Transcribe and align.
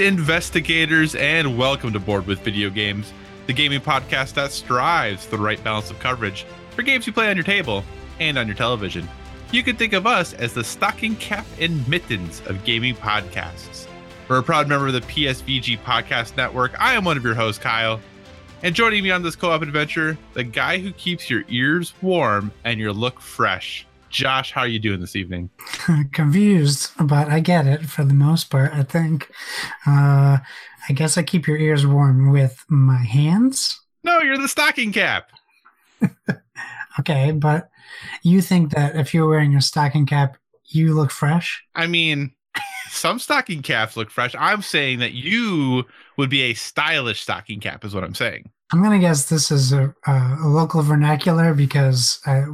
Investigators, 0.00 1.14
and 1.14 1.58
welcome 1.58 1.92
to 1.92 2.00
Board 2.00 2.26
with 2.26 2.40
Video 2.40 2.70
Games, 2.70 3.12
the 3.46 3.52
gaming 3.52 3.80
podcast 3.80 4.32
that 4.34 4.50
strives 4.50 5.26
for 5.26 5.36
the 5.36 5.42
right 5.42 5.62
balance 5.62 5.90
of 5.90 5.98
coverage 5.98 6.46
for 6.70 6.82
games 6.82 7.06
you 7.06 7.12
play 7.12 7.28
on 7.28 7.36
your 7.36 7.44
table 7.44 7.84
and 8.18 8.38
on 8.38 8.46
your 8.46 8.56
television. 8.56 9.06
You 9.52 9.62
can 9.62 9.76
think 9.76 9.92
of 9.92 10.06
us 10.06 10.32
as 10.32 10.54
the 10.54 10.64
stocking 10.64 11.16
cap 11.16 11.44
and 11.60 11.86
mittens 11.86 12.40
of 12.46 12.64
gaming 12.64 12.94
podcasts. 12.94 13.86
We're 14.26 14.38
a 14.38 14.42
proud 14.42 14.68
member 14.68 14.86
of 14.86 14.94
the 14.94 15.00
PSVG 15.02 15.80
Podcast 15.80 16.34
Network. 16.36 16.80
I 16.80 16.94
am 16.94 17.04
one 17.04 17.18
of 17.18 17.24
your 17.24 17.34
hosts, 17.34 17.62
Kyle. 17.62 18.00
And 18.62 18.74
joining 18.74 19.04
me 19.04 19.10
on 19.10 19.22
this 19.22 19.36
co 19.36 19.50
op 19.50 19.60
adventure, 19.60 20.16
the 20.32 20.44
guy 20.44 20.78
who 20.78 20.92
keeps 20.92 21.28
your 21.28 21.44
ears 21.48 21.92
warm 22.00 22.52
and 22.64 22.80
your 22.80 22.92
look 22.92 23.20
fresh. 23.20 23.86
Josh, 24.10 24.52
how 24.52 24.62
are 24.62 24.68
you 24.68 24.78
doing 24.78 25.00
this 25.00 25.16
evening? 25.16 25.50
confused, 26.12 26.90
but 27.00 27.28
I 27.28 27.40
get 27.40 27.66
it 27.66 27.86
for 27.86 28.04
the 28.04 28.14
most 28.14 28.50
part. 28.50 28.72
I 28.72 28.82
think. 28.82 29.30
Uh, 29.86 30.38
I 30.88 30.92
guess 30.92 31.16
I 31.16 31.22
keep 31.22 31.46
your 31.46 31.56
ears 31.56 31.86
warm 31.86 32.30
with 32.30 32.64
my 32.68 32.98
hands. 32.98 33.80
No, 34.02 34.20
you're 34.20 34.38
the 34.38 34.48
stocking 34.48 34.92
cap. 34.92 35.30
Okay, 36.98 37.30
but 37.30 37.70
you 38.22 38.42
think 38.42 38.72
that 38.72 38.96
if 38.96 39.14
you're 39.14 39.28
wearing 39.28 39.54
a 39.54 39.60
stocking 39.60 40.06
cap, 40.06 40.36
you 40.66 40.92
look 40.92 41.10
fresh? 41.10 41.62
I 41.74 41.86
mean, 41.86 42.32
some 42.88 43.18
stocking 43.18 43.62
caps 43.62 43.96
look 43.96 44.10
fresh. 44.10 44.34
I'm 44.38 44.60
saying 44.60 44.98
that 44.98 45.12
you 45.12 45.84
would 46.16 46.30
be 46.30 46.42
a 46.42 46.54
stylish 46.54 47.20
stocking 47.20 47.60
cap, 47.60 47.84
is 47.84 47.94
what 47.94 48.04
I'm 48.04 48.14
saying. 48.14 48.50
I'm 48.72 48.82
gonna 48.82 48.98
guess 48.98 49.28
this 49.28 49.50
is 49.50 49.72
a, 49.72 49.94
a 50.06 50.38
local 50.42 50.82
vernacular 50.82 51.54
because 51.54 52.20
uh, 52.26 52.46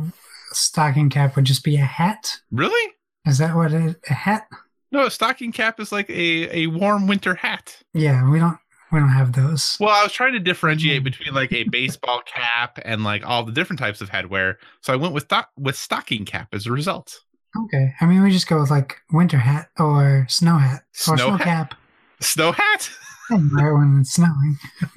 stocking 0.56 1.10
cap 1.10 1.36
would 1.36 1.44
just 1.44 1.64
be 1.64 1.76
a 1.76 1.84
hat. 1.84 2.40
Really? 2.50 2.92
Is 3.26 3.38
that 3.38 3.54
what 3.56 3.72
it, 3.72 3.96
a 4.08 4.14
hat? 4.14 4.46
No, 4.92 5.06
a 5.06 5.10
stocking 5.10 5.52
cap 5.52 5.80
is 5.80 5.92
like 5.92 6.08
a, 6.10 6.56
a 6.56 6.66
warm 6.68 7.06
winter 7.06 7.34
hat. 7.34 7.76
Yeah, 7.92 8.30
we 8.30 8.38
don't 8.38 8.58
we 8.92 9.00
don't 9.00 9.08
have 9.08 9.32
those. 9.32 9.76
Well, 9.80 9.90
I 9.90 10.02
was 10.04 10.12
trying 10.12 10.32
to 10.34 10.38
differentiate 10.38 11.02
between 11.02 11.34
like 11.34 11.52
a 11.52 11.64
baseball 11.64 12.22
cap 12.24 12.78
and 12.84 13.02
like 13.04 13.26
all 13.26 13.42
the 13.42 13.52
different 13.52 13.80
types 13.80 14.00
of 14.00 14.10
headwear. 14.10 14.54
So 14.82 14.92
I 14.92 14.96
went 14.96 15.12
with 15.12 15.24
sto- 15.24 15.44
with 15.58 15.76
stocking 15.76 16.24
cap 16.24 16.48
as 16.52 16.66
a 16.66 16.72
result. 16.72 17.20
Okay, 17.64 17.94
I 18.00 18.06
mean 18.06 18.22
we 18.22 18.30
just 18.30 18.48
go 18.48 18.60
with 18.60 18.70
like 18.70 18.96
winter 19.12 19.38
hat 19.38 19.70
or 19.78 20.26
snow 20.28 20.58
hat 20.58 20.82
or 20.82 20.84
Snow 20.92 21.16
snow 21.16 21.30
hat? 21.36 21.44
cap. 21.44 21.74
Snow 22.20 22.52
hat? 22.52 22.90
and 23.30 23.50
wear 23.54 23.74
when 23.76 23.98
it's 24.00 24.12
snowing. 24.12 24.58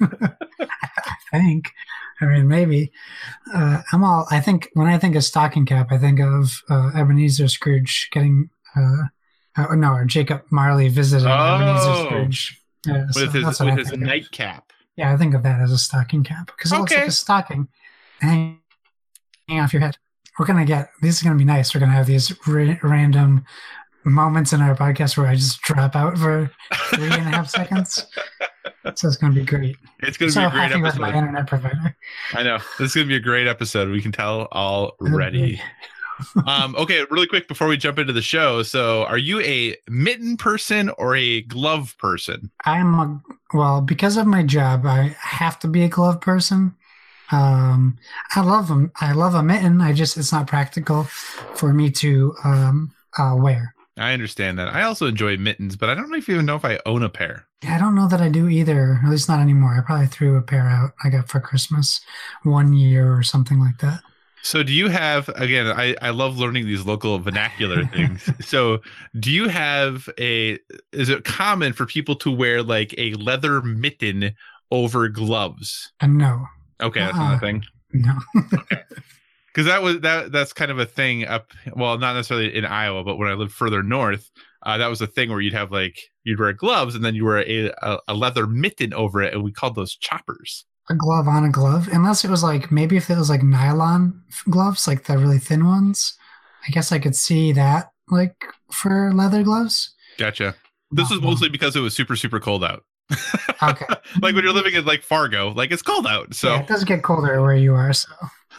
I 1.32 1.38
think. 1.38 1.70
I 2.20 2.26
mean, 2.26 2.48
maybe. 2.48 2.92
Uh, 3.54 3.80
I'm 3.92 4.04
all. 4.04 4.26
I 4.30 4.40
think 4.40 4.68
when 4.74 4.86
I 4.88 4.98
think 4.98 5.16
of 5.16 5.24
stocking 5.24 5.64
cap, 5.66 5.88
I 5.90 5.98
think 5.98 6.20
of 6.20 6.62
uh, 6.68 6.90
Ebenezer 6.94 7.48
Scrooge 7.48 8.08
getting. 8.12 8.50
Uh, 8.76 9.04
uh, 9.56 9.74
no, 9.74 9.92
or 9.94 10.04
Jacob 10.04 10.42
Marley 10.50 10.88
visited 10.88 11.26
Oh. 11.28 11.54
Ebenezer 11.56 12.04
Scrooge. 12.04 12.62
Yeah, 12.86 13.06
so 13.10 13.20
with 13.22 13.34
his 13.34 13.60
with 13.60 13.78
his 13.78 13.92
nightcap. 13.92 14.72
Yeah, 14.96 15.12
I 15.12 15.16
think 15.16 15.34
of 15.34 15.42
that 15.44 15.60
as 15.60 15.72
a 15.72 15.78
stocking 15.78 16.22
cap 16.24 16.46
because 16.56 16.72
it 16.72 16.78
looks 16.78 16.92
like 16.94 17.08
a 17.08 17.10
stocking 17.10 17.68
hanging 18.20 18.58
off 19.50 19.72
your 19.72 19.80
head. 19.82 19.96
We're 20.38 20.46
gonna 20.46 20.64
get. 20.64 20.90
these 21.02 21.20
are 21.20 21.24
gonna 21.24 21.38
be 21.38 21.44
nice. 21.44 21.74
We're 21.74 21.80
gonna 21.80 21.92
have 21.92 22.06
these 22.06 22.32
ra- 22.46 22.76
random 22.82 23.44
moments 24.04 24.52
in 24.52 24.60
our 24.60 24.74
podcast 24.74 25.16
where 25.16 25.26
I 25.26 25.34
just 25.34 25.60
drop 25.62 25.94
out 25.94 26.16
for 26.18 26.50
three 26.94 27.04
and 27.04 27.12
a 27.12 27.36
half 27.36 27.48
seconds. 27.48 28.06
So 28.94 29.08
it's 29.08 29.16
gonna 29.16 29.34
be 29.34 29.44
great. 29.44 29.76
It's 30.00 30.16
gonna 30.16 30.32
so 30.32 30.40
be 30.40 30.46
a 30.46 30.50
great 30.50 30.70
happy 30.70 30.82
with 30.82 30.98
my 30.98 31.14
internet 31.14 31.46
provider. 31.46 31.96
I 32.32 32.42
know. 32.42 32.58
This 32.78 32.90
is 32.90 32.94
gonna 32.94 33.06
be 33.06 33.16
a 33.16 33.20
great 33.20 33.46
episode. 33.46 33.90
We 33.90 34.00
can 34.00 34.12
tell 34.12 34.48
already. 34.52 35.60
um, 36.46 36.74
okay, 36.76 37.04
really 37.10 37.26
quick 37.26 37.48
before 37.48 37.68
we 37.68 37.76
jump 37.76 37.98
into 37.98 38.12
the 38.12 38.22
show. 38.22 38.62
So, 38.62 39.04
are 39.04 39.18
you 39.18 39.40
a 39.40 39.76
mitten 39.88 40.36
person 40.36 40.90
or 40.90 41.14
a 41.14 41.42
glove 41.42 41.96
person? 41.98 42.50
I'm 42.64 42.94
a 42.94 43.22
well 43.54 43.80
because 43.80 44.16
of 44.16 44.26
my 44.26 44.42
job. 44.42 44.86
I 44.86 45.14
have 45.20 45.58
to 45.60 45.68
be 45.68 45.82
a 45.82 45.88
glove 45.88 46.20
person. 46.20 46.74
Um, 47.32 47.98
I 48.34 48.40
love 48.40 48.68
them. 48.68 48.92
I 49.00 49.12
love 49.12 49.34
a 49.34 49.42
mitten. 49.42 49.80
I 49.80 49.92
just 49.92 50.16
it's 50.16 50.32
not 50.32 50.46
practical 50.46 51.04
for 51.54 51.72
me 51.72 51.90
to 51.92 52.34
um 52.44 52.92
uh, 53.18 53.34
wear. 53.36 53.74
I 54.00 54.12
understand 54.12 54.58
that. 54.58 54.68
I 54.68 54.82
also 54.82 55.06
enjoy 55.06 55.36
mittens, 55.36 55.76
but 55.76 55.88
I 55.90 55.94
don't 55.94 56.10
know 56.10 56.16
if 56.16 56.26
you 56.28 56.34
even 56.34 56.46
know 56.46 56.56
if 56.56 56.64
I 56.64 56.78
own 56.86 57.02
a 57.02 57.08
pair. 57.08 57.46
Yeah, 57.62 57.76
I 57.76 57.78
don't 57.78 57.94
know 57.94 58.08
that 58.08 58.20
I 58.20 58.28
do 58.28 58.48
either. 58.48 59.00
At 59.04 59.10
least 59.10 59.28
not 59.28 59.40
anymore. 59.40 59.74
I 59.76 59.84
probably 59.84 60.06
threw 60.06 60.36
a 60.36 60.42
pair 60.42 60.68
out 60.68 60.92
I 61.04 61.10
got 61.10 61.28
for 61.28 61.40
Christmas 61.40 62.00
one 62.42 62.72
year 62.72 63.14
or 63.14 63.22
something 63.22 63.58
like 63.60 63.78
that. 63.78 64.00
So, 64.42 64.62
do 64.62 64.72
you 64.72 64.88
have 64.88 65.28
again? 65.36 65.66
I 65.66 65.94
I 66.00 66.10
love 66.10 66.38
learning 66.38 66.64
these 66.66 66.86
local 66.86 67.18
vernacular 67.18 67.84
things. 67.94 68.26
So, 68.40 68.78
do 69.18 69.30
you 69.30 69.48
have 69.48 70.08
a? 70.18 70.58
Is 70.92 71.10
it 71.10 71.24
common 71.24 71.74
for 71.74 71.84
people 71.84 72.14
to 72.16 72.30
wear 72.30 72.62
like 72.62 72.94
a 72.96 73.12
leather 73.14 73.60
mitten 73.60 74.34
over 74.70 75.08
gloves? 75.08 75.92
And 76.00 76.16
no, 76.16 76.46
Okay, 76.80 77.00
that's 77.00 77.18
Uh-uh. 77.18 77.22
another 77.36 77.40
thing. 77.40 77.64
no. 77.92 78.14
because 79.60 79.66
that 79.66 79.82
was 79.82 80.00
that 80.00 80.32
that's 80.32 80.52
kind 80.52 80.70
of 80.70 80.78
a 80.78 80.86
thing 80.86 81.24
up 81.26 81.52
well 81.74 81.98
not 81.98 82.14
necessarily 82.14 82.54
in 82.54 82.64
iowa 82.64 83.04
but 83.04 83.16
when 83.16 83.28
i 83.28 83.34
lived 83.34 83.52
further 83.52 83.82
north 83.82 84.30
uh, 84.62 84.76
that 84.76 84.88
was 84.88 85.00
a 85.00 85.06
thing 85.06 85.30
where 85.30 85.40
you'd 85.40 85.54
have 85.54 85.72
like 85.72 85.98
you'd 86.24 86.38
wear 86.38 86.52
gloves 86.52 86.94
and 86.94 87.04
then 87.04 87.14
you 87.14 87.24
wear 87.24 87.38
a, 87.38 87.70
a, 87.82 87.98
a 88.08 88.14
leather 88.14 88.46
mitten 88.46 88.92
over 88.94 89.22
it 89.22 89.32
and 89.34 89.42
we 89.42 89.52
called 89.52 89.74
those 89.74 89.94
choppers 89.96 90.64
a 90.88 90.94
glove 90.94 91.28
on 91.28 91.44
a 91.44 91.50
glove, 91.50 91.88
unless 91.92 92.24
it 92.24 92.30
was 92.30 92.42
like 92.42 92.72
maybe 92.72 92.96
if 92.96 93.10
it 93.10 93.16
was 93.16 93.30
like 93.30 93.42
nylon 93.44 94.22
gloves, 94.50 94.88
like 94.88 95.04
the 95.04 95.16
really 95.16 95.38
thin 95.38 95.64
ones. 95.64 96.14
I 96.66 96.70
guess 96.70 96.90
I 96.90 96.98
could 96.98 97.14
see 97.14 97.52
that 97.52 97.90
like 98.10 98.34
for 98.72 99.12
leather 99.14 99.42
gloves. 99.44 99.94
gotcha 100.18 100.54
this 100.90 101.08
was 101.10 101.18
Uh-huh. 101.20 101.30
mostly 101.30 101.48
because 101.48 101.76
it 101.76 101.80
was 101.80 101.94
super 101.94 102.16
super 102.16 102.40
cold 102.40 102.64
out 102.64 102.84
Okay. 103.62 103.86
like 104.20 104.34
when 104.34 104.42
you're 104.44 104.52
living 104.52 104.74
in 104.74 104.84
like 104.84 105.02
fargo 105.02 105.50
like 105.50 105.70
it's 105.70 105.82
cold 105.82 106.06
out 106.06 106.34
so 106.34 106.48
yeah, 106.48 106.60
it 106.60 106.66
does 106.66 106.84
get 106.84 107.02
colder 107.02 107.40
where 107.40 107.54
you 107.56 107.74
are, 107.74 107.92
so 107.92 108.08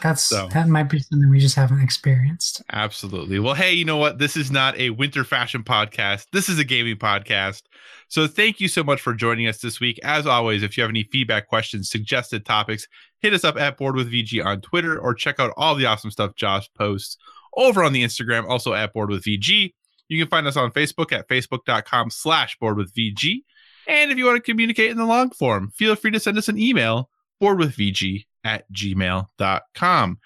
that's 0.02 0.24
So. 0.24 0.48
that 0.52 0.68
might 0.68 0.90
be 0.90 0.98
something 0.98 1.30
we 1.30 1.38
just 1.38 1.54
haven't 1.54 1.80
experienced. 1.80 2.62
Absolutely. 2.72 3.38
Well, 3.38 3.54
hey, 3.54 3.72
you 3.72 3.84
know 3.84 3.96
what? 3.96 4.18
This 4.18 4.36
is 4.36 4.50
not 4.50 4.76
a 4.78 4.90
winter 4.90 5.24
fashion 5.24 5.62
podcast. 5.62 6.26
This 6.32 6.48
is 6.48 6.58
a 6.58 6.64
gaming 6.64 6.96
podcast. 6.96 7.62
So 8.08 8.26
thank 8.26 8.60
you 8.60 8.68
so 8.68 8.82
much 8.82 9.00
for 9.00 9.14
joining 9.14 9.46
us 9.46 9.58
this 9.58 9.80
week. 9.80 9.98
As 10.02 10.26
always, 10.26 10.62
if 10.62 10.76
you 10.76 10.82
have 10.82 10.90
any 10.90 11.04
feedback, 11.04 11.46
questions, 11.46 11.88
suggested 11.88 12.44
topics, 12.44 12.86
hit 13.20 13.32
us 13.32 13.44
up 13.44 13.56
at 13.56 13.78
Board 13.78 13.96
with 13.96 14.12
VG 14.12 14.44
on 14.44 14.60
Twitter 14.60 14.98
or 14.98 15.14
check 15.14 15.38
out 15.38 15.54
all 15.56 15.74
the 15.74 15.86
awesome 15.86 16.10
stuff 16.10 16.34
Josh 16.34 16.68
posts 16.74 17.16
over 17.56 17.84
on 17.84 17.92
the 17.92 18.04
Instagram, 18.04 18.48
also 18.48 18.74
at 18.74 18.92
Board 18.92 19.08
with 19.08 19.24
VG. 19.24 19.72
You 20.08 20.18
can 20.18 20.28
find 20.28 20.46
us 20.46 20.56
on 20.56 20.72
Facebook 20.72 21.12
at 21.12 21.28
facebook.com 21.28 22.10
slash 22.10 22.58
board 22.58 22.76
with 22.76 22.92
VG. 22.92 23.44
And 23.88 24.10
if 24.10 24.18
you 24.18 24.26
want 24.26 24.36
to 24.36 24.42
communicate 24.42 24.90
in 24.90 24.98
the 24.98 25.06
long 25.06 25.30
form, 25.30 25.70
feel 25.70 25.94
free 25.94 26.10
to 26.10 26.20
send 26.20 26.36
us 26.36 26.48
an 26.48 26.58
email, 26.58 27.08
boardwithvg 27.40 28.26
at 28.44 28.70
gmail.com. 28.72 30.18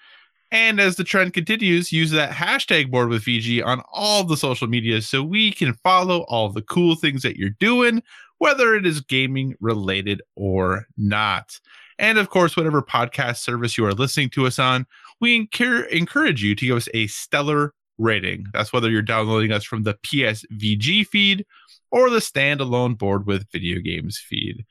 And 0.49 0.79
as 0.79 0.95
the 0.95 1.03
trend 1.03 1.33
continues, 1.33 1.91
use 1.91 2.11
that 2.11 2.31
hashtag 2.31 2.89
board 2.89 3.09
with 3.09 3.25
VG 3.25 3.65
on 3.65 3.81
all 3.91 4.23
the 4.23 4.37
social 4.37 4.67
medias 4.67 5.07
so 5.07 5.21
we 5.21 5.51
can 5.51 5.73
follow 5.73 6.21
all 6.29 6.49
the 6.49 6.61
cool 6.61 6.95
things 6.95 7.21
that 7.23 7.35
you're 7.35 7.49
doing, 7.49 8.01
whether 8.37 8.73
it 8.73 8.85
is 8.85 9.01
gaming 9.01 9.55
related 9.59 10.21
or 10.35 10.85
not. 10.95 11.59
And 11.99 12.17
of 12.17 12.29
course, 12.29 12.55
whatever 12.55 12.81
podcast 12.81 13.37
service 13.37 13.77
you 13.77 13.85
are 13.85 13.93
listening 13.93 14.29
to 14.31 14.45
us 14.45 14.57
on, 14.57 14.85
we 15.19 15.47
encour- 15.47 15.89
encourage 15.89 16.43
you 16.43 16.55
to 16.55 16.65
give 16.65 16.77
us 16.77 16.87
a 16.93 17.07
stellar 17.07 17.73
rating. 17.97 18.45
That's 18.53 18.71
whether 18.71 18.89
you're 18.89 19.01
downloading 19.01 19.51
us 19.51 19.63
from 19.63 19.83
the 19.83 19.95
PSVG 19.95 21.07
feed 21.07 21.45
or 21.91 22.09
the 22.09 22.19
standalone 22.19 22.97
board 22.97 23.25
with 23.25 23.51
video 23.51 23.79
games 23.79 24.17
feed. 24.17 24.65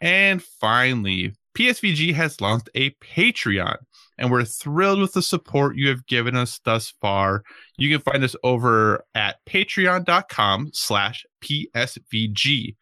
And 0.00 0.42
finally, 0.42 1.34
PSVG 1.56 2.14
has 2.14 2.40
launched 2.40 2.70
a 2.74 2.90
Patreon 2.90 3.76
and 4.18 4.30
we're 4.30 4.44
thrilled 4.44 5.00
with 5.00 5.12
the 5.12 5.22
support 5.22 5.76
you 5.76 5.88
have 5.88 6.06
given 6.06 6.36
us 6.36 6.60
thus 6.64 6.94
far. 7.00 7.42
You 7.76 7.90
can 7.90 8.00
find 8.00 8.22
us 8.22 8.36
over 8.44 9.04
at 9.14 9.44
patreon.com 9.46 10.70
slash 10.72 11.26
PSVG. 11.42 12.76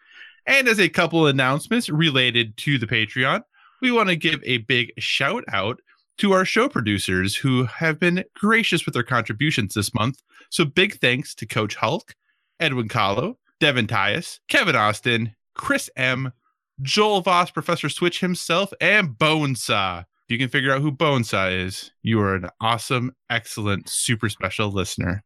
And 0.47 0.69
as 0.69 0.81
a 0.81 0.89
couple 0.89 1.27
announcements 1.27 1.89
related 1.89 2.57
to 2.59 2.79
the 2.79 2.87
Patreon, 2.87 3.43
we 3.81 3.91
want 3.91 4.09
to 4.09 4.17
give 4.17 4.41
a 4.45 4.59
big 4.59 4.93
shout 4.99 5.45
out 5.49 5.81
to 6.19 6.33
our 6.33 6.45
show 6.45 6.69
producers 6.69 7.35
who 7.35 7.65
have 7.65 7.99
been 7.99 8.25
gracious 8.35 8.85
with 8.85 8.93
their 8.93 9.03
contributions 9.03 9.75
this 9.75 9.95
month. 9.95 10.21
So 10.51 10.65
big 10.65 11.01
thanks 11.01 11.35
to 11.37 11.47
Coach 11.47 11.77
Hulk, 11.77 12.15
Edwin 12.59 12.89
Kahlo, 12.89 13.37
Devin 13.61 13.87
Tyus, 13.87 14.41
Kevin 14.49 14.77
Austin, 14.77 15.35
Chris 15.55 15.89
M, 15.97 16.33
Joel 16.82 17.21
Voss, 17.21 17.50
Professor 17.50 17.88
Switch 17.88 18.21
himself, 18.21 18.73
and 18.81 19.11
Bonesaw. 19.11 20.00
If 20.00 20.32
you 20.32 20.38
can 20.38 20.49
figure 20.49 20.73
out 20.73 20.81
who 20.81 20.93
Bonesaw 20.93 21.67
is, 21.67 21.91
you 22.03 22.21
are 22.21 22.37
an 22.37 22.49
awesome, 22.61 23.15
excellent, 23.29 23.88
super 23.88 24.29
special 24.29 24.71
listener. 24.71 25.23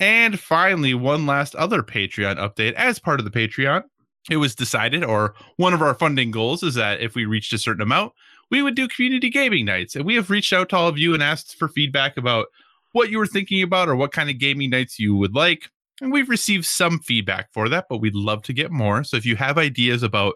And 0.00 0.38
finally, 0.38 0.94
one 0.94 1.26
last 1.26 1.54
other 1.54 1.82
Patreon 1.82 2.36
update 2.36 2.74
as 2.74 2.98
part 2.98 3.20
of 3.20 3.24
the 3.24 3.30
Patreon. 3.30 3.84
It 4.30 4.38
was 4.38 4.54
decided, 4.54 5.04
or 5.04 5.34
one 5.56 5.74
of 5.74 5.82
our 5.82 5.94
funding 5.94 6.30
goals 6.30 6.62
is 6.62 6.74
that 6.74 7.00
if 7.00 7.14
we 7.14 7.26
reached 7.26 7.52
a 7.52 7.58
certain 7.58 7.82
amount, 7.82 8.12
we 8.50 8.62
would 8.62 8.74
do 8.74 8.88
community 8.88 9.30
gaming 9.30 9.64
nights. 9.64 9.94
And 9.94 10.04
we 10.04 10.16
have 10.16 10.30
reached 10.30 10.52
out 10.52 10.70
to 10.70 10.76
all 10.76 10.88
of 10.88 10.98
you 10.98 11.14
and 11.14 11.22
asked 11.22 11.56
for 11.56 11.68
feedback 11.68 12.16
about 12.16 12.46
what 12.92 13.10
you 13.10 13.18
were 13.18 13.26
thinking 13.26 13.62
about 13.62 13.88
or 13.88 13.96
what 13.96 14.12
kind 14.12 14.30
of 14.30 14.38
gaming 14.38 14.70
nights 14.70 14.98
you 14.98 15.14
would 15.16 15.34
like. 15.34 15.68
And 16.00 16.12
we've 16.12 16.28
received 16.28 16.64
some 16.64 16.98
feedback 16.98 17.52
for 17.52 17.68
that, 17.68 17.86
but 17.88 17.98
we'd 17.98 18.14
love 18.14 18.42
to 18.44 18.52
get 18.52 18.72
more. 18.72 19.04
So 19.04 19.16
if 19.16 19.24
you 19.24 19.36
have 19.36 19.58
ideas 19.58 20.02
about 20.02 20.34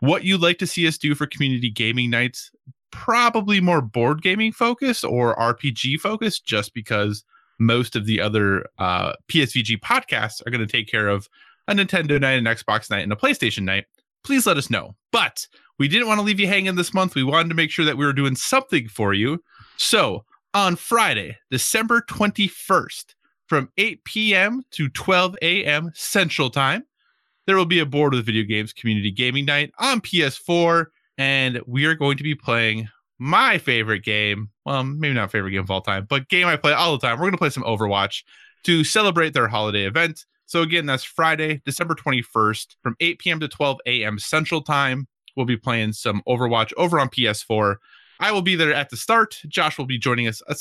what 0.00 0.24
you'd 0.24 0.42
like 0.42 0.58
to 0.58 0.66
see 0.66 0.86
us 0.86 0.98
do 0.98 1.14
for 1.14 1.26
community 1.26 1.70
gaming 1.70 2.10
nights, 2.10 2.50
probably 2.90 3.60
more 3.60 3.80
board 3.80 4.22
gaming 4.22 4.52
focus 4.52 5.04
or 5.04 5.36
RPG 5.36 5.98
focus, 6.00 6.38
just 6.40 6.74
because 6.74 7.24
most 7.58 7.96
of 7.96 8.06
the 8.06 8.20
other 8.20 8.66
uh, 8.78 9.12
PSVG 9.28 9.80
podcasts 9.80 10.44
are 10.46 10.50
going 10.50 10.66
to 10.66 10.70
take 10.70 10.88
care 10.88 11.08
of 11.08 11.28
a 11.68 11.74
Nintendo 11.74 12.20
night, 12.20 12.38
an 12.38 12.44
Xbox 12.44 12.90
night, 12.90 13.02
and 13.02 13.12
a 13.12 13.16
PlayStation 13.16 13.62
night. 13.62 13.86
Please 14.22 14.46
let 14.46 14.56
us 14.56 14.70
know. 14.70 14.94
But 15.12 15.46
we 15.78 15.88
didn't 15.88 16.08
want 16.08 16.18
to 16.18 16.24
leave 16.24 16.40
you 16.40 16.46
hanging 16.46 16.76
this 16.76 16.94
month. 16.94 17.14
We 17.14 17.24
wanted 17.24 17.48
to 17.48 17.54
make 17.54 17.70
sure 17.70 17.84
that 17.84 17.96
we 17.96 18.04
were 18.04 18.12
doing 18.12 18.36
something 18.36 18.88
for 18.88 19.14
you. 19.14 19.42
So 19.76 20.24
on 20.52 20.76
Friday, 20.76 21.36
December 21.50 22.02
21st, 22.02 23.14
from 23.46 23.70
8 23.76 24.04
p.m. 24.04 24.62
to 24.72 24.88
12 24.88 25.36
a.m. 25.42 25.90
Central 25.94 26.50
Time, 26.50 26.84
there 27.46 27.56
will 27.56 27.66
be 27.66 27.80
a 27.80 27.86
board 27.86 28.14
with 28.14 28.26
video 28.26 28.44
games 28.44 28.72
community 28.72 29.10
gaming 29.10 29.44
night 29.44 29.72
on 29.78 30.00
PS4. 30.00 30.86
And 31.16 31.60
we 31.66 31.84
are 31.84 31.94
going 31.94 32.16
to 32.16 32.24
be 32.24 32.34
playing 32.34 32.88
my 33.18 33.58
favorite 33.58 34.02
game. 34.02 34.50
Well, 34.64 34.82
maybe 34.82 35.14
not 35.14 35.30
favorite 35.30 35.52
game 35.52 35.60
of 35.60 35.70
all 35.70 35.80
time, 35.80 36.06
but 36.08 36.28
game 36.28 36.46
I 36.46 36.56
play 36.56 36.72
all 36.72 36.92
the 36.92 37.06
time. 37.06 37.18
We're 37.18 37.24
going 37.24 37.32
to 37.32 37.38
play 37.38 37.50
some 37.50 37.62
Overwatch 37.62 38.22
to 38.64 38.82
celebrate 38.82 39.34
their 39.34 39.48
holiday 39.48 39.84
event. 39.84 40.24
So, 40.46 40.62
again, 40.62 40.86
that's 40.86 41.04
Friday, 41.04 41.62
December 41.64 41.94
21st 41.94 42.76
from 42.82 42.96
8 43.00 43.18
p.m. 43.18 43.40
to 43.40 43.48
12 43.48 43.78
a.m. 43.86 44.18
Central 44.18 44.60
Time. 44.60 45.06
We'll 45.36 45.46
be 45.46 45.56
playing 45.56 45.92
some 45.92 46.22
Overwatch 46.28 46.72
over 46.76 46.98
on 46.98 47.08
PS4. 47.08 47.76
I 48.20 48.30
will 48.32 48.42
be 48.42 48.54
there 48.54 48.72
at 48.72 48.90
the 48.90 48.96
start. 48.96 49.40
Josh 49.48 49.78
will 49.78 49.86
be 49.86 49.98
joining 49.98 50.28
us 50.28 50.42
a, 50.48 50.54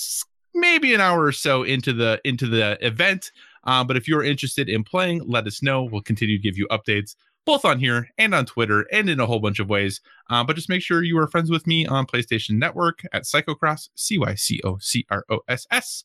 maybe 0.58 0.94
an 0.94 1.02
hour 1.02 1.24
or 1.24 1.32
so 1.32 1.64
into 1.64 1.94
the 1.94 2.20
into 2.24 2.48
the 2.48 2.78
event. 2.86 3.32
Um, 3.66 3.88
but 3.88 3.98
if 3.98 4.08
you're 4.08 4.24
interested 4.24 4.70
in 4.70 4.84
playing, 4.84 5.22
let 5.26 5.48
us 5.48 5.62
know. 5.62 5.84
We'll 5.84 6.02
continue 6.02 6.38
to 6.38 6.44
give 6.44 6.58
you 6.58 6.68
updates 6.68 7.16
both 7.46 7.66
on 7.66 7.78
here 7.80 8.08
and 8.18 8.34
on 8.34 8.46
Twitter 8.46 8.86
and 8.92 9.10
in 9.10 9.20
a 9.20 9.26
whole 9.26 9.40
bunch 9.40 9.60
of 9.60 9.68
ways. 9.70 10.00
Uh, 10.30 10.44
but 10.44 10.56
just 10.56 10.70
make 10.70 10.82
sure 10.82 11.04
you 11.04 11.18
are 11.18 11.28
friends 11.28 11.50
with 11.50 11.68
me 11.68 11.86
on 11.86 12.06
PlayStation 12.06 12.52
Network 12.52 13.02
at 13.12 13.24
Cycocross, 13.24 13.90
C 13.96 14.18
Y 14.18 14.36
C 14.36 14.62
O 14.64 14.78
C 14.80 15.06
R 15.10 15.26
O 15.30 15.40
S 15.48 15.68
S. 15.72 16.04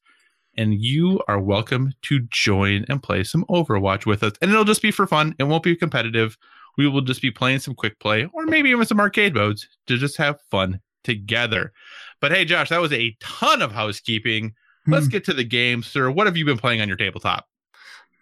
And 0.56 0.74
you 0.74 1.20
are 1.28 1.38
welcome 1.40 1.92
to 2.02 2.20
join 2.30 2.84
and 2.88 3.00
play 3.02 3.22
some 3.22 3.44
Overwatch 3.48 4.06
with 4.06 4.24
us. 4.24 4.32
And 4.42 4.50
it'll 4.50 4.64
just 4.64 4.82
be 4.82 4.90
for 4.90 5.06
fun. 5.06 5.34
It 5.38 5.44
won't 5.44 5.62
be 5.62 5.76
competitive. 5.76 6.36
We 6.76 6.88
will 6.88 7.00
just 7.00 7.22
be 7.22 7.30
playing 7.30 7.60
some 7.60 7.74
quick 7.74 7.98
play 8.00 8.28
or 8.32 8.46
maybe 8.46 8.70
even 8.70 8.84
some 8.86 9.00
arcade 9.00 9.34
modes 9.34 9.68
to 9.86 9.96
just 9.96 10.16
have 10.16 10.40
fun 10.50 10.80
together. 11.04 11.72
But 12.20 12.32
hey, 12.32 12.44
Josh, 12.44 12.68
that 12.70 12.80
was 12.80 12.92
a 12.92 13.16
ton 13.20 13.62
of 13.62 13.72
housekeeping. 13.72 14.54
Let's 14.86 15.06
Hmm. 15.06 15.10
get 15.10 15.24
to 15.26 15.34
the 15.34 15.44
game, 15.44 15.82
sir. 15.82 16.10
What 16.10 16.26
have 16.26 16.36
you 16.36 16.44
been 16.44 16.58
playing 16.58 16.80
on 16.80 16.88
your 16.88 16.96
tabletop? 16.96 17.47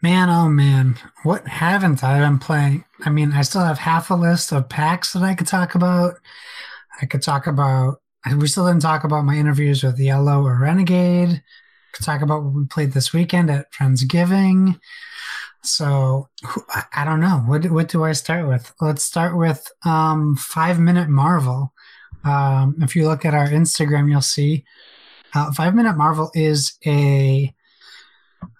Man, 0.02 0.28
oh 0.28 0.48
man, 0.48 0.96
what 1.22 1.48
haven't 1.48 2.04
I 2.04 2.20
been 2.20 2.38
playing? 2.38 2.84
I 3.04 3.10
mean, 3.10 3.32
I 3.32 3.42
still 3.42 3.62
have 3.64 3.78
half 3.78 4.10
a 4.10 4.14
list 4.14 4.52
of 4.52 4.68
packs 4.68 5.12
that 5.14 5.22
I 5.22 5.34
could 5.34 5.46
talk 5.46 5.74
about. 5.74 6.14
I 7.00 7.06
could 7.06 7.22
talk 7.22 7.46
about. 7.46 8.00
We 8.36 8.46
still 8.48 8.66
didn't 8.66 8.82
talk 8.82 9.04
about 9.04 9.24
my 9.24 9.36
interviews 9.36 9.82
with 9.82 9.98
Yellow 9.98 10.42
or 10.44 10.58
Renegade. 10.58 11.42
Could 11.92 12.04
talk 12.04 12.20
about 12.20 12.42
what 12.42 12.54
we 12.54 12.66
played 12.66 12.92
this 12.92 13.12
weekend 13.12 13.50
at 13.50 13.72
Friendsgiving. 13.72 14.78
So 15.62 16.28
I- 16.92 17.04
don't 17.04 17.20
know. 17.20 17.42
What 17.46 17.70
what 17.70 17.88
do 17.88 18.04
I 18.04 18.12
start 18.12 18.46
with? 18.46 18.72
Let's 18.80 19.02
start 19.02 19.36
with 19.36 19.66
um, 19.84 20.36
Five 20.36 20.78
Minute 20.78 21.08
Marvel. 21.08 21.72
Um, 22.24 22.76
if 22.82 22.96
you 22.96 23.06
look 23.08 23.24
at 23.24 23.34
our 23.34 23.48
Instagram, 23.48 24.10
you'll 24.10 24.20
see 24.20 24.64
uh, 25.34 25.52
Five 25.52 25.74
Minute 25.74 25.96
Marvel 25.96 26.30
is 26.34 26.76
a 26.84 27.54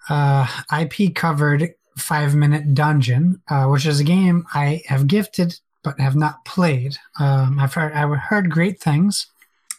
uh, 0.09 0.47
IP 0.81 1.15
covered 1.15 1.73
five 1.97 2.35
minute 2.35 2.73
dungeon, 2.73 3.41
uh, 3.49 3.65
which 3.65 3.85
is 3.85 3.99
a 3.99 4.03
game 4.03 4.45
I 4.53 4.83
have 4.87 5.07
gifted 5.07 5.59
but 5.83 5.99
have 5.99 6.15
not 6.15 6.43
played. 6.43 6.97
Um, 7.19 7.59
I've 7.59 7.73
heard 7.73 7.93
I've 7.93 8.17
heard 8.17 8.51
great 8.51 8.79
things, 8.79 9.27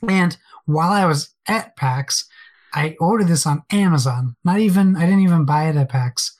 and 0.09 0.37
while 0.65 0.91
I 0.91 1.05
was 1.05 1.35
at 1.47 1.77
PAX, 1.77 2.27
I 2.73 2.97
ordered 3.01 3.29
this 3.29 3.47
on 3.47 3.63
Amazon. 3.71 4.37
Not 4.45 4.59
even 4.59 4.97
I 4.97 5.01
didn't 5.01 5.21
even 5.21 5.45
buy 5.45 5.69
it 5.69 5.77
at 5.77 5.91
PAX. 5.91 6.37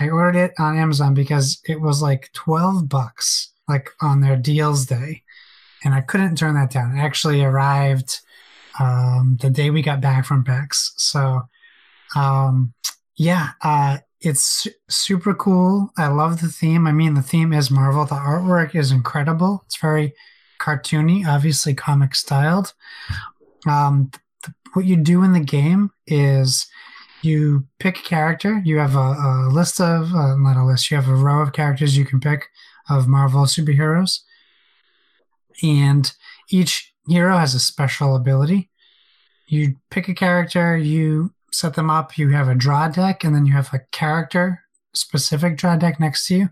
I 0.00 0.08
ordered 0.08 0.38
it 0.38 0.52
on 0.58 0.78
Amazon 0.78 1.14
because 1.14 1.60
it 1.68 1.80
was 1.80 2.00
like 2.02 2.30
twelve 2.32 2.88
bucks, 2.88 3.52
like 3.68 3.90
on 4.00 4.20
their 4.20 4.36
deals 4.36 4.86
day, 4.86 5.22
and 5.84 5.94
I 5.94 6.00
couldn't 6.00 6.36
turn 6.36 6.54
that 6.54 6.70
down. 6.70 6.96
It 6.96 7.00
actually 7.00 7.42
arrived 7.42 8.20
um, 8.80 9.36
the 9.40 9.50
day 9.50 9.70
we 9.70 9.82
got 9.82 10.00
back 10.00 10.24
from 10.24 10.44
PAX, 10.44 10.94
so 10.96 11.42
um, 12.16 12.72
yeah, 13.16 13.50
uh, 13.62 13.98
it's 14.20 14.66
super 14.88 15.34
cool. 15.34 15.90
I 15.98 16.08
love 16.08 16.40
the 16.40 16.48
theme. 16.48 16.86
I 16.86 16.92
mean, 16.92 17.14
the 17.14 17.22
theme 17.22 17.52
is 17.52 17.70
Marvel. 17.70 18.04
The 18.04 18.14
artwork 18.14 18.74
is 18.74 18.92
incredible. 18.92 19.62
It's 19.66 19.78
very 19.78 20.14
cartoony, 20.60 21.26
obviously 21.26 21.74
comic 21.74 22.14
styled. 22.14 22.72
Um, 23.66 24.10
what 24.74 24.84
you 24.84 24.96
do 24.96 25.22
in 25.22 25.32
the 25.32 25.40
game 25.40 25.90
is 26.06 26.66
you 27.22 27.66
pick 27.78 27.98
a 27.98 28.02
character. 28.02 28.62
You 28.64 28.78
have 28.78 28.96
a, 28.96 28.98
a 28.98 29.48
list 29.52 29.80
of, 29.80 30.14
uh, 30.14 30.36
not 30.36 30.56
a 30.56 30.64
list, 30.64 30.90
you 30.90 30.96
have 30.96 31.08
a 31.08 31.14
row 31.14 31.40
of 31.40 31.52
characters 31.52 31.96
you 31.96 32.04
can 32.04 32.20
pick 32.20 32.48
of 32.88 33.08
Marvel 33.08 33.44
superheroes. 33.44 34.20
And 35.62 36.10
each 36.48 36.92
hero 37.08 37.36
has 37.36 37.54
a 37.54 37.60
special 37.60 38.16
ability. 38.16 38.70
You 39.46 39.76
pick 39.90 40.08
a 40.08 40.14
character, 40.14 40.76
you 40.76 41.32
set 41.52 41.74
them 41.74 41.90
up. 41.90 42.18
You 42.18 42.30
have 42.30 42.48
a 42.48 42.54
draw 42.54 42.88
deck, 42.88 43.24
and 43.24 43.34
then 43.34 43.46
you 43.46 43.52
have 43.52 43.72
a 43.72 43.82
character 43.90 44.62
specific 44.94 45.56
draw 45.56 45.76
deck 45.76 45.98
next 46.00 46.26
to 46.26 46.34
you. 46.36 46.48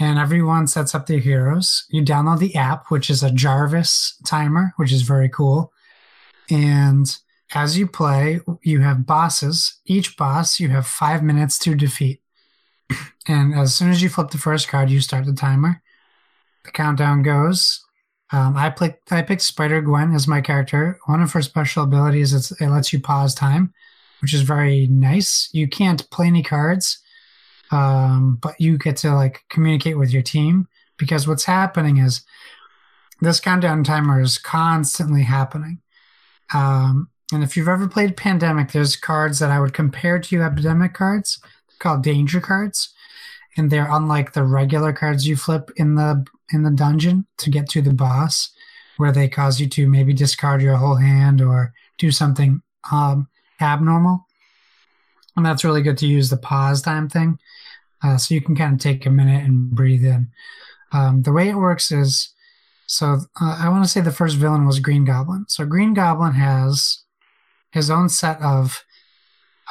And 0.00 0.18
everyone 0.18 0.66
sets 0.66 0.94
up 0.94 1.06
their 1.06 1.18
heroes. 1.18 1.84
You 1.88 2.02
download 2.02 2.40
the 2.40 2.54
app, 2.56 2.90
which 2.90 3.08
is 3.08 3.22
a 3.22 3.30
Jarvis 3.30 4.20
timer, 4.26 4.74
which 4.76 4.92
is 4.92 5.02
very 5.02 5.28
cool. 5.28 5.72
And 6.50 7.06
as 7.54 7.78
you 7.78 7.86
play, 7.86 8.40
you 8.62 8.80
have 8.80 9.06
bosses. 9.06 9.80
Each 9.86 10.16
boss 10.16 10.60
you 10.60 10.68
have 10.68 10.86
five 10.86 11.22
minutes 11.22 11.58
to 11.60 11.74
defeat. 11.74 12.20
And 13.30 13.54
as 13.54 13.74
soon 13.74 13.90
as 13.90 14.02
you 14.02 14.08
flip 14.08 14.30
the 14.30 14.38
first 14.38 14.68
card, 14.68 14.88
you 14.88 15.02
start 15.02 15.26
the 15.26 15.34
timer. 15.34 15.82
The 16.64 16.70
countdown 16.70 17.22
goes. 17.22 17.84
Um, 18.32 18.56
I 18.56 18.70
picked 18.70 19.12
I 19.12 19.20
picked 19.20 19.42
Spider 19.42 19.82
Gwen 19.82 20.14
as 20.14 20.26
my 20.26 20.40
character. 20.40 20.98
One 21.04 21.20
of 21.20 21.32
her 21.32 21.42
special 21.42 21.84
abilities 21.84 22.32
is 22.32 22.52
it 22.52 22.68
lets 22.68 22.90
you 22.90 23.00
pause 23.00 23.34
time, 23.34 23.74
which 24.20 24.34
is 24.34 24.42
very 24.42 24.86
nice. 24.88 25.48
You 25.52 25.68
can't 25.68 26.08
play 26.10 26.26
any 26.26 26.42
cards, 26.42 26.98
um, 27.70 28.38
but 28.40 28.60
you 28.60 28.78
get 28.78 28.96
to 28.98 29.14
like 29.14 29.44
communicate 29.48 29.98
with 29.98 30.10
your 30.10 30.22
team 30.22 30.68
because 30.96 31.28
what's 31.28 31.44
happening 31.44 31.98
is 31.98 32.22
this 33.20 33.40
countdown 33.40 33.84
timer 33.84 34.20
is 34.20 34.38
constantly 34.38 35.22
happening. 35.22 35.80
Um, 36.54 37.08
and 37.32 37.42
if 37.42 37.56
you've 37.56 37.68
ever 37.68 37.88
played 37.88 38.16
Pandemic, 38.16 38.72
there's 38.72 38.96
cards 38.96 39.38
that 39.38 39.50
I 39.50 39.60
would 39.60 39.74
compare 39.74 40.18
to 40.18 40.42
Epidemic 40.42 40.94
cards 40.94 41.40
called 41.78 42.02
danger 42.02 42.40
cards, 42.40 42.92
and 43.56 43.70
they're 43.70 43.90
unlike 43.90 44.32
the 44.32 44.44
regular 44.44 44.92
cards 44.92 45.26
you 45.26 45.36
flip 45.36 45.70
in 45.76 45.94
the 45.94 46.24
in 46.50 46.62
the 46.62 46.70
dungeon 46.70 47.26
to 47.36 47.50
get 47.50 47.68
to 47.68 47.82
the 47.82 47.92
boss, 47.92 48.50
where 48.96 49.12
they 49.12 49.28
cause 49.28 49.60
you 49.60 49.68
to 49.68 49.86
maybe 49.88 50.14
discard 50.14 50.62
your 50.62 50.76
whole 50.76 50.96
hand 50.96 51.42
or 51.42 51.74
do 51.98 52.10
something 52.10 52.62
um, 52.90 53.28
abnormal. 53.60 54.26
And 55.36 55.46
that's 55.46 55.64
really 55.64 55.82
good 55.82 55.98
to 55.98 56.06
use 56.06 56.30
the 56.30 56.36
pause 56.36 56.82
time 56.82 57.08
thing, 57.08 57.38
uh, 58.02 58.16
so 58.16 58.34
you 58.34 58.40
can 58.40 58.56
kind 58.56 58.74
of 58.74 58.80
take 58.80 59.06
a 59.06 59.10
minute 59.10 59.44
and 59.44 59.70
breathe 59.70 60.04
in. 60.04 60.30
Um, 60.92 61.22
the 61.22 61.32
way 61.32 61.48
it 61.48 61.56
works 61.56 61.92
is, 61.92 62.34
so 62.86 63.18
uh, 63.40 63.58
I 63.60 63.68
want 63.68 63.84
to 63.84 63.90
say 63.90 64.00
the 64.00 64.10
first 64.10 64.36
villain 64.36 64.66
was 64.66 64.80
Green 64.80 65.04
Goblin. 65.04 65.44
So 65.48 65.64
Green 65.64 65.94
Goblin 65.94 66.32
has 66.32 67.04
his 67.70 67.90
own 67.90 68.08
set 68.08 68.40
of 68.40 68.84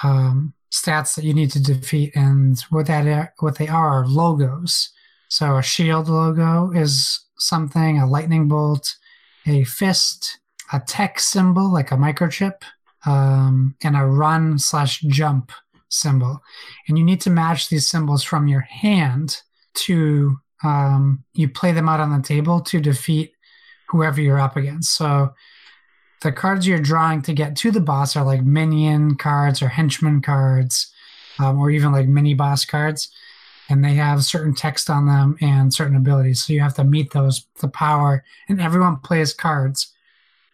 um, 0.03 0.53
stats 0.71 1.15
that 1.15 1.25
you 1.25 1.33
need 1.33 1.51
to 1.51 1.61
defeat, 1.61 2.15
and 2.15 2.59
what 2.69 2.85
that 2.85 3.05
are, 3.07 3.33
what 3.39 3.57
they 3.57 3.67
are 3.67 4.01
are 4.01 4.07
logos. 4.07 4.91
So 5.27 5.57
a 5.57 5.63
shield 5.63 6.07
logo 6.07 6.71
is 6.71 7.25
something, 7.37 7.99
a 7.99 8.07
lightning 8.07 8.47
bolt, 8.47 8.95
a 9.45 9.63
fist, 9.65 10.39
a 10.71 10.79
tech 10.79 11.19
symbol, 11.19 11.73
like 11.73 11.91
a 11.91 11.95
microchip, 11.95 12.61
um, 13.07 13.75
and 13.81 13.95
a 13.95 14.05
run 14.05 14.59
slash 14.59 14.99
jump 15.01 15.51
symbol. 15.89 16.43
And 16.87 16.97
you 16.97 17.03
need 17.03 17.21
to 17.21 17.29
match 17.29 17.69
these 17.69 17.87
symbols 17.87 18.23
from 18.23 18.47
your 18.47 18.61
hand 18.61 19.41
to, 19.85 20.37
um, 20.63 21.23
you 21.33 21.47
play 21.47 21.71
them 21.71 21.87
out 21.87 22.01
on 22.01 22.15
the 22.15 22.27
table 22.27 22.59
to 22.61 22.81
defeat 22.81 23.31
whoever 23.87 24.21
you're 24.21 24.39
up 24.39 24.57
against. 24.57 24.93
So 24.95 25.33
the 26.21 26.31
cards 26.31 26.67
you're 26.67 26.79
drawing 26.79 27.21
to 27.23 27.33
get 27.33 27.55
to 27.57 27.71
the 27.71 27.79
boss 27.79 28.15
are 28.15 28.25
like 28.25 28.43
minion 28.43 29.15
cards 29.15 29.61
or 29.61 29.69
henchman 29.69 30.21
cards, 30.21 30.91
um, 31.39 31.59
or 31.59 31.71
even 31.71 31.91
like 31.91 32.07
mini 32.07 32.33
boss 32.33 32.65
cards. 32.65 33.09
And 33.69 33.83
they 33.83 33.93
have 33.93 34.23
certain 34.23 34.55
text 34.55 34.89
on 34.89 35.07
them 35.07 35.37
and 35.41 35.73
certain 35.73 35.95
abilities. 35.95 36.43
So 36.43 36.53
you 36.53 36.61
have 36.61 36.75
to 36.75 36.83
meet 36.83 37.11
those, 37.11 37.45
the 37.61 37.67
power, 37.67 38.23
and 38.49 38.59
everyone 38.59 38.97
plays 38.97 39.33
cards. 39.33 39.93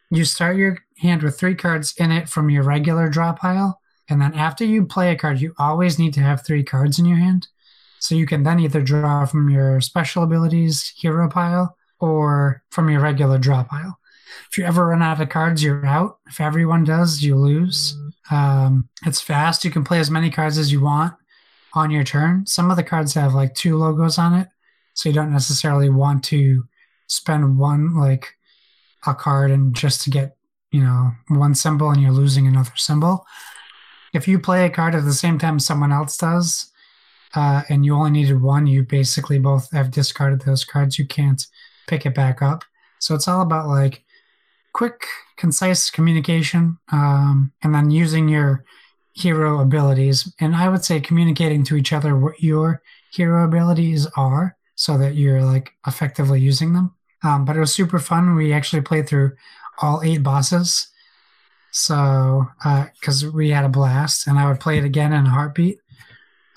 You 0.09 0.25
start 0.25 0.57
your 0.57 0.77
hand 0.99 1.23
with 1.23 1.39
three 1.39 1.55
cards 1.55 1.93
in 1.97 2.11
it 2.11 2.29
from 2.29 2.49
your 2.49 2.63
regular 2.63 3.09
draw 3.09 3.33
pile. 3.33 3.79
And 4.09 4.21
then 4.21 4.33
after 4.33 4.65
you 4.65 4.85
play 4.85 5.11
a 5.11 5.15
card, 5.15 5.41
you 5.41 5.53
always 5.57 5.97
need 5.97 6.13
to 6.15 6.19
have 6.21 6.45
three 6.45 6.63
cards 6.63 6.99
in 6.99 7.05
your 7.05 7.17
hand. 7.17 7.47
So 7.99 8.15
you 8.15 8.25
can 8.25 8.43
then 8.43 8.59
either 8.59 8.81
draw 8.81 9.25
from 9.25 9.49
your 9.49 9.79
special 9.79 10.23
abilities 10.23 10.93
hero 10.97 11.29
pile 11.29 11.77
or 11.99 12.61
from 12.69 12.89
your 12.89 12.99
regular 12.99 13.37
draw 13.37 13.63
pile. 13.63 13.97
If 14.51 14.57
you 14.57 14.65
ever 14.65 14.87
run 14.87 15.01
out 15.01 15.21
of 15.21 15.29
cards, 15.29 15.63
you're 15.63 15.85
out. 15.85 16.19
If 16.27 16.41
everyone 16.41 16.83
does, 16.83 17.23
you 17.23 17.35
lose. 17.35 17.97
Um, 18.29 18.89
it's 19.05 19.21
fast. 19.21 19.63
You 19.63 19.71
can 19.71 19.83
play 19.83 19.99
as 19.99 20.11
many 20.11 20.29
cards 20.29 20.57
as 20.57 20.71
you 20.71 20.81
want 20.81 21.13
on 21.73 21.91
your 21.91 22.03
turn. 22.03 22.45
Some 22.45 22.69
of 22.69 22.77
the 22.77 22.83
cards 22.83 23.13
have 23.13 23.33
like 23.33 23.55
two 23.55 23.77
logos 23.77 24.17
on 24.17 24.33
it, 24.33 24.47
so 24.93 25.09
you 25.09 25.15
don't 25.15 25.31
necessarily 25.31 25.89
want 25.89 26.23
to 26.25 26.65
spend 27.07 27.57
one 27.57 27.95
like 27.95 28.35
a 29.05 29.13
card 29.13 29.51
and 29.51 29.75
just 29.75 30.01
to 30.03 30.09
get 30.09 30.32
you 30.73 30.81
know 30.81 31.11
one 31.29 31.55
symbol 31.55 31.91
and 31.91 32.01
you're 32.01 32.11
losing 32.11 32.47
another 32.47 32.73
symbol. 32.75 33.25
If 34.13 34.27
you 34.27 34.39
play 34.39 34.65
a 34.65 34.69
card 34.69 34.95
at 34.95 35.05
the 35.05 35.13
same 35.13 35.39
time 35.39 35.59
someone 35.59 35.93
else 35.93 36.17
does, 36.17 36.71
uh, 37.35 37.61
and 37.69 37.85
you 37.85 37.95
only 37.95 38.11
needed 38.11 38.41
one, 38.41 38.67
you 38.67 38.83
basically 38.83 39.39
both 39.39 39.71
have 39.71 39.91
discarded 39.91 40.41
those 40.41 40.65
cards. 40.65 40.99
You 40.99 41.07
can't 41.07 41.45
pick 41.87 42.05
it 42.05 42.15
back 42.15 42.41
up. 42.41 42.63
So 42.99 43.15
it's 43.15 43.27
all 43.27 43.41
about 43.41 43.67
like 43.67 44.03
quick, 44.73 45.05
concise 45.37 45.89
communication, 45.89 46.77
um, 46.91 47.51
and 47.63 47.73
then 47.73 47.91
using 47.91 48.27
your 48.27 48.65
hero 49.13 49.61
abilities. 49.61 50.33
And 50.39 50.55
I 50.55 50.69
would 50.69 50.83
say 50.83 50.99
communicating 50.99 51.63
to 51.65 51.75
each 51.75 51.93
other 51.93 52.17
what 52.17 52.41
your 52.41 52.81
hero 53.11 53.45
abilities 53.45 54.07
are 54.17 54.57
so 54.75 54.97
that 54.97 55.15
you're 55.15 55.43
like 55.43 55.73
effectively 55.85 56.39
using 56.39 56.73
them. 56.73 56.95
Um, 57.23 57.45
but 57.45 57.55
it 57.55 57.59
was 57.59 57.73
super 57.73 57.99
fun. 57.99 58.35
We 58.35 58.51
actually 58.53 58.81
played 58.81 59.07
through 59.07 59.33
all 59.81 60.01
eight 60.03 60.23
bosses. 60.23 60.87
So, 61.71 62.47
because 62.63 63.23
uh, 63.23 63.31
we 63.31 63.49
had 63.49 63.65
a 63.65 63.69
blast, 63.69 64.27
and 64.27 64.37
I 64.37 64.47
would 64.47 64.59
play 64.59 64.77
it 64.77 64.85
again 64.85 65.11
in 65.11 65.25
a 65.25 65.29
heartbeat. 65.29 65.79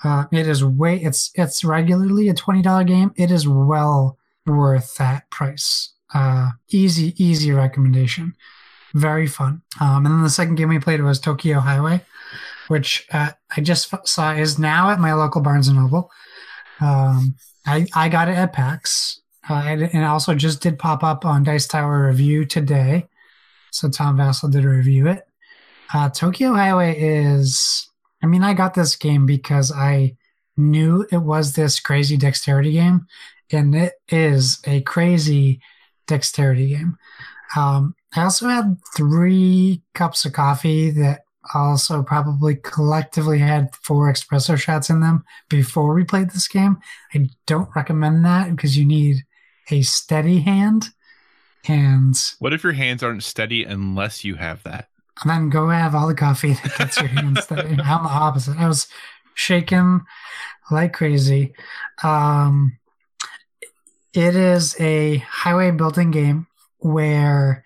Uh, 0.03 0.25
it 0.31 0.47
is 0.47 0.63
way 0.63 0.97
it's 0.97 1.31
it's 1.33 1.63
regularly 1.63 2.29
a 2.29 2.33
twenty 2.33 2.61
dollar 2.61 2.83
game. 2.83 3.11
It 3.15 3.31
is 3.31 3.47
well 3.47 4.17
worth 4.45 4.95
that 4.97 5.29
price. 5.31 5.93
Uh, 6.13 6.51
easy, 6.69 7.13
easy 7.21 7.51
recommendation. 7.51 8.35
Very 8.93 9.27
fun. 9.27 9.61
Um, 9.81 10.05
and 10.05 10.15
then 10.15 10.23
the 10.23 10.29
second 10.29 10.55
game 10.55 10.69
we 10.69 10.79
played 10.79 11.01
was 11.01 11.19
Tokyo 11.19 11.59
Highway, 11.59 12.01
which 12.67 13.07
uh, 13.11 13.31
I 13.55 13.61
just 13.61 13.93
saw 14.07 14.33
is 14.33 14.57
now 14.57 14.91
at 14.91 14.99
my 14.99 15.13
local 15.13 15.41
Barnes 15.41 15.67
and 15.67 15.77
Noble. 15.77 16.11
Um, 16.79 17.35
I 17.65 17.87
I 17.93 18.09
got 18.09 18.29
it 18.29 18.37
at 18.37 18.53
PAX, 18.53 19.19
uh, 19.49 19.63
and 19.65 19.81
it 19.81 20.03
also 20.03 20.35
just 20.35 20.61
did 20.61 20.79
pop 20.79 21.03
up 21.03 21.25
on 21.25 21.43
Dice 21.43 21.67
Tower 21.67 22.07
Review 22.07 22.45
today. 22.45 23.07
So 23.71 23.89
Tom 23.89 24.17
Vasel 24.17 24.51
did 24.51 24.65
a 24.65 24.69
review 24.69 25.07
it. 25.07 25.23
Uh, 25.93 26.09
Tokyo 26.09 26.53
Highway 26.53 26.99
is, 26.99 27.89
I 28.21 28.25
mean, 28.25 28.43
I 28.43 28.53
got 28.53 28.73
this 28.73 28.95
game 28.95 29.25
because 29.25 29.71
I 29.71 30.17
knew 30.57 31.05
it 31.11 31.17
was 31.17 31.53
this 31.53 31.79
crazy 31.79 32.17
dexterity 32.17 32.73
game, 32.73 33.07
and 33.51 33.73
it 33.75 33.93
is 34.09 34.59
a 34.65 34.81
crazy 34.81 35.61
dexterity 36.07 36.69
game. 36.69 36.97
Um, 37.55 37.95
I 38.15 38.23
also 38.23 38.47
had 38.47 38.77
three 38.95 39.81
cups 39.93 40.25
of 40.25 40.33
coffee 40.33 40.89
that 40.91 41.21
also 41.53 42.03
probably 42.03 42.55
collectively 42.55 43.39
had 43.39 43.73
four 43.75 44.11
espresso 44.11 44.57
shots 44.57 44.89
in 44.89 44.99
them 44.99 45.23
before 45.49 45.93
we 45.93 46.03
played 46.03 46.31
this 46.31 46.47
game. 46.47 46.77
I 47.13 47.29
don't 47.45 47.69
recommend 47.75 48.25
that 48.25 48.49
because 48.51 48.77
you 48.77 48.85
need 48.85 49.23
a 49.69 49.81
steady 49.81 50.39
hand 50.41 50.89
and 51.67 52.15
what 52.39 52.53
if 52.53 52.63
your 52.63 52.73
hands 52.73 53.03
aren't 53.03 53.23
steady 53.23 53.63
unless 53.63 54.23
you 54.23 54.35
have 54.35 54.63
that? 54.63 54.89
And 55.21 55.29
then 55.29 55.49
go 55.49 55.69
have 55.69 55.95
all 55.95 56.07
the 56.07 56.15
coffee 56.15 56.53
that 56.53 56.77
gets 56.77 56.97
your 56.99 57.07
hands 57.07 57.43
steady. 57.43 57.69
I'm 57.81 58.03
the 58.03 58.09
opposite. 58.09 58.57
I 58.57 58.67
was 58.67 58.87
shaking 59.33 60.01
like 60.71 60.93
crazy. 60.93 61.53
Um, 62.03 62.77
it 64.13 64.35
is 64.35 64.79
a 64.79 65.17
highway 65.17 65.71
building 65.71 66.11
game 66.11 66.47
where 66.79 67.63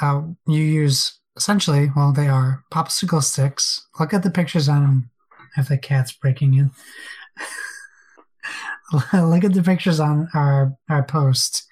uh, 0.00 0.22
you 0.46 0.60
use 0.60 1.18
essentially, 1.36 1.90
well, 1.94 2.12
they 2.12 2.28
are 2.28 2.64
popsicle 2.72 3.22
sticks. 3.22 3.86
Look 3.98 4.14
at 4.14 4.22
the 4.22 4.30
pictures 4.30 4.68
on 4.68 4.82
them. 4.82 5.10
If 5.56 5.68
the 5.68 5.76
cat's 5.76 6.12
breaking 6.12 6.54
in. 6.54 6.70
Look 9.12 9.44
at 9.44 9.54
the 9.54 9.62
pictures 9.62 10.00
on 10.00 10.28
our 10.34 10.76
our 10.88 11.02
post. 11.02 11.66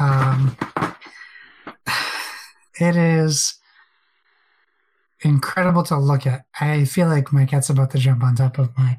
Um, 0.00 0.56
it 2.80 2.96
is 2.96 3.54
incredible 5.22 5.82
to 5.84 5.98
look 5.98 6.26
at. 6.26 6.44
I 6.60 6.84
feel 6.84 7.08
like 7.08 7.32
my 7.32 7.44
cat's 7.44 7.70
about 7.70 7.90
to 7.92 7.98
jump 7.98 8.22
on 8.22 8.36
top 8.36 8.58
of 8.58 8.76
my 8.78 8.98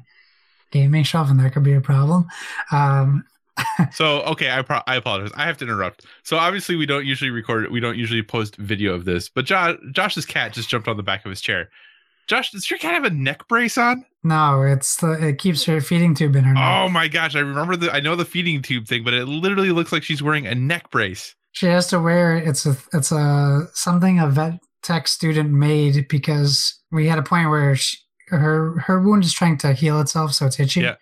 gaming 0.70 1.04
shelf, 1.04 1.30
and 1.30 1.40
that 1.40 1.52
could 1.52 1.64
be 1.64 1.72
a 1.72 1.80
problem. 1.80 2.26
Um, 2.70 3.24
so 3.92 4.22
okay, 4.22 4.50
I 4.50 4.62
pro- 4.62 4.82
I 4.86 4.96
apologize. 4.96 5.32
I 5.34 5.44
have 5.44 5.58
to 5.58 5.64
interrupt. 5.64 6.04
So 6.22 6.36
obviously 6.36 6.76
we 6.76 6.86
don't 6.86 7.06
usually 7.06 7.30
record. 7.30 7.70
We 7.70 7.80
don't 7.80 7.98
usually 7.98 8.22
post 8.22 8.56
video 8.56 8.94
of 8.94 9.04
this. 9.04 9.28
But 9.28 9.44
Josh, 9.44 9.76
Josh's 9.92 10.26
cat 10.26 10.52
just 10.52 10.68
jumped 10.68 10.88
on 10.88 10.96
the 10.96 11.02
back 11.02 11.24
of 11.24 11.30
his 11.30 11.40
chair. 11.40 11.70
Josh, 12.30 12.52
does 12.52 12.70
your 12.70 12.78
cat 12.78 12.94
have 12.94 13.02
a 13.02 13.10
neck 13.10 13.48
brace 13.48 13.76
on? 13.76 14.06
No, 14.22 14.62
it's 14.62 14.98
the 14.98 15.14
it 15.14 15.38
keeps 15.38 15.64
her 15.64 15.80
feeding 15.80 16.14
tube 16.14 16.36
in 16.36 16.44
her 16.44 16.54
neck. 16.54 16.62
Oh 16.64 16.88
my 16.88 17.08
gosh, 17.08 17.34
I 17.34 17.40
remember 17.40 17.74
the 17.74 17.90
I 17.90 17.98
know 17.98 18.14
the 18.14 18.24
feeding 18.24 18.62
tube 18.62 18.86
thing, 18.86 19.02
but 19.02 19.14
it 19.14 19.26
literally 19.26 19.72
looks 19.72 19.90
like 19.90 20.04
she's 20.04 20.22
wearing 20.22 20.46
a 20.46 20.54
neck 20.54 20.92
brace. 20.92 21.34
She 21.50 21.66
has 21.66 21.88
to 21.88 21.98
wear 21.98 22.36
it's 22.36 22.66
a 22.66 22.76
it's 22.92 23.10
a 23.10 23.66
something 23.74 24.20
a 24.20 24.28
vet 24.28 24.60
tech 24.84 25.08
student 25.08 25.50
made 25.50 26.06
because 26.06 26.80
we 26.92 27.08
had 27.08 27.18
a 27.18 27.22
point 27.24 27.50
where 27.50 27.74
she, 27.74 27.98
her 28.28 28.78
her 28.78 29.00
wound 29.00 29.24
is 29.24 29.32
trying 29.32 29.58
to 29.58 29.72
heal 29.72 30.00
itself, 30.00 30.32
so 30.32 30.46
it's 30.46 30.60
itchy. 30.60 30.82
Yeah. 30.82 30.94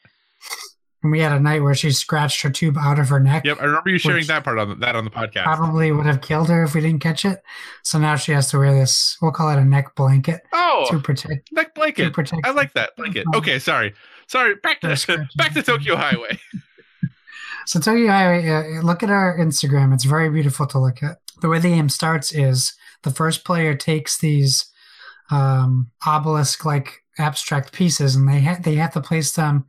And 1.02 1.12
we 1.12 1.20
had 1.20 1.30
a 1.30 1.38
night 1.38 1.62
where 1.62 1.74
she 1.74 1.92
scratched 1.92 2.42
her 2.42 2.50
tube 2.50 2.76
out 2.76 2.98
of 2.98 3.08
her 3.08 3.20
neck. 3.20 3.44
Yep, 3.44 3.58
I 3.60 3.64
remember 3.64 3.90
you 3.90 3.98
sharing 3.98 4.26
that 4.26 4.42
part 4.42 4.58
on 4.58 4.70
the, 4.70 4.74
that 4.76 4.96
on 4.96 5.04
the 5.04 5.10
podcast. 5.10 5.44
Probably 5.44 5.92
would 5.92 6.06
have 6.06 6.20
killed 6.20 6.48
her 6.48 6.64
if 6.64 6.74
we 6.74 6.80
didn't 6.80 7.00
catch 7.00 7.24
it. 7.24 7.40
So 7.84 7.98
now 7.98 8.16
she 8.16 8.32
has 8.32 8.50
to 8.50 8.58
wear 8.58 8.74
this. 8.74 9.16
We'll 9.22 9.30
call 9.30 9.50
it 9.50 9.58
a 9.58 9.64
neck 9.64 9.94
blanket. 9.94 10.40
Oh, 10.52 10.86
to 10.90 10.98
protect 10.98 11.52
neck 11.52 11.74
blanket. 11.74 12.04
To 12.04 12.10
protect 12.10 12.44
I 12.44 12.50
like 12.50 12.72
that 12.72 12.96
blanket. 12.96 13.26
Okay, 13.34 13.60
sorry, 13.60 13.94
sorry. 14.26 14.56
Back 14.56 14.80
to 14.80 15.28
back 15.36 15.54
to 15.54 15.62
Tokyo 15.62 15.94
Highway. 15.94 16.38
so 17.66 17.78
Tokyo 17.78 18.08
Highway. 18.08 18.48
Uh, 18.48 18.82
look 18.82 19.04
at 19.04 19.10
our 19.10 19.38
Instagram. 19.38 19.94
It's 19.94 20.04
very 20.04 20.30
beautiful 20.30 20.66
to 20.66 20.78
look 20.78 21.02
at. 21.02 21.18
The 21.40 21.48
way 21.48 21.60
the 21.60 21.68
game 21.68 21.88
starts 21.88 22.32
is 22.32 22.74
the 23.04 23.10
first 23.12 23.44
player 23.44 23.76
takes 23.76 24.18
these 24.18 24.68
um, 25.30 25.90
obelisk 26.04 26.64
like 26.64 27.04
abstract 27.18 27.72
pieces, 27.72 28.16
and 28.16 28.28
they 28.28 28.40
ha- 28.40 28.58
they 28.60 28.74
have 28.76 28.92
to 28.94 29.00
place 29.00 29.32
them. 29.32 29.66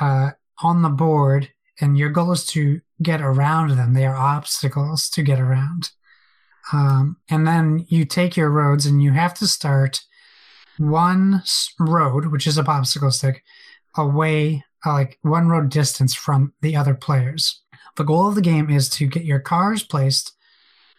Uh, 0.00 0.30
on 0.62 0.82
the 0.82 0.88
board 0.88 1.50
and 1.80 1.98
your 1.98 2.08
goal 2.08 2.32
is 2.32 2.46
to 2.46 2.80
get 3.02 3.20
around 3.20 3.70
them. 3.70 3.92
They 3.92 4.06
are 4.06 4.16
obstacles 4.16 5.08
to 5.10 5.22
get 5.22 5.40
around. 5.40 5.90
Um, 6.72 7.18
and 7.30 7.46
then 7.46 7.84
you 7.88 8.04
take 8.04 8.36
your 8.36 8.50
roads 8.50 8.86
and 8.86 9.02
you 9.02 9.12
have 9.12 9.34
to 9.34 9.46
start 9.46 10.00
one 10.78 11.42
road, 11.78 12.26
which 12.26 12.46
is 12.46 12.58
a 12.58 12.64
popsicle 12.64 13.12
stick, 13.12 13.42
away, 13.96 14.64
uh, 14.84 14.92
like 14.92 15.18
one 15.22 15.48
road 15.48 15.70
distance 15.70 16.14
from 16.14 16.52
the 16.62 16.76
other 16.76 16.94
players. 16.94 17.62
The 17.96 18.04
goal 18.04 18.28
of 18.28 18.34
the 18.34 18.42
game 18.42 18.68
is 18.68 18.88
to 18.90 19.06
get 19.06 19.24
your 19.24 19.40
cars 19.40 19.82
placed 19.82 20.32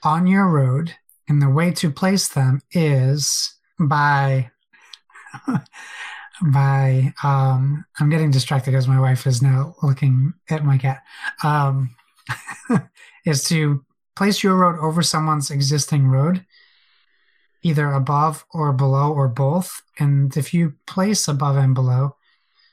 on 0.04 0.26
your 0.26 0.48
road, 0.48 0.96
and 1.28 1.42
the 1.42 1.50
way 1.50 1.72
to 1.72 1.92
place 1.92 2.28
them 2.28 2.62
is 2.72 3.56
by 3.80 4.52
by 6.41 7.13
um 7.24 7.86
i'm 8.00 8.10
getting 8.10 8.32
distracted 8.32 8.72
because 8.72 8.88
my 8.88 9.00
wife 9.00 9.25
is 9.25 9.41
now 9.41 9.75
looking 9.82 10.34
at 10.50 10.63
my 10.63 10.77
cat. 10.77 11.03
Um 11.44 11.96
is 13.25 13.44
to 13.46 13.84
place 14.15 14.44
your 14.44 14.56
road 14.56 14.79
over 14.79 15.01
someone's 15.01 15.51
existing 15.51 16.08
road 16.08 16.46
either 17.63 17.91
above 17.91 18.46
or 18.53 18.72
below 18.72 19.12
or 19.12 19.27
both. 19.27 19.82
And 20.00 20.36
if 20.38 20.53
you 20.53 20.75
place 20.86 21.27
above 21.27 21.58
and 21.58 21.74
below 21.74 22.15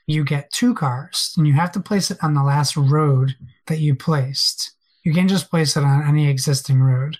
you 0.06 0.24
get 0.24 0.50
two 0.50 0.74
cars. 0.74 1.34
And 1.36 1.46
you 1.46 1.54
have 1.54 1.72
to 1.72 1.80
place 1.80 2.10
it 2.10 2.18
on 2.22 2.34
the 2.34 2.42
last 2.42 2.76
road 2.76 3.36
that 3.66 3.78
you 3.78 3.94
placed. 3.94 4.72
You 5.02 5.12
can't 5.12 5.28
just 5.28 5.50
place 5.50 5.76
it 5.76 5.84
on 5.84 6.06
any 6.06 6.28
existing 6.28 6.80
road. 6.80 7.18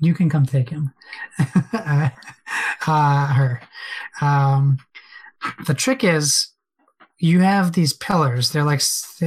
You 0.00 0.14
can 0.14 0.30
come 0.30 0.46
take 0.46 0.70
him. 0.70 0.92
uh, 1.72 2.10
her. 2.86 3.60
Um, 4.20 4.78
the 5.66 5.74
trick 5.74 6.04
is 6.04 6.48
you 7.18 7.40
have 7.40 7.72
these 7.72 7.92
pillars. 7.92 8.50
They're 8.50 8.64
like 8.64 8.82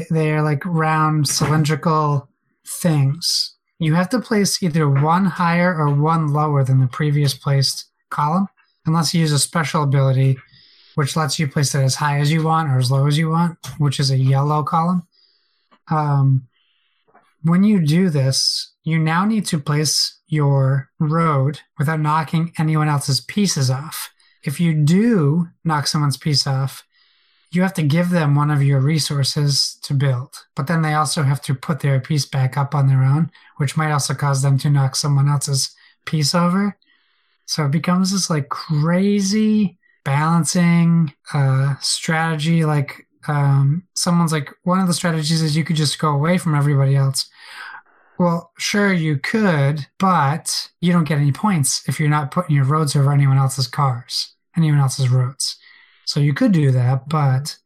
they're 0.10 0.44
like 0.44 0.64
round 0.66 1.28
cylindrical 1.28 2.30
things. 2.66 3.56
You 3.80 3.94
have 3.94 4.10
to 4.10 4.20
place 4.20 4.62
either 4.62 4.90
one 4.90 5.26
higher 5.26 5.76
or 5.76 5.94
one 5.94 6.34
lower 6.34 6.64
than 6.64 6.80
the 6.80 6.88
previous 6.88 7.34
placed 7.34 7.86
column, 8.10 8.48
unless 8.86 9.14
you 9.14 9.22
use 9.22 9.32
a 9.32 9.40
special 9.40 9.84
ability 9.84 10.38
which 10.96 11.16
lets 11.16 11.38
you 11.38 11.48
place 11.48 11.76
it 11.76 11.84
as 11.84 11.94
high 11.94 12.20
as 12.20 12.32
you 12.32 12.42
want 12.42 12.70
or 12.70 12.80
as 12.80 12.90
low 12.90 13.06
as 13.06 13.20
you 13.20 13.30
want, 13.30 13.56
which 13.78 14.00
is 14.00 14.10
a 14.10 14.18
yellow 14.18 14.64
column. 14.64 15.04
Um, 15.92 16.48
when 17.44 17.64
you 17.64 17.86
do 17.86 18.10
this, 18.10 18.74
you 18.84 18.98
now 18.98 19.24
need 19.24 19.46
to 19.46 19.60
place 19.60 20.20
your 20.28 20.90
road 21.00 21.60
without 21.78 22.00
knocking 22.00 22.52
anyone 22.58 22.90
else's 22.90 23.22
pieces 23.22 23.70
off. 23.70 24.12
If 24.48 24.60
you 24.60 24.74
do 24.74 25.50
knock 25.64 25.88
someone's 25.88 26.18
piece 26.18 26.48
off, 26.48 26.86
you 27.52 27.62
have 27.62 27.74
to 27.76 27.84
give 27.84 28.10
them 28.10 28.36
one 28.36 28.50
of 28.50 28.64
your 28.64 28.80
resources 28.80 29.78
to 29.84 29.94
build. 29.94 30.46
But 30.56 30.68
then 30.68 30.82
they 30.82 30.94
also 30.94 31.24
have 31.24 31.42
to 31.44 31.54
put 31.54 31.82
their 31.82 32.00
piece 32.00 32.26
back 32.26 32.58
up 32.58 32.74
on 32.74 32.88
their 32.88 33.04
own, 33.04 33.32
which 33.58 33.78
might 33.78 33.92
also 33.92 34.14
cause 34.14 34.42
them 34.42 34.58
to 34.60 34.70
knock 34.70 34.96
someone 34.96 35.30
else's 35.30 35.76
piece 36.06 36.34
over. 36.34 36.78
So 37.46 37.66
it 37.66 37.72
becomes 37.72 38.12
this 38.12 38.30
like 38.30 38.50
crazy 38.50 39.78
balancing 40.04 41.14
uh, 41.34 41.76
strategy. 41.80 42.66
Like 42.66 43.08
um, 43.28 43.84
someone's 43.96 44.32
like, 44.32 44.54
one 44.64 44.80
of 44.80 44.88
the 44.88 44.94
strategies 44.94 45.42
is 45.42 45.56
you 45.56 45.64
could 45.64 45.76
just 45.76 46.00
go 46.00 46.10
away 46.10 46.38
from 46.38 46.56
everybody 46.56 46.96
else. 46.96 47.30
Well, 48.20 48.52
sure, 48.58 48.92
you 48.92 49.18
could, 49.18 49.86
but 50.00 50.72
you 50.82 50.92
don't 50.92 51.04
get 51.08 51.20
any 51.20 51.32
points 51.32 51.84
if 51.88 52.00
you're 52.00 52.10
not 52.10 52.32
putting 52.32 52.56
your 52.56 52.66
roads 52.66 52.96
over 52.96 53.12
anyone 53.12 53.38
else's 53.38 53.68
cars, 53.68 54.34
anyone 54.58 54.80
else's 54.80 55.10
roads. 55.10 55.58
So 56.06 56.20
you 56.20 56.34
could 56.34 56.52
do 56.52 56.72
that, 56.72 57.10
but 57.10 57.58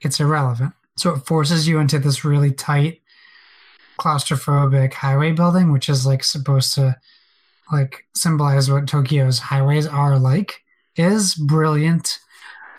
it's 0.00 0.20
irrelevant. 0.20 0.72
So 0.96 1.14
it 1.14 1.26
forces 1.26 1.68
you 1.68 1.78
into 1.78 1.98
this 1.98 2.24
really 2.24 2.52
tight, 2.52 3.02
claustrophobic 3.98 4.94
highway 4.94 5.32
building, 5.32 5.72
which 5.72 5.88
is 5.88 6.06
like 6.06 6.24
supposed 6.24 6.74
to 6.74 6.96
like 7.70 8.04
symbolize 8.14 8.70
what 8.70 8.86
Tokyo's 8.86 9.38
highways 9.38 9.86
are 9.86 10.18
like. 10.18 10.62
Is 10.96 11.34
brilliant. 11.34 12.18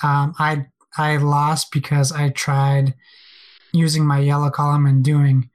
Um, 0.01 0.33
I 0.39 0.65
I 0.97 1.17
lost 1.17 1.71
because 1.71 2.11
I 2.11 2.29
tried 2.29 2.95
using 3.73 4.05
my 4.05 4.19
yellow 4.19 4.49
column 4.49 4.87
and 4.87 5.03
doing 5.03 5.49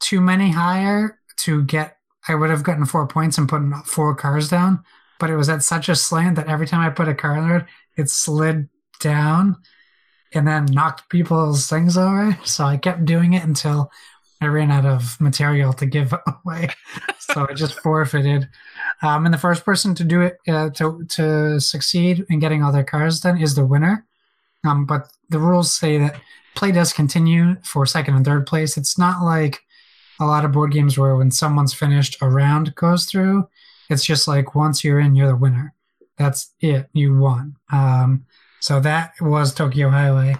too 0.00 0.20
many 0.20 0.50
higher 0.50 1.18
to 1.38 1.64
get. 1.64 1.96
I 2.28 2.34
would 2.34 2.50
have 2.50 2.62
gotten 2.62 2.86
four 2.86 3.06
points 3.06 3.38
and 3.38 3.48
putting 3.48 3.72
four 3.84 4.14
cars 4.14 4.48
down, 4.48 4.82
but 5.24 5.30
it 5.30 5.36
was 5.36 5.48
at 5.48 5.62
such 5.62 5.88
a 5.88 5.96
slant 5.96 6.36
that 6.36 6.48
every 6.48 6.66
time 6.66 6.82
I 6.82 6.90
put 6.90 7.08
a 7.08 7.14
car 7.14 7.38
in 7.38 7.50
it, 7.50 7.64
it 7.96 8.10
slid 8.10 8.68
down 9.00 9.56
and 10.34 10.46
then 10.46 10.66
knocked 10.66 11.08
people's 11.08 11.66
things 11.66 11.96
over. 11.96 12.38
So 12.44 12.66
I 12.66 12.76
kept 12.76 13.06
doing 13.06 13.32
it 13.32 13.42
until 13.42 13.90
I 14.42 14.48
ran 14.48 14.70
out 14.70 14.84
of 14.84 15.18
material 15.22 15.72
to 15.72 15.86
give 15.86 16.12
away. 16.44 16.68
so 17.20 17.46
I 17.48 17.54
just 17.54 17.80
forfeited. 17.80 18.50
Um, 19.00 19.24
and 19.24 19.32
the 19.32 19.38
first 19.38 19.64
person 19.64 19.94
to 19.94 20.04
do 20.04 20.20
it 20.20 20.36
uh, 20.46 20.68
to 20.74 21.06
to 21.16 21.58
succeed 21.58 22.26
in 22.28 22.38
getting 22.38 22.62
all 22.62 22.70
their 22.70 22.84
cars 22.84 23.20
done 23.20 23.40
is 23.40 23.54
the 23.54 23.64
winner. 23.64 24.04
Um, 24.62 24.84
but 24.84 25.10
the 25.30 25.38
rules 25.38 25.74
say 25.74 25.96
that 25.96 26.20
play 26.54 26.70
does 26.70 26.92
continue 26.92 27.56
for 27.64 27.86
second 27.86 28.16
and 28.16 28.26
third 28.26 28.46
place. 28.46 28.76
It's 28.76 28.98
not 28.98 29.24
like 29.24 29.62
a 30.20 30.26
lot 30.26 30.44
of 30.44 30.52
board 30.52 30.72
games 30.72 30.98
where 30.98 31.16
when 31.16 31.30
someone's 31.30 31.72
finished, 31.72 32.18
a 32.20 32.28
round 32.28 32.74
goes 32.74 33.06
through. 33.06 33.48
It's 33.90 34.04
just 34.04 34.26
like 34.26 34.54
once 34.54 34.82
you're 34.82 35.00
in, 35.00 35.14
you're 35.14 35.28
the 35.28 35.36
winner. 35.36 35.74
That's 36.16 36.52
it. 36.60 36.88
You 36.92 37.18
won. 37.18 37.56
Um, 37.72 38.26
so 38.60 38.80
that 38.80 39.14
was 39.20 39.52
Tokyo 39.52 39.90
Highway. 39.90 40.36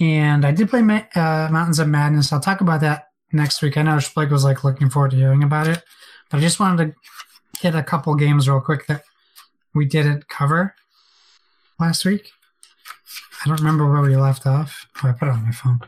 And 0.00 0.44
I 0.44 0.52
did 0.52 0.68
play 0.68 0.82
Ma- 0.82 1.02
uh, 1.14 1.48
Mountains 1.50 1.78
of 1.78 1.88
Madness. 1.88 2.32
I'll 2.32 2.40
talk 2.40 2.60
about 2.60 2.80
that 2.80 3.08
next 3.32 3.62
week. 3.62 3.76
I 3.76 3.82
know 3.82 3.98
Blake 4.14 4.30
was 4.30 4.44
like 4.44 4.64
looking 4.64 4.90
forward 4.90 5.12
to 5.12 5.16
hearing 5.16 5.42
about 5.42 5.66
it, 5.66 5.82
but 6.30 6.38
I 6.38 6.40
just 6.40 6.60
wanted 6.60 6.86
to 6.86 7.60
hit 7.60 7.74
a 7.74 7.82
couple 7.82 8.14
games 8.14 8.48
real 8.48 8.60
quick 8.60 8.86
that 8.86 9.04
we 9.74 9.84
didn't 9.84 10.28
cover 10.28 10.74
last 11.78 12.04
week. 12.04 12.30
I 13.44 13.48
don't 13.48 13.60
remember 13.60 13.90
where 13.90 14.02
we 14.02 14.16
left 14.16 14.46
off. 14.46 14.86
Oh, 15.02 15.08
I 15.08 15.12
put 15.12 15.28
it 15.28 15.32
on 15.32 15.44
my 15.44 15.52
phone. 15.52 15.80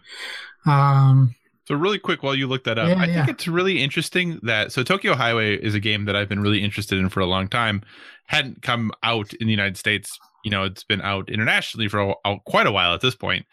Um, 0.66 1.35
So 1.66 1.74
really 1.74 1.98
quick 1.98 2.22
while 2.22 2.35
you 2.35 2.46
look 2.46 2.64
that 2.64 2.79
up, 2.79 2.88
Yeah, 2.88 3.00
I 3.00 3.07
yeah. 3.07 3.24
think 3.24 3.38
it's 3.38 3.48
really 3.48 3.83
interesting 3.83 4.38
that 4.42 4.70
so 4.72 4.83
Tokyo 4.83 5.14
Highway 5.14 5.57
is 5.57 5.74
a 5.74 5.81
game 5.81 6.05
that 6.05 6.14
I've 6.16 6.29
been 6.29 6.40
really 6.40 6.62
interested 6.62 6.98
in 6.98 7.09
for 7.09 7.20
a 7.20 7.27
long 7.27 7.48
time. 7.48 7.83
Hadn't 8.27 8.62
come 8.62 8.92
out 9.03 9.33
in 9.35 9.46
the 9.46 9.53
United 9.53 9.77
States, 9.77 10.18
you 10.44 10.50
know, 10.50 10.64
it's 10.64 10.85
been 10.85 11.00
out 11.00 11.29
internationally 11.31 11.88
for 11.88 12.14
a, 12.24 12.37
quite 12.46 12.66
a 12.66 12.72
while 12.72 12.94
at 12.94 13.00
this 13.00 13.14
point. 13.14 13.46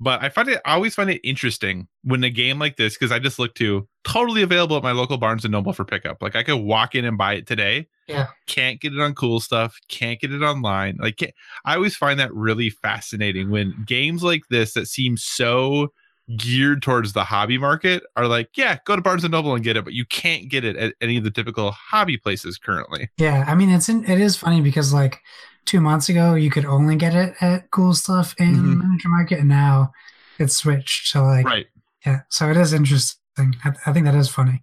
But 0.00 0.20
I 0.20 0.30
find 0.30 0.48
it 0.48 0.60
I 0.64 0.74
always 0.74 0.96
find 0.96 1.08
it 1.10 1.20
interesting 1.22 1.86
when 2.02 2.24
a 2.24 2.30
game 2.30 2.58
like 2.58 2.76
this 2.76 2.94
because 2.94 3.12
I 3.12 3.20
just 3.20 3.38
look 3.38 3.54
to 3.56 3.86
totally 4.02 4.42
available 4.42 4.76
at 4.76 4.82
my 4.82 4.90
local 4.90 5.16
Barnes 5.16 5.44
and 5.44 5.52
Noble 5.52 5.72
for 5.72 5.84
pickup. 5.84 6.20
Like 6.20 6.34
I 6.34 6.42
could 6.42 6.56
walk 6.56 6.96
in 6.96 7.04
and 7.04 7.16
buy 7.16 7.34
it 7.34 7.46
today. 7.46 7.86
Yeah. 8.08 8.26
Can't 8.48 8.80
get 8.80 8.92
it 8.92 9.00
on 9.00 9.14
cool 9.14 9.38
stuff, 9.38 9.76
can't 9.88 10.20
get 10.20 10.32
it 10.32 10.42
online. 10.42 10.96
Like 11.00 11.32
I 11.64 11.76
always 11.76 11.94
find 11.94 12.18
that 12.18 12.34
really 12.34 12.70
fascinating 12.70 13.50
when 13.50 13.84
games 13.86 14.24
like 14.24 14.42
this 14.50 14.74
that 14.74 14.88
seem 14.88 15.16
so 15.16 15.92
geared 16.36 16.82
towards 16.82 17.12
the 17.12 17.24
hobby 17.24 17.58
market 17.58 18.02
are 18.16 18.26
like, 18.28 18.50
yeah, 18.56 18.78
go 18.84 18.96
to 18.96 19.02
Barnes 19.02 19.24
and 19.24 19.32
Noble 19.32 19.54
and 19.54 19.62
get 19.64 19.76
it, 19.76 19.84
but 19.84 19.92
you 19.92 20.04
can't 20.04 20.48
get 20.48 20.64
it 20.64 20.76
at 20.76 20.94
any 21.00 21.16
of 21.16 21.24
the 21.24 21.30
typical 21.30 21.70
hobby 21.72 22.16
places 22.16 22.58
currently. 22.58 23.10
yeah, 23.18 23.44
I 23.46 23.54
mean 23.54 23.70
it's 23.70 23.88
in, 23.88 24.04
it 24.04 24.20
is 24.20 24.36
funny 24.36 24.60
because 24.60 24.92
like 24.92 25.20
two 25.64 25.80
months 25.80 26.08
ago 26.08 26.34
you 26.34 26.50
could 26.50 26.64
only 26.64 26.96
get 26.96 27.14
it 27.14 27.34
at 27.40 27.70
Cool 27.70 27.94
Stuff 27.94 28.34
and 28.38 28.56
Mhm. 28.56 28.78
Miniature 28.78 29.10
Market, 29.10 29.38
and 29.40 29.48
now 29.48 29.92
it's 30.38 30.56
switched 30.56 31.12
to 31.12 31.22
like 31.22 31.44
Right. 31.46 31.66
Yeah, 32.06 32.20
so 32.30 32.50
it 32.50 32.56
is 32.56 32.72
interesting. 32.72 33.18
I, 33.64 33.72
I 33.86 33.92
think 33.92 34.06
that 34.06 34.14
is 34.14 34.28
funny. 34.28 34.62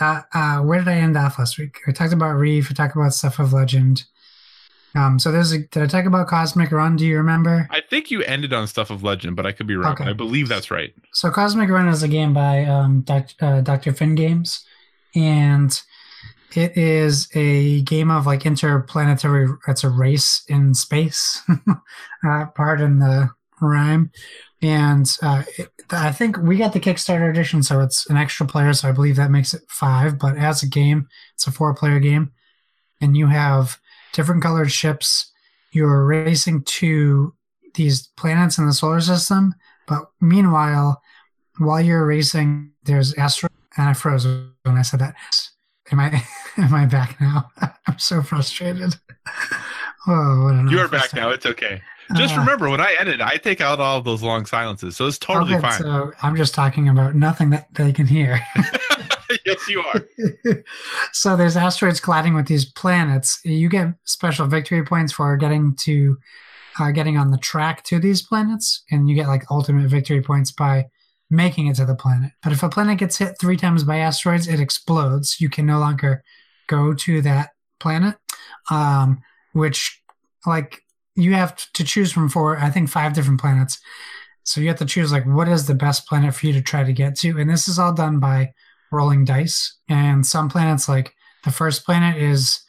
Uh, 0.00 0.22
uh, 0.32 0.58
where 0.60 0.78
did 0.78 0.88
I 0.88 0.94
end 0.94 1.16
off 1.16 1.38
last 1.38 1.58
week? 1.58 1.78
We 1.86 1.92
talked 1.92 2.12
about 2.12 2.34
Reef. 2.34 2.68
We 2.68 2.74
talked 2.74 2.96
about 2.96 3.14
Stuff 3.14 3.38
of 3.38 3.52
Legend. 3.52 4.04
Um, 4.94 5.18
so 5.18 5.32
there's 5.32 5.52
a. 5.52 5.58
Did 5.58 5.82
I 5.82 5.86
talk 5.86 6.04
about 6.04 6.28
Cosmic 6.28 6.70
Run? 6.70 6.96
Do 6.96 7.04
you 7.04 7.16
remember? 7.16 7.66
I 7.70 7.80
think 7.80 8.10
you 8.10 8.22
ended 8.22 8.52
on 8.52 8.66
stuff 8.66 8.90
of 8.90 9.02
legend, 9.02 9.36
but 9.36 9.44
I 9.44 9.52
could 9.52 9.66
be 9.66 9.76
wrong. 9.76 9.92
Okay. 9.92 10.04
I 10.04 10.12
believe 10.12 10.48
that's 10.48 10.70
right. 10.70 10.94
So 11.12 11.30
Cosmic 11.30 11.68
Run 11.68 11.88
is 11.88 12.02
a 12.02 12.08
game 12.08 12.32
by 12.32 12.64
um, 12.64 13.00
Doc, 13.00 13.30
uh, 13.40 13.60
Dr. 13.60 13.92
Finn 13.92 14.14
Games, 14.14 14.64
and 15.14 15.80
it 16.54 16.76
is 16.76 17.28
a 17.34 17.82
game 17.82 18.10
of 18.10 18.26
like 18.26 18.46
interplanetary. 18.46 19.48
It's 19.66 19.82
a 19.82 19.90
race 19.90 20.44
in 20.48 20.74
space. 20.74 21.42
uh, 22.26 22.46
pardon 22.54 23.00
the 23.00 23.30
rhyme. 23.60 24.10
And 24.62 25.06
uh, 25.22 25.42
it, 25.58 25.70
I 25.90 26.12
think 26.12 26.38
we 26.38 26.56
got 26.56 26.72
the 26.72 26.80
Kickstarter 26.80 27.28
edition, 27.28 27.62
so 27.62 27.80
it's 27.80 28.08
an 28.08 28.16
extra 28.16 28.46
player. 28.46 28.72
So 28.72 28.88
I 28.88 28.92
believe 28.92 29.16
that 29.16 29.30
makes 29.30 29.52
it 29.52 29.62
five. 29.68 30.18
But 30.18 30.36
as 30.36 30.62
a 30.62 30.68
game, 30.68 31.08
it's 31.34 31.46
a 31.46 31.52
four-player 31.52 31.98
game, 31.98 32.32
and 33.00 33.16
you 33.16 33.26
have 33.26 33.78
different 34.14 34.42
colored 34.42 34.72
ships. 34.72 35.30
You're 35.72 36.06
racing 36.06 36.62
to 36.62 37.34
these 37.74 38.06
planets 38.16 38.56
in 38.56 38.66
the 38.66 38.72
solar 38.72 39.00
system, 39.02 39.54
but 39.86 40.04
meanwhile, 40.20 41.02
while 41.58 41.80
you're 41.82 42.06
racing, 42.06 42.70
there's 42.84 43.12
asteroid. 43.14 43.50
And 43.76 43.88
I 43.88 43.92
froze 43.92 44.24
when 44.24 44.76
I 44.78 44.82
said 44.82 45.00
that. 45.00 45.16
Am 45.92 46.00
I 46.00 46.22
am 46.56 46.72
I 46.72 46.86
back 46.86 47.20
now? 47.20 47.50
I'm 47.86 47.98
so 47.98 48.22
frustrated. 48.22 48.94
Oh, 50.06 50.66
You 50.68 50.80
are 50.80 50.88
back 50.88 51.14
now. 51.14 51.30
It's 51.30 51.46
okay. 51.46 51.80
Just 52.14 52.34
Uh, 52.36 52.40
remember 52.40 52.68
when 52.68 52.78
I 52.78 52.94
edit, 53.00 53.22
I 53.22 53.38
take 53.38 53.62
out 53.62 53.80
all 53.80 53.96
of 53.96 54.04
those 54.04 54.22
long 54.22 54.44
silences. 54.44 54.98
So 54.98 55.06
it's 55.06 55.16
totally 55.16 55.54
okay, 55.54 55.62
fine. 55.62 55.80
So 55.80 56.12
I'm 56.22 56.36
just 56.36 56.54
talking 56.54 56.90
about 56.90 57.14
nothing 57.14 57.48
that 57.50 57.72
they 57.72 57.90
can 57.90 58.06
hear. 58.06 58.38
yes, 59.46 59.68
you 59.68 59.80
are. 59.80 60.06
so 61.12 61.36
there's 61.36 61.56
asteroids 61.56 62.00
colliding 62.00 62.34
with 62.34 62.46
these 62.46 62.64
planets. 62.64 63.40
You 63.44 63.68
get 63.68 63.94
special 64.04 64.46
victory 64.46 64.84
points 64.84 65.12
for 65.12 65.36
getting 65.36 65.74
to 65.76 66.18
uh, 66.80 66.90
getting 66.90 67.16
on 67.16 67.30
the 67.30 67.38
track 67.38 67.84
to 67.84 67.98
these 67.98 68.22
planets, 68.22 68.82
and 68.90 69.08
you 69.08 69.14
get 69.14 69.28
like 69.28 69.50
ultimate 69.50 69.88
victory 69.88 70.22
points 70.22 70.50
by 70.50 70.86
making 71.30 71.66
it 71.66 71.76
to 71.76 71.84
the 71.84 71.94
planet. 71.94 72.32
But 72.42 72.52
if 72.52 72.62
a 72.62 72.68
planet 72.68 72.98
gets 72.98 73.18
hit 73.18 73.36
three 73.40 73.56
times 73.56 73.84
by 73.84 73.98
asteroids, 73.98 74.48
it 74.48 74.60
explodes. 74.60 75.40
You 75.40 75.48
can 75.48 75.66
no 75.66 75.78
longer 75.78 76.22
go 76.66 76.94
to 76.94 77.22
that 77.22 77.50
planet, 77.80 78.16
um, 78.70 79.22
which 79.52 80.00
like 80.46 80.82
you 81.16 81.34
have 81.34 81.56
to 81.72 81.84
choose 81.84 82.12
from 82.12 82.28
four, 82.28 82.58
I 82.58 82.70
think 82.70 82.88
five 82.88 83.12
different 83.12 83.40
planets. 83.40 83.78
So 84.42 84.60
you 84.60 84.68
have 84.68 84.78
to 84.78 84.84
choose 84.84 85.12
like 85.12 85.24
what 85.24 85.48
is 85.48 85.66
the 85.66 85.74
best 85.74 86.06
planet 86.06 86.34
for 86.34 86.46
you 86.46 86.52
to 86.52 86.62
try 86.62 86.84
to 86.84 86.92
get 86.92 87.16
to, 87.18 87.38
and 87.38 87.48
this 87.48 87.68
is 87.68 87.78
all 87.78 87.92
done 87.92 88.20
by 88.20 88.52
rolling 88.94 89.24
dice. 89.24 89.78
And 89.88 90.26
some 90.26 90.48
planets, 90.48 90.88
like 90.88 91.14
the 91.44 91.50
first 91.50 91.84
planet, 91.84 92.16
is 92.16 92.60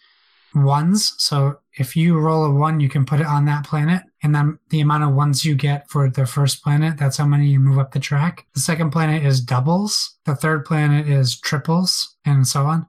ones. 0.53 1.13
So 1.17 1.59
if 1.77 1.95
you 1.95 2.17
roll 2.17 2.45
a 2.45 2.51
one, 2.51 2.79
you 2.79 2.89
can 2.89 3.05
put 3.05 3.19
it 3.19 3.25
on 3.25 3.45
that 3.45 3.65
planet. 3.65 4.03
And 4.23 4.33
then 4.33 4.57
the 4.69 4.81
amount 4.81 5.03
of 5.03 5.13
ones 5.13 5.45
you 5.45 5.55
get 5.55 5.89
for 5.89 6.09
the 6.09 6.25
first 6.25 6.63
planet, 6.63 6.97
that's 6.97 7.17
how 7.17 7.25
many 7.25 7.47
you 7.47 7.59
move 7.59 7.77
up 7.77 7.91
the 7.91 7.99
track. 7.99 8.45
The 8.53 8.61
second 8.61 8.91
planet 8.91 9.23
is 9.23 9.41
doubles. 9.41 10.17
The 10.25 10.35
third 10.35 10.65
planet 10.65 11.07
is 11.07 11.39
triples, 11.39 12.15
and 12.25 12.47
so 12.47 12.65
on. 12.65 12.87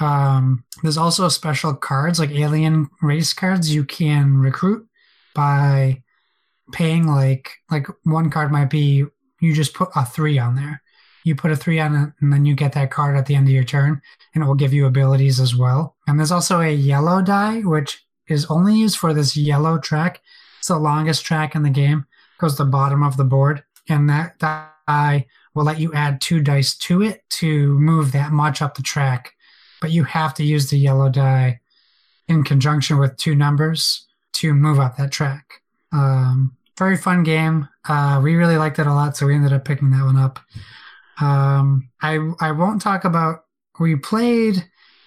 Um, 0.00 0.64
there's 0.82 0.96
also 0.96 1.28
special 1.28 1.74
cards 1.74 2.18
like 2.18 2.30
alien 2.30 2.88
race 3.02 3.32
cards 3.32 3.74
you 3.74 3.84
can 3.84 4.38
recruit 4.38 4.86
by 5.34 6.02
paying 6.72 7.06
like 7.06 7.50
like 7.70 7.86
one 8.04 8.30
card 8.30 8.50
might 8.50 8.70
be 8.70 9.04
you 9.40 9.54
just 9.54 9.74
put 9.74 9.90
a 9.94 10.04
three 10.04 10.38
on 10.38 10.56
there. 10.56 10.82
You 11.28 11.34
put 11.34 11.50
a 11.50 11.56
three 11.56 11.78
on 11.78 11.94
it, 11.94 12.10
and 12.22 12.32
then 12.32 12.46
you 12.46 12.54
get 12.54 12.72
that 12.72 12.90
card 12.90 13.14
at 13.14 13.26
the 13.26 13.34
end 13.34 13.48
of 13.48 13.52
your 13.52 13.62
turn, 13.62 14.00
and 14.34 14.42
it 14.42 14.46
will 14.46 14.54
give 14.54 14.72
you 14.72 14.86
abilities 14.86 15.40
as 15.40 15.54
well. 15.54 15.94
And 16.06 16.18
there's 16.18 16.32
also 16.32 16.62
a 16.62 16.72
yellow 16.72 17.20
die, 17.20 17.60
which 17.60 18.02
is 18.28 18.46
only 18.46 18.74
used 18.74 18.96
for 18.96 19.12
this 19.12 19.36
yellow 19.36 19.76
track. 19.76 20.22
It's 20.58 20.68
the 20.68 20.78
longest 20.78 21.26
track 21.26 21.54
in 21.54 21.62
the 21.64 21.68
game. 21.68 22.06
Goes 22.38 22.56
to 22.56 22.64
the 22.64 22.70
bottom 22.70 23.02
of 23.02 23.18
the 23.18 23.24
board, 23.24 23.62
and 23.90 24.08
that 24.08 24.38
die 24.38 25.26
will 25.54 25.64
let 25.64 25.78
you 25.78 25.92
add 25.92 26.22
two 26.22 26.40
dice 26.40 26.74
to 26.78 27.02
it 27.02 27.28
to 27.30 27.78
move 27.78 28.12
that 28.12 28.32
much 28.32 28.62
up 28.62 28.74
the 28.74 28.82
track. 28.82 29.34
But 29.82 29.90
you 29.90 30.04
have 30.04 30.32
to 30.34 30.44
use 30.44 30.70
the 30.70 30.78
yellow 30.78 31.10
die 31.10 31.60
in 32.26 32.42
conjunction 32.42 32.98
with 32.98 33.18
two 33.18 33.34
numbers 33.34 34.06
to 34.36 34.54
move 34.54 34.80
up 34.80 34.96
that 34.96 35.12
track. 35.12 35.60
Um, 35.92 36.56
very 36.78 36.96
fun 36.96 37.22
game. 37.22 37.68
Uh, 37.86 38.18
we 38.22 38.34
really 38.34 38.56
liked 38.56 38.78
it 38.78 38.86
a 38.86 38.94
lot, 38.94 39.14
so 39.14 39.26
we 39.26 39.34
ended 39.34 39.52
up 39.52 39.66
picking 39.66 39.90
that 39.90 40.04
one 40.04 40.16
up. 40.16 40.38
Um, 41.20 41.90
I 42.00 42.18
I 42.40 42.52
won't 42.52 42.82
talk 42.82 43.04
about. 43.04 43.44
We 43.80 43.96
played 43.96 44.64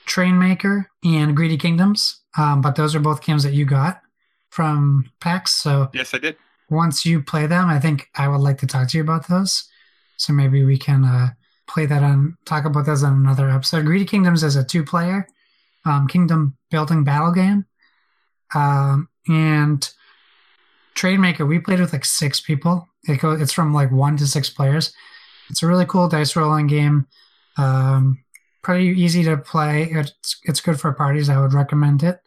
Trainmaker 0.07 0.85
and 1.03 1.35
Greedy 1.35 1.57
Kingdoms, 1.57 2.21
um, 2.37 2.61
but 2.61 2.75
those 2.75 2.95
are 2.95 2.99
both 2.99 3.21
games 3.23 3.43
that 3.43 3.53
you 3.53 3.65
got 3.65 4.01
from 4.49 5.09
PAX. 5.19 5.53
So 5.53 5.89
Yes, 5.93 6.13
I 6.13 6.17
did. 6.17 6.37
once 6.69 7.05
you 7.05 7.21
play 7.21 7.47
them, 7.47 7.67
I 7.69 7.79
think 7.79 8.07
I 8.15 8.27
would 8.27 8.41
like 8.41 8.57
to 8.59 8.67
talk 8.67 8.89
to 8.89 8.97
you 8.97 9.03
about 9.03 9.27
those. 9.27 9.67
So 10.17 10.33
maybe 10.33 10.63
we 10.63 10.77
can 10.77 11.03
uh, 11.03 11.29
play 11.67 11.85
that 11.85 12.03
on 12.03 12.37
talk 12.45 12.65
about 12.65 12.85
those 12.85 13.03
on 13.03 13.13
another 13.13 13.49
episode. 13.49 13.85
Greedy 13.85 14.05
Kingdoms 14.05 14.43
is 14.43 14.55
a 14.55 14.63
two-player 14.63 15.27
um, 15.85 16.07
kingdom 16.07 16.55
building 16.69 17.03
battle 17.03 17.31
game, 17.31 17.65
um, 18.53 19.09
and 19.27 19.89
Trainmaker 20.95 21.47
we 21.47 21.59
played 21.59 21.79
with 21.79 21.93
like 21.93 22.05
six 22.05 22.39
people. 22.41 22.87
It 23.07 23.19
goes 23.19 23.41
it's 23.41 23.53
from 23.53 23.73
like 23.73 23.91
one 23.91 24.17
to 24.17 24.27
six 24.27 24.49
players. 24.49 24.93
It's 25.51 25.61
a 25.61 25.67
really 25.67 25.85
cool 25.85 26.07
dice 26.07 26.35
rolling 26.35 26.67
game. 26.67 27.07
Um, 27.57 28.23
pretty 28.63 28.87
easy 28.99 29.23
to 29.25 29.37
play. 29.37 29.83
It's 29.91 30.39
it's 30.43 30.61
good 30.61 30.79
for 30.79 30.93
parties. 30.93 31.29
I 31.29 31.39
would 31.39 31.53
recommend 31.53 32.03
it. 32.03 32.19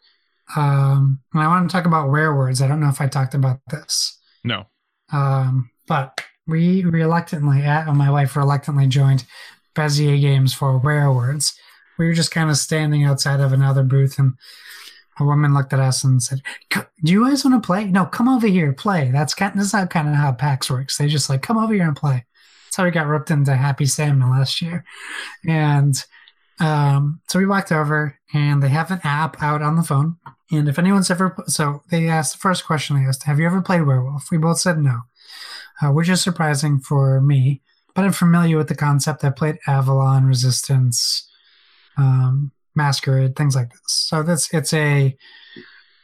Um, 0.55 1.19
and 1.33 1.41
I 1.41 1.47
want 1.47 1.69
to 1.69 1.75
talk 1.75 1.85
about 1.85 2.09
rare 2.09 2.33
werewords. 2.33 2.61
I 2.61 2.67
don't 2.67 2.79
know 2.79 2.89
if 2.89 3.01
I 3.01 3.07
talked 3.07 3.33
about 3.33 3.59
this. 3.69 4.19
No. 4.43 4.67
Um, 5.11 5.71
but 5.87 6.21
we 6.47 6.83
reluctantly, 6.83 7.63
uh, 7.63 7.91
my 7.93 8.11
wife 8.11 8.35
reluctantly 8.35 8.87
joined 8.87 9.25
Bezier 9.75 10.21
Games 10.21 10.53
for 10.53 10.77
rare 10.77 11.11
werewords. 11.11 11.53
We 11.97 12.05
were 12.05 12.13
just 12.13 12.31
kind 12.31 12.49
of 12.49 12.57
standing 12.57 13.05
outside 13.05 13.39
of 13.39 13.53
another 13.53 13.81
booth, 13.83 14.19
and 14.19 14.33
a 15.19 15.23
woman 15.23 15.53
looked 15.53 15.73
at 15.73 15.79
us 15.79 16.03
and 16.03 16.21
said, 16.21 16.41
"Do 16.69 16.83
you 17.11 17.25
guys 17.25 17.45
want 17.45 17.61
to 17.61 17.65
play? 17.65 17.85
No, 17.85 18.05
come 18.05 18.27
over 18.27 18.47
here, 18.47 18.73
play." 18.73 19.09
That's 19.11 19.33
kind. 19.33 19.57
That's 19.57 19.73
not 19.73 19.89
kind 19.89 20.09
of 20.09 20.15
how 20.15 20.33
PAX 20.33 20.69
works. 20.69 20.97
They 20.97 21.07
just 21.07 21.29
like 21.29 21.41
come 21.41 21.57
over 21.57 21.73
here 21.73 21.87
and 21.87 21.95
play. 21.95 22.25
That's 22.75 22.81
how 22.81 22.83
we 22.83 22.91
got 22.91 23.07
roped 23.07 23.31
into 23.31 23.55
Happy 23.55 23.85
Salmon 23.85 24.29
last 24.29 24.61
year, 24.61 24.83
and 25.47 25.95
um, 26.59 27.21
so 27.25 27.39
we 27.39 27.45
walked 27.45 27.71
over, 27.71 28.19
and 28.33 28.61
they 28.61 28.67
have 28.67 28.91
an 28.91 28.99
app 29.05 29.41
out 29.41 29.61
on 29.61 29.77
the 29.77 29.81
phone. 29.81 30.17
And 30.51 30.67
if 30.67 30.77
anyone's 30.77 31.09
ever, 31.09 31.37
so 31.47 31.83
they 31.89 32.09
asked 32.09 32.33
the 32.33 32.39
first 32.39 32.65
question 32.65 32.97
they 32.97 33.07
asked, 33.07 33.23
"Have 33.23 33.39
you 33.39 33.45
ever 33.45 33.61
played 33.61 33.83
Werewolf?" 33.83 34.29
We 34.29 34.37
both 34.37 34.59
said 34.59 34.77
no, 34.77 35.03
uh, 35.81 35.93
which 35.93 36.09
is 36.09 36.21
surprising 36.21 36.81
for 36.81 37.21
me. 37.21 37.61
But 37.93 38.03
I'm 38.03 38.11
familiar 38.11 38.57
with 38.57 38.67
the 38.67 38.75
concept. 38.75 39.23
I 39.23 39.29
played 39.29 39.57
Avalon, 39.67 40.25
Resistance, 40.25 41.31
um, 41.95 42.51
Masquerade, 42.75 43.37
things 43.37 43.55
like 43.55 43.69
this. 43.69 43.79
So 43.85 44.21
that's 44.21 44.53
it's 44.53 44.73
a 44.73 45.15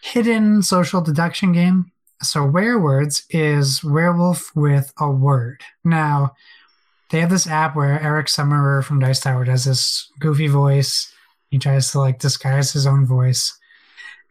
hidden 0.02 0.64
social 0.64 1.02
deduction 1.02 1.52
game. 1.52 1.92
So 2.22 2.46
werewords 2.46 3.26
is 3.30 3.84
werewolf 3.84 4.56
with 4.56 4.94
a 4.98 5.12
word. 5.12 5.64
Now 5.84 6.32
they 7.12 7.20
have 7.20 7.30
this 7.30 7.48
app 7.48 7.76
where 7.76 8.02
Eric 8.02 8.28
Summerer 8.28 8.84
from 8.84 9.00
Dice 9.00 9.20
Tower 9.20 9.44
does 9.44 9.66
this 9.66 10.10
goofy 10.20 10.48
voice. 10.48 11.14
He 11.50 11.60
tries 11.60 11.92
to 11.92 12.00
like 12.00 12.20
disguise 12.20 12.72
his 12.72 12.88
own 12.88 13.06
voice. 13.06 13.58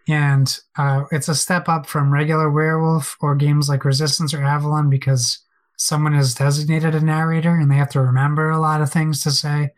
And 0.08 0.52
uh, 0.78 1.04
it's 1.12 1.28
a 1.28 1.34
step 1.34 1.68
up 1.68 1.86
from 1.86 2.12
regular 2.12 2.50
werewolf 2.50 3.16
or 3.20 3.34
games 3.34 3.68
like 3.68 3.84
Resistance 3.84 4.32
or 4.32 4.42
Avalon 4.42 4.88
because 4.88 5.38
someone 5.76 6.14
is 6.14 6.34
designated 6.34 6.94
a 6.94 7.00
narrator 7.00 7.54
and 7.54 7.70
they 7.70 7.76
have 7.76 7.90
to 7.90 8.00
remember 8.00 8.50
a 8.50 8.58
lot 8.58 8.80
of 8.80 8.90
things 8.90 9.22
to 9.22 9.30
say. 9.30 9.70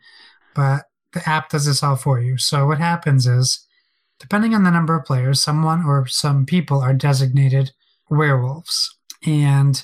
But 0.55 0.85
the 1.11 1.27
app 1.29 1.49
does 1.49 1.65
this 1.65 1.83
all 1.83 1.97
for 1.97 2.21
you. 2.21 2.37
So 2.37 2.65
what 2.65 2.79
happens 2.79 3.27
is, 3.27 3.67
depending 4.19 4.55
on 4.55 4.63
the 4.63 4.71
number 4.71 4.95
of 4.95 5.05
players, 5.05 5.41
someone 5.41 5.83
or 5.85 6.07
some 6.07 6.45
people 6.45 6.79
are 6.79 6.93
designated 6.93 7.71
werewolves. 8.09 8.95
And 9.25 9.83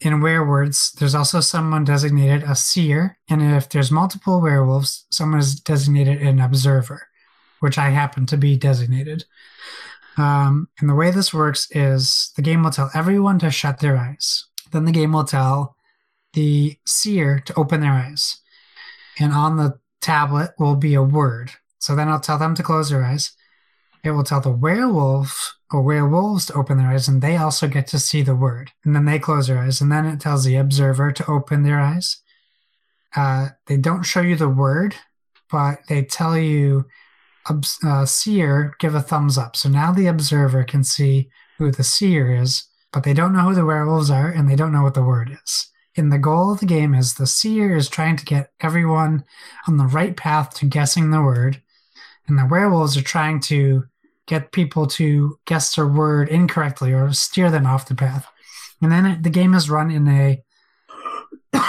in 0.00 0.20
werewords, 0.20 0.92
there's 0.92 1.14
also 1.14 1.40
someone 1.40 1.84
designated 1.84 2.44
a 2.44 2.54
seer. 2.54 3.18
And 3.28 3.42
if 3.42 3.68
there's 3.68 3.90
multiple 3.90 4.40
werewolves, 4.40 5.06
someone 5.10 5.40
is 5.40 5.58
designated 5.58 6.22
an 6.22 6.40
observer, 6.40 7.08
which 7.60 7.78
I 7.78 7.90
happen 7.90 8.26
to 8.26 8.36
be 8.36 8.56
designated. 8.56 9.24
Um, 10.16 10.68
and 10.80 10.88
the 10.88 10.94
way 10.94 11.10
this 11.10 11.34
works 11.34 11.68
is 11.72 12.32
the 12.36 12.42
game 12.42 12.62
will 12.62 12.70
tell 12.70 12.90
everyone 12.94 13.38
to 13.40 13.50
shut 13.50 13.80
their 13.80 13.96
eyes. 13.96 14.46
Then 14.72 14.84
the 14.84 14.92
game 14.92 15.12
will 15.12 15.24
tell 15.24 15.76
the 16.32 16.76
seer 16.86 17.40
to 17.40 17.54
open 17.54 17.80
their 17.80 17.92
eyes. 17.92 18.40
And 19.18 19.32
on 19.32 19.56
the 19.56 19.78
tablet 20.00 20.52
will 20.58 20.76
be 20.76 20.94
a 20.94 21.02
word. 21.02 21.52
So 21.78 21.96
then 21.96 22.08
I'll 22.08 22.20
tell 22.20 22.38
them 22.38 22.54
to 22.56 22.62
close 22.62 22.90
their 22.90 23.04
eyes. 23.04 23.32
It 24.04 24.10
will 24.10 24.24
tell 24.24 24.40
the 24.40 24.50
werewolf 24.50 25.57
or 25.70 25.82
werewolves 25.82 26.46
to 26.46 26.54
open 26.54 26.78
their 26.78 26.88
eyes, 26.88 27.08
and 27.08 27.20
they 27.20 27.36
also 27.36 27.68
get 27.68 27.86
to 27.88 27.98
see 27.98 28.22
the 28.22 28.34
word. 28.34 28.72
And 28.84 28.94
then 28.94 29.04
they 29.04 29.18
close 29.18 29.48
their 29.48 29.58
eyes, 29.58 29.80
and 29.80 29.92
then 29.92 30.06
it 30.06 30.20
tells 30.20 30.44
the 30.44 30.56
observer 30.56 31.12
to 31.12 31.30
open 31.30 31.62
their 31.62 31.80
eyes. 31.80 32.22
Uh, 33.14 33.48
they 33.66 33.76
don't 33.76 34.04
show 34.04 34.20
you 34.20 34.36
the 34.36 34.48
word, 34.48 34.94
but 35.50 35.80
they 35.88 36.02
tell 36.02 36.38
you, 36.38 36.86
uh, 37.84 38.04
seer, 38.04 38.74
give 38.78 38.94
a 38.94 39.00
thumbs 39.00 39.38
up. 39.38 39.56
So 39.56 39.68
now 39.68 39.92
the 39.92 40.06
observer 40.06 40.64
can 40.64 40.84
see 40.84 41.30
who 41.58 41.70
the 41.70 41.84
seer 41.84 42.34
is, 42.34 42.64
but 42.92 43.02
they 43.02 43.14
don't 43.14 43.32
know 43.32 43.48
who 43.48 43.54
the 43.54 43.64
werewolves 43.64 44.10
are, 44.10 44.28
and 44.28 44.48
they 44.48 44.56
don't 44.56 44.72
know 44.72 44.82
what 44.82 44.94
the 44.94 45.02
word 45.02 45.30
is. 45.42 45.70
And 45.96 46.12
the 46.12 46.18
goal 46.18 46.52
of 46.52 46.60
the 46.60 46.66
game 46.66 46.94
is 46.94 47.14
the 47.14 47.26
seer 47.26 47.76
is 47.76 47.88
trying 47.88 48.16
to 48.16 48.24
get 48.24 48.52
everyone 48.60 49.24
on 49.66 49.78
the 49.78 49.86
right 49.86 50.16
path 50.16 50.54
to 50.54 50.66
guessing 50.66 51.10
the 51.10 51.22
word, 51.22 51.60
and 52.26 52.38
the 52.38 52.46
werewolves 52.46 52.96
are 52.96 53.02
trying 53.02 53.40
to 53.40 53.84
get 54.28 54.52
people 54.52 54.86
to 54.86 55.38
guess 55.46 55.74
their 55.74 55.86
word 55.86 56.28
incorrectly 56.28 56.92
or 56.92 57.12
steer 57.12 57.50
them 57.50 57.66
off 57.66 57.88
the 57.88 57.94
path. 57.94 58.26
And 58.80 58.92
then 58.92 59.22
the 59.22 59.30
game 59.30 59.54
is 59.54 59.70
run 59.70 59.90
in 59.90 60.06
a 60.06 60.42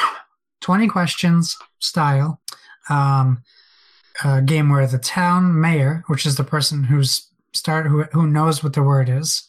20 0.61 0.87
questions 0.87 1.57
style 1.79 2.41
um, 2.89 3.43
game 4.45 4.69
where 4.69 4.85
the 4.85 4.99
town 4.99 5.59
mayor, 5.59 6.03
which 6.07 6.25
is 6.25 6.35
the 6.35 6.43
person 6.43 6.83
who's 6.83 7.27
start 7.53 7.87
who 7.87 8.03
who 8.11 8.27
knows 8.27 8.63
what 8.63 8.73
the 8.73 8.83
word 8.83 9.09
is, 9.09 9.47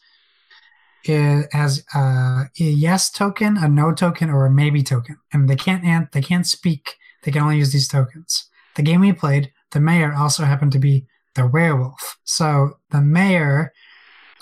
it 1.04 1.48
has 1.52 1.84
a, 1.94 2.48
yes 2.54 3.10
token, 3.10 3.56
a 3.56 3.68
no 3.68 3.92
token, 3.92 4.30
or 4.30 4.46
a 4.46 4.50
maybe 4.50 4.82
token, 4.82 5.18
and 5.32 5.48
they 5.48 5.56
can't 5.56 5.84
an- 5.84 6.08
they 6.12 6.22
can't 6.22 6.46
speak. 6.46 6.96
They 7.22 7.32
can 7.32 7.42
only 7.42 7.58
use 7.58 7.72
these 7.72 7.88
tokens. 7.88 8.48
The 8.76 8.82
game 8.82 9.00
we 9.00 9.12
played, 9.12 9.52
the 9.72 9.80
mayor 9.80 10.14
also 10.14 10.44
happened 10.44 10.72
to 10.72 10.78
be 10.78 11.06
the 11.40 11.46
werewolf. 11.46 12.18
So 12.24 12.78
the 12.90 13.00
mayor, 13.00 13.72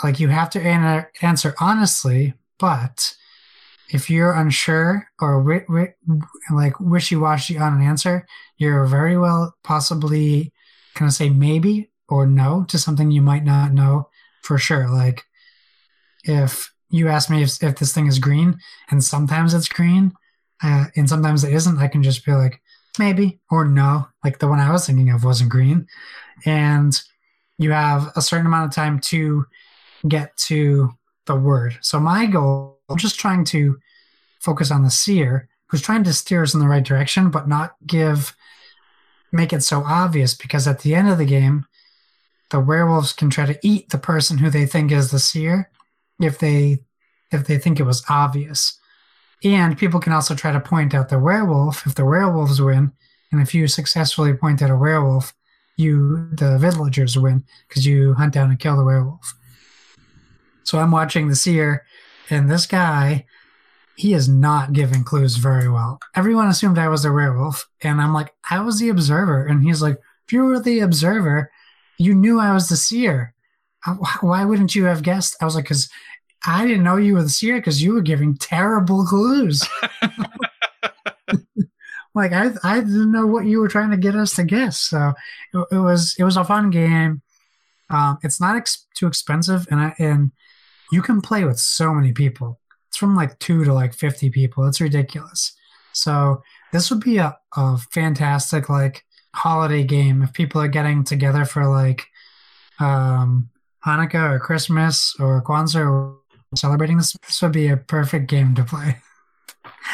like 0.03 0.21
you 0.21 0.29
have 0.29 0.51
to 0.51 0.61
an- 0.61 1.07
answer 1.23 1.55
honestly, 1.61 2.35
but 2.59 3.15
if 3.91 4.11
you're 4.11 4.33
unsure 4.33 5.09
or 5.21 5.43
wi- 5.43 5.67
wi- 5.69 5.95
like 6.53 6.79
wishy-washy 6.81 7.57
on 7.57 7.75
an 7.75 7.83
answer, 7.83 8.27
you're 8.57 8.85
very 8.87 9.17
well 9.17 9.55
possibly 9.63 10.53
gonna 10.95 11.11
say 11.11 11.31
maybe 11.31 11.91
or 12.09 12.27
no 12.27 12.65
to 12.69 12.79
something 12.79 13.11
you 13.11 13.23
might 13.23 13.45
not 13.45 13.73
know 13.73 14.09
for 14.43 14.59
sure. 14.59 14.89
Like 14.89 15.25
if 16.25 16.73
you 16.91 17.09
ask 17.09 17.31
me 17.31 17.43
if, 17.43 17.63
if 17.63 17.77
this 17.77 17.93
thing 17.93 18.07
is 18.07 18.19
green 18.19 18.59
and 18.91 19.03
sometimes 19.05 19.55
it's 19.55 19.69
green 19.69 20.13
uh, 20.63 20.87
and 20.97 21.09
sometimes 21.09 21.45
it 21.45 21.53
isn't, 21.53 21.79
I 21.79 21.87
can 21.89 22.03
just 22.03 22.25
be 22.27 22.33
like 22.33 22.61
maybe 22.99 23.39
or 23.51 23.65
no. 23.65 24.09
Like 24.25 24.39
the 24.39 24.49
one 24.49 24.59
I 24.59 24.73
was 24.73 24.87
thinking 24.87 25.11
of 25.11 25.25
wasn't 25.25 25.51
green, 25.51 25.87
and 26.45 27.01
you 27.59 27.73
have 27.73 28.13
a 28.17 28.23
certain 28.23 28.47
amount 28.47 28.69
of 28.69 28.75
time 28.75 29.01
to 29.01 29.47
get 30.07 30.37
to 30.37 30.93
the 31.27 31.37
word. 31.37 31.79
So 31.81 31.99
my 31.99 32.27
goal, 32.27 32.81
I'm 32.89 32.97
just 32.97 33.19
trying 33.19 33.45
to 33.47 33.79
focus 34.41 34.71
on 34.71 34.83
the 34.83 34.91
seer 34.91 35.49
who's 35.67 35.83
trying 35.83 36.05
to 36.05 36.13
steer 36.13 36.43
us 36.43 36.55
in 36.55 36.61
the 36.61 36.69
right 36.69 36.85
direction, 36.85 37.31
but 37.31 37.49
not 37.49 37.75
give 37.87 38.35
make 39.31 39.53
it 39.53 39.63
so 39.63 39.83
obvious 39.85 40.35
because 40.35 40.67
at 40.67 40.81
the 40.81 40.95
end 40.95 41.09
of 41.09 41.19
the 41.19 41.27
game, 41.27 41.67
the 42.51 42.61
werewolves 42.61 43.13
can 43.13 43.29
try 43.29 43.45
to 43.45 43.59
eat 43.63 43.91
the 43.91 43.99
person 43.99 44.39
who 44.39 44.49
they 44.49 44.65
think 44.65 44.91
is 44.91 45.11
the 45.11 45.19
seer 45.19 45.71
if 46.21 46.39
they 46.39 46.79
if 47.31 47.47
they 47.47 47.59
think 47.59 47.79
it 47.79 47.85
was 47.85 48.03
obvious. 48.09 48.79
And 49.45 49.79
people 49.79 50.01
can 50.01 50.15
also 50.15 50.35
try 50.35 50.51
to 50.51 50.61
point 50.61 50.95
out 50.95 51.11
the 51.11 51.19
werewolf 51.19 51.87
if 51.87 51.95
the 51.95 52.07
werewolves 52.07 52.61
win. 52.61 52.93
And 53.31 53.43
if 53.43 53.55
you 53.55 53.69
successfully 53.69 54.33
point 54.33 54.63
out 54.63 54.71
a 54.71 54.77
werewolf, 54.77 55.35
you 55.79 56.29
the 56.33 56.59
villagers 56.59 57.17
win 57.17 57.45
because 57.69 57.87
you 57.87 58.13
hunt 58.15 58.35
down 58.35 58.51
and 58.51 58.59
kill 58.59 58.77
the 58.77 58.85
werewolf. 58.85 59.35
So 60.65 60.79
I'm 60.79 60.91
watching 60.91 61.29
the 61.29 61.37
seer, 61.37 61.87
and 62.29 62.51
this 62.51 62.67
guy, 62.67 63.25
he 63.97 64.13
is 64.13 64.29
not 64.29 64.75
giving 64.75 65.05
clues 65.05 65.37
very 65.37 65.69
well. 65.69 65.99
Everyone 66.15 66.49
assumed 66.49 66.79
I 66.79 66.89
was 66.89 67.05
the 67.05 67.13
werewolf, 67.13 67.67
and 67.81 68.01
I'm 68.01 68.13
like, 68.13 68.35
I 68.51 68.61
was 68.61 68.79
the 68.79 68.91
observer, 68.91 69.47
and 69.47 69.65
he's 69.65 69.81
like, 69.81 69.97
if 70.27 70.33
you 70.33 70.45
were 70.45 70.61
the 70.61 70.81
observer, 70.81 71.51
you 71.97 72.15
knew 72.15 72.39
I 72.39 72.53
was 72.53 72.69
the 72.69 72.77
seer. 72.77 73.33
Uh, 73.87 73.95
why 74.21 74.45
wouldn't 74.45 74.75
you 74.75 74.85
have 74.85 75.03
guessed? 75.03 75.37
I 75.41 75.45
was 75.45 75.55
like, 75.55 75.65
because 75.65 75.89
I 76.45 76.67
didn't 76.67 76.85
know 76.85 76.97
you 76.97 77.15
were 77.15 77.23
the 77.23 77.29
seer 77.29 77.57
because 77.57 77.83
you 77.83 77.95
were 77.95 78.03
giving 78.03 78.37
terrible 78.37 79.07
clues. 79.07 79.67
like 82.19 82.33
I, 82.33 82.51
I 82.63 82.81
didn't 82.81 83.13
know 83.13 83.27
what 83.27 83.47
you 83.47 83.61
were 83.61 83.69
trying 83.69 83.91
to 83.91 83.97
get 83.97 84.15
us 84.15 84.35
to 84.37 84.45
guess. 84.45 84.81
So 84.81 85.15
it, 85.55 85.67
it 85.73 85.79
was, 85.79 86.15
it 86.19 86.25
was 86.25 86.37
a 86.37 86.45
fun 86.45 86.71
game. 86.71 87.23
Um, 87.91 88.19
it's 88.23 88.41
not 88.41 88.57
ex- 88.57 88.87
too 88.95 89.07
expensive, 89.07 89.67
and 89.71 89.81
I, 89.81 89.95
and 89.99 90.33
you 90.93 91.03
can 91.03 91.21
play 91.21 91.45
with 91.45 91.59
so 91.59 91.95
many 91.95 92.13
people. 92.13 92.61
It's 92.89 92.97
from 92.97 93.17
like 93.17 93.39
two 93.39 93.65
to 93.65 93.73
like 93.73 93.95
fifty 93.95 94.31
people. 94.31 94.67
It's 94.67 94.81
ridiculous. 94.81 95.55
So 95.93 96.43
this 96.73 96.91
would 96.91 97.01
be 97.01 97.19
a, 97.19 97.37
a 97.57 97.79
fantastic 97.79 98.69
like 98.69 99.05
holiday 99.35 99.85
game 99.85 100.23
if 100.23 100.33
people 100.33 100.61
are 100.61 100.69
getting 100.69 101.05
together 101.05 101.45
for 101.45 101.67
like 101.67 102.07
um, 102.79 103.51
Hanukkah 103.85 104.35
or 104.35 104.39
Christmas 104.39 105.15
or 105.19 105.43
Kwanzaa 105.43 105.91
or 105.91 106.19
celebrating 106.55 106.99
this. 106.99 107.17
This 107.27 107.43
would 107.43 107.53
be 107.53 107.69
a 107.69 107.77
perfect 107.77 108.29
game 108.29 108.55
to 108.55 108.65
play. 108.65 108.97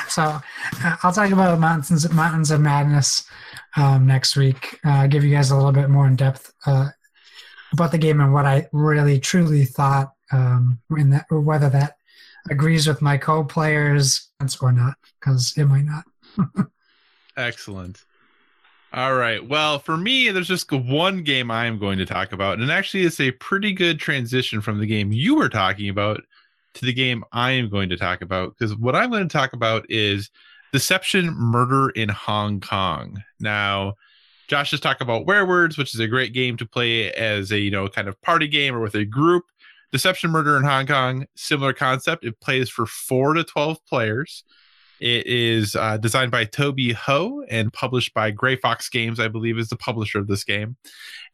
So 0.09 0.23
uh, 0.23 0.97
I'll 1.03 1.13
talk 1.13 1.31
about 1.31 1.59
Mountains 1.59 2.11
Mountains 2.13 2.51
of 2.51 2.61
Madness 2.61 3.29
um, 3.77 4.07
next 4.07 4.37
week. 4.37 4.79
Uh, 4.85 5.07
give 5.07 5.25
you 5.25 5.35
guys 5.35 5.51
a 5.51 5.57
little 5.57 5.73
bit 5.73 5.91
more 5.91 6.07
in 6.07 6.17
depth 6.17 6.53
uh, 6.67 6.89
about 7.73 7.93
the 7.93 7.99
game 7.99 8.21
and 8.21 8.33
what 8.33 8.47
I 8.47 8.69
really 8.73 9.19
truly 9.19 9.65
thought, 9.65 10.13
um, 10.33 10.81
in 10.97 11.11
that 11.11 11.27
whether 11.31 11.69
that 11.71 11.97
agrees 12.51 12.87
with 12.87 13.03
my 13.03 13.17
co-players 13.17 14.31
or 14.61 14.73
not, 14.73 14.95
because 15.19 15.55
it 15.57 15.65
might 15.65 15.85
not. 15.85 16.05
Excellent. 17.37 18.05
All 18.93 19.15
right. 19.15 19.45
Well, 19.45 19.81
for 19.81 19.97
me, 19.97 20.31
there's 20.31 20.47
just 20.47 20.71
one 20.71 21.25
game 21.25 21.51
I 21.51 21.67
am 21.67 21.79
going 21.79 21.99
to 21.99 22.07
talk 22.07 22.33
about, 22.33 22.61
and 22.61 22.71
actually, 22.71 23.05
it's 23.05 23.21
a 23.21 23.33
pretty 23.33 23.73
good 23.73 23.99
transition 23.99 24.61
from 24.61 24.79
the 24.79 24.87
game 24.87 25.11
you 25.11 25.35
were 25.35 25.49
talking 25.49 25.89
about 25.89 26.23
to 26.75 26.85
the 26.85 26.93
game 26.93 27.25
I 27.33 27.53
am 27.53 27.71
going 27.71 27.89
to 27.89 27.97
talk 27.97 28.23
about. 28.23 28.57
Because 28.57 28.77
what 28.77 28.95
I'm 28.95 29.11
going 29.11 29.27
to 29.27 29.33
talk 29.33 29.53
about 29.53 29.87
is 29.89 30.31
Deception 30.73 31.33
Murder 31.35 31.91
in 31.91 32.09
Hong 32.09 32.61
Kong. 32.61 33.23
Now, 33.41 33.95
Josh 34.49 34.71
just 34.71 34.83
talked 34.83 35.01
about 35.01 35.27
Werewords, 35.27 35.79
which 35.79 35.95
is 35.95 36.01
a 36.01 36.09
great 36.09 36.33
game 36.33 36.57
to 36.59 36.67
play 36.67 37.13
as 37.13 37.53
a 37.53 37.59
you 37.59 37.71
know 37.71 37.89
kind 37.89 38.09
of 38.09 38.21
party 38.23 38.49
game 38.49 38.75
or 38.75 38.81
with 38.81 38.95
a 38.95 39.05
group. 39.05 39.45
Deception 39.93 40.31
Murder 40.31 40.57
in 40.57 40.65
Hong 40.65 40.87
Kong, 40.87 41.27
similar 41.37 41.73
concept. 41.73 42.25
It 42.25 42.41
plays 42.41 42.69
for 42.69 42.87
four 42.87 43.35
to 43.35 43.45
twelve 43.45 43.85
players. 43.87 44.45
It 45.01 45.27
is 45.27 45.77
uh, 45.77 45.97
designed 45.99 46.31
by 46.31 46.45
Tobey 46.45 46.93
Ho 46.93 47.45
and 47.51 47.73
published 47.73 48.15
by 48.15 48.31
Grey 48.31 48.57
Fox 48.57 48.89
Games, 48.89 49.21
I 49.21 49.29
believe, 49.29 49.59
is 49.59 49.69
the 49.69 49.77
publisher 49.77 50.19
of 50.19 50.29
this 50.29 50.45
game. 50.45 50.77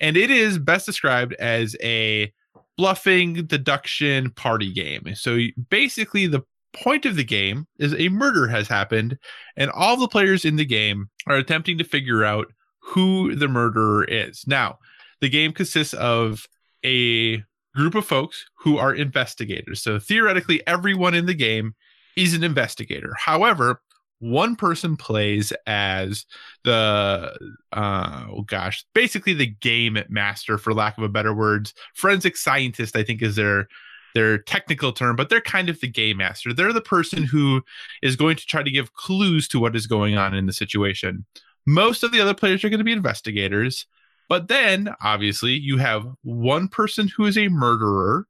And 0.00 0.16
it 0.16 0.30
is 0.30 0.58
best 0.58 0.86
described 0.86 1.34
as 1.34 1.76
a 1.82 2.32
bluffing 2.80 3.34
deduction 3.44 4.30
party 4.30 4.72
game. 4.72 5.14
So 5.14 5.38
basically, 5.68 6.26
the 6.26 6.40
point 6.72 7.04
of 7.04 7.14
the 7.14 7.24
game 7.24 7.66
is 7.78 7.94
a 7.94 8.08
murder 8.08 8.48
has 8.48 8.68
happened, 8.68 9.18
and 9.54 9.70
all 9.72 9.98
the 9.98 10.08
players 10.08 10.46
in 10.46 10.56
the 10.56 10.64
game 10.64 11.10
are 11.26 11.36
attempting 11.36 11.76
to 11.76 11.84
figure 11.84 12.24
out 12.24 12.46
who 12.78 13.36
the 13.36 13.48
murderer 13.48 14.04
is. 14.04 14.44
Now, 14.46 14.78
the 15.20 15.28
game 15.28 15.52
consists 15.52 15.92
of 15.92 16.46
a 16.82 17.42
group 17.74 17.94
of 17.94 18.06
folks 18.06 18.46
who 18.56 18.78
are 18.78 18.94
investigators. 18.94 19.82
So 19.82 19.98
theoretically, 19.98 20.66
everyone 20.66 21.12
in 21.12 21.26
the 21.26 21.34
game 21.34 21.74
is 22.16 22.32
an 22.32 22.42
investigator. 22.42 23.12
However, 23.18 23.82
one 24.20 24.54
person 24.54 24.96
plays 24.96 25.52
as 25.66 26.24
the 26.64 27.36
uh, 27.72 28.24
oh 28.30 28.42
gosh 28.42 28.84
basically 28.94 29.32
the 29.32 29.46
game 29.46 29.98
master 30.08 30.58
for 30.58 30.72
lack 30.72 30.96
of 30.96 31.04
a 31.04 31.08
better 31.08 31.34
words. 31.34 31.74
Forensic 31.94 32.36
scientist 32.36 32.96
i 32.96 33.02
think 33.02 33.22
is 33.22 33.36
their 33.36 33.68
their 34.14 34.38
technical 34.38 34.92
term 34.92 35.16
but 35.16 35.28
they're 35.28 35.40
kind 35.40 35.68
of 35.68 35.80
the 35.80 35.88
game 35.88 36.18
master. 36.18 36.52
They're 36.52 36.72
the 36.72 36.80
person 36.80 37.24
who 37.24 37.62
is 38.02 38.16
going 38.16 38.36
to 38.36 38.46
try 38.46 38.62
to 38.62 38.70
give 38.70 38.94
clues 38.94 39.48
to 39.48 39.60
what 39.60 39.76
is 39.76 39.86
going 39.86 40.16
on 40.16 40.34
in 40.34 40.46
the 40.46 40.52
situation. 40.52 41.24
Most 41.66 42.02
of 42.02 42.12
the 42.12 42.20
other 42.20 42.34
players 42.34 42.64
are 42.64 42.68
going 42.70 42.78
to 42.78 42.84
be 42.84 42.92
investigators 42.92 43.86
but 44.30 44.46
then 44.46 44.94
obviously 45.02 45.50
you 45.50 45.76
have 45.76 46.06
one 46.22 46.68
person 46.68 47.08
who 47.08 47.26
is 47.26 47.36
a 47.36 47.48
murderer 47.48 48.26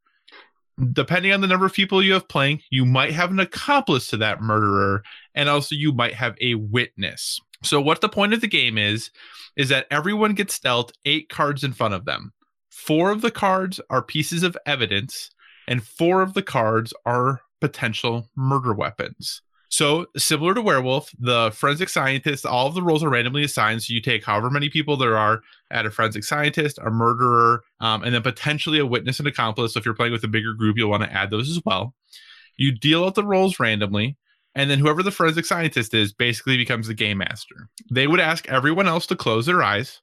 depending 0.93 1.33
on 1.33 1.41
the 1.41 1.47
number 1.47 1.67
of 1.67 1.73
people 1.73 2.03
you 2.03 2.13
have 2.15 2.29
playing, 2.29 2.63
you 2.71 2.85
might 2.85 3.13
have 3.13 3.31
an 3.31 3.41
accomplice 3.41 4.09
to 4.09 4.17
that 4.19 4.43
murderer, 4.43 5.03
and 5.35 5.49
also 5.49 5.75
you 5.75 5.93
might 5.93 6.15
have 6.15 6.37
a 6.41 6.55
witness. 6.55 7.41
So, 7.63 7.81
what 7.81 8.01
the 8.01 8.09
point 8.09 8.33
of 8.33 8.41
the 8.41 8.49
game 8.49 8.79
is, 8.79 9.11
is 9.57 9.69
that 9.69 9.87
everyone 9.91 10.35
gets 10.35 10.59
dealt 10.59 10.93
eight 11.05 11.29
cards 11.29 11.65
in 11.65 11.73
front 11.73 11.95
of 11.95 12.05
them. 12.05 12.33
Four 12.71 13.11
of 13.11 13.21
the 13.21 13.31
cards 13.31 13.81
are 13.91 14.03
pieces 14.03 14.43
of 14.43 14.57
evidence, 14.67 15.31
and 15.69 15.85
four 15.85 16.23
of 16.23 16.35
the 16.35 16.43
cards 16.43 16.95
are 17.05 17.41
potential 17.61 18.29
murder 18.37 18.73
weapons. 18.73 19.43
So, 19.71 20.07
similar 20.17 20.53
to 20.55 20.61
Werewolf, 20.61 21.15
the 21.17 21.53
forensic 21.53 21.89
scientist, 21.89 22.45
all 22.45 22.67
of 22.67 22.75
the 22.75 22.83
roles 22.83 23.05
are 23.05 23.09
randomly 23.09 23.45
assigned. 23.45 23.85
So, 23.85 23.95
you 23.95 24.03
take 24.03 24.25
however 24.25 24.51
many 24.51 24.69
people 24.69 24.97
there 24.97 25.17
are 25.17 25.43
at 25.71 25.87
a 25.87 25.91
forensic 25.93 26.25
scientist, 26.25 26.81
a 26.85 26.91
murderer, 26.91 27.63
um, 27.79 28.03
and 28.03 28.13
then 28.13 28.23
potentially 28.23 28.81
a 28.81 28.87
witness 28.87 29.21
and 29.21 29.29
accomplice. 29.29 29.75
So, 29.75 29.79
if 29.79 29.85
you're 29.85 29.95
playing 29.95 30.13
with 30.13 30.25
a 30.25 30.29
bigger 30.29 30.55
group, 30.55 30.77
you'll 30.77 30.91
want 30.91 31.05
to 31.05 31.13
add 31.13 31.31
those 31.31 31.49
as 31.49 31.63
well. 31.65 31.95
You 32.57 32.73
deal 32.73 33.05
out 33.05 33.15
the 33.15 33.25
roles 33.25 33.61
randomly, 33.61 34.17
and 34.57 34.69
then 34.69 34.81
whoever 34.81 35.05
the 35.05 35.13
forensic 35.13 35.47
scientist 35.47 35.95
is 35.95 36.13
basically 36.13 36.57
becomes 36.57 36.89
the 36.89 36.95
game 36.95 37.19
master. 37.19 37.69
They 37.93 38.09
would 38.09 38.21
ask 38.21 38.49
everyone 38.49 38.89
else 38.89 39.07
to 39.07 39.17
close 39.17 39.47
their 39.47 39.63
eyes. 39.63 40.01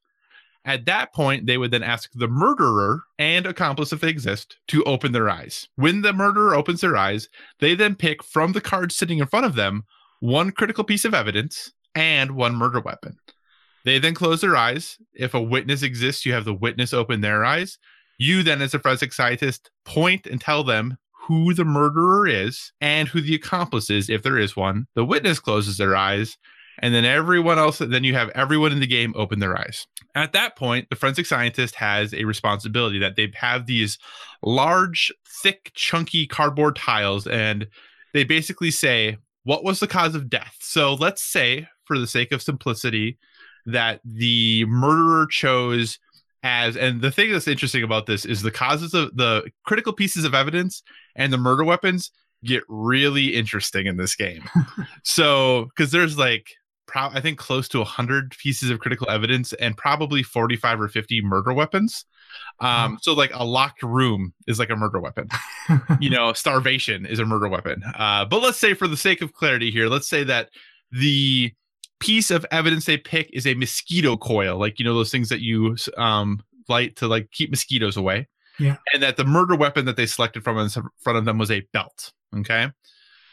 At 0.67 0.85
that 0.85 1.13
point, 1.13 1.45
they 1.45 1.57
would 1.57 1.71
then 1.71 1.81
ask 1.81 2.11
the 2.13 2.27
murderer 2.27 3.03
and 3.17 3.45
accomplice, 3.45 3.93
if 3.93 4.01
they 4.01 4.09
exist, 4.09 4.57
to 4.67 4.83
open 4.83 5.13
their 5.13 5.29
eyes. 5.29 5.69
When 5.77 6.01
the 6.01 6.11
murderer 6.11 6.53
opens 6.53 6.81
their 6.81 6.97
eyes, 6.97 7.29
they 7.59 7.73
then 7.73 7.95
pick 7.95 8.21
from 8.21 8.51
the 8.51 8.59
cards 8.59 8.93
sitting 8.93 9.19
in 9.19 9.27
front 9.27 9.45
of 9.45 9.55
them 9.55 9.83
one 10.19 10.51
critical 10.51 10.83
piece 10.83 11.05
of 11.05 11.13
evidence 11.13 11.71
and 11.95 12.31
one 12.31 12.53
murder 12.53 12.81
weapon. 12.81 13.15
They 13.85 13.97
then 13.97 14.13
close 14.13 14.41
their 14.41 14.57
eyes. 14.57 14.97
If 15.13 15.33
a 15.33 15.41
witness 15.41 15.83
exists, 15.83 16.25
you 16.25 16.33
have 16.33 16.43
the 16.43 16.53
witness 16.53 16.93
open 16.93 17.21
their 17.21 17.45
eyes. 17.45 17.77
You 18.17 18.43
then, 18.43 18.61
as 18.61 18.73
a 18.73 18.79
forensic 18.79 19.13
scientist, 19.13 19.71
point 19.85 20.27
and 20.27 20.41
tell 20.41 20.65
them 20.65 20.97
who 21.27 21.53
the 21.53 21.63
murderer 21.63 22.27
is 22.27 22.73
and 22.81 23.07
who 23.07 23.21
the 23.21 23.35
accomplice 23.35 23.89
is, 23.89 24.09
if 24.09 24.21
there 24.21 24.37
is 24.37 24.57
one. 24.57 24.87
The 24.95 25.05
witness 25.05 25.39
closes 25.39 25.77
their 25.77 25.95
eyes 25.95 26.37
and 26.79 26.93
then 26.93 27.05
everyone 27.05 27.57
else 27.57 27.79
then 27.79 28.03
you 28.03 28.13
have 28.13 28.29
everyone 28.29 28.71
in 28.71 28.79
the 28.79 28.87
game 28.87 29.13
open 29.15 29.39
their 29.39 29.57
eyes 29.57 29.87
at 30.17 30.33
that 30.33 30.55
point 30.55 30.87
the 30.89 30.95
forensic 30.95 31.25
scientist 31.25 31.75
has 31.75 32.13
a 32.13 32.23
responsibility 32.25 32.99
that 32.99 33.15
they 33.15 33.31
have 33.35 33.65
these 33.65 33.97
large 34.43 35.11
thick 35.41 35.71
chunky 35.73 36.25
cardboard 36.25 36.75
tiles 36.75 37.27
and 37.27 37.67
they 38.13 38.23
basically 38.23 38.71
say 38.71 39.17
what 39.43 39.63
was 39.63 39.79
the 39.79 39.87
cause 39.87 40.15
of 40.15 40.29
death 40.29 40.55
so 40.59 40.93
let's 40.93 41.21
say 41.21 41.67
for 41.85 41.97
the 41.97 42.07
sake 42.07 42.31
of 42.31 42.41
simplicity 42.41 43.17
that 43.65 43.99
the 44.05 44.65
murderer 44.65 45.27
chose 45.29 45.99
as 46.43 46.77
and 46.77 47.01
the 47.01 47.11
thing 47.11 47.31
that's 47.31 47.47
interesting 47.47 47.83
about 47.83 48.05
this 48.05 48.23
is 48.23 48.41
the 48.41 48.51
causes 48.51 48.93
of 48.93 49.15
the 49.17 49.49
critical 49.65 49.91
pieces 49.91 50.23
of 50.23 50.33
evidence 50.33 50.83
and 51.15 51.33
the 51.33 51.37
murder 51.37 51.63
weapons 51.63 52.11
get 52.43 52.63
really 52.67 53.35
interesting 53.35 53.87
in 53.87 53.97
this 53.97 54.15
game. 54.15 54.43
so, 55.03 55.65
because 55.65 55.91
there's 55.91 56.17
like 56.17 56.47
pro- 56.87 57.09
I 57.09 57.21
think 57.21 57.37
close 57.37 57.67
to 57.69 57.79
100 57.79 58.31
pieces 58.37 58.69
of 58.69 58.79
critical 58.79 59.09
evidence 59.09 59.53
and 59.53 59.77
probably 59.77 60.23
45 60.23 60.81
or 60.81 60.87
50 60.87 61.21
murder 61.21 61.53
weapons. 61.53 62.05
Um, 62.59 62.93
oh. 62.93 62.97
so 63.01 63.13
like 63.13 63.31
a 63.33 63.43
locked 63.43 63.83
room 63.83 64.33
is 64.47 64.59
like 64.59 64.69
a 64.69 64.75
murder 64.75 64.99
weapon. 64.99 65.29
you 65.99 66.09
know, 66.09 66.33
starvation 66.33 67.05
is 67.05 67.19
a 67.19 67.25
murder 67.25 67.47
weapon. 67.47 67.83
Uh, 67.95 68.25
but 68.25 68.41
let's 68.41 68.57
say 68.57 68.73
for 68.73 68.87
the 68.87 68.97
sake 68.97 69.21
of 69.21 69.33
clarity 69.33 69.69
here, 69.69 69.87
let's 69.87 70.07
say 70.07 70.23
that 70.23 70.49
the 70.91 71.53
piece 71.99 72.31
of 72.31 72.45
evidence 72.51 72.85
they 72.85 72.97
pick 72.97 73.29
is 73.33 73.47
a 73.47 73.53
mosquito 73.55 74.17
coil, 74.17 74.57
like 74.57 74.79
you 74.79 74.85
know 74.85 74.93
those 74.93 75.11
things 75.11 75.29
that 75.29 75.41
you 75.41 75.75
um 75.97 76.41
light 76.69 76.95
to 76.97 77.07
like 77.07 77.31
keep 77.31 77.49
mosquitoes 77.49 77.97
away. 77.97 78.27
Yeah. 78.59 78.77
And 78.93 79.03
that 79.03 79.17
the 79.17 79.25
murder 79.25 79.55
weapon 79.55 79.85
that 79.85 79.97
they 79.97 80.05
selected 80.05 80.43
from 80.43 80.57
in 80.57 80.69
front 80.69 81.17
of 81.17 81.25
them 81.25 81.37
was 81.37 81.51
a 81.51 81.61
belt. 81.73 82.11
Okay. 82.35 82.69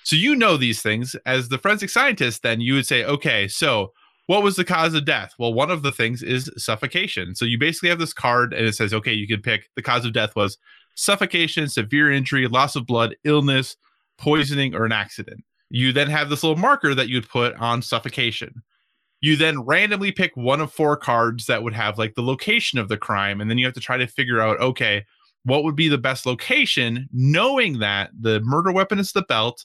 So 0.05 0.17
you 0.17 0.37
know 0.37 0.57
these 0.57 0.83
things 0.83 1.17
as 1.27 1.49
the 1.49 1.59
forensic 1.59 1.91
scientist. 1.91 2.43
Then 2.43 2.61
you 2.61 2.75
would 2.75 2.87
say, 2.87 3.05
okay, 3.05 3.49
so 3.49 3.93
what 4.27 4.43
was 4.43 4.57
the 4.57 4.65
cause 4.65 4.95
of 4.95 5.05
death? 5.05 5.35
Well, 5.39 5.53
one 5.53 5.71
of 5.71 5.83
the 5.83 5.93
things 5.93 6.23
is 6.23 6.51
suffocation. 6.57 7.35
So 7.35 7.45
you 7.45 7.59
basically 7.59 7.91
have 7.91 7.99
this 7.99 8.13
card 8.13 8.55
and 8.55 8.67
it 8.67 8.75
says, 8.75 8.95
okay, 8.95 9.13
you 9.13 9.27
can 9.27 9.43
pick 9.43 9.69
the 9.77 9.83
cause 9.83 10.05
of 10.05 10.13
death 10.13 10.37
was 10.37 10.57
suffocation, 10.95 11.69
severe 11.69 12.11
injury, 12.11 12.47
loss 12.47 12.77
of 12.77 12.87
blood, 12.87 13.17
illness, 13.25 13.77
poisoning, 14.17 14.75
or 14.75 14.85
an 14.85 14.93
accident. 14.93 15.45
You 15.71 15.93
then 15.93 16.09
have 16.09 16.31
this 16.31 16.43
little 16.43 16.57
marker 16.57 16.95
that 16.95 17.09
you'd 17.09 17.29
put 17.29 17.55
on 17.57 17.83
suffocation. 17.83 18.63
You 19.21 19.37
then 19.37 19.63
randomly 19.63 20.13
pick 20.13 20.37
one 20.37 20.61
of 20.61 20.73
four 20.73 20.97
cards 20.97 21.47
that 21.47 21.63
would 21.63 21.75
have 21.75 21.99
like 21.99 22.15
the 22.15 22.23
location 22.23 22.79
of 22.79 22.89
the 22.89 22.99
crime. 22.99 23.41
And 23.41 23.51
then 23.51 23.59
you 23.59 23.65
have 23.65 23.75
to 23.75 23.81
try 23.81 23.97
to 23.97 24.07
figure 24.07 24.41
out, 24.41 24.61
okay, 24.61 25.05
what 25.45 25.65
would 25.65 25.77
be 25.77 25.89
the 25.89 25.99
best 25.99 26.27
location, 26.27 27.09
knowing 27.13 27.79
that 27.79 28.11
the 28.19 28.41
murder 28.41 28.73
weapon 28.73 28.99
is 28.99 29.13
the 29.13 29.23
belt 29.23 29.65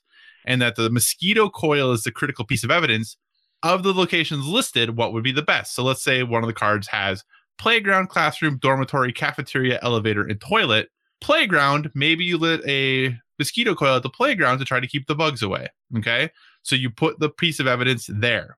and 0.50 0.62
that 0.62 0.76
the 0.76 0.90
mosquito 0.90 1.48
coil 1.48 1.92
is 1.94 2.04
the 2.04 2.12
critical 2.12 2.44
piece 2.44 2.64
of 2.64 2.72
evidence 2.72 3.16
of 3.62 3.84
the 3.84 3.94
locations 3.94 4.48
listed, 4.48 4.98
what 4.98 5.14
would 5.14 5.24
be 5.24 5.32
the 5.32 5.44
best? 5.44 5.76
So 5.76 5.84
let's 5.84 6.04
say 6.04 6.24
one 6.24 6.44
of 6.44 6.48
the 6.48 6.54
cards 6.54 6.88
has 6.88 7.24
playground, 7.60 8.10
classroom, 8.10 8.58
dormitory, 8.58 9.14
cafeteria, 9.14 9.80
elevator, 9.84 10.24
and 10.24 10.42
toilet. 10.42 10.90
Playground, 11.22 11.92
maybe 11.94 12.26
you 12.26 12.38
lit 12.38 12.62
a 12.68 13.16
mosquito 13.38 13.76
coil 13.76 13.98
at 13.98 14.04
the 14.04 14.10
playground 14.10 14.58
to 14.60 14.66
try 14.66 14.80
to 14.80 14.88
keep 14.88 15.06
the 15.08 15.16
bugs 15.16 15.44
away. 15.44 15.68
Okay. 15.98 16.32
So 16.64 16.76
you 16.76 16.90
put 16.90 17.20
the 17.20 17.30
piece 17.30 17.60
of 17.60 17.68
evidence 17.68 18.10
there. 18.12 18.58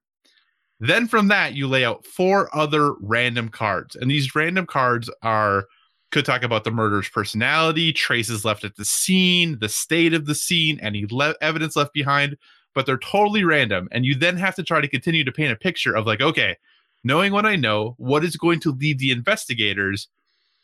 Then 0.79 1.07
from 1.07 1.27
that, 1.27 1.55
you 1.55 1.67
lay 1.67 1.83
out 1.83 2.05
four 2.05 2.55
other 2.55 2.93
random 3.01 3.49
cards. 3.49 3.95
And 3.95 4.09
these 4.09 4.33
random 4.33 4.65
cards 4.65 5.09
are 5.23 5.65
could 6.11 6.25
talk 6.25 6.43
about 6.43 6.63
the 6.63 6.71
murderer's 6.71 7.09
personality, 7.09 7.93
traces 7.93 8.45
left 8.45 8.63
at 8.63 8.75
the 8.75 8.85
scene, 8.85 9.57
the 9.59 9.69
state 9.69 10.13
of 10.13 10.25
the 10.25 10.35
scene, 10.35 10.79
any 10.81 11.05
le- 11.09 11.35
evidence 11.41 11.75
left 11.75 11.93
behind, 11.93 12.37
but 12.75 12.85
they're 12.85 12.97
totally 12.97 13.43
random. 13.43 13.87
And 13.91 14.05
you 14.05 14.15
then 14.15 14.37
have 14.37 14.55
to 14.55 14.63
try 14.63 14.81
to 14.81 14.87
continue 14.87 15.23
to 15.23 15.31
paint 15.31 15.51
a 15.51 15.55
picture 15.55 15.95
of 15.95 16.05
like, 16.05 16.21
okay, 16.21 16.57
knowing 17.03 17.31
what 17.31 17.45
I 17.45 17.55
know, 17.55 17.95
what 17.97 18.23
is 18.23 18.35
going 18.35 18.59
to 18.61 18.71
lead 18.71 18.99
the 18.99 19.11
investigators 19.11 20.07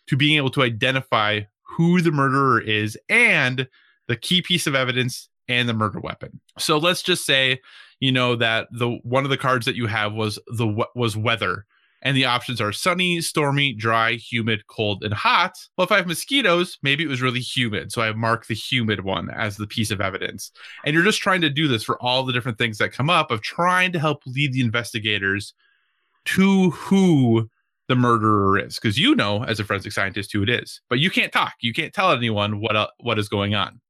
to 0.08 0.18
being 0.18 0.38
able 0.38 0.52
to 0.52 0.64
identify 0.64 1.42
who 1.64 2.02
the 2.02 2.12
murderer 2.12 2.62
is 2.62 2.98
and 3.10 3.68
the 4.08 4.16
key 4.16 4.42
piece 4.42 4.68
of 4.68 4.76
evidence 4.76 5.30
and 5.48 5.68
the 5.68 5.74
murder 5.74 6.00
weapon. 6.00 6.40
So 6.58 6.78
let's 6.78 7.02
just 7.02 7.26
say, 7.26 7.62
you 8.00 8.12
know, 8.12 8.36
that 8.36 8.68
the 8.72 9.00
one 9.04 9.24
of 9.24 9.30
the 9.30 9.38
cards 9.38 9.66
that 9.66 9.76
you 9.76 9.88
have 9.88 10.14
was 10.14 10.40
the 10.48 10.86
was 10.96 11.18
weather 11.18 11.66
and 12.02 12.16
the 12.16 12.26
options 12.26 12.62
are 12.62 12.72
sunny, 12.72 13.22
stormy, 13.22 13.74
dry, 13.74 14.14
humid, 14.14 14.68
cold, 14.68 15.04
and 15.04 15.14
hot. 15.14 15.54
Well, 15.78 15.86
if 15.86 15.92
I 15.92 15.98
have 15.98 16.08
mosquitoes, 16.08 16.78
maybe 16.84 17.04
it 17.04 17.10
was 17.10 17.22
really 17.22 17.40
humid. 17.40 17.92
So 17.92 18.02
I 18.02 18.12
mark 18.14 18.48
the 18.48 18.54
humid 18.54 19.04
one 19.04 19.30
as 19.32 19.58
the 19.58 19.68
piece 19.68 19.92
of 19.92 20.02
evidence. 20.02 20.52
And 20.86 20.94
you're 20.94 21.04
just 21.04 21.22
trying 21.22 21.42
to 21.42 21.50
do 21.50 21.68
this 21.68 21.84
for 21.84 22.02
all 22.02 22.24
the 22.24 22.34
different 22.34 22.58
things 22.58 22.78
that 22.78 22.94
come 22.94 23.10
up 23.10 23.32
of 23.32 23.42
trying 23.42 23.92
to 23.94 24.00
help 24.00 24.22
lead 24.26 24.54
the 24.54 24.62
investigators 24.62 25.54
to 26.26 26.72
who 26.72 27.50
the 27.88 27.96
murderer 27.96 28.60
is. 28.60 28.76
Because 28.76 29.00
you 29.00 29.16
know, 29.16 29.44
as 29.44 29.60
a 29.60 29.64
forensic 29.64 29.92
scientist, 29.92 30.32
who 30.32 30.44
it 30.44 30.50
is, 30.50 30.82
but 30.90 31.00
you 31.00 31.10
can't 31.10 31.32
talk. 31.32 31.54
You 31.62 31.74
can't 31.74 31.94
tell 31.94 32.12
anyone 32.12 32.60
what, 32.60 32.76
uh, 32.76 32.88
what 33.00 33.18
is 33.18 33.30
going 33.30 33.56
on. 33.56 33.82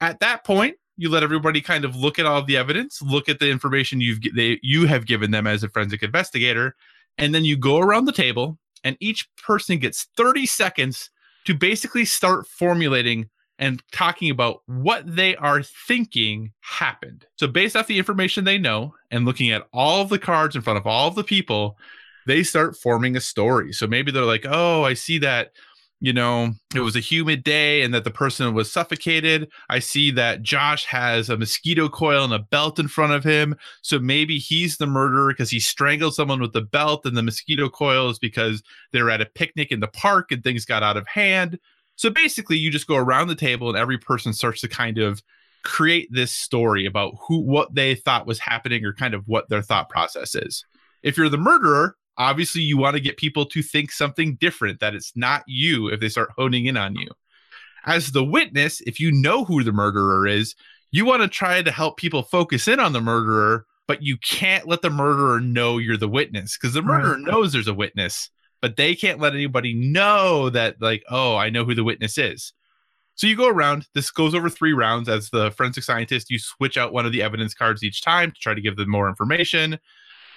At 0.00 0.20
that 0.20 0.44
point, 0.44 0.76
you 0.96 1.08
let 1.08 1.22
everybody 1.22 1.62
kind 1.62 1.86
of 1.86 1.96
look 1.96 2.18
at 2.18 2.26
all 2.26 2.44
the 2.44 2.58
evidence, 2.58 3.00
look 3.00 3.30
at 3.30 3.38
the 3.38 3.50
information 3.50 4.02
you've 4.02 4.20
they, 4.34 4.60
you 4.62 4.86
have 4.86 5.06
given 5.06 5.30
them 5.30 5.46
as 5.46 5.62
a 5.62 5.68
forensic 5.70 6.02
investigator, 6.02 6.76
and 7.18 7.34
then 7.34 7.44
you 7.44 7.56
go 7.56 7.78
around 7.78 8.04
the 8.04 8.12
table, 8.12 8.58
and 8.84 8.96
each 9.00 9.28
person 9.36 9.78
gets 9.78 10.06
30 10.16 10.46
seconds 10.46 11.10
to 11.44 11.54
basically 11.54 12.04
start 12.04 12.46
formulating 12.46 13.28
and 13.58 13.82
talking 13.92 14.30
about 14.30 14.62
what 14.66 15.04
they 15.06 15.36
are 15.36 15.62
thinking 15.62 16.52
happened. 16.60 17.26
So, 17.36 17.46
based 17.46 17.76
off 17.76 17.86
the 17.86 17.98
information 17.98 18.44
they 18.44 18.58
know 18.58 18.94
and 19.10 19.26
looking 19.26 19.50
at 19.50 19.66
all 19.72 20.00
of 20.00 20.08
the 20.08 20.18
cards 20.18 20.56
in 20.56 20.62
front 20.62 20.78
of 20.78 20.86
all 20.86 21.08
of 21.08 21.14
the 21.14 21.24
people, 21.24 21.78
they 22.26 22.42
start 22.42 22.76
forming 22.76 23.16
a 23.16 23.20
story. 23.20 23.72
So, 23.72 23.86
maybe 23.86 24.10
they're 24.10 24.24
like, 24.24 24.46
oh, 24.48 24.82
I 24.82 24.94
see 24.94 25.18
that 25.18 25.52
you 26.00 26.14
know, 26.14 26.54
it 26.74 26.80
was 26.80 26.96
a 26.96 27.00
humid 27.00 27.44
day 27.44 27.82
and 27.82 27.92
that 27.92 28.04
the 28.04 28.10
person 28.10 28.54
was 28.54 28.72
suffocated. 28.72 29.50
I 29.68 29.80
see 29.80 30.10
that 30.12 30.42
Josh 30.42 30.86
has 30.86 31.28
a 31.28 31.36
mosquito 31.36 31.90
coil 31.90 32.24
and 32.24 32.32
a 32.32 32.38
belt 32.38 32.78
in 32.78 32.88
front 32.88 33.12
of 33.12 33.22
him. 33.22 33.54
So 33.82 33.98
maybe 33.98 34.38
he's 34.38 34.78
the 34.78 34.86
murderer 34.86 35.28
because 35.28 35.50
he 35.50 35.60
strangled 35.60 36.14
someone 36.14 36.40
with 36.40 36.54
the 36.54 36.62
belt 36.62 37.04
and 37.04 37.16
the 37.16 37.22
mosquito 37.22 37.68
coil 37.68 38.08
is 38.08 38.18
because 38.18 38.62
they 38.92 39.02
were 39.02 39.10
at 39.10 39.20
a 39.20 39.26
picnic 39.26 39.70
in 39.70 39.80
the 39.80 39.88
park 39.88 40.32
and 40.32 40.42
things 40.42 40.64
got 40.64 40.82
out 40.82 40.96
of 40.96 41.06
hand. 41.06 41.58
So 41.96 42.08
basically, 42.08 42.56
you 42.56 42.70
just 42.70 42.86
go 42.86 42.96
around 42.96 43.28
the 43.28 43.34
table 43.34 43.68
and 43.68 43.76
every 43.76 43.98
person 43.98 44.32
starts 44.32 44.62
to 44.62 44.68
kind 44.68 44.96
of 44.96 45.22
create 45.64 46.08
this 46.10 46.32
story 46.32 46.86
about 46.86 47.12
who 47.28 47.40
what 47.40 47.74
they 47.74 47.94
thought 47.94 48.26
was 48.26 48.38
happening 48.38 48.86
or 48.86 48.94
kind 48.94 49.12
of 49.12 49.28
what 49.28 49.50
their 49.50 49.60
thought 49.60 49.90
process 49.90 50.34
is. 50.34 50.64
If 51.02 51.18
you're 51.18 51.28
the 51.28 51.36
murderer, 51.36 51.96
obviously 52.20 52.60
you 52.60 52.76
want 52.76 52.94
to 52.94 53.00
get 53.00 53.16
people 53.16 53.46
to 53.46 53.62
think 53.62 53.90
something 53.90 54.34
different 54.34 54.78
that 54.78 54.94
it's 54.94 55.12
not 55.16 55.42
you 55.46 55.88
if 55.88 56.00
they 56.00 56.08
start 56.08 56.30
honing 56.36 56.66
in 56.66 56.76
on 56.76 56.94
you. 56.94 57.08
As 57.86 58.12
the 58.12 58.22
witness 58.22 58.82
if 58.82 59.00
you 59.00 59.10
know 59.10 59.44
who 59.44 59.64
the 59.64 59.72
murderer 59.72 60.26
is 60.26 60.54
you 60.92 61.06
want 61.06 61.22
to 61.22 61.28
try 61.28 61.62
to 61.62 61.70
help 61.70 61.96
people 61.96 62.22
focus 62.22 62.68
in 62.68 62.78
on 62.78 62.92
the 62.92 63.00
murderer 63.00 63.64
but 63.88 64.02
you 64.02 64.18
can't 64.18 64.68
let 64.68 64.82
the 64.82 64.90
murderer 64.90 65.40
know 65.40 65.78
you're 65.78 65.96
the 65.96 66.08
witness 66.08 66.58
because 66.58 66.74
the 66.74 66.82
murderer 66.82 67.14
right. 67.14 67.22
knows 67.22 67.52
there's 67.52 67.68
a 67.68 67.74
witness 67.74 68.28
but 68.60 68.76
they 68.76 68.94
can't 68.94 69.18
let 69.18 69.32
anybody 69.32 69.72
know 69.72 70.50
that 70.50 70.76
like 70.82 71.02
oh 71.08 71.36
i 71.36 71.48
know 71.48 71.64
who 71.64 71.74
the 71.74 71.84
witness 71.84 72.18
is. 72.18 72.52
So 73.14 73.26
you 73.26 73.36
go 73.36 73.48
around 73.48 73.86
this 73.94 74.10
goes 74.10 74.34
over 74.34 74.50
three 74.50 74.74
rounds 74.74 75.08
as 75.08 75.30
the 75.30 75.52
forensic 75.52 75.84
scientist 75.84 76.30
you 76.30 76.38
switch 76.38 76.76
out 76.76 76.92
one 76.92 77.06
of 77.06 77.12
the 77.12 77.22
evidence 77.22 77.54
cards 77.54 77.82
each 77.82 78.02
time 78.02 78.30
to 78.30 78.38
try 78.38 78.52
to 78.52 78.60
give 78.60 78.76
them 78.76 78.90
more 78.90 79.08
information 79.08 79.78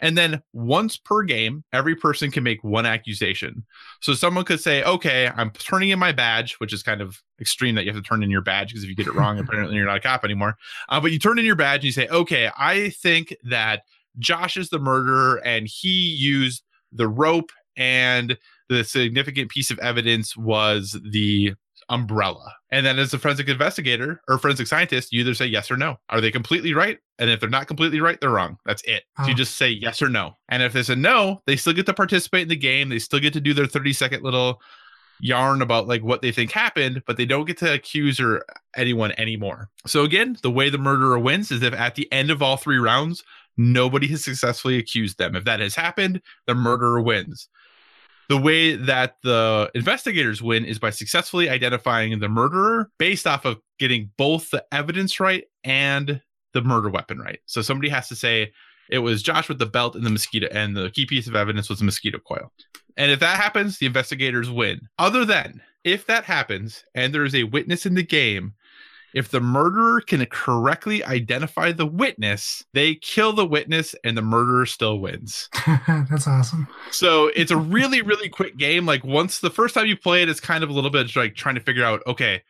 and 0.03 0.17
then 0.17 0.43
once 0.51 0.97
per 0.97 1.23
game, 1.23 1.63
every 1.71 1.95
person 1.95 2.29
can 2.29 2.43
make 2.43 2.61
one 2.61 2.85
accusation. 2.85 3.63
So 4.01 4.13
someone 4.13 4.43
could 4.43 4.59
say, 4.59 4.83
okay, 4.83 5.31
I'm 5.33 5.49
turning 5.51 5.91
in 5.91 5.97
my 5.97 6.11
badge, 6.11 6.55
which 6.55 6.73
is 6.73 6.83
kind 6.83 6.99
of 6.99 7.21
extreme 7.39 7.73
that 7.75 7.85
you 7.85 7.93
have 7.93 8.03
to 8.03 8.07
turn 8.07 8.21
in 8.21 8.29
your 8.29 8.41
badge 8.41 8.67
because 8.67 8.83
if 8.83 8.89
you 8.89 8.97
get 8.97 9.07
it 9.07 9.15
wrong, 9.15 9.39
apparently 9.39 9.77
you're 9.77 9.85
not 9.85 9.95
a 9.95 10.01
cop 10.01 10.25
anymore. 10.25 10.57
Uh, 10.89 10.99
but 10.99 11.13
you 11.13 11.19
turn 11.19 11.39
in 11.39 11.45
your 11.45 11.55
badge 11.55 11.77
and 11.79 11.85
you 11.85 11.91
say, 11.93 12.09
okay, 12.09 12.51
I 12.57 12.89
think 12.89 13.33
that 13.43 13.83
Josh 14.19 14.57
is 14.57 14.69
the 14.69 14.77
murderer 14.77 15.41
and 15.45 15.69
he 15.71 15.89
used 15.89 16.63
the 16.91 17.07
rope 17.07 17.53
and 17.77 18.37
the 18.67 18.83
significant 18.83 19.51
piece 19.51 19.71
of 19.71 19.79
evidence 19.79 20.35
was 20.35 20.99
the 21.11 21.53
umbrella. 21.93 22.51
And 22.71 22.85
then 22.85 22.97
as 22.97 23.13
a 23.13 23.19
forensic 23.19 23.47
investigator 23.47 24.19
or 24.27 24.39
forensic 24.39 24.65
scientist, 24.65 25.13
you 25.13 25.21
either 25.21 25.35
say 25.35 25.45
yes 25.45 25.69
or 25.69 25.77
no. 25.77 25.97
Are 26.09 26.19
they 26.19 26.31
completely 26.31 26.73
right? 26.73 26.97
And 27.19 27.29
if 27.29 27.39
they're 27.39 27.49
not 27.49 27.67
completely 27.67 28.01
right, 28.01 28.19
they're 28.19 28.31
wrong. 28.31 28.57
That's 28.65 28.81
it. 28.83 29.03
So 29.17 29.27
you 29.27 29.35
just 29.35 29.57
say 29.57 29.69
yes 29.69 30.01
or 30.01 30.09
no. 30.09 30.33
And 30.49 30.63
if 30.63 30.73
there's 30.73 30.89
a 30.89 30.95
no, 30.95 31.41
they 31.45 31.55
still 31.55 31.73
get 31.73 31.85
to 31.85 31.93
participate 31.93 32.41
in 32.41 32.47
the 32.47 32.55
game. 32.55 32.89
They 32.89 32.97
still 32.97 33.19
get 33.19 33.33
to 33.33 33.41
do 33.41 33.53
their 33.53 33.67
30 33.67 33.93
second 33.93 34.23
little 34.23 34.59
yarn 35.19 35.61
about 35.61 35.87
like 35.87 36.03
what 36.03 36.23
they 36.23 36.31
think 36.31 36.51
happened, 36.51 37.03
but 37.05 37.15
they 37.15 37.25
don't 37.25 37.45
get 37.45 37.57
to 37.57 37.71
accuse 37.71 38.19
or 38.19 38.43
anyone 38.75 39.13
anymore. 39.19 39.69
So 39.85 40.03
again, 40.03 40.35
the 40.41 40.51
way 40.51 40.71
the 40.71 40.79
murderer 40.79 41.19
wins 41.19 41.51
is 41.51 41.61
if 41.61 41.73
at 41.75 41.93
the 41.93 42.11
end 42.11 42.31
of 42.31 42.41
all 42.41 42.57
three 42.57 42.79
rounds, 42.79 43.23
nobody 43.55 44.07
has 44.07 44.23
successfully 44.23 44.79
accused 44.79 45.19
them. 45.19 45.35
If 45.35 45.45
that 45.45 45.59
has 45.59 45.75
happened, 45.75 46.21
the 46.47 46.55
murderer 46.55 47.01
wins. 47.01 47.47
The 48.29 48.37
way 48.37 48.75
that 48.75 49.17
the 49.23 49.69
investigators 49.75 50.41
win 50.41 50.65
is 50.65 50.79
by 50.79 50.89
successfully 50.89 51.49
identifying 51.49 52.19
the 52.19 52.29
murderer 52.29 52.89
based 52.97 53.27
off 53.27 53.45
of 53.45 53.59
getting 53.79 54.11
both 54.17 54.49
the 54.49 54.65
evidence 54.71 55.19
right 55.19 55.43
and 55.63 56.21
the 56.53 56.61
murder 56.61 56.89
weapon 56.89 57.19
right. 57.19 57.39
So 57.45 57.61
somebody 57.61 57.89
has 57.89 58.07
to 58.09 58.15
say 58.15 58.51
it 58.89 58.99
was 58.99 59.23
Josh 59.23 59.49
with 59.49 59.59
the 59.59 59.65
belt 59.65 59.95
and 59.95 60.05
the 60.05 60.09
mosquito, 60.09 60.47
and 60.51 60.75
the 60.75 60.89
key 60.91 61.05
piece 61.05 61.27
of 61.27 61.35
evidence 61.35 61.69
was 61.69 61.81
a 61.81 61.85
mosquito 61.85 62.19
coil. 62.19 62.51
And 62.97 63.11
if 63.11 63.19
that 63.19 63.37
happens, 63.37 63.79
the 63.79 63.87
investigators 63.87 64.49
win. 64.49 64.81
Other 64.99 65.25
than 65.25 65.61
if 65.83 66.05
that 66.05 66.23
happens 66.23 66.83
and 66.95 67.13
there 67.13 67.25
is 67.25 67.35
a 67.35 67.43
witness 67.43 67.85
in 67.85 67.95
the 67.95 68.03
game 68.03 68.53
if 69.13 69.29
the 69.29 69.39
murderer 69.39 70.01
can 70.01 70.25
correctly 70.25 71.03
identify 71.03 71.71
the 71.71 71.85
witness, 71.85 72.65
they 72.73 72.95
kill 72.95 73.33
the 73.33 73.45
witness 73.45 73.95
and 74.03 74.17
the 74.17 74.21
murderer 74.21 74.65
still 74.65 74.99
wins. 74.99 75.49
That's 75.87 76.27
awesome. 76.27 76.67
So 76.91 77.31
it's 77.35 77.51
a 77.51 77.57
really, 77.57 78.01
really 78.01 78.29
quick 78.29 78.57
game. 78.57 78.85
Like 78.85 79.03
once 79.03 79.39
the 79.39 79.49
first 79.49 79.75
time 79.75 79.87
you 79.87 79.97
play 79.97 80.23
it, 80.23 80.29
it's 80.29 80.39
kind 80.39 80.63
of 80.63 80.69
a 80.69 80.73
little 80.73 80.89
bit 80.89 81.15
like 81.15 81.35
trying 81.35 81.55
to 81.55 81.61
figure 81.61 81.85
out, 81.85 82.01
okay, 82.07 82.41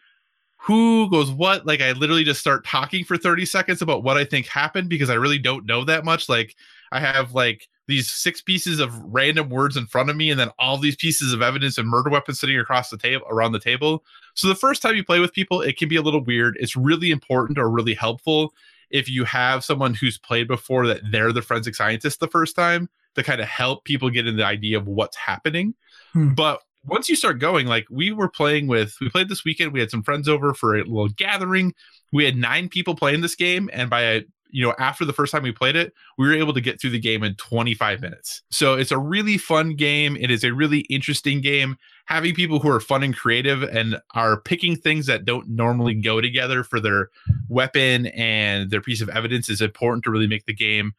who 0.58 1.10
goes 1.10 1.30
what? 1.30 1.66
Like 1.66 1.82
I 1.82 1.92
literally 1.92 2.24
just 2.24 2.40
start 2.40 2.66
talking 2.66 3.04
for 3.04 3.18
30 3.18 3.46
seconds 3.46 3.82
about 3.82 4.04
what 4.04 4.16
I 4.18 4.24
think 4.24 4.48
happened 4.48 4.90
because 4.90 5.10
I 5.10 5.16
really 5.16 5.40
don't 5.40 5.66
know 5.66 5.84
that 5.84 6.06
much. 6.06 6.30
Like 6.30 6.56
I 6.92 7.02
have 7.02 7.34
like 7.34 7.68
these 7.88 8.10
six 8.10 8.42
pieces 8.42 8.80
of 8.80 8.98
random 9.04 9.50
words 9.50 9.76
in 9.76 9.86
front 9.86 10.10
of 10.10 10.16
me 10.16 10.32
and 10.32 10.40
then 10.40 10.50
all 10.58 10.78
these 10.78 10.96
pieces 10.96 11.34
of 11.34 11.42
evidence 11.42 11.78
and 11.78 11.88
murder 11.88 12.10
weapons 12.10 12.40
sitting 12.40 12.58
across 12.58 12.90
the 12.90 12.98
table 12.98 13.26
around 13.30 13.52
the 13.52 13.60
table. 13.60 14.04
So 14.36 14.48
the 14.48 14.56
first 14.56 14.82
time 14.82 14.96
you 14.96 15.04
play 15.04 15.20
with 15.20 15.34
people 15.34 15.62
it 15.62 15.78
can 15.78 15.90
be 15.90 15.98
a 15.98 16.02
little 16.02 16.24
weird. 16.24 16.58
It's 16.60 16.76
really 16.76 17.12
important 17.12 17.58
or 17.58 17.70
really 17.70 17.94
helpful 17.94 18.54
if 18.90 19.10
you 19.10 19.26
have 19.26 19.64
someone 19.64 19.94
who's 19.94 20.18
played 20.18 20.48
before 20.48 20.88
that 20.88 21.02
they're 21.12 21.34
the 21.34 21.42
forensic 21.42 21.76
scientist 21.76 22.20
the 22.20 22.28
first 22.28 22.56
time 22.56 22.90
to 23.16 23.24
kind 23.24 23.42
of 23.42 23.48
help 23.48 23.84
people 23.84 24.10
get 24.10 24.28
in 24.28 24.38
the 24.38 24.46
idea 24.46 24.78
of 24.78 24.88
what's 24.88 25.18
happening. 25.18 25.76
Hmm. 26.14 26.34
but 26.34 26.62
once 26.86 27.08
you 27.08 27.16
start 27.16 27.40
going 27.40 27.66
like 27.66 27.86
we 27.90 28.12
were 28.12 28.28
playing 28.30 28.68
with 28.68 28.96
we 29.02 29.10
played 29.10 29.30
this 29.30 29.46
weekend 29.46 29.72
we 29.72 29.80
had 29.80 29.90
some 29.90 30.04
friends 30.04 30.28
over 30.30 30.54
for 30.54 30.76
a 30.76 30.80
little 30.80 31.10
gathering. 31.10 31.74
We 32.12 32.26
had 32.26 32.38
nine 32.38 32.70
people 32.70 32.96
playing 32.96 33.22
this 33.22 33.36
game 33.36 33.70
and 33.74 33.90
by 33.90 34.24
you 34.54 34.64
know, 34.64 34.74
after 34.78 35.04
the 35.04 35.12
first 35.12 35.32
time 35.32 35.42
we 35.42 35.52
played 35.52 35.76
it, 35.76 35.94
we 36.18 36.28
were 36.28 36.36
able 36.36 36.54
to 36.54 36.62
get 36.62 36.80
through 36.80 36.92
the 36.92 37.00
game 37.00 37.24
in 37.24 37.34
25 37.36 38.02
minutes. 38.02 38.44
So 38.52 38.76
it's 38.76 38.92
a 38.92 39.00
really 39.00 39.38
fun 39.38 39.76
game. 39.76 40.16
It 40.16 40.30
is 40.30 40.44
a 40.44 40.54
really 40.54 40.82
interesting 40.82 41.42
game. 41.42 41.76
Having 42.06 42.36
people 42.36 42.60
who 42.60 42.70
are 42.70 42.80
fun 42.80 43.02
and 43.02 43.18
creative 43.18 43.64
and 43.64 44.00
are 44.14 44.40
picking 44.40 44.76
things 44.76 45.08
that 45.08 45.26
don't 45.26 45.50
normally 45.50 45.96
go 45.96 46.22
together 46.22 46.64
for 46.64 46.80
their 46.80 47.10
weapon 47.50 48.06
and 48.08 48.70
their 48.70 48.82
piece 48.82 49.02
of 49.02 49.10
evidence 49.10 49.50
is 49.50 49.60
important 49.60 50.04
to 50.04 50.12
really 50.12 50.28
make 50.28 50.46
the 50.46 50.54
game 50.54 50.94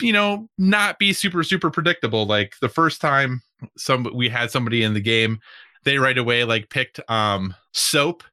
you 0.00 0.12
know, 0.12 0.48
not 0.58 0.98
be 0.98 1.12
super 1.12 1.44
super 1.44 1.70
predictable. 1.70 2.26
Like 2.26 2.54
the 2.60 2.68
first 2.68 3.00
time 3.00 3.40
some 3.76 4.10
we 4.12 4.28
had 4.28 4.50
somebody 4.50 4.82
in 4.82 4.94
the 4.94 5.00
game, 5.00 5.38
they 5.84 5.98
right 5.98 6.18
away 6.18 6.42
like 6.42 6.70
picked 6.70 6.98
um 7.08 7.54
soap 7.72 8.24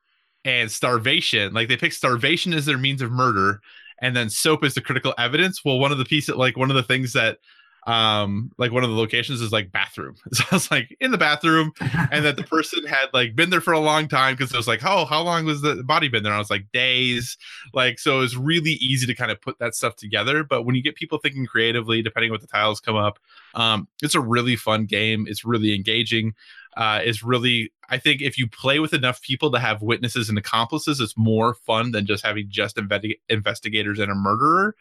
and 0.46 0.72
starvation. 0.72 1.54
Like 1.54 1.68
they 1.68 1.78
picked 1.78 1.96
starvation 1.96 2.54
as 2.54 2.66
their 2.66 2.78
means 2.78 3.02
of 3.02 3.12
murder, 3.12 3.62
and 4.02 4.16
then 4.16 4.30
soap 4.30 4.64
is 4.64 4.74
the 4.74 4.82
critical 4.82 5.14
evidence. 5.18 5.64
Well, 5.64 5.80
one 5.80 5.92
of 5.92 5.98
the 5.98 6.06
pieces, 6.06 6.36
like 6.36 6.58
one 6.58 6.70
of 6.70 6.76
the 6.76 6.84
things 6.84 7.14
that 7.14 7.38
um 7.88 8.52
like 8.58 8.74
one 8.74 8.84
of 8.84 8.90
the 8.90 8.96
locations 8.96 9.42
is 9.42 9.52
like 9.52 9.72
bathroom. 9.72 10.16
So 10.34 10.44
i 10.52 10.56
was 10.56 10.70
like 10.70 10.96
in 11.00 11.12
the 11.12 11.18
bathroom 11.18 11.72
and 12.12 12.26
that 12.26 12.36
the 12.36 12.44
person 12.56 12.86
had 12.86 13.08
like 13.14 13.36
been 13.36 13.50
there 13.50 13.62
for 13.62 13.74
a 13.74 13.80
long 13.80 14.08
time 14.08 14.36
because 14.36 14.54
it 14.54 14.58
was 14.58 14.68
like 14.68 14.84
oh 14.84 15.06
how 15.06 15.22
long 15.22 15.46
was 15.46 15.62
the 15.62 15.84
body 15.84 16.10
been 16.10 16.24
there? 16.24 16.32
And 16.32 16.38
i 16.38 16.40
was 16.40 16.50
like 16.50 16.72
days. 16.74 17.38
Like 17.74 17.98
so 17.98 18.18
it 18.18 18.22
was 18.22 18.38
really 18.38 18.74
easy 18.74 19.08
to 19.08 19.16
kind 19.16 19.32
of 19.32 19.42
put 19.42 19.60
that 19.60 19.76
stuff 19.76 19.96
together. 19.96 20.44
But 20.44 20.64
when 20.64 20.76
you 20.76 20.84
get 20.84 20.96
people 20.96 21.18
thinking 21.20 21.46
creatively 21.46 22.02
depending 22.02 22.32
what 22.32 22.42
the 22.42 22.48
tiles 22.48 22.80
come 22.80 22.96
up 22.96 23.18
um 23.56 23.88
it's 24.04 24.16
a 24.16 24.22
really 24.22 24.56
fun 24.56 24.86
game. 24.86 25.26
It's 25.28 25.46
really 25.46 25.74
engaging 25.74 26.34
uh 26.78 27.00
it's 27.04 27.24
really 27.24 27.72
i 27.90 27.98
think 27.98 28.22
if 28.22 28.38
you 28.38 28.48
play 28.48 28.80
with 28.80 28.94
enough 28.94 29.22
people 29.22 29.52
to 29.52 29.60
have 29.60 29.82
witnesses 29.82 30.30
and 30.30 30.38
accomplices 30.38 31.00
it's 31.00 31.18
more 31.18 31.54
fun 31.54 31.92
than 31.92 32.06
just 32.06 32.26
having 32.26 32.46
just 32.50 32.76
inve- 32.78 33.20
investigators 33.30 34.00
and 34.00 34.12
a 34.12 34.16
murderer 34.16 34.76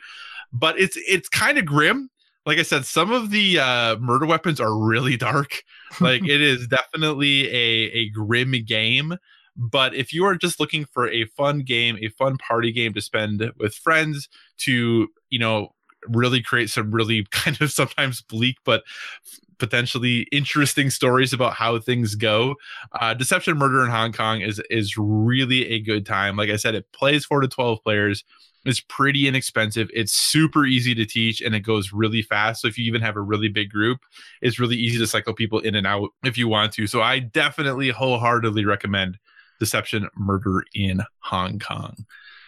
but 0.53 0.79
it's 0.79 0.97
it's 1.07 1.29
kind 1.29 1.59
of 1.59 1.65
grim 1.65 2.11
like 2.49 2.59
I 2.59 2.63
said, 2.63 2.87
some 2.87 3.13
of 3.13 3.31
the 3.31 3.59
uh, 3.59 3.97
murder 3.99 4.25
weapons 4.25 4.59
are 4.59 4.75
really 4.75 5.17
dark. 5.19 5.63
Like 6.01 6.27
it 6.27 6.41
is 6.41 6.67
definitely 6.67 7.47
a 7.49 7.91
a 7.93 8.09
grim 8.09 8.53
game. 8.65 9.17
But 9.55 9.95
if 9.95 10.15
you 10.15 10.25
are 10.25 10.37
just 10.37 10.59
looking 10.59 10.87
for 10.87 11.09
a 11.09 11.27
fun 11.27 11.61
game, 11.61 11.99
a 12.01 12.09
fun 12.09 12.39
party 12.39 12.73
game 12.73 12.95
to 12.95 13.03
spend 13.03 13.53
with 13.59 13.75
friends, 13.75 14.29
to 14.59 15.09
you 15.29 15.39
know 15.39 15.75
really 16.09 16.43
create 16.43 16.71
some 16.71 16.91
really 16.91 17.27
kind 17.31 17.61
of 17.61 17.71
sometimes 17.71 18.23
bleak 18.23 18.57
but 18.65 18.83
potentially 19.59 20.21
interesting 20.33 20.89
stories 20.91 21.33
about 21.33 21.55
how 21.55 21.79
things 21.79 22.15
go. 22.15 22.55
Uh, 23.01 23.13
Deception 23.15 23.59
Murder 23.59 23.85
in 23.85 23.91
Hong 23.91 24.13
Kong 24.13 24.41
is 24.41 24.61
is 24.71 24.97
really 24.97 25.69
a 25.69 25.81
good 25.81 26.07
time. 26.07 26.37
Like 26.37 26.51
I 26.51 26.57
said, 26.57 26.75
it 26.75 26.91
plays 26.93 27.25
four 27.25 27.41
to 27.41 27.49
twelve 27.49 27.83
players. 27.83 28.25
It's 28.65 28.81
pretty 28.81 29.29
inexpensive. 29.29 29.89
It's 29.95 30.13
super 30.13 30.67
easy 30.67 30.95
to 30.95 31.07
teach 31.07 31.41
and 31.41 31.55
it 31.55 31.61
goes 31.61 31.93
really 31.93 32.23
fast. 32.23 32.61
So 32.61 32.69
if 32.69 32.77
you 32.77 32.85
even 32.85 33.01
have 33.01 33.17
a 33.17 33.21
really 33.21 33.49
big 33.49 33.71
group, 33.71 34.01
it's 34.43 34.59
really 34.59 34.77
easy 34.77 34.99
to 34.99 35.07
cycle 35.07 35.33
people 35.33 35.61
in 35.61 35.75
and 35.75 35.87
out 35.87 36.11
if 36.25 36.37
you 36.37 36.49
want 36.49 36.73
to. 36.73 36.87
So 36.87 37.01
I 37.01 37.21
definitely 37.21 37.89
wholeheartedly 37.91 38.65
recommend 38.65 39.17
Deception 39.59 40.09
Murder 40.17 40.65
in 40.75 41.03
Hong 41.21 41.59
Kong. 41.59 42.05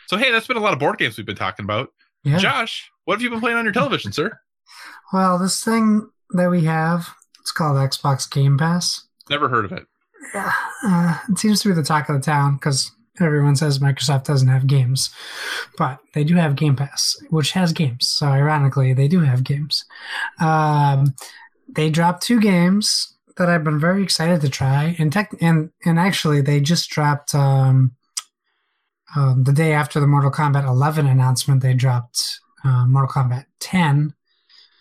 So 0.08 0.16
hey, 0.16 0.30
that's 0.30 0.46
been 0.46 0.56
a 0.56 0.60
lot 0.60 0.72
of 0.72 0.78
board 0.78 0.98
games 0.98 1.16
we've 1.16 1.26
been 1.26 1.36
talking 1.36 1.64
about. 1.64 1.90
Yeah. 2.24 2.38
Josh, 2.38 2.90
what 3.04 3.14
have 3.14 3.22
you 3.22 3.30
been 3.30 3.40
playing 3.40 3.56
on 3.56 3.64
your 3.64 3.72
television, 3.72 4.12
sir? 4.12 4.38
Well, 5.12 5.40
this 5.40 5.64
thing 5.64 6.08
that 6.34 6.48
we 6.50 6.62
have, 6.66 7.08
it's 7.40 7.50
called 7.50 7.76
Xbox 7.76 8.30
Game 8.30 8.56
Pass. 8.56 9.08
Never 9.28 9.48
heard 9.48 9.64
of 9.64 9.72
it. 9.72 9.84
Yeah, 10.32 10.52
uh, 10.84 11.18
it 11.28 11.36
seems 11.36 11.62
to 11.62 11.68
be 11.70 11.74
the 11.74 11.82
talk 11.82 12.08
of 12.08 12.14
the 12.14 12.22
town 12.22 12.54
because 12.54 12.92
everyone 13.18 13.56
says 13.56 13.80
Microsoft 13.80 14.24
doesn't 14.24 14.46
have 14.46 14.68
games, 14.68 15.10
but 15.76 15.98
they 16.14 16.22
do 16.22 16.36
have 16.36 16.54
Game 16.54 16.76
Pass, 16.76 17.16
which 17.30 17.50
has 17.52 17.72
games. 17.72 18.08
So 18.08 18.28
ironically, 18.28 18.92
they 18.92 19.08
do 19.08 19.18
have 19.20 19.42
games. 19.42 19.84
Um, 20.38 21.14
they 21.68 21.90
dropped 21.90 22.22
two 22.22 22.40
games 22.40 23.16
that 23.36 23.48
I've 23.48 23.64
been 23.64 23.80
very 23.80 24.02
excited 24.02 24.40
to 24.42 24.48
try, 24.48 24.94
and 24.98 25.12
tech 25.12 25.34
and 25.40 25.70
and 25.84 25.98
actually 25.98 26.40
they 26.40 26.60
just 26.60 26.90
dropped 26.90 27.34
um, 27.34 27.96
um, 29.16 29.44
the 29.44 29.52
day 29.52 29.72
after 29.72 30.00
the 30.00 30.06
Mortal 30.06 30.30
Kombat 30.30 30.66
11 30.66 31.06
announcement. 31.06 31.62
They 31.62 31.74
dropped 31.74 32.40
uh, 32.64 32.86
Mortal 32.86 33.22
Kombat 33.22 33.46
10, 33.60 34.14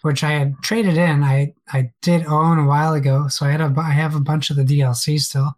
which 0.02 0.24
I 0.24 0.32
had 0.32 0.56
traded 0.62 0.98
in. 0.98 1.24
I 1.24 1.54
I 1.72 1.92
did 2.02 2.26
own 2.26 2.60
a 2.60 2.66
while 2.66 2.94
ago, 2.94 3.28
so 3.28 3.46
I 3.46 3.52
had 3.52 3.62
a 3.62 3.74
I 3.78 3.92
have 3.92 4.16
a 4.16 4.22
bunch 4.22 4.50
of 4.50 4.56
the 4.56 4.64
DLC 4.64 5.20
still. 5.20 5.56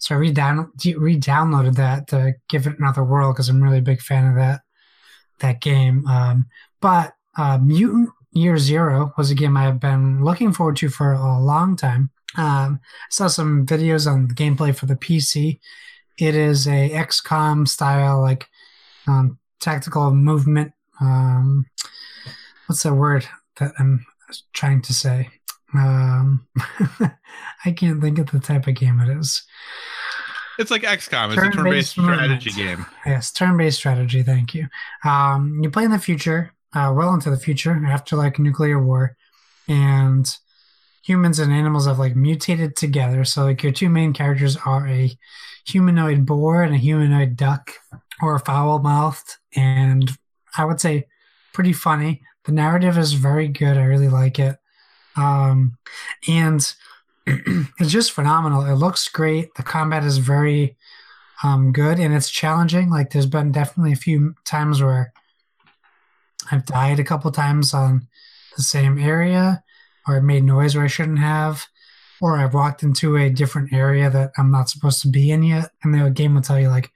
So 0.00 0.14
I 0.14 0.18
re-down, 0.18 0.70
re-downloaded 0.84 1.74
that 1.74 2.06
to 2.08 2.34
give 2.48 2.68
it 2.68 2.78
another 2.78 3.02
whirl 3.02 3.32
because 3.32 3.48
I'm 3.48 3.62
really 3.62 3.78
a 3.78 3.82
big 3.82 4.00
fan 4.00 4.28
of 4.28 4.36
that 4.36 4.62
that 5.40 5.60
game. 5.60 6.06
Um, 6.06 6.46
but 6.80 7.14
uh, 7.36 7.58
Mutant 7.58 8.10
Year 8.32 8.58
Zero 8.58 9.12
was 9.16 9.30
a 9.30 9.34
game 9.34 9.56
I've 9.56 9.80
been 9.80 10.24
looking 10.24 10.52
forward 10.52 10.76
to 10.78 10.88
for 10.88 11.12
a 11.12 11.38
long 11.38 11.76
time. 11.76 12.10
Um, 12.36 12.80
I 12.82 13.10
saw 13.10 13.26
some 13.26 13.66
videos 13.66 14.10
on 14.10 14.28
gameplay 14.28 14.74
for 14.74 14.86
the 14.86 14.96
PC. 14.96 15.58
It 16.18 16.34
is 16.34 16.66
a 16.66 16.90
XCOM 16.90 17.68
style, 17.68 18.20
like 18.20 18.48
um, 19.06 19.38
tactical 19.60 20.12
movement. 20.12 20.72
Um, 21.00 21.66
what's 22.66 22.82
the 22.82 22.92
word 22.92 23.26
that 23.58 23.72
I'm 23.78 24.04
trying 24.52 24.82
to 24.82 24.92
say? 24.92 25.30
Um, 25.74 26.46
I 27.64 27.72
can't 27.72 28.00
think 28.00 28.18
of 28.18 28.30
the 28.30 28.40
type 28.40 28.66
of 28.66 28.74
game 28.74 29.00
it 29.00 29.16
is. 29.16 29.42
It's 30.58 30.72
like 30.72 30.82
XCOM. 30.82 31.32
It's 31.32 31.42
a 31.42 31.56
turn-based 31.56 31.90
strategy 31.90 32.50
game. 32.50 32.84
Yes, 33.06 33.30
turn-based 33.30 33.78
strategy. 33.78 34.24
Thank 34.24 34.54
you. 34.54 34.66
Um, 35.04 35.60
you 35.62 35.70
play 35.70 35.84
in 35.84 35.92
the 35.92 36.00
future, 36.00 36.52
uh, 36.74 36.92
well 36.96 37.14
into 37.14 37.30
the 37.30 37.36
future, 37.36 37.80
after 37.86 38.16
like 38.16 38.40
nuclear 38.40 38.82
war, 38.82 39.16
and 39.68 40.28
humans 41.08 41.38
and 41.38 41.50
animals 41.50 41.86
have 41.86 41.98
like 41.98 42.14
mutated 42.14 42.76
together. 42.76 43.24
So 43.24 43.44
like 43.44 43.62
your 43.62 43.72
two 43.72 43.88
main 43.88 44.12
characters 44.12 44.58
are 44.66 44.86
a 44.86 45.10
humanoid 45.66 46.26
boar 46.26 46.62
and 46.62 46.74
a 46.74 46.78
humanoid 46.78 47.34
duck, 47.34 47.72
or 48.20 48.34
a 48.34 48.40
foul 48.40 48.80
mouthed, 48.80 49.36
and 49.56 50.10
I 50.56 50.66
would 50.66 50.80
say 50.80 51.06
pretty 51.54 51.72
funny. 51.72 52.20
The 52.44 52.52
narrative 52.52 52.98
is 52.98 53.14
very 53.14 53.48
good. 53.48 53.78
I 53.78 53.84
really 53.84 54.08
like 54.08 54.38
it. 54.38 54.56
Um, 55.16 55.78
and 56.28 56.74
it's 57.26 57.90
just 57.90 58.12
phenomenal. 58.12 58.66
It 58.66 58.74
looks 58.74 59.08
great. 59.08 59.54
The 59.54 59.62
combat 59.62 60.04
is 60.04 60.18
very 60.18 60.76
um, 61.42 61.72
good 61.72 61.98
and 61.98 62.14
it's 62.14 62.30
challenging. 62.30 62.90
Like 62.90 63.10
there's 63.10 63.26
been 63.26 63.52
definitely 63.52 63.92
a 63.92 63.96
few 63.96 64.34
times 64.44 64.82
where 64.82 65.12
I've 66.50 66.66
died 66.66 67.00
a 67.00 67.04
couple 67.04 67.30
times 67.30 67.72
on 67.72 68.08
the 68.56 68.62
same 68.62 68.98
area 68.98 69.62
or 70.08 70.16
I 70.16 70.20
made 70.20 70.44
noise 70.44 70.74
where 70.74 70.84
I 70.84 70.88
shouldn't 70.88 71.18
have 71.18 71.66
or 72.20 72.38
I've 72.38 72.54
walked 72.54 72.82
into 72.82 73.16
a 73.16 73.30
different 73.30 73.72
area 73.72 74.10
that 74.10 74.32
I'm 74.36 74.50
not 74.50 74.68
supposed 74.68 75.02
to 75.02 75.08
be 75.08 75.30
in 75.30 75.42
yet. 75.42 75.70
And 75.82 75.94
the 75.94 76.10
game 76.10 76.34
will 76.34 76.42
tell 76.42 76.58
you 76.58 76.68
like, 76.68 76.90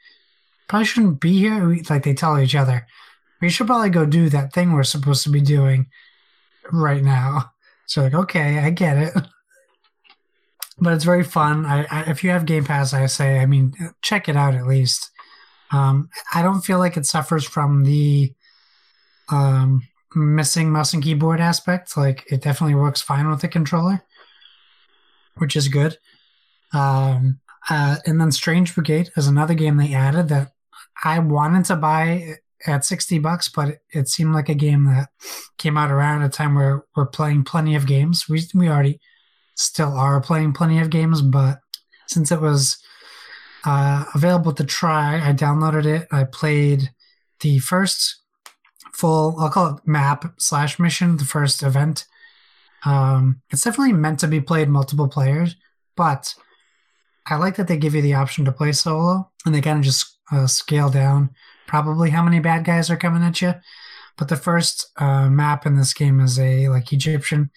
probably 0.69 0.87
shouldn't 0.87 1.21
be 1.21 1.39
here. 1.39 1.77
Like 1.89 2.03
they 2.03 2.15
tell 2.15 2.39
each 2.39 2.55
other, 2.55 2.87
we 3.41 3.49
should 3.49 3.67
probably 3.67 3.91
go 3.91 4.05
do 4.07 4.29
that 4.31 4.53
thing 4.53 4.73
we're 4.73 4.83
supposed 4.83 5.23
to 5.25 5.31
be 5.31 5.41
doing 5.41 5.87
right 6.73 7.03
now. 7.03 7.53
So 7.87 8.03
like, 8.03 8.15
okay, 8.15 8.59
I 8.59 8.71
get 8.71 8.97
it. 8.97 9.15
But 10.79 10.95
it's 10.95 11.05
very 11.05 11.23
fun. 11.23 11.65
I, 11.65 11.85
I, 11.85 12.11
if 12.11 12.25
you 12.25 12.31
have 12.31 12.45
Game 12.45 12.65
Pass, 12.65 12.93
I 12.93 13.07
say, 13.07 13.39
I 13.39 13.47
mean, 13.47 13.73
check 14.01 14.29
it 14.29 14.37
out 14.37 14.57
at 14.57 14.67
least. 14.67 15.13
Um, 15.71 16.09
I 16.35 16.43
don't 16.43 16.63
feel 16.63 16.79
like 16.79 16.97
it 16.97 17.07
suffers 17.07 17.45
from 17.45 17.85
the 17.85 18.33
um, 19.29 19.83
missing 20.15 20.71
mouse 20.71 20.93
and 20.93 21.03
keyboard 21.03 21.41
aspect. 21.41 21.97
Like 21.97 22.25
it 22.31 22.43
definitely 22.43 22.75
works 22.75 23.03
fine 23.03 23.29
with 23.29 23.41
the 23.41 23.49
controller, 23.49 24.03
which 25.37 25.57
is 25.57 25.69
good. 25.69 25.99
Um, 26.73 27.41
uh, 27.69 27.97
and 28.07 28.21
then 28.21 28.33
Strange 28.33 28.75
Brigade 28.75 29.11
is 29.17 29.27
another 29.27 29.55
game 29.55 29.77
they 29.77 29.95
added 29.95 30.29
that 30.29 30.53
I 31.05 31.19
wanted 31.19 31.65
to 31.67 31.77
buy 31.77 32.37
at 32.67 32.85
60 32.85 33.19
bucks, 33.19 33.49
but 33.49 33.69
it, 33.69 33.79
it 33.91 34.09
seemed 34.09 34.35
like 34.35 34.49
a 34.49 34.55
game 34.55 34.85
that 34.85 35.09
came 35.59 35.77
out 35.77 35.91
around 35.91 36.23
a 36.23 36.29
time 36.29 36.55
where 36.55 36.85
we're 36.97 37.07
playing 37.07 37.45
plenty 37.45 37.75
of 37.75 37.87
games. 37.87 38.29
We, 38.29 38.43
we 38.55 38.69
already 38.69 39.01
still 39.57 39.93
are 39.93 40.21
playing 40.21 40.53
plenty 40.55 40.79
of 40.79 40.91
games, 40.91 41.23
but 41.23 41.59
since 42.07 42.31
it 42.31 42.41
was 42.41 42.79
uh, 43.65 44.05
available 44.15 44.53
to 44.53 44.65
try, 44.65 45.17
I 45.17 45.33
downloaded 45.33 45.87
it. 45.87 46.09
I 46.11 46.25
played 46.25 46.91
the 47.41 47.59
first 47.59 48.22
full, 48.93 49.37
I'll 49.39 49.51
call 49.51 49.77
it 49.77 49.87
map 49.87 50.35
slash 50.39 50.79
mission, 50.79 51.17
the 51.17 51.25
first 51.25 51.63
event. 51.63 52.07
Um, 52.85 53.41
it's 53.51 53.63
definitely 53.63 53.93
meant 53.95 54.21
to 54.21 54.29
be 54.29 54.41
played 54.41 54.69
multiple 54.69 55.09
players, 55.09 55.57
but 55.97 56.35
I 57.27 57.37
like 57.37 57.57
that 57.57 57.69
they 57.69 57.77
give 57.77 57.95
you 57.95 58.03
the 58.03 58.15
option 58.15 58.45
to 58.45 58.53
play 58.53 58.73
solo 58.73 59.31
and 59.47 59.55
they 59.55 59.61
kind 59.61 59.79
of 59.79 59.85
just 59.85 60.19
uh, 60.33 60.47
scale 60.47 60.91
down 60.91 61.31
probably 61.67 62.11
how 62.11 62.23
many 62.23 62.41
bad 62.41 62.65
guys 62.65 62.91
are 62.91 62.97
coming 62.97 63.23
at 63.23 63.41
you. 63.41 63.55
But 64.19 64.29
the 64.29 64.37
first 64.37 64.91
uh, 64.97 65.31
map 65.31 65.65
in 65.65 65.77
this 65.77 65.95
game 65.95 66.21
is 66.21 66.39
a 66.39 66.69
like 66.69 66.93
Egyptian 66.93 67.51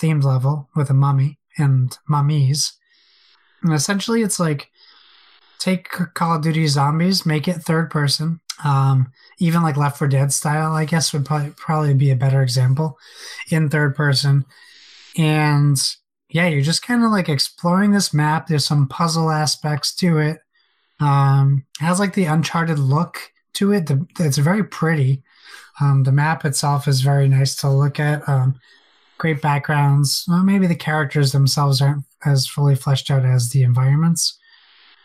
themed 0.00 0.22
level 0.22 0.68
with 0.76 0.90
a 0.90 0.94
mummy 0.94 1.38
and 1.56 1.96
mummies. 2.08 2.72
And 3.62 3.72
essentially, 3.72 4.22
it's 4.22 4.38
like 4.38 4.70
take 5.58 5.88
Call 6.14 6.36
of 6.36 6.42
Duty 6.42 6.66
Zombies, 6.68 7.26
make 7.26 7.48
it 7.48 7.56
third 7.56 7.90
person. 7.90 8.40
Um, 8.64 9.12
even 9.38 9.62
like 9.62 9.76
Left 9.76 9.98
4 9.98 10.08
Dead 10.08 10.32
style, 10.32 10.74
I 10.74 10.84
guess 10.84 11.12
would 11.12 11.24
probably 11.24 11.50
probably 11.56 11.94
be 11.94 12.10
a 12.10 12.16
better 12.16 12.42
example 12.42 12.98
in 13.50 13.68
third 13.68 13.94
person. 13.94 14.44
And 15.16 15.78
yeah, 16.30 16.48
you're 16.48 16.62
just 16.62 16.82
kind 16.82 17.04
of 17.04 17.10
like 17.10 17.28
exploring 17.28 17.92
this 17.92 18.12
map. 18.12 18.46
There's 18.46 18.66
some 18.66 18.88
puzzle 18.88 19.30
aspects 19.30 19.94
to 19.96 20.18
it. 20.18 20.40
Um, 21.00 21.64
it 21.80 21.84
has 21.84 21.98
like 21.98 22.14
the 22.14 22.24
Uncharted 22.24 22.78
look 22.78 23.32
to 23.54 23.72
it. 23.72 23.86
The, 23.86 24.06
it's 24.18 24.38
very 24.38 24.64
pretty. 24.64 25.22
Um, 25.80 26.02
the 26.02 26.12
map 26.12 26.44
itself 26.44 26.88
is 26.88 27.00
very 27.00 27.28
nice 27.28 27.54
to 27.56 27.70
look 27.70 28.00
at. 28.00 28.28
Um, 28.28 28.58
great 29.16 29.40
backgrounds. 29.40 30.24
Well, 30.28 30.42
maybe 30.42 30.66
the 30.66 30.74
characters 30.74 31.32
themselves 31.32 31.80
aren't 31.80 32.04
as 32.24 32.46
fully 32.46 32.74
fleshed 32.74 33.10
out 33.10 33.24
as 33.24 33.50
the 33.50 33.62
environments. 33.62 34.38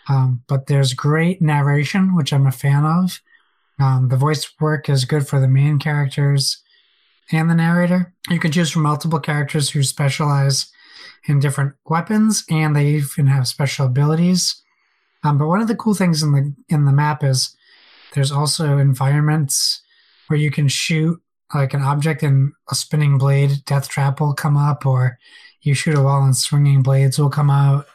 Um, 0.09 0.43
but 0.47 0.67
there's 0.67 0.93
great 0.93 1.41
narration, 1.41 2.15
which 2.15 2.33
I'm 2.33 2.47
a 2.47 2.51
fan 2.51 2.85
of. 2.85 3.21
Um, 3.79 4.09
the 4.09 4.17
voice 4.17 4.51
work 4.59 4.89
is 4.89 5.05
good 5.05 5.27
for 5.27 5.39
the 5.39 5.47
main 5.47 5.79
characters 5.79 6.61
and 7.31 7.49
the 7.49 7.55
narrator. 7.55 8.13
You 8.29 8.39
can 8.39 8.51
choose 8.51 8.71
from 8.71 8.83
multiple 8.83 9.19
characters 9.19 9.69
who 9.69 9.83
specialize 9.83 10.71
in 11.25 11.39
different 11.39 11.73
weapons, 11.85 12.43
and 12.49 12.75
they 12.75 12.87
even 12.87 13.27
have 13.27 13.47
special 13.47 13.85
abilities. 13.85 14.61
Um, 15.23 15.37
but 15.37 15.47
one 15.47 15.61
of 15.61 15.67
the 15.67 15.75
cool 15.75 15.93
things 15.93 16.21
in 16.21 16.31
the 16.33 16.53
in 16.69 16.85
the 16.85 16.91
map 16.91 17.23
is 17.23 17.55
there's 18.13 18.31
also 18.31 18.77
environments 18.77 19.81
where 20.27 20.39
you 20.39 20.51
can 20.51 20.67
shoot 20.67 21.19
like 21.53 21.73
an 21.73 21.81
object 21.81 22.23
and 22.23 22.51
a 22.69 22.75
spinning 22.75 23.17
blade 23.17 23.63
death 23.65 23.87
trap 23.87 24.19
will 24.19 24.33
come 24.33 24.57
up, 24.57 24.85
or 24.85 25.17
you 25.61 25.73
shoot 25.73 25.97
a 25.97 26.01
wall 26.01 26.23
and 26.23 26.35
swinging 26.35 26.83
blades 26.83 27.17
will 27.17 27.29
come 27.29 27.49
out. 27.49 27.87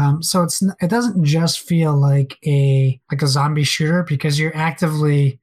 Um, 0.00 0.22
so 0.22 0.42
it's 0.42 0.62
it 0.62 0.88
doesn't 0.88 1.24
just 1.24 1.60
feel 1.60 1.94
like 1.94 2.38
a 2.46 2.98
like 3.10 3.20
a 3.20 3.26
zombie 3.26 3.64
shooter 3.64 4.02
because 4.02 4.38
you're 4.40 4.56
actively 4.56 5.38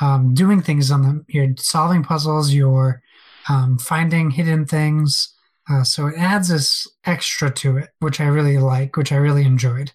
um, 0.00 0.32
doing 0.32 0.62
things 0.62 0.90
on 0.90 1.02
them. 1.02 1.26
You're 1.28 1.54
solving 1.58 2.02
puzzles. 2.02 2.52
You're 2.52 3.02
um, 3.50 3.76
finding 3.78 4.30
hidden 4.30 4.64
things. 4.64 5.34
Uh, 5.68 5.84
so 5.84 6.06
it 6.06 6.14
adds 6.16 6.48
this 6.48 6.88
extra 7.04 7.50
to 7.50 7.76
it, 7.76 7.90
which 8.00 8.20
I 8.20 8.26
really 8.26 8.58
like, 8.58 8.96
which 8.96 9.12
I 9.12 9.16
really 9.16 9.44
enjoyed. 9.44 9.92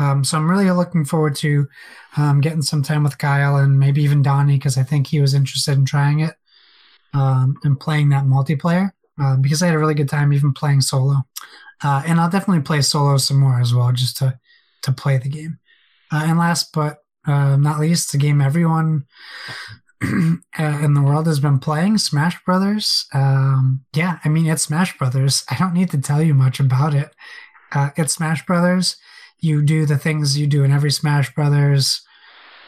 Um, 0.00 0.24
so 0.24 0.36
I'm 0.36 0.50
really 0.50 0.70
looking 0.70 1.04
forward 1.04 1.34
to 1.36 1.68
um, 2.16 2.40
getting 2.40 2.62
some 2.62 2.82
time 2.82 3.04
with 3.04 3.18
Kyle 3.18 3.56
and 3.56 3.78
maybe 3.78 4.02
even 4.02 4.22
Donnie 4.22 4.56
because 4.56 4.78
I 4.78 4.82
think 4.82 5.06
he 5.06 5.20
was 5.20 5.34
interested 5.34 5.76
in 5.76 5.84
trying 5.84 6.20
it 6.20 6.34
um, 7.14 7.56
and 7.64 7.78
playing 7.78 8.08
that 8.10 8.24
multiplayer 8.24 8.92
uh, 9.20 9.36
because 9.36 9.62
I 9.62 9.66
had 9.66 9.74
a 9.74 9.78
really 9.78 9.94
good 9.94 10.08
time 10.08 10.32
even 10.32 10.52
playing 10.52 10.80
solo. 10.80 11.24
Uh, 11.82 12.02
and 12.06 12.20
I'll 12.20 12.30
definitely 12.30 12.62
play 12.62 12.82
solo 12.82 13.16
some 13.18 13.38
more 13.38 13.60
as 13.60 13.72
well 13.72 13.92
just 13.92 14.16
to 14.18 14.38
to 14.82 14.92
play 14.92 15.18
the 15.18 15.28
game. 15.28 15.58
Uh, 16.12 16.24
and 16.26 16.38
last 16.38 16.72
but 16.72 16.98
uh, 17.26 17.56
not 17.56 17.80
least, 17.80 18.12
the 18.12 18.18
game 18.18 18.40
everyone 18.40 19.06
uh, 20.02 20.36
in 20.58 20.94
the 20.94 21.02
world 21.02 21.26
has 21.26 21.40
been 21.40 21.58
playing, 21.58 21.98
Smash 21.98 22.42
Brothers. 22.44 23.06
Um, 23.12 23.84
yeah, 23.94 24.18
I 24.24 24.28
mean 24.28 24.46
it's 24.46 24.62
Smash 24.62 24.96
Brothers. 24.98 25.44
I 25.50 25.56
don't 25.58 25.74
need 25.74 25.90
to 25.90 26.00
tell 26.00 26.22
you 26.22 26.34
much 26.34 26.60
about 26.60 26.94
it. 26.94 27.14
Uh, 27.72 27.90
it's 27.96 28.14
Smash 28.14 28.46
Brothers. 28.46 28.96
You 29.40 29.62
do 29.62 29.86
the 29.86 29.98
things 29.98 30.38
you 30.38 30.46
do 30.46 30.64
in 30.64 30.72
every 30.72 30.90
Smash 30.90 31.32
Brothers, 31.34 32.00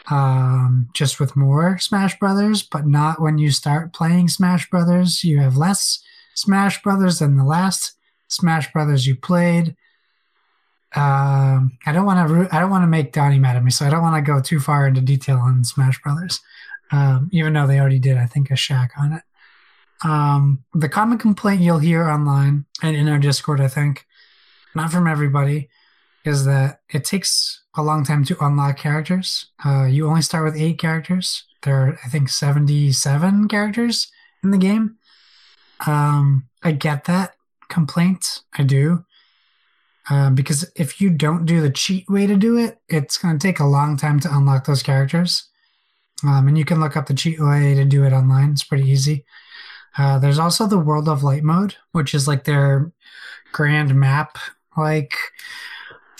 um, 0.09 0.89
just 0.93 1.19
with 1.19 1.35
more 1.35 1.77
Smash 1.79 2.17
Brothers, 2.17 2.63
but 2.63 2.85
not 2.85 3.21
when 3.21 3.37
you 3.37 3.51
start 3.51 3.93
playing 3.93 4.29
Smash 4.29 4.69
Brothers. 4.69 5.23
You 5.23 5.39
have 5.39 5.57
less 5.57 6.01
Smash 6.41 6.81
Brothers 6.81 7.19
than 7.19 7.37
the 7.37 7.43
last 7.43 7.93
Smash 8.27 8.71
Brothers 8.73 9.05
you 9.07 9.15
played. 9.15 9.75
Um, 10.93 11.77
I 11.85 11.93
don't 11.93 12.05
want 12.05 12.19
to. 12.27 12.55
I 12.55 12.59
don't 12.59 12.69
want 12.69 12.83
to 12.83 12.87
make 12.87 13.13
Donnie 13.13 13.39
mad 13.39 13.55
at 13.55 13.63
me, 13.63 13.71
so 13.71 13.85
I 13.85 13.89
don't 13.89 14.01
want 14.01 14.17
to 14.17 14.31
go 14.31 14.41
too 14.41 14.59
far 14.59 14.87
into 14.87 15.01
detail 15.01 15.37
on 15.37 15.63
Smash 15.63 16.01
Brothers. 16.01 16.41
Um, 16.91 17.29
even 17.31 17.53
though 17.53 17.67
they 17.67 17.79
already 17.79 17.99
did, 17.99 18.17
I 18.17 18.25
think 18.25 18.51
a 18.51 18.55
shack 18.55 18.91
on 18.97 19.13
it. 19.13 19.23
Um, 20.03 20.65
the 20.73 20.89
common 20.89 21.17
complaint 21.17 21.61
you'll 21.61 21.79
hear 21.79 22.09
online 22.09 22.65
and 22.81 22.95
in 22.97 23.07
our 23.07 23.19
Discord, 23.19 23.61
I 23.61 23.69
think, 23.69 24.05
not 24.75 24.91
from 24.91 25.07
everybody, 25.07 25.69
is 26.25 26.43
that 26.45 26.81
it 26.89 27.05
takes 27.05 27.61
a 27.77 27.83
long 27.83 28.03
time 28.03 28.25
to 28.25 28.35
unlock 28.43 28.77
characters. 28.77 29.45
Uh, 29.63 29.85
you 29.85 30.07
only 30.07 30.23
start 30.23 30.43
with 30.43 30.57
eight 30.57 30.79
characters. 30.79 31.45
There 31.61 31.75
are, 31.75 31.99
I 32.03 32.09
think, 32.09 32.27
seventy-seven 32.29 33.47
characters 33.47 34.11
in 34.43 34.51
the 34.51 34.57
game. 34.57 34.97
Um, 35.85 36.47
I 36.63 36.71
get 36.71 37.05
that 37.05 37.35
complaint. 37.69 38.41
I 38.57 38.63
do. 38.63 39.05
Uh, 40.09 40.29
because 40.29 40.69
if 40.75 40.99
you 40.99 41.09
don't 41.09 41.45
do 41.45 41.61
the 41.61 41.69
cheat 41.69 42.09
way 42.09 42.27
to 42.27 42.35
do 42.35 42.57
it, 42.57 42.79
it's 42.89 43.17
going 43.17 43.37
to 43.37 43.47
take 43.47 43.59
a 43.59 43.65
long 43.65 43.95
time 43.95 44.19
to 44.19 44.35
unlock 44.35 44.65
those 44.65 44.83
characters. 44.83 45.47
Um, 46.23 46.47
and 46.47 46.57
you 46.57 46.65
can 46.65 46.79
look 46.79 46.97
up 46.97 47.07
the 47.07 47.13
cheat 47.13 47.39
way 47.39 47.73
to 47.75 47.85
do 47.85 48.03
it 48.03 48.13
online. 48.13 48.51
It's 48.51 48.63
pretty 48.63 48.89
easy. 48.89 49.25
Uh, 49.97 50.19
there's 50.19 50.39
also 50.39 50.67
the 50.67 50.79
World 50.79 51.07
of 51.07 51.23
Light 51.23 51.43
mode, 51.43 51.75
which 51.91 52.13
is 52.13 52.27
like 52.27 52.43
their 52.43 52.91
grand 53.51 53.93
map 53.95 54.37
like 54.77 55.13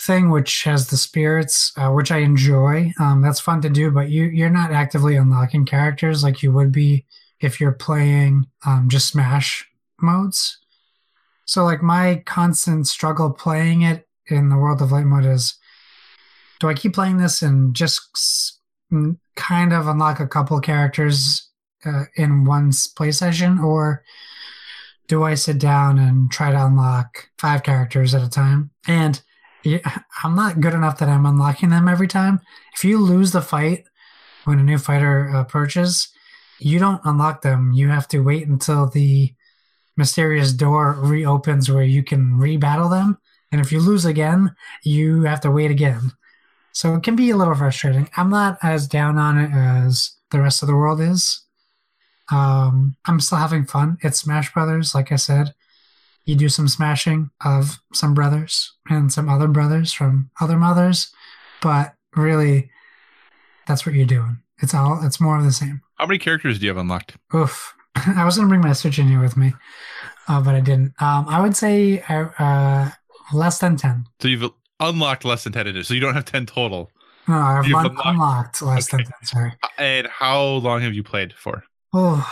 thing, 0.00 0.30
which 0.30 0.64
has 0.64 0.88
the 0.88 0.96
spirits, 0.96 1.72
uh, 1.76 1.90
which 1.90 2.10
I 2.10 2.18
enjoy. 2.18 2.92
Um, 3.00 3.22
that's 3.22 3.40
fun 3.40 3.62
to 3.62 3.70
do, 3.70 3.90
but 3.90 4.10
you 4.10 4.24
you're 4.24 4.50
not 4.50 4.72
actively 4.72 5.16
unlocking 5.16 5.64
characters 5.64 6.22
like 6.22 6.42
you 6.42 6.52
would 6.52 6.72
be 6.72 7.04
if 7.42 7.60
you're 7.60 7.72
playing 7.72 8.46
um, 8.64 8.88
just 8.88 9.08
Smash 9.08 9.68
modes. 10.00 10.58
So 11.44 11.64
like 11.64 11.82
my 11.82 12.22
constant 12.24 12.86
struggle 12.86 13.30
playing 13.30 13.82
it 13.82 14.08
in 14.28 14.48
the 14.48 14.56
World 14.56 14.80
of 14.80 14.92
Light 14.92 15.04
mode 15.04 15.26
is 15.26 15.56
do 16.60 16.68
I 16.68 16.74
keep 16.74 16.94
playing 16.94 17.18
this 17.18 17.42
and 17.42 17.74
just 17.74 18.58
kind 19.36 19.72
of 19.72 19.88
unlock 19.88 20.20
a 20.20 20.28
couple 20.28 20.58
characters 20.60 21.48
uh, 21.84 22.04
in 22.16 22.44
one 22.44 22.70
play 22.96 23.10
session 23.10 23.58
or 23.58 24.04
do 25.08 25.24
I 25.24 25.34
sit 25.34 25.58
down 25.58 25.98
and 25.98 26.30
try 26.30 26.52
to 26.52 26.66
unlock 26.66 27.28
five 27.38 27.64
characters 27.64 28.14
at 28.14 28.22
a 28.22 28.30
time? 28.30 28.70
And 28.86 29.20
I'm 30.24 30.34
not 30.34 30.60
good 30.60 30.74
enough 30.74 30.98
that 30.98 31.08
I'm 31.08 31.26
unlocking 31.26 31.70
them 31.70 31.88
every 31.88 32.08
time. 32.08 32.40
If 32.74 32.84
you 32.84 32.98
lose 32.98 33.32
the 33.32 33.42
fight 33.42 33.84
when 34.44 34.58
a 34.58 34.62
new 34.62 34.78
fighter 34.78 35.28
approaches, 35.28 36.08
you 36.64 36.78
don't 36.78 37.00
unlock 37.04 37.42
them. 37.42 37.72
You 37.72 37.88
have 37.88 38.08
to 38.08 38.20
wait 38.20 38.46
until 38.46 38.88
the 38.88 39.34
mysterious 39.96 40.52
door 40.52 40.94
reopens 40.98 41.70
where 41.70 41.84
you 41.84 42.02
can 42.02 42.38
rebattle 42.38 42.90
them. 42.90 43.18
And 43.50 43.60
if 43.60 43.70
you 43.70 43.80
lose 43.80 44.04
again, 44.04 44.54
you 44.82 45.22
have 45.24 45.40
to 45.42 45.50
wait 45.50 45.70
again. 45.70 46.12
So 46.72 46.94
it 46.94 47.02
can 47.02 47.16
be 47.16 47.30
a 47.30 47.36
little 47.36 47.54
frustrating. 47.54 48.08
I'm 48.16 48.30
not 48.30 48.58
as 48.62 48.88
down 48.88 49.18
on 49.18 49.38
it 49.38 49.50
as 49.52 50.12
the 50.30 50.40
rest 50.40 50.62
of 50.62 50.68
the 50.68 50.74
world 50.74 51.00
is. 51.00 51.44
Um, 52.30 52.96
I'm 53.04 53.20
still 53.20 53.38
having 53.38 53.66
fun. 53.66 53.98
It's 54.00 54.20
Smash 54.20 54.52
Brothers, 54.54 54.94
like 54.94 55.12
I 55.12 55.16
said. 55.16 55.54
You 56.24 56.36
do 56.36 56.48
some 56.48 56.68
smashing 56.68 57.30
of 57.44 57.80
some 57.92 58.14
brothers 58.14 58.72
and 58.88 59.12
some 59.12 59.28
other 59.28 59.48
brothers 59.48 59.92
from 59.92 60.30
other 60.40 60.56
mothers, 60.56 61.12
but 61.60 61.94
really, 62.16 62.70
that's 63.66 63.84
what 63.84 63.94
you're 63.94 64.06
doing. 64.06 64.38
It's 64.62 64.72
all. 64.72 65.04
It's 65.04 65.20
more 65.20 65.36
of 65.36 65.44
the 65.44 65.52
same. 65.52 65.82
How 66.02 66.06
many 66.06 66.18
characters 66.18 66.58
do 66.58 66.64
you 66.64 66.70
have 66.70 66.78
unlocked? 66.78 67.14
Oof. 67.32 67.76
I 67.94 68.24
was 68.24 68.34
gonna 68.34 68.48
bring 68.48 68.60
my 68.60 68.72
Switch 68.72 68.98
in 68.98 69.06
here 69.06 69.20
with 69.20 69.36
me, 69.36 69.52
uh, 70.26 70.42
but 70.42 70.56
I 70.56 70.58
didn't. 70.58 71.00
Um, 71.00 71.28
I 71.28 71.40
would 71.40 71.54
say 71.54 72.02
uh, 72.08 72.26
uh, 72.40 72.90
less 73.32 73.60
than 73.60 73.76
ten. 73.76 74.06
So 74.18 74.26
you've 74.26 74.50
unlocked 74.80 75.24
less 75.24 75.44
than 75.44 75.52
ten 75.52 75.68
in 75.68 75.76
it, 75.76 75.86
so 75.86 75.94
you 75.94 76.00
don't 76.00 76.14
have 76.14 76.24
ten 76.24 76.44
total. 76.44 76.90
No, 77.28 77.34
I've 77.36 77.64
un- 77.66 77.86
unlocked. 77.86 78.04
unlocked. 78.04 78.62
less 78.62 78.92
okay. 78.92 79.04
than 79.04 79.12
ten. 79.12 79.26
Sorry. 79.26 79.52
And 79.78 80.08
how 80.08 80.42
long 80.44 80.80
have 80.80 80.92
you 80.92 81.04
played 81.04 81.34
for? 81.34 81.62
Oh, 81.92 82.28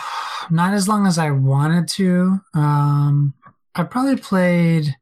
not 0.49 0.73
as 0.73 0.89
long 0.89 1.07
as 1.07 1.17
I 1.17 1.31
wanted 1.31 1.87
to. 1.91 2.41
Um, 2.53 3.35
I 3.73 3.83
probably 3.83 4.17
played 4.17 4.97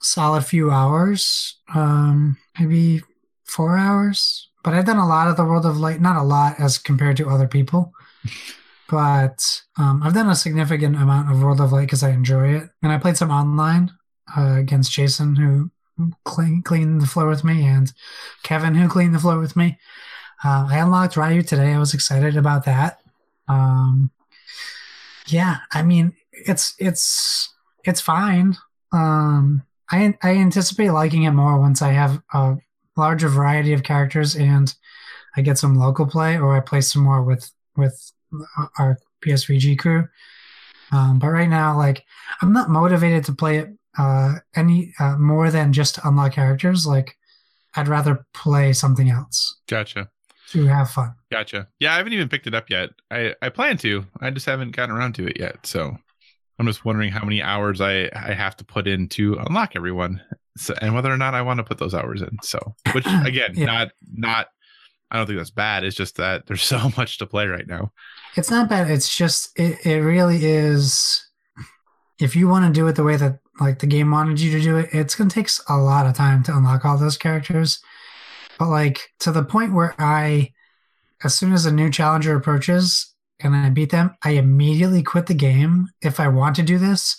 solid 0.00 0.46
few 0.46 0.70
hours, 0.70 1.58
um, 1.74 2.38
maybe 2.58 3.02
four 3.44 3.76
hours. 3.76 4.48
But 4.62 4.72
I've 4.72 4.86
done 4.86 4.96
a 4.96 5.06
lot 5.06 5.28
of 5.28 5.36
the 5.36 5.44
World 5.44 5.66
of 5.66 5.76
Light, 5.76 6.00
not 6.00 6.16
a 6.16 6.22
lot 6.22 6.58
as 6.58 6.78
compared 6.78 7.18
to 7.18 7.28
other 7.28 7.46
people. 7.46 7.92
But 8.88 9.62
um, 9.78 10.02
I've 10.02 10.14
done 10.14 10.28
a 10.28 10.34
significant 10.34 10.96
amount 10.96 11.30
of 11.30 11.42
World 11.42 11.60
of 11.60 11.72
Light 11.72 11.86
because 11.86 12.02
I 12.02 12.10
enjoy 12.10 12.54
it, 12.54 12.70
and 12.82 12.92
I 12.92 12.98
played 12.98 13.16
some 13.16 13.30
online 13.30 13.92
uh, 14.36 14.56
against 14.58 14.92
Jason, 14.92 15.36
who 15.36 15.70
clean, 16.24 16.62
cleaned 16.62 17.00
the 17.00 17.06
floor 17.06 17.28
with 17.28 17.44
me, 17.44 17.66
and 17.66 17.92
Kevin, 18.42 18.74
who 18.74 18.88
cleaned 18.88 19.14
the 19.14 19.18
floor 19.18 19.38
with 19.38 19.56
me. 19.56 19.78
Uh, 20.44 20.66
I 20.68 20.78
unlocked 20.78 21.16
Ryu 21.16 21.42
today. 21.42 21.72
I 21.72 21.78
was 21.78 21.94
excited 21.94 22.36
about 22.36 22.64
that. 22.66 23.00
Um, 23.48 24.10
yeah, 25.26 25.58
I 25.72 25.82
mean, 25.82 26.14
it's 26.32 26.74
it's 26.78 27.54
it's 27.84 28.00
fine. 28.00 28.56
Um, 28.92 29.62
I 29.90 30.16
I 30.22 30.32
anticipate 30.34 30.90
liking 30.90 31.22
it 31.22 31.30
more 31.30 31.58
once 31.58 31.80
I 31.80 31.92
have 31.92 32.22
a 32.32 32.56
larger 32.96 33.28
variety 33.28 33.72
of 33.72 33.82
characters 33.82 34.36
and 34.36 34.74
I 35.36 35.40
get 35.40 35.58
some 35.58 35.74
local 35.74 36.06
play, 36.06 36.38
or 36.38 36.56
I 36.56 36.60
play 36.60 36.80
some 36.80 37.02
more 37.02 37.22
with 37.22 37.50
with 37.76 38.12
our 38.78 38.98
PSVG 39.24 39.78
crew. 39.78 40.08
Um, 40.92 41.18
but 41.18 41.28
right 41.28 41.48
now, 41.48 41.76
like 41.76 42.04
I'm 42.42 42.52
not 42.52 42.68
motivated 42.70 43.24
to 43.24 43.32
play 43.32 43.58
it 43.58 43.70
uh, 43.98 44.36
any 44.54 44.92
uh, 44.98 45.16
more 45.16 45.50
than 45.50 45.72
just 45.72 45.96
to 45.96 46.08
unlock 46.08 46.32
characters. 46.32 46.86
Like 46.86 47.16
I'd 47.74 47.88
rather 47.88 48.26
play 48.34 48.72
something 48.72 49.10
else. 49.10 49.56
Gotcha. 49.68 50.10
To 50.50 50.66
have 50.66 50.90
fun. 50.90 51.14
Gotcha. 51.32 51.68
Yeah, 51.80 51.94
I 51.94 51.96
haven't 51.96 52.12
even 52.12 52.28
picked 52.28 52.46
it 52.46 52.54
up 52.54 52.70
yet. 52.70 52.90
I 53.10 53.34
I 53.42 53.48
plan 53.48 53.78
to. 53.78 54.06
I 54.20 54.30
just 54.30 54.46
haven't 54.46 54.76
gotten 54.76 54.94
around 54.94 55.14
to 55.16 55.26
it 55.26 55.38
yet. 55.38 55.66
So 55.66 55.96
I'm 56.58 56.66
just 56.66 56.84
wondering 56.84 57.10
how 57.10 57.24
many 57.24 57.42
hours 57.42 57.80
I 57.80 58.10
I 58.14 58.34
have 58.34 58.56
to 58.58 58.64
put 58.64 58.86
in 58.86 59.08
to 59.10 59.34
unlock 59.34 59.72
everyone, 59.74 60.22
so, 60.56 60.74
and 60.80 60.94
whether 60.94 61.12
or 61.12 61.16
not 61.16 61.34
I 61.34 61.42
want 61.42 61.58
to 61.58 61.64
put 61.64 61.78
those 61.78 61.94
hours 61.94 62.22
in. 62.22 62.38
So, 62.42 62.58
which 62.92 63.06
again, 63.24 63.52
yeah. 63.54 63.64
not 63.64 63.88
not 64.12 64.46
I 65.10 65.16
don't 65.16 65.26
think 65.26 65.38
that's 65.38 65.50
bad. 65.50 65.84
It's 65.84 65.96
just 65.96 66.16
that 66.16 66.46
there's 66.46 66.62
so 66.74 66.90
much 66.96 67.18
to 67.18 67.26
play 67.26 67.46
right 67.46 67.66
now. 67.66 67.92
It's 68.36 68.50
not 68.50 68.68
bad. 68.68 68.90
It's 68.90 69.14
just 69.14 69.58
it, 69.58 69.84
it 69.86 70.00
really 70.00 70.44
is. 70.44 71.20
If 72.20 72.36
you 72.36 72.48
want 72.48 72.66
to 72.66 72.78
do 72.78 72.86
it 72.86 72.94
the 72.94 73.02
way 73.02 73.16
that 73.16 73.40
like 73.60 73.78
the 73.80 73.86
game 73.86 74.10
wanted 74.10 74.40
you 74.40 74.52
to 74.52 74.60
do 74.60 74.76
it, 74.76 74.88
it's 74.92 75.14
gonna 75.14 75.30
take 75.30 75.48
a 75.68 75.76
lot 75.76 76.06
of 76.06 76.14
time 76.14 76.42
to 76.44 76.56
unlock 76.56 76.84
all 76.84 76.98
those 76.98 77.16
characters. 77.16 77.80
But 78.58 78.68
like 78.68 79.12
to 79.20 79.32
the 79.32 79.44
point 79.44 79.74
where 79.74 79.94
I, 79.98 80.52
as 81.22 81.34
soon 81.34 81.52
as 81.52 81.66
a 81.66 81.72
new 81.72 81.90
challenger 81.90 82.36
approaches 82.36 83.14
and 83.40 83.54
I 83.54 83.70
beat 83.70 83.90
them, 83.90 84.16
I 84.22 84.30
immediately 84.30 85.02
quit 85.02 85.26
the 85.26 85.34
game 85.34 85.88
if 86.02 86.20
I 86.20 86.28
want 86.28 86.56
to 86.56 86.62
do 86.62 86.78
this. 86.78 87.16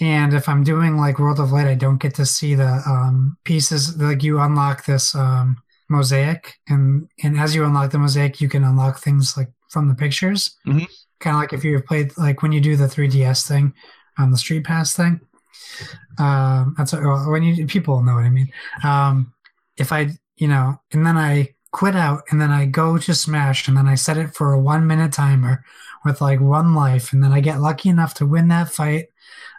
And 0.00 0.32
if 0.32 0.48
I'm 0.48 0.62
doing 0.62 0.96
like 0.96 1.18
World 1.18 1.40
of 1.40 1.50
Light, 1.50 1.66
I 1.66 1.74
don't 1.74 2.00
get 2.00 2.14
to 2.16 2.26
see 2.26 2.54
the 2.54 2.82
um, 2.86 3.36
pieces. 3.44 3.96
Like 4.00 4.22
you 4.22 4.38
unlock 4.38 4.84
this 4.84 5.14
um, 5.14 5.56
mosaic, 5.88 6.58
and 6.68 7.08
and 7.22 7.38
as 7.38 7.54
you 7.54 7.64
unlock 7.64 7.90
the 7.90 7.98
mosaic, 7.98 8.40
you 8.40 8.48
can 8.48 8.64
unlock 8.64 8.98
things 8.98 9.36
like 9.36 9.50
from 9.68 9.88
the 9.88 9.94
pictures. 9.94 10.56
Mhm. 10.66 10.86
Kind 11.20 11.34
of 11.36 11.40
like 11.42 11.52
if 11.52 11.64
you've 11.64 11.86
played 11.86 12.16
like 12.16 12.42
when 12.42 12.52
you 12.52 12.60
do 12.60 12.76
the 12.76 12.86
3DS 12.88 13.46
thing 13.46 13.74
on 14.18 14.30
the 14.30 14.38
Street 14.38 14.64
Pass 14.64 14.94
thing. 14.94 15.20
Um, 16.18 16.74
that's 16.76 16.92
well, 16.92 17.30
when 17.30 17.42
you 17.42 17.66
people 17.66 18.02
know 18.02 18.14
what 18.14 18.24
I 18.24 18.30
mean. 18.30 18.50
Um, 18.84 19.32
if 19.76 19.92
I 19.92 20.10
you 20.36 20.48
know, 20.48 20.80
and 20.92 21.04
then 21.04 21.16
I 21.16 21.54
quit 21.72 21.96
out, 21.96 22.22
and 22.30 22.40
then 22.40 22.50
I 22.50 22.64
go 22.66 22.96
to 22.98 23.14
Smash, 23.14 23.68
and 23.68 23.76
then 23.76 23.86
I 23.88 23.94
set 23.96 24.16
it 24.16 24.34
for 24.34 24.52
a 24.52 24.60
one 24.60 24.86
minute 24.86 25.12
timer 25.12 25.64
with 26.04 26.20
like 26.20 26.40
one 26.40 26.74
life, 26.74 27.12
and 27.12 27.22
then 27.22 27.32
I 27.32 27.40
get 27.40 27.60
lucky 27.60 27.88
enough 27.88 28.14
to 28.14 28.26
win 28.26 28.48
that 28.48 28.70
fight 28.70 29.06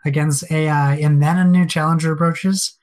against 0.06 0.50
AI, 0.52 0.96
and 0.96 1.22
then 1.22 1.38
a 1.38 1.44
new 1.44 1.66
challenger 1.68 2.14
approaches, 2.14 2.78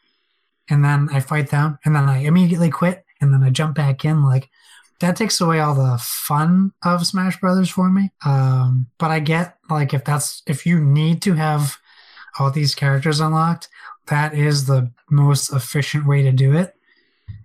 and 0.68 0.84
then 0.84 1.08
I 1.10 1.20
fight 1.20 1.48
them, 1.50 1.78
and 1.84 1.96
then 1.96 2.04
I 2.04 2.18
immediately 2.18 2.70
quit, 2.70 3.05
and 3.20 3.32
then 3.32 3.42
I 3.42 3.50
jump 3.50 3.76
back 3.76 4.04
in. 4.04 4.22
Like 4.22 4.48
that 5.00 5.16
takes 5.16 5.40
away 5.40 5.60
all 5.60 5.74
the 5.74 5.98
fun 6.00 6.72
of 6.84 7.06
Smash 7.06 7.38
Brothers 7.40 7.70
for 7.70 7.90
me. 7.90 8.10
Um, 8.24 8.86
but 8.98 9.10
I 9.10 9.20
get 9.20 9.56
like 9.68 9.92
if 9.94 10.04
that's 10.04 10.42
if 10.46 10.66
you 10.66 10.80
need 10.80 11.22
to 11.22 11.34
have 11.34 11.78
all 12.38 12.50
these 12.50 12.74
characters 12.74 13.20
unlocked, 13.20 13.68
that 14.06 14.34
is 14.34 14.66
the 14.66 14.90
most 15.10 15.52
efficient 15.52 16.06
way 16.06 16.22
to 16.22 16.32
do 16.32 16.54
it. 16.54 16.74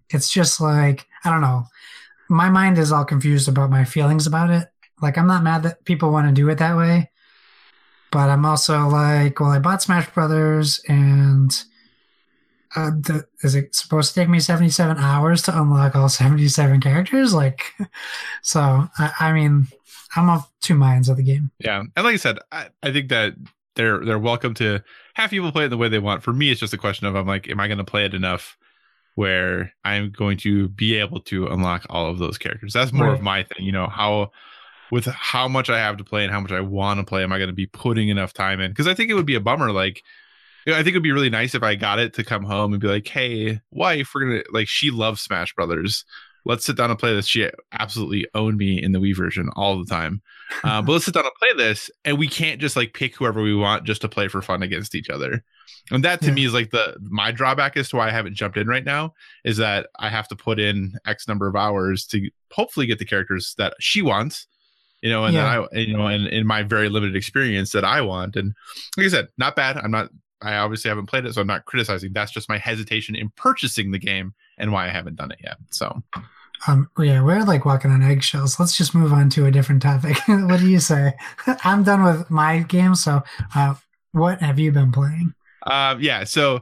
It's 0.09 0.31
just 0.31 0.61
like 0.61 1.07
I 1.23 1.29
don't 1.29 1.41
know. 1.41 1.65
My 2.29 2.49
mind 2.49 2.77
is 2.77 2.91
all 2.91 3.05
confused 3.05 3.49
about 3.49 3.69
my 3.69 3.83
feelings 3.83 4.27
about 4.27 4.49
it. 4.49 4.67
Like 5.01 5.17
I'm 5.17 5.27
not 5.27 5.43
mad 5.43 5.63
that 5.63 5.83
people 5.85 6.11
want 6.11 6.27
to 6.27 6.33
do 6.33 6.49
it 6.49 6.59
that 6.59 6.77
way, 6.77 7.09
but 8.11 8.29
I'm 8.29 8.45
also 8.45 8.87
like, 8.87 9.39
well, 9.39 9.49
I 9.49 9.59
bought 9.59 9.81
Smash 9.81 10.09
Brothers, 10.13 10.81
and 10.87 11.51
uh, 12.75 12.91
the, 12.91 13.25
is 13.43 13.55
it 13.55 13.75
supposed 13.75 14.13
to 14.13 14.19
take 14.19 14.29
me 14.29 14.39
77 14.39 14.97
hours 14.97 15.41
to 15.43 15.59
unlock 15.59 15.95
all 15.95 16.09
77 16.09 16.79
characters? 16.81 17.33
Like, 17.33 17.73
so 18.41 18.87
I, 18.97 19.11
I 19.19 19.33
mean, 19.33 19.67
I'm 20.15 20.29
of 20.29 20.49
two 20.61 20.75
minds 20.75 21.09
of 21.09 21.17
the 21.17 21.23
game. 21.23 21.51
Yeah, 21.59 21.83
and 21.95 22.05
like 22.05 22.13
I 22.13 22.17
said, 22.17 22.39
I, 22.51 22.67
I 22.83 22.91
think 22.91 23.09
that 23.09 23.33
they're 23.75 24.03
they're 24.03 24.19
welcome 24.19 24.53
to 24.55 24.81
have 25.13 25.29
people 25.29 25.51
play 25.51 25.65
it 25.65 25.69
the 25.69 25.77
way 25.77 25.89
they 25.89 25.99
want. 25.99 26.23
For 26.23 26.33
me, 26.33 26.51
it's 26.51 26.59
just 26.59 26.73
a 26.73 26.77
question 26.77 27.07
of 27.07 27.15
I'm 27.15 27.27
like, 27.27 27.49
am 27.49 27.59
I 27.59 27.67
going 27.67 27.77
to 27.77 27.83
play 27.83 28.05
it 28.05 28.13
enough 28.13 28.57
where 29.15 29.73
I'm 29.83 30.11
going 30.11 30.37
to 30.39 30.69
be 30.69 30.95
able 30.95 31.19
to 31.21 31.47
unlock 31.47 31.85
all 31.89 32.07
of 32.07 32.19
those 32.19 32.37
characters? 32.37 32.73
That's 32.73 32.93
more 32.93 33.13
of 33.13 33.21
my 33.21 33.43
thing. 33.43 33.65
You 33.65 33.71
know 33.71 33.87
how 33.87 34.31
with 34.91 35.05
how 35.05 35.47
much 35.47 35.69
I 35.69 35.79
have 35.79 35.97
to 35.97 36.03
play 36.03 36.23
and 36.23 36.31
how 36.31 36.41
much 36.41 36.51
I 36.51 36.59
want 36.59 36.99
to 36.99 37.05
play, 37.05 37.23
am 37.23 37.31
I 37.31 37.37
going 37.37 37.49
to 37.49 37.55
be 37.55 37.65
putting 37.65 38.09
enough 38.09 38.33
time 38.33 38.59
in? 38.59 38.71
Because 38.71 38.87
I 38.87 38.93
think 38.93 39.09
it 39.09 39.13
would 39.13 39.25
be 39.25 39.35
a 39.35 39.41
bummer. 39.41 39.71
Like, 39.71 40.03
you 40.65 40.73
know, 40.73 40.79
I 40.79 40.83
think 40.83 40.93
it'd 40.93 41.03
be 41.03 41.11
really 41.11 41.29
nice 41.29 41.55
if 41.55 41.63
I 41.63 41.75
got 41.75 41.99
it 41.99 42.13
to 42.15 42.23
come 42.23 42.43
home 42.43 42.73
and 42.73 42.81
be 42.81 42.87
like, 42.87 43.07
"Hey, 43.07 43.59
wife, 43.71 44.11
we're 44.13 44.21
gonna 44.21 44.43
like." 44.51 44.67
She 44.67 44.91
loves 44.91 45.21
Smash 45.21 45.53
Brothers. 45.53 46.05
Let's 46.43 46.65
sit 46.65 46.75
down 46.75 46.89
and 46.89 46.97
play 46.97 47.13
this. 47.13 47.27
She 47.27 47.47
absolutely 47.71 48.27
owned 48.33 48.57
me 48.57 48.81
in 48.81 48.93
the 48.93 48.99
Wii 48.99 49.15
version 49.15 49.49
all 49.55 49.77
the 49.77 49.85
time. 49.85 50.21
Uh, 50.63 50.81
but 50.81 50.93
let's 50.93 51.05
sit 51.05 51.13
down 51.13 51.25
and 51.25 51.33
play 51.39 51.53
this, 51.53 51.91
and 52.03 52.17
we 52.17 52.27
can't 52.27 52.59
just 52.59 52.75
like 52.75 52.93
pick 52.93 53.15
whoever 53.15 53.41
we 53.43 53.55
want 53.55 53.83
just 53.85 54.01
to 54.01 54.09
play 54.09 54.27
for 54.27 54.41
fun 54.41 54.63
against 54.63 54.95
each 54.95 55.09
other. 55.09 55.43
And 55.91 56.03
that 56.03 56.19
to 56.21 56.27
Yeah. 56.27 56.33
me 56.33 56.45
is 56.45 56.53
like 56.53 56.71
the 56.71 56.95
my 57.01 57.31
drawback 57.31 57.75
as 57.77 57.89
to 57.89 57.97
why 57.97 58.07
I 58.07 58.11
haven't 58.11 58.35
jumped 58.35 58.57
in 58.57 58.67
right 58.67 58.83
now 58.85 59.13
is 59.43 59.57
that 59.57 59.87
I 59.99 60.09
have 60.09 60.27
to 60.29 60.35
put 60.35 60.59
in 60.59 60.93
X 61.05 61.27
number 61.27 61.47
of 61.47 61.55
hours 61.55 62.05
to 62.07 62.29
hopefully 62.51 62.85
get 62.85 62.97
the 62.99 63.05
characters 63.05 63.53
that 63.57 63.73
she 63.79 64.01
wants, 64.01 64.47
you 65.01 65.09
know, 65.09 65.25
and 65.25 65.33
Yeah. 65.35 65.43
then 65.43 65.67
I, 65.73 65.79
you 65.79 65.97
know, 65.97 66.07
and 66.07 66.27
in 66.27 66.45
my 66.47 66.63
very 66.63 66.87
limited 66.89 67.15
experience 67.15 67.71
that 67.71 67.83
I 67.85 68.01
want. 68.01 68.35
And 68.35 68.53
like 68.97 69.05
I 69.07 69.09
said, 69.09 69.27
not 69.37 69.55
bad. 69.55 69.77
I'm 69.77 69.91
not. 69.91 70.09
I 70.41 70.55
obviously 70.55 70.89
haven't 70.89 71.05
played 71.05 71.25
it, 71.25 71.33
so 71.33 71.41
I'm 71.41 71.47
not 71.47 71.65
criticizing. 71.65 72.13
That's 72.13 72.31
just 72.31 72.49
my 72.49 72.57
hesitation 72.57 73.15
in 73.15 73.29
purchasing 73.35 73.91
the 73.91 73.99
game 73.99 74.33
and 74.57 74.71
why 74.71 74.85
I 74.85 74.89
haven't 74.89 75.15
done 75.15 75.31
it 75.31 75.39
yet. 75.43 75.57
So 75.69 76.01
Um, 76.67 76.89
yeah, 76.99 77.23
we're 77.23 77.43
like 77.43 77.65
walking 77.65 77.91
on 77.91 78.03
eggshells. 78.03 78.59
Let's 78.59 78.77
just 78.77 78.93
move 78.93 79.13
on 79.13 79.29
to 79.31 79.45
a 79.45 79.51
different 79.51 79.81
topic. 79.81 80.17
what 80.27 80.59
do 80.59 80.67
you 80.67 80.79
say? 80.79 81.13
I'm 81.63 81.83
done 81.83 82.03
with 82.03 82.29
my 82.29 82.59
game. 82.59 82.95
So, 82.95 83.23
uh, 83.55 83.75
what 84.11 84.41
have 84.41 84.59
you 84.59 84.71
been 84.71 84.91
playing? 84.91 85.33
Um, 85.65 86.01
yeah, 86.01 86.23
so 86.23 86.61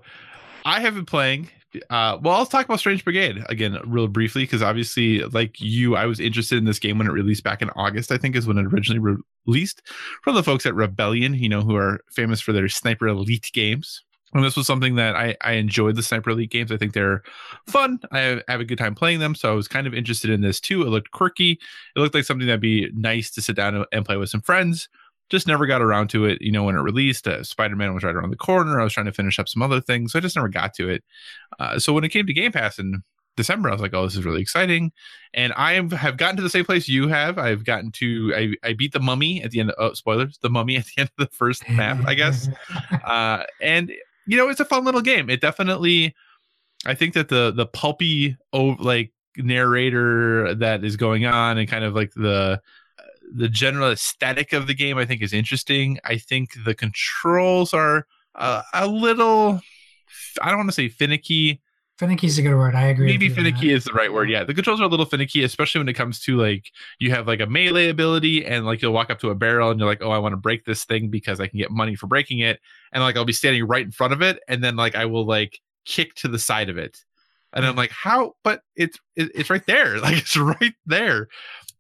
I 0.65 0.79
have 0.81 0.95
been 0.95 1.05
playing. 1.05 1.49
Uh, 1.89 2.17
well, 2.21 2.35
I'll 2.35 2.45
talk 2.45 2.65
about 2.65 2.79
Strange 2.79 3.03
Brigade 3.03 3.43
again, 3.47 3.77
real 3.85 4.07
briefly, 4.07 4.43
because 4.43 4.63
obviously, 4.63 5.19
like 5.25 5.61
you, 5.61 5.95
I 5.95 6.05
was 6.05 6.19
interested 6.19 6.57
in 6.57 6.65
this 6.65 6.79
game 6.79 6.97
when 6.97 7.07
it 7.07 7.11
released 7.11 7.43
back 7.43 7.61
in 7.61 7.69
August. 7.71 8.11
I 8.11 8.17
think 8.17 8.35
is 8.35 8.47
when 8.47 8.57
it 8.57 8.65
originally 8.65 8.99
re- 8.99 9.21
released 9.45 9.81
from 10.23 10.35
the 10.35 10.43
folks 10.43 10.65
at 10.65 10.73
Rebellion, 10.73 11.35
you 11.35 11.49
know, 11.49 11.61
who 11.61 11.75
are 11.75 11.99
famous 12.11 12.41
for 12.41 12.53
their 12.53 12.67
Sniper 12.69 13.07
Elite 13.07 13.51
games. 13.53 14.03
And 14.33 14.43
this 14.43 14.55
was 14.55 14.67
something 14.67 14.95
that 14.95 15.15
I, 15.15 15.35
I 15.41 15.53
enjoyed 15.53 15.95
the 15.95 16.03
Sniper 16.03 16.31
Elite 16.31 16.51
games. 16.51 16.71
I 16.71 16.77
think 16.77 16.93
they're 16.93 17.23
fun. 17.67 17.99
I 18.11 18.41
have, 18.47 18.59
a 18.59 18.65
good 18.65 18.77
time 18.77 18.93
playing 18.93 19.19
them. 19.19 19.33
So 19.33 19.51
I 19.51 19.55
was 19.55 19.67
kind 19.67 19.87
of 19.87 19.93
interested 19.93 20.29
in 20.29 20.41
this 20.41 20.59
too. 20.59 20.83
It 20.83 20.89
looked 20.89 21.11
quirky. 21.11 21.59
It 21.95 21.99
looked 21.99 22.13
like 22.13 22.25
something 22.25 22.45
that'd 22.45 22.61
be 22.61 22.91
nice 22.93 23.31
to 23.31 23.41
sit 23.41 23.55
down 23.55 23.85
and 23.91 24.05
play 24.05 24.17
with 24.17 24.29
some 24.29 24.41
friends 24.41 24.87
just 25.29 25.47
never 25.47 25.65
got 25.65 25.81
around 25.81 26.09
to 26.09 26.25
it. 26.25 26.41
You 26.41 26.51
know, 26.51 26.63
when 26.63 26.75
it 26.75 26.81
released, 26.81 27.27
uh, 27.27 27.43
Spider 27.43 27.75
Man 27.75 27.93
was 27.93 28.03
right 28.03 28.15
around 28.15 28.31
the 28.31 28.37
corner. 28.37 28.79
I 28.79 28.83
was 28.83 28.93
trying 28.93 29.05
to 29.05 29.13
finish 29.13 29.39
up 29.39 29.47
some 29.47 29.61
other 29.61 29.81
things, 29.81 30.11
so 30.11 30.19
I 30.19 30.21
just 30.21 30.35
never 30.35 30.49
got 30.49 30.73
to 30.75 30.89
it. 30.89 31.03
Uh, 31.59 31.79
so 31.79 31.93
when 31.93 32.03
it 32.03 32.09
came 32.09 32.25
to 32.25 32.33
Game 32.33 32.51
Pass 32.51 32.79
in 32.79 33.03
December, 33.37 33.69
I 33.69 33.71
was 33.71 33.81
like, 33.81 33.93
"Oh, 33.93 34.03
this 34.03 34.15
is 34.15 34.25
really 34.25 34.41
exciting!" 34.41 34.91
And 35.33 35.53
I 35.55 35.73
am, 35.73 35.89
have 35.91 36.17
gotten 36.17 36.35
to 36.37 36.41
the 36.43 36.49
same 36.49 36.65
place 36.65 36.87
you 36.89 37.07
have. 37.07 37.37
I've 37.37 37.63
gotten 37.63 37.91
to 37.93 38.33
I, 38.35 38.67
I 38.67 38.73
beat 38.73 38.91
the 38.91 38.99
Mummy 38.99 39.43
at 39.43 39.51
the 39.51 39.59
end. 39.59 39.71
Of, 39.71 39.75
oh, 39.77 39.93
spoilers! 39.93 40.37
The 40.41 40.49
Mummy 40.49 40.77
at 40.77 40.85
the 40.85 41.01
end 41.01 41.09
of 41.17 41.27
the 41.27 41.35
first 41.35 41.67
map, 41.69 42.05
I 42.05 42.13
guess. 42.13 42.49
Uh, 43.05 43.43
and 43.59 43.91
you 44.27 44.37
know, 44.37 44.49
it's 44.49 44.59
a 44.59 44.65
fun 44.65 44.83
little 44.83 45.01
game. 45.01 45.29
It 45.31 45.41
definitely, 45.41 46.13
I 46.85 46.93
think 46.93 47.15
that 47.15 47.29
the 47.29 47.51
the 47.51 47.65
pulpy, 47.65 48.37
oh, 48.53 48.75
like 48.79 49.11
narrator 49.37 50.53
that 50.55 50.83
is 50.83 50.95
going 50.95 51.25
on, 51.25 51.57
and 51.57 51.67
kind 51.67 51.83
of 51.83 51.95
like 51.95 52.11
the 52.13 52.61
the 53.33 53.49
general 53.49 53.91
aesthetic 53.91 54.53
of 54.53 54.67
the 54.67 54.73
game 54.73 54.97
i 54.97 55.05
think 55.05 55.21
is 55.21 55.33
interesting. 55.33 55.99
I 56.03 56.17
think 56.17 56.51
the 56.65 56.73
controls 56.73 57.73
are 57.73 58.05
uh, 58.35 58.61
a 58.73 58.87
little 58.87 59.61
i 60.41 60.49
don't 60.49 60.57
want 60.57 60.69
to 60.69 60.73
say 60.73 60.89
finicky. 60.89 61.61
Finicky's 61.99 62.37
a 62.37 62.41
good 62.41 62.55
word. 62.55 62.75
I 62.75 62.85
agree. 62.85 63.07
maybe 63.07 63.27
finicky 63.27 63.73
is 63.73 63.83
the 63.83 63.91
right 63.91 64.11
word 64.11 64.29
yeah. 64.29 64.45
The 64.45 64.53
controls 64.53 64.79
are 64.79 64.85
a 64.85 64.87
little 64.87 65.05
finicky 65.05 65.43
especially 65.43 65.79
when 65.79 65.89
it 65.89 65.93
comes 65.93 66.19
to 66.21 66.37
like 66.37 66.71
you 66.99 67.11
have 67.11 67.27
like 67.27 67.41
a 67.41 67.45
melee 67.45 67.89
ability 67.89 68.45
and 68.45 68.65
like 68.65 68.81
you'll 68.81 68.93
walk 68.93 69.09
up 69.09 69.19
to 69.19 69.29
a 69.29 69.35
barrel 69.35 69.69
and 69.69 69.79
you're 69.79 69.89
like 69.89 70.01
oh 70.01 70.11
i 70.11 70.17
want 70.17 70.33
to 70.33 70.37
break 70.37 70.65
this 70.65 70.85
thing 70.85 71.09
because 71.09 71.39
i 71.39 71.47
can 71.47 71.59
get 71.59 71.71
money 71.71 71.95
for 71.95 72.07
breaking 72.07 72.39
it. 72.39 72.59
And 72.93 73.03
like 73.03 73.17
i'll 73.17 73.25
be 73.25 73.33
standing 73.33 73.65
right 73.65 73.85
in 73.85 73.91
front 73.91 74.13
of 74.13 74.21
it 74.21 74.39
and 74.47 74.63
then 74.63 74.75
like 74.75 74.95
i 74.95 75.05
will 75.05 75.25
like 75.25 75.59
kick 75.85 76.15
to 76.15 76.27
the 76.27 76.39
side 76.39 76.69
of 76.69 76.77
it. 76.77 76.97
And 77.53 77.65
i'm 77.65 77.75
like 77.75 77.91
how? 77.91 78.33
But 78.43 78.61
it's 78.75 78.97
it's 79.15 79.49
right 79.49 79.65
there. 79.65 79.99
Like 80.01 80.17
it's 80.17 80.37
right 80.37 80.73
there 80.85 81.27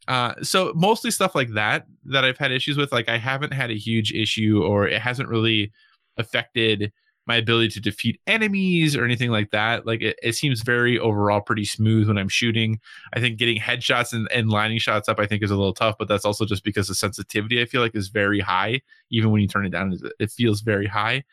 uh, 0.09 0.33
so 0.41 0.73
mostly 0.75 1.11
stuff 1.11 1.35
like 1.35 1.51
that 1.53 1.85
that 2.05 2.25
I've 2.25 2.37
had 2.37 2.51
issues 2.51 2.75
with. 2.77 2.91
Like 2.91 3.07
I 3.07 3.17
haven't 3.17 3.53
had 3.53 3.69
a 3.71 3.75
huge 3.77 4.11
issue, 4.11 4.61
or 4.65 4.87
it 4.87 5.01
hasn't 5.01 5.29
really 5.29 5.71
affected 6.17 6.91
my 7.27 7.35
ability 7.35 7.69
to 7.69 7.79
defeat 7.79 8.19
enemies 8.25 8.95
or 8.95 9.05
anything 9.05 9.29
like 9.29 9.51
that. 9.51 9.85
Like 9.85 10.01
it, 10.01 10.17
it 10.23 10.33
seems 10.33 10.63
very 10.63 10.97
overall 10.97 11.41
pretty 11.41 11.63
smooth 11.63 12.07
when 12.07 12.17
I'm 12.17 12.27
shooting. 12.27 12.79
I 13.13 13.19
think 13.19 13.37
getting 13.37 13.57
headshots 13.59 14.13
and, 14.13 14.27
and 14.31 14.49
lining 14.49 14.79
shots 14.79 15.07
up, 15.07 15.19
I 15.19 15.27
think, 15.27 15.43
is 15.43 15.51
a 15.51 15.55
little 15.55 15.75
tough, 15.75 15.95
but 15.99 16.07
that's 16.07 16.25
also 16.25 16.43
just 16.43 16.63
because 16.63 16.87
the 16.87 16.95
sensitivity 16.95 17.61
I 17.61 17.65
feel 17.65 17.81
like 17.81 17.95
is 17.95 18.07
very 18.07 18.39
high. 18.39 18.81
Even 19.11 19.29
when 19.31 19.41
you 19.43 19.47
turn 19.47 19.65
it 19.65 19.69
down, 19.69 19.93
it- 19.93 20.13
it 20.19 20.31
feels 20.31 20.61
very 20.61 20.87
high. 20.87 21.23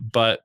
But 0.00 0.42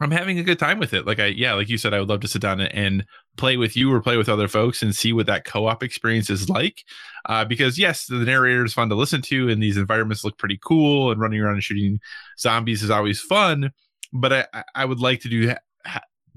I'm 0.00 0.10
having 0.10 0.38
a 0.38 0.42
good 0.42 0.58
time 0.58 0.78
with 0.78 0.92
it. 0.92 1.06
Like 1.06 1.20
I, 1.20 1.26
yeah, 1.26 1.54
like 1.54 1.68
you 1.68 1.78
said, 1.78 1.94
I 1.94 2.00
would 2.00 2.08
love 2.08 2.20
to 2.20 2.28
sit 2.28 2.42
down 2.42 2.60
and, 2.60 3.04
play 3.36 3.56
with 3.56 3.76
you 3.76 3.92
or 3.92 4.00
play 4.00 4.16
with 4.16 4.28
other 4.28 4.46
folks 4.46 4.80
and 4.80 4.94
see 4.94 5.12
what 5.12 5.26
that 5.26 5.44
co-op 5.44 5.82
experience 5.82 6.30
is 6.30 6.48
like. 6.48 6.84
Uh, 7.28 7.44
because 7.44 7.76
yes, 7.78 8.06
the 8.06 8.14
narrator 8.14 8.64
is 8.64 8.72
fun 8.72 8.88
to 8.88 8.94
listen 8.94 9.20
to, 9.22 9.48
and 9.48 9.60
these 9.60 9.76
environments 9.76 10.22
look 10.24 10.38
pretty 10.38 10.56
cool, 10.62 11.10
and 11.10 11.20
running 11.20 11.40
around 11.40 11.54
and 11.54 11.64
shooting 11.64 11.98
zombies 12.38 12.82
is 12.84 12.90
always 12.90 13.20
fun. 13.20 13.72
But 14.12 14.32
I, 14.32 14.64
I- 14.76 14.84
would 14.84 15.00
like 15.00 15.20
to 15.22 15.28
do 15.28 15.52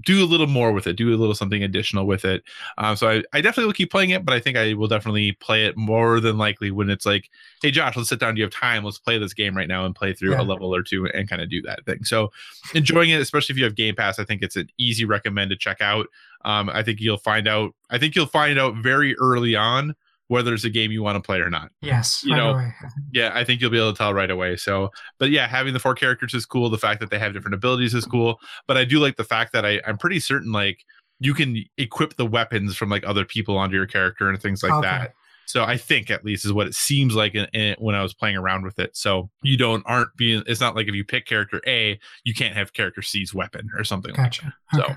do 0.04 0.22
a 0.22 0.26
little 0.26 0.46
more 0.46 0.72
with 0.72 0.86
it, 0.86 0.94
do 0.94 1.12
a 1.12 1.16
little 1.16 1.34
something 1.34 1.62
additional 1.62 2.06
with 2.06 2.24
it. 2.24 2.42
Um, 2.78 2.94
so 2.96 3.08
I, 3.08 3.22
I 3.32 3.40
definitely 3.40 3.66
will 3.66 3.72
keep 3.72 3.90
playing 3.90 4.10
it, 4.10 4.24
but 4.24 4.32
I 4.32 4.40
think 4.40 4.56
I 4.56 4.74
will 4.74 4.86
definitely 4.86 5.32
play 5.32 5.66
it 5.66 5.76
more 5.76 6.20
than 6.20 6.38
likely 6.38 6.70
when 6.70 6.88
it's 6.88 7.04
like, 7.04 7.28
hey 7.62 7.70
Josh, 7.70 7.96
let's 7.96 8.08
sit 8.08 8.20
down. 8.20 8.34
Do 8.34 8.38
you 8.38 8.44
have 8.44 8.52
time? 8.52 8.84
Let's 8.84 8.98
play 8.98 9.18
this 9.18 9.34
game 9.34 9.56
right 9.56 9.66
now 9.68 9.84
and 9.84 9.94
play 9.94 10.12
through 10.12 10.32
Yeah. 10.32 10.40
a 10.40 10.44
level 10.44 10.74
or 10.74 10.82
two 10.82 11.06
and 11.06 11.28
kind 11.28 11.42
of 11.42 11.50
do 11.50 11.60
that 11.62 11.84
thing. 11.84 12.04
So 12.04 12.30
enjoying 12.74 13.10
it, 13.10 13.20
especially 13.20 13.54
if 13.54 13.58
you 13.58 13.64
have 13.64 13.74
Game 13.74 13.94
Pass, 13.96 14.18
I 14.18 14.24
think 14.24 14.42
it's 14.42 14.56
an 14.56 14.68
easy 14.78 15.04
recommend 15.04 15.50
to 15.50 15.56
check 15.56 15.80
out. 15.80 16.06
Um, 16.44 16.70
I 16.72 16.82
think 16.84 17.00
you'll 17.00 17.16
find 17.18 17.48
out. 17.48 17.74
I 17.90 17.98
think 17.98 18.14
you'll 18.14 18.26
find 18.26 18.58
out 18.58 18.76
very 18.76 19.16
early 19.16 19.56
on 19.56 19.96
whether 20.28 20.54
it's 20.54 20.64
a 20.64 20.70
game 20.70 20.92
you 20.92 21.02
want 21.02 21.16
to 21.16 21.20
play 21.26 21.40
or 21.40 21.50
not. 21.50 21.70
Yes, 21.82 22.22
You 22.24 22.32
right 22.32 22.38
know, 22.38 22.50
away. 22.52 22.72
Yeah, 23.12 23.32
I 23.34 23.44
think 23.44 23.60
you'll 23.60 23.70
be 23.70 23.78
able 23.78 23.92
to 23.92 23.98
tell 23.98 24.14
right 24.14 24.30
away. 24.30 24.56
So, 24.56 24.90
but 25.18 25.30
yeah, 25.30 25.46
having 25.46 25.72
the 25.72 25.80
four 25.80 25.94
characters 25.94 26.34
is 26.34 26.46
cool. 26.46 26.68
The 26.70 26.78
fact 26.78 27.00
that 27.00 27.10
they 27.10 27.18
have 27.18 27.32
different 27.32 27.54
abilities 27.54 27.94
is 27.94 28.04
cool. 28.04 28.38
But 28.66 28.76
I 28.76 28.84
do 28.84 28.98
like 29.00 29.16
the 29.16 29.24
fact 29.24 29.52
that 29.54 29.64
I, 29.66 29.80
I'm 29.86 29.98
pretty 29.98 30.20
certain 30.20 30.52
like 30.52 30.84
you 31.20 31.34
can 31.34 31.64
equip 31.78 32.14
the 32.16 32.26
weapons 32.26 32.76
from 32.76 32.90
like 32.90 33.04
other 33.06 33.24
people 33.24 33.56
onto 33.58 33.74
your 33.74 33.86
character 33.86 34.28
and 34.28 34.40
things 34.40 34.62
like 34.62 34.72
Okay. 34.72 34.86
that. 34.86 35.14
So 35.48 35.64
I 35.64 35.78
think 35.78 36.10
at 36.10 36.26
least 36.26 36.44
is 36.44 36.52
what 36.52 36.66
it 36.66 36.74
seems 36.74 37.14
like 37.14 37.34
in, 37.34 37.46
in 37.54 37.74
when 37.78 37.94
I 37.94 38.02
was 38.02 38.12
playing 38.12 38.36
around 38.36 38.64
with 38.64 38.78
it. 38.78 38.94
So 38.94 39.30
you 39.42 39.56
don't 39.56 39.82
aren't 39.86 40.14
being. 40.14 40.42
It's 40.46 40.60
not 40.60 40.76
like 40.76 40.88
if 40.88 40.94
you 40.94 41.04
pick 41.06 41.24
character 41.24 41.62
A, 41.66 41.98
you 42.22 42.34
can't 42.34 42.54
have 42.54 42.74
character 42.74 43.00
C's 43.00 43.32
weapon 43.32 43.70
or 43.74 43.82
something. 43.82 44.10
like 44.12 44.24
Gotcha. 44.24 44.54
So, 44.74 44.82
Okay. 44.82 44.94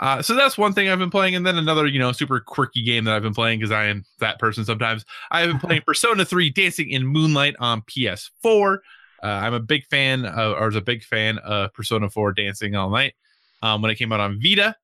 uh, 0.00 0.20
so 0.20 0.34
that's 0.34 0.58
one 0.58 0.74
thing 0.74 0.90
I've 0.90 0.98
been 0.98 1.08
playing, 1.10 1.34
and 1.34 1.46
then 1.46 1.56
another, 1.56 1.86
you 1.86 1.98
know, 1.98 2.12
super 2.12 2.40
quirky 2.40 2.82
game 2.82 3.04
that 3.04 3.14
I've 3.14 3.22
been 3.22 3.32
playing 3.32 3.58
because 3.60 3.72
I 3.72 3.86
am 3.86 4.04
that 4.20 4.38
person 4.38 4.66
sometimes. 4.66 5.06
I've 5.30 5.48
been 5.48 5.58
playing 5.60 5.82
Persona 5.86 6.26
3 6.26 6.50
Dancing 6.50 6.90
in 6.90 7.06
Moonlight 7.06 7.54
on 7.58 7.80
PS4. 7.82 8.78
Uh, 9.22 9.26
I'm 9.26 9.54
a 9.54 9.60
big 9.60 9.86
fan, 9.86 10.26
of, 10.26 10.60
or 10.60 10.66
was 10.66 10.76
a 10.76 10.82
big 10.82 11.04
fan 11.04 11.38
of 11.38 11.72
Persona 11.72 12.10
4 12.10 12.32
Dancing 12.34 12.74
All 12.76 12.90
Night 12.90 13.14
um, 13.62 13.80
when 13.80 13.90
it 13.90 13.94
came 13.94 14.12
out 14.12 14.20
on 14.20 14.38
Vita, 14.42 14.76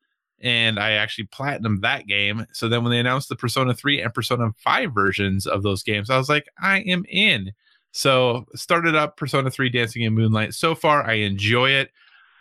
and 0.43 0.79
I 0.79 0.93
actually 0.93 1.27
platinumed 1.27 1.83
that 1.83 2.07
game. 2.07 2.47
So 2.53 2.69
then 2.69 2.83
when 2.83 2.91
they 2.91 2.99
announced 2.99 3.29
the 3.29 3.37
Persona 3.37 3.75
3 3.75 4.03
and 4.03 4.13
Persona 4.13 4.51
5 4.59 4.93
versions 4.93 5.47
of 5.47 5.63
those 5.63 5.83
games, 5.83 6.11
I 6.11 6.19
was 6.19 6.29
like, 6.29 6.47
I 6.61 6.81
am 6.81 7.05
in. 7.09 7.53
So 7.93 8.47
started 8.55 8.97
up 8.97 9.17
Persona 9.17 9.51
3 9.51 9.69
Dancing 9.69 10.03
in 10.03 10.15
Moonlight. 10.15 10.55
So 10.55 10.75
far, 10.75 11.05
I 11.05 11.15
enjoy 11.15 11.71
it. 11.71 11.91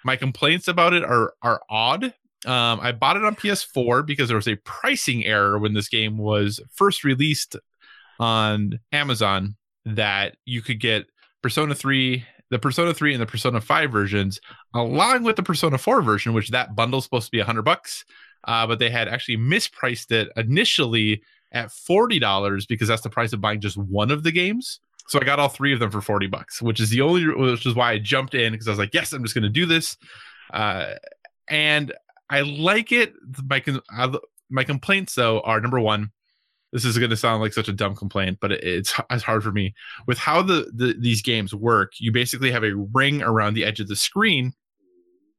My 0.04 0.16
complaints 0.16 0.68
about 0.68 0.94
it 0.94 1.04
are 1.04 1.34
are 1.44 1.62
odd. 1.70 2.06
Um, 2.46 2.80
I 2.82 2.92
bought 2.92 3.18
it 3.18 3.24
on 3.24 3.36
PS4 3.36 4.04
because 4.04 4.28
there 4.28 4.38
was 4.38 4.48
a 4.48 4.56
pricing 4.56 5.26
error 5.26 5.60
when 5.60 5.74
this 5.74 5.88
game 5.88 6.18
was 6.18 6.60
first 6.72 7.04
released 7.04 7.56
on 8.20 8.80
Amazon 8.92 9.58
that 9.86 10.38
you 10.46 10.64
could 10.64 10.80
get 10.80 11.06
Persona 11.44 11.76
3, 11.76 12.26
the 12.52 12.60
Persona 12.60 12.94
3 12.94 13.14
and 13.14 13.22
the 13.22 13.26
Persona 13.26 13.60
5 13.60 13.92
versions, 13.92 14.40
along 14.76 15.24
with 15.24 15.38
the 15.38 15.44
Persona 15.44 15.78
4 15.78 16.02
version, 16.02 16.34
which 16.34 16.50
that 16.50 16.76
bundle's 16.76 17.06
supposed 17.06 17.26
to 17.26 17.32
be 17.32 17.40
100 17.40 17.64
bucks. 17.64 18.06
Uh, 18.44 18.68
but 18.68 18.78
they 18.78 18.90
had 18.90 19.08
actually 19.08 19.38
mispriced 19.38 20.12
it 20.12 20.30
initially 20.36 21.24
at 21.52 21.70
$40 21.70 22.68
because 22.68 22.88
that's 22.88 23.02
the 23.02 23.10
price 23.10 23.34
of 23.34 23.42
buying 23.42 23.62
just 23.62 23.78
one 23.78 24.12
of 24.12 24.24
the 24.24 24.32
games. 24.32 24.80
So 25.08 25.20
I 25.20 25.24
got 25.24 25.40
all 25.40 25.50
three 25.50 25.74
of 25.74 25.80
them 25.80 25.92
for 25.92 26.02
40 26.02 26.28
bucks, 26.28 26.62
which 26.62 26.80
is 26.80 26.90
the 26.90 27.02
only, 27.02 27.28
which 27.28 27.66
is 27.66 27.76
why 27.76 27.92
I 27.92 28.00
jumped 28.00 28.34
in 28.34 28.52
because 28.52 28.68
I 28.68 28.72
was 28.72 28.80
like, 28.80 28.94
yes, 28.94 29.14
I'm 29.14 29.24
just 29.24 29.36
going 29.36 29.44
to 29.44 29.50
do 29.50 29.66
this. 29.66 29.98
Uh, 30.54 30.94
and 31.48 31.94
I 32.30 32.42
like 32.42 32.92
it. 32.92 33.14
My, 33.44 33.64
my 34.50 34.64
complaints 34.64 35.16
though 35.16 35.42
are 35.42 35.62
number 35.62 35.80
one, 35.80 36.12
this 36.72 36.86
is 36.86 36.98
going 36.98 37.10
to 37.10 37.18
sound 37.18 37.42
like 37.42 37.54
such 37.54 37.68
a 37.68 37.74
dumb 37.74 37.96
complaint, 37.96 38.38
but 38.42 38.52
it, 38.52 38.64
it's 38.64 38.94
it's 39.10 39.24
hard 39.24 39.44
for 39.44 39.52
me 39.52 39.74
with 40.08 40.18
how 40.18 40.42
the, 40.42 40.72
the 40.74 40.96
these 40.98 41.22
games 41.22 41.54
work. 41.54 41.94
You 42.00 42.12
basically 42.12 42.52
have 42.52 42.64
a 42.64 42.76
ring 42.76 43.22
around 43.22 43.54
the 43.54 43.66
edge 43.66 43.80
of 43.80 43.88
the 43.88 43.96
screen 43.96 44.54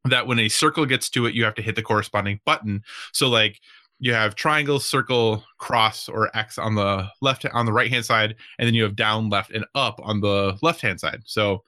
that 0.04 0.26
when 0.26 0.38
a 0.38 0.48
circle 0.48 0.84
gets 0.86 1.08
to 1.10 1.26
it, 1.26 1.34
you 1.34 1.44
have 1.44 1.54
to 1.54 1.62
hit 1.62 1.76
the 1.76 1.82
corresponding 1.82 2.40
button. 2.44 2.82
So 3.12 3.28
like 3.28 3.60
you 3.98 4.12
have 4.12 4.34
triangle, 4.34 4.80
circle, 4.80 5.44
cross, 5.58 6.08
or 6.08 6.36
X 6.36 6.58
on 6.58 6.74
the 6.74 7.08
left 7.20 7.46
on 7.52 7.66
the 7.66 7.72
right 7.72 7.90
hand 7.90 8.04
side, 8.04 8.34
and 8.58 8.66
then 8.66 8.74
you 8.74 8.82
have 8.82 8.96
down, 8.96 9.30
left, 9.30 9.52
and 9.52 9.64
up 9.74 10.00
on 10.02 10.20
the 10.20 10.58
left 10.60 10.80
hand 10.80 10.98
side. 10.98 11.22
So 11.24 11.62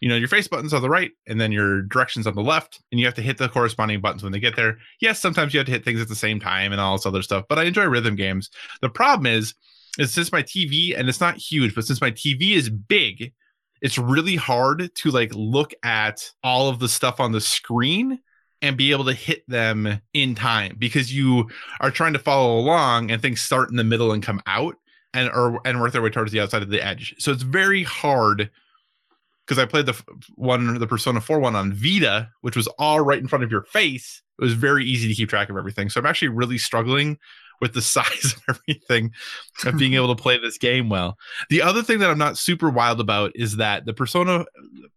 you 0.00 0.08
know 0.08 0.16
your 0.16 0.28
face 0.28 0.48
buttons 0.48 0.74
on 0.74 0.82
the 0.82 0.90
right 0.90 1.12
and 1.26 1.40
then 1.40 1.52
your 1.52 1.82
directions 1.82 2.26
on 2.26 2.34
the 2.34 2.42
left 2.42 2.82
and 2.90 3.00
you 3.00 3.06
have 3.06 3.14
to 3.14 3.22
hit 3.22 3.38
the 3.38 3.48
corresponding 3.48 4.00
buttons 4.00 4.22
when 4.22 4.32
they 4.32 4.40
get 4.40 4.56
there. 4.56 4.78
Yes 5.00 5.20
sometimes 5.20 5.54
you 5.54 5.58
have 5.58 5.66
to 5.66 5.72
hit 5.72 5.84
things 5.84 6.00
at 6.00 6.08
the 6.08 6.14
same 6.14 6.40
time 6.40 6.72
and 6.72 6.80
all 6.80 6.96
this 6.96 7.06
other 7.06 7.22
stuff 7.22 7.44
but 7.48 7.58
i 7.58 7.64
enjoy 7.64 7.84
rhythm 7.84 8.16
games. 8.16 8.50
The 8.82 8.90
problem 8.90 9.26
is 9.26 9.54
is 9.98 10.12
since 10.12 10.32
my 10.32 10.42
tv 10.42 10.98
and 10.98 11.08
it's 11.08 11.20
not 11.20 11.36
huge 11.36 11.74
but 11.74 11.84
since 11.84 12.00
my 12.00 12.10
tv 12.10 12.52
is 12.52 12.68
big 12.68 13.32
it's 13.82 13.98
really 13.98 14.36
hard 14.36 14.90
to 14.94 15.10
like 15.10 15.34
look 15.34 15.72
at 15.82 16.30
all 16.42 16.68
of 16.68 16.78
the 16.78 16.88
stuff 16.88 17.20
on 17.20 17.32
the 17.32 17.40
screen 17.40 18.18
and 18.62 18.76
be 18.76 18.90
able 18.90 19.04
to 19.04 19.12
hit 19.12 19.48
them 19.48 20.00
in 20.14 20.34
time 20.34 20.76
because 20.78 21.14
you 21.14 21.48
are 21.80 21.90
trying 21.90 22.14
to 22.14 22.18
follow 22.18 22.58
along 22.58 23.10
and 23.10 23.20
things 23.20 23.40
start 23.40 23.70
in 23.70 23.76
the 23.76 23.84
middle 23.84 24.12
and 24.12 24.22
come 24.22 24.40
out 24.46 24.76
and 25.14 25.30
or 25.30 25.60
and 25.64 25.80
work 25.80 25.92
their 25.92 26.02
way 26.02 26.10
towards 26.10 26.32
the 26.32 26.40
outside 26.40 26.62
of 26.62 26.70
the 26.70 26.84
edge. 26.84 27.14
So 27.18 27.32
it's 27.32 27.42
very 27.42 27.82
hard 27.82 28.50
because 29.46 29.62
I 29.62 29.66
played 29.66 29.86
the 29.86 30.02
one, 30.34 30.78
the 30.78 30.86
Persona 30.86 31.20
4 31.20 31.38
one 31.38 31.54
on 31.54 31.72
Vita, 31.72 32.30
which 32.40 32.56
was 32.56 32.66
all 32.78 33.00
right 33.00 33.18
in 33.18 33.28
front 33.28 33.44
of 33.44 33.50
your 33.50 33.62
face. 33.62 34.22
It 34.38 34.42
was 34.42 34.54
very 34.54 34.84
easy 34.84 35.08
to 35.08 35.14
keep 35.14 35.28
track 35.28 35.48
of 35.48 35.56
everything. 35.56 35.88
So 35.88 36.00
I'm 36.00 36.06
actually 36.06 36.28
really 36.28 36.58
struggling 36.58 37.18
with 37.60 37.74
the 37.74 37.82
size 37.82 38.34
of 38.34 38.42
everything 38.56 39.12
of 39.64 39.78
being 39.78 39.94
able 39.94 40.14
to 40.14 40.20
play 40.20 40.38
this 40.38 40.58
game 40.58 40.88
well. 40.88 41.16
The 41.48 41.62
other 41.62 41.82
thing 41.82 42.00
that 42.00 42.10
I'm 42.10 42.18
not 42.18 42.38
super 42.38 42.70
wild 42.70 43.00
about 43.00 43.32
is 43.34 43.56
that 43.56 43.86
the 43.86 43.94
Persona 43.94 44.46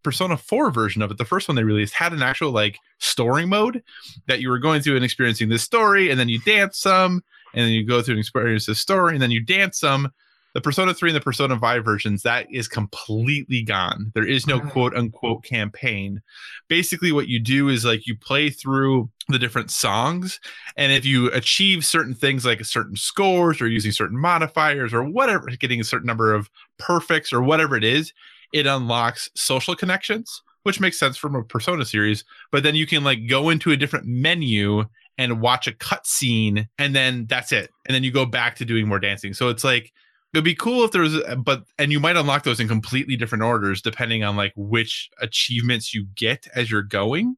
Persona 0.03 0.37
4 0.37 0.71
version 0.71 1.01
of 1.01 1.11
it, 1.11 1.17
the 1.17 1.25
first 1.25 1.47
one 1.47 1.55
they 1.55 1.63
released, 1.63 1.93
had 1.93 2.13
an 2.13 2.23
actual 2.23 2.51
like 2.51 2.77
storing 2.99 3.49
mode 3.49 3.83
that 4.27 4.39
you 4.39 4.49
were 4.49 4.59
going 4.59 4.81
through 4.81 4.95
and 4.95 5.05
experiencing 5.05 5.49
this 5.49 5.63
story, 5.63 6.09
and 6.09 6.19
then 6.19 6.29
you 6.29 6.39
dance 6.41 6.79
some, 6.79 7.23
and 7.53 7.65
then 7.65 7.71
you 7.71 7.85
go 7.85 8.01
through 8.01 8.15
and 8.15 8.19
experience 8.19 8.65
this 8.65 8.79
story, 8.79 9.13
and 9.13 9.21
then 9.21 9.31
you 9.31 9.43
dance 9.43 9.79
some. 9.79 10.11
The 10.55 10.61
Persona 10.61 10.93
3 10.93 11.11
and 11.11 11.15
the 11.15 11.21
Persona 11.21 11.59
5 11.59 11.85
versions, 11.85 12.23
that 12.23 12.47
is 12.51 12.67
completely 12.67 13.61
gone. 13.61 14.11
There 14.15 14.27
is 14.27 14.47
no 14.47 14.59
quote 14.59 14.95
unquote 14.95 15.43
campaign. 15.43 16.21
Basically, 16.67 17.11
what 17.11 17.27
you 17.27 17.39
do 17.39 17.69
is 17.69 17.85
like 17.85 18.07
you 18.07 18.15
play 18.15 18.49
through 18.49 19.09
the 19.27 19.37
different 19.37 19.69
songs, 19.69 20.39
and 20.75 20.91
if 20.91 21.05
you 21.05 21.27
achieve 21.31 21.85
certain 21.85 22.15
things 22.15 22.45
like 22.45 22.65
certain 22.65 22.95
scores 22.95 23.61
or 23.61 23.67
using 23.67 23.91
certain 23.91 24.19
modifiers 24.19 24.93
or 24.93 25.03
whatever, 25.03 25.45
getting 25.51 25.79
a 25.79 25.83
certain 25.83 26.07
number 26.07 26.33
of 26.33 26.49
perfects 26.79 27.31
or 27.31 27.43
whatever 27.43 27.75
it 27.77 27.83
is, 27.83 28.11
it 28.51 28.65
unlocks 28.65 29.29
social 29.35 29.75
connections, 29.75 30.41
which 30.63 30.79
makes 30.79 30.97
sense 30.97 31.15
from 31.15 31.35
a 31.35 31.43
Persona 31.43 31.85
series. 31.85 32.23
But 32.51 32.63
then 32.63 32.73
you 32.73 32.87
can 32.87 33.03
like 33.03 33.27
go 33.27 33.49
into 33.49 33.71
a 33.71 33.77
different 33.77 34.07
menu 34.07 34.85
and 35.19 35.41
watch 35.41 35.67
a 35.67 35.73
cutscene, 35.73 36.67
and 36.79 36.95
then 36.95 37.27
that's 37.27 37.51
it. 37.51 37.69
And 37.85 37.93
then 37.93 38.03
you 38.03 38.11
go 38.11 38.25
back 38.25 38.55
to 38.55 38.65
doing 38.65 38.87
more 38.87 38.99
dancing. 38.99 39.33
So 39.33 39.49
it's 39.49 39.63
like 39.63 39.93
it'd 40.33 40.43
be 40.43 40.55
cool 40.55 40.83
if 40.83 40.91
there 40.91 41.01
was 41.01 41.15
uh, 41.15 41.35
but 41.35 41.63
and 41.77 41.91
you 41.91 41.99
might 41.99 42.17
unlock 42.17 42.43
those 42.43 42.59
in 42.59 42.67
completely 42.67 43.15
different 43.15 43.43
orders 43.43 43.81
depending 43.81 44.23
on 44.23 44.35
like 44.35 44.53
which 44.55 45.09
achievements 45.21 45.93
you 45.93 46.05
get 46.15 46.47
as 46.55 46.69
you're 46.69 46.83
going. 46.83 47.35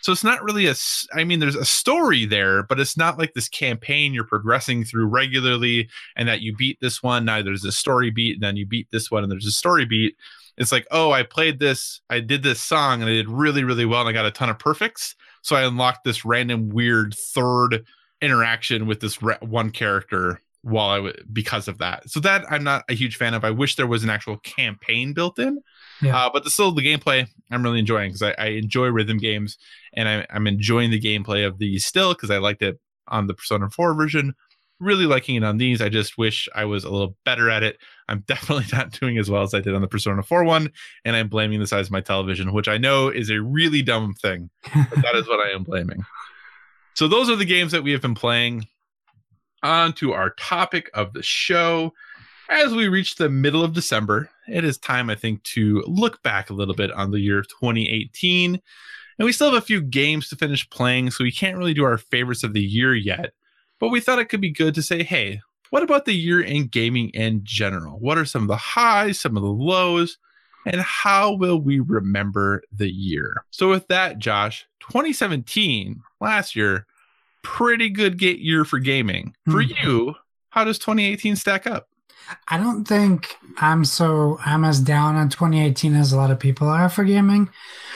So 0.00 0.12
it's 0.12 0.24
not 0.24 0.42
really 0.42 0.66
a 0.66 0.74
i 1.14 1.24
mean 1.24 1.40
there's 1.40 1.56
a 1.56 1.64
story 1.64 2.24
there 2.24 2.62
but 2.62 2.78
it's 2.78 2.96
not 2.96 3.18
like 3.18 3.34
this 3.34 3.48
campaign 3.48 4.14
you're 4.14 4.24
progressing 4.24 4.84
through 4.84 5.06
regularly 5.06 5.88
and 6.16 6.28
that 6.28 6.40
you 6.40 6.54
beat 6.54 6.78
this 6.80 7.02
one. 7.02 7.24
Now 7.24 7.42
there's 7.42 7.64
a 7.64 7.72
story 7.72 8.10
beat 8.10 8.34
and 8.34 8.42
then 8.42 8.56
you 8.56 8.66
beat 8.66 8.88
this 8.90 9.10
one 9.10 9.22
and 9.22 9.32
there's 9.32 9.46
a 9.46 9.52
story 9.52 9.84
beat. 9.84 10.14
It's 10.56 10.72
like 10.72 10.86
oh 10.90 11.10
i 11.10 11.22
played 11.24 11.58
this 11.58 12.00
i 12.10 12.20
did 12.20 12.42
this 12.42 12.60
song 12.60 13.02
and 13.02 13.10
i 13.10 13.14
did 13.14 13.28
really 13.28 13.64
really 13.64 13.84
well 13.84 14.00
and 14.00 14.08
i 14.08 14.12
got 14.12 14.26
a 14.26 14.30
ton 14.30 14.48
of 14.48 14.58
perfects. 14.58 15.16
So 15.42 15.56
i 15.56 15.66
unlocked 15.66 16.04
this 16.04 16.24
random 16.24 16.68
weird 16.68 17.14
third 17.14 17.84
interaction 18.20 18.86
with 18.86 19.00
this 19.00 19.22
re- 19.22 19.38
one 19.40 19.70
character 19.70 20.40
while 20.62 20.88
I 20.90 20.96
w- 20.96 21.14
because 21.32 21.68
of 21.68 21.78
that. 21.78 22.08
So 22.10 22.20
that 22.20 22.44
I'm 22.50 22.64
not 22.64 22.84
a 22.88 22.94
huge 22.94 23.16
fan 23.16 23.34
of. 23.34 23.44
I 23.44 23.50
wish 23.50 23.76
there 23.76 23.86
was 23.86 24.04
an 24.04 24.10
actual 24.10 24.38
campaign 24.38 25.12
built 25.12 25.38
in. 25.38 25.60
Yeah. 26.02 26.16
Uh, 26.16 26.30
but 26.32 26.44
the 26.44 26.50
still 26.50 26.72
the 26.72 26.82
gameplay 26.82 27.26
I'm 27.50 27.62
really 27.62 27.78
enjoying 27.78 28.10
because 28.10 28.22
I, 28.22 28.34
I 28.38 28.46
enjoy 28.48 28.86
rhythm 28.88 29.18
games 29.18 29.56
and 29.94 30.08
I, 30.08 30.26
I'm 30.30 30.46
enjoying 30.46 30.90
the 30.90 31.00
gameplay 31.00 31.46
of 31.46 31.58
these 31.58 31.84
still 31.84 32.14
because 32.14 32.30
I 32.30 32.38
liked 32.38 32.62
it 32.62 32.78
on 33.08 33.26
the 33.26 33.34
Persona 33.34 33.70
4 33.70 33.94
version. 33.94 34.34
Really 34.80 35.06
liking 35.06 35.34
it 35.34 35.42
on 35.42 35.56
these. 35.56 35.80
I 35.80 35.88
just 35.88 36.18
wish 36.18 36.48
I 36.54 36.64
was 36.64 36.84
a 36.84 36.90
little 36.90 37.16
better 37.24 37.50
at 37.50 37.64
it. 37.64 37.78
I'm 38.08 38.20
definitely 38.26 38.66
not 38.72 38.92
doing 38.92 39.18
as 39.18 39.28
well 39.28 39.42
as 39.42 39.54
I 39.54 39.60
did 39.60 39.74
on 39.74 39.80
the 39.80 39.88
Persona 39.88 40.22
4 40.22 40.44
one, 40.44 40.70
and 41.04 41.16
I'm 41.16 41.28
blaming 41.28 41.58
the 41.58 41.66
size 41.66 41.86
of 41.86 41.92
my 41.92 42.00
television, 42.00 42.52
which 42.52 42.68
I 42.68 42.78
know 42.78 43.08
is 43.08 43.30
a 43.30 43.40
really 43.40 43.82
dumb 43.82 44.14
thing 44.14 44.50
but 44.72 45.02
that 45.02 45.16
is 45.16 45.26
what 45.26 45.40
I 45.40 45.50
am 45.50 45.64
blaming. 45.64 46.04
So 46.94 47.06
those 47.06 47.30
are 47.30 47.36
the 47.36 47.44
games 47.44 47.70
that 47.70 47.84
we 47.84 47.92
have 47.92 48.02
been 48.02 48.16
playing. 48.16 48.66
On 49.62 49.92
to 49.94 50.12
our 50.12 50.30
topic 50.30 50.90
of 50.94 51.12
the 51.12 51.22
show. 51.22 51.92
As 52.50 52.72
we 52.72 52.88
reach 52.88 53.16
the 53.16 53.28
middle 53.28 53.62
of 53.62 53.74
December, 53.74 54.30
it 54.48 54.64
is 54.64 54.78
time, 54.78 55.10
I 55.10 55.14
think, 55.14 55.42
to 55.44 55.82
look 55.86 56.22
back 56.22 56.48
a 56.48 56.54
little 56.54 56.74
bit 56.74 56.90
on 56.92 57.10
the 57.10 57.20
year 57.20 57.42
2018. 57.42 58.60
And 59.18 59.26
we 59.26 59.32
still 59.32 59.52
have 59.52 59.62
a 59.62 59.66
few 59.66 59.82
games 59.82 60.28
to 60.28 60.36
finish 60.36 60.68
playing, 60.70 61.10
so 61.10 61.24
we 61.24 61.32
can't 61.32 61.58
really 61.58 61.74
do 61.74 61.84
our 61.84 61.98
favorites 61.98 62.44
of 62.44 62.54
the 62.54 62.62
year 62.62 62.94
yet. 62.94 63.32
But 63.78 63.88
we 63.88 64.00
thought 64.00 64.18
it 64.18 64.28
could 64.28 64.40
be 64.40 64.50
good 64.50 64.74
to 64.76 64.82
say, 64.82 65.02
hey, 65.02 65.40
what 65.70 65.82
about 65.82 66.04
the 66.04 66.14
year 66.14 66.40
in 66.40 66.68
gaming 66.68 67.10
in 67.10 67.40
general? 67.42 67.98
What 67.98 68.16
are 68.16 68.24
some 68.24 68.42
of 68.42 68.48
the 68.48 68.56
highs, 68.56 69.20
some 69.20 69.36
of 69.36 69.42
the 69.42 69.48
lows, 69.48 70.18
and 70.64 70.80
how 70.80 71.34
will 71.34 71.60
we 71.60 71.80
remember 71.80 72.62
the 72.72 72.90
year? 72.90 73.44
So, 73.50 73.68
with 73.68 73.86
that, 73.88 74.18
Josh, 74.18 74.66
2017, 74.80 76.00
last 76.20 76.56
year, 76.56 76.86
pretty 77.56 77.88
good 77.88 78.18
get 78.18 78.38
year 78.38 78.64
for 78.64 78.78
gaming. 78.78 79.34
For 79.50 79.62
Hmm. 79.62 79.72
you, 79.82 80.14
how 80.50 80.64
does 80.64 80.78
2018 80.78 81.34
stack 81.36 81.66
up? 81.66 81.88
I 82.48 82.58
don't 82.58 82.84
think 82.84 83.34
I'm 83.56 83.84
so 83.86 84.38
I'm 84.44 84.64
as 84.64 84.80
down 84.80 85.16
on 85.16 85.30
2018 85.30 85.94
as 85.94 86.12
a 86.12 86.16
lot 86.16 86.30
of 86.30 86.38
people 86.38 86.68
are 86.68 86.90
for 86.90 87.04
gaming. 87.04 87.48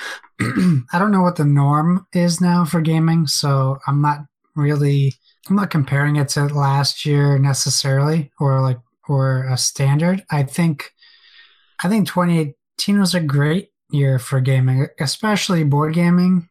I 0.41 0.99
don't 0.99 1.11
know 1.13 1.21
what 1.23 1.37
the 1.37 1.45
norm 1.45 2.07
is 2.15 2.41
now 2.41 2.65
for 2.65 2.81
gaming, 2.81 3.27
so 3.27 3.79
I'm 3.87 4.01
not 4.01 4.21
really 4.57 5.15
I'm 5.51 5.57
not 5.57 5.71
comparing 5.71 6.17
it 6.17 6.29
to 6.31 6.47
last 6.47 7.05
year 7.05 7.39
necessarily 7.39 8.33
or 8.41 8.61
like 8.63 8.79
or 9.09 9.45
a 9.45 9.59
standard. 9.59 10.25
I 10.31 10.45
think 10.45 10.93
I 11.85 11.89
think 11.89 12.09
2018 12.09 13.01
was 13.01 13.15
a 13.15 13.21
great 13.21 13.69
year 13.91 14.19
for 14.19 14.41
gaming, 14.41 14.87
especially 14.99 15.63
board 15.65 15.93
gaming. 15.95 16.49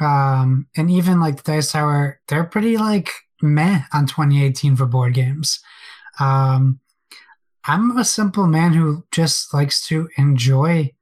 Um 0.00 0.66
and 0.76 0.90
even 0.90 1.20
like 1.20 1.36
the 1.36 1.52
Dice 1.52 1.72
Tower, 1.72 2.20
they're 2.28 2.44
pretty 2.44 2.76
like 2.76 3.10
meh 3.42 3.82
on 3.92 4.06
2018 4.06 4.76
for 4.76 4.86
board 4.86 5.14
games. 5.14 5.60
Um 6.18 6.80
I'm 7.66 7.96
a 7.96 8.04
simple 8.04 8.46
man 8.46 8.74
who 8.74 9.04
just 9.10 9.54
likes 9.54 9.86
to 9.88 10.08
enjoy 10.16 10.92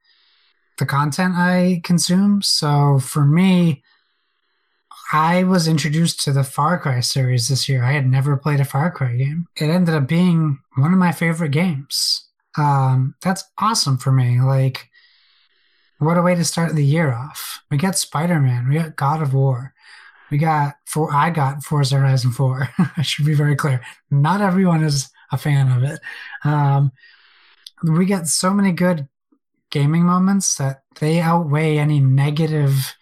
the 0.78 0.86
content 0.86 1.34
I 1.36 1.80
consume. 1.84 2.42
So 2.42 2.98
for 2.98 3.24
me, 3.24 3.82
I 5.12 5.44
was 5.44 5.68
introduced 5.68 6.20
to 6.20 6.32
the 6.32 6.44
Far 6.44 6.78
Cry 6.78 7.00
series 7.00 7.48
this 7.48 7.68
year. 7.68 7.84
I 7.84 7.92
had 7.92 8.06
never 8.06 8.36
played 8.36 8.60
a 8.60 8.64
Far 8.64 8.90
Cry 8.90 9.14
game. 9.16 9.46
It 9.56 9.66
ended 9.66 9.94
up 9.94 10.08
being 10.08 10.58
one 10.76 10.92
of 10.92 10.98
my 10.98 11.12
favorite 11.12 11.50
games. 11.50 12.28
Um, 12.56 13.14
that's 13.22 13.44
awesome 13.58 13.98
for 13.98 14.10
me. 14.10 14.40
Like, 14.40 14.88
what 16.02 16.18
a 16.18 16.22
way 16.22 16.34
to 16.34 16.44
start 16.44 16.74
the 16.74 16.84
year 16.84 17.12
off. 17.12 17.62
We 17.70 17.76
got 17.76 17.96
Spider 17.96 18.40
Man, 18.40 18.68
we 18.68 18.74
got 18.74 18.96
God 18.96 19.22
of 19.22 19.34
War. 19.34 19.72
We 20.30 20.38
got 20.38 20.74
for 20.86 21.12
I 21.12 21.30
got 21.30 21.62
Forza 21.62 21.96
Horizon 21.96 22.32
4. 22.32 22.68
I 22.96 23.02
should 23.02 23.26
be 23.26 23.34
very 23.34 23.54
clear. 23.54 23.82
Not 24.10 24.40
everyone 24.40 24.82
is 24.82 25.10
a 25.30 25.38
fan 25.38 25.70
of 25.70 25.82
it. 25.82 26.00
Um, 26.44 26.92
we 27.82 28.06
get 28.06 28.26
so 28.28 28.52
many 28.52 28.72
good 28.72 29.08
gaming 29.70 30.04
moments 30.04 30.56
that 30.56 30.82
they 31.00 31.20
outweigh 31.20 31.78
any 31.78 32.00
negative. 32.00 32.94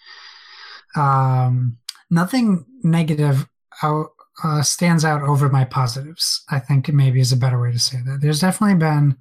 Um, 0.97 1.79
nothing 2.11 2.67
negative 2.83 3.47
out, 3.83 4.09
uh, 4.43 4.63
stands 4.63 5.05
out 5.05 5.23
over 5.23 5.49
my 5.49 5.65
positives. 5.65 6.43
I 6.51 6.59
think 6.59 6.89
maybe 6.89 7.21
is 7.21 7.33
a 7.33 7.37
better 7.37 7.61
way 7.61 7.73
to 7.73 7.79
say 7.79 7.99
that. 8.05 8.21
There's 8.21 8.41
definitely 8.41 8.77
been 8.77 9.17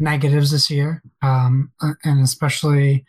negatives 0.00 0.50
this 0.50 0.70
year, 0.70 1.02
um, 1.22 1.70
uh, 1.80 1.92
and 2.04 2.20
especially 2.20 3.04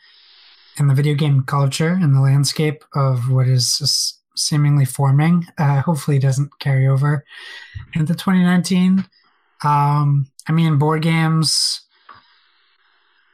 in 0.78 0.88
the 0.88 0.94
video 0.94 1.16
game 1.16 1.44
culture 1.44 1.98
and 2.02 2.14
the 2.14 2.22
landscape 2.22 2.84
of 2.94 3.32
what 3.32 3.48
is 3.48 4.20
seemingly 4.36 4.86
forming. 4.86 5.46
Uh, 5.58 5.82
hopefully, 5.82 6.20
doesn't 6.20 6.60
carry 6.60 6.88
over 6.88 7.26
into 7.94 8.14
2019. 8.14 9.06
Um, 9.64 10.28
I 10.48 10.52
mean, 10.52 10.78
board 10.78 11.02
games. 11.02 11.82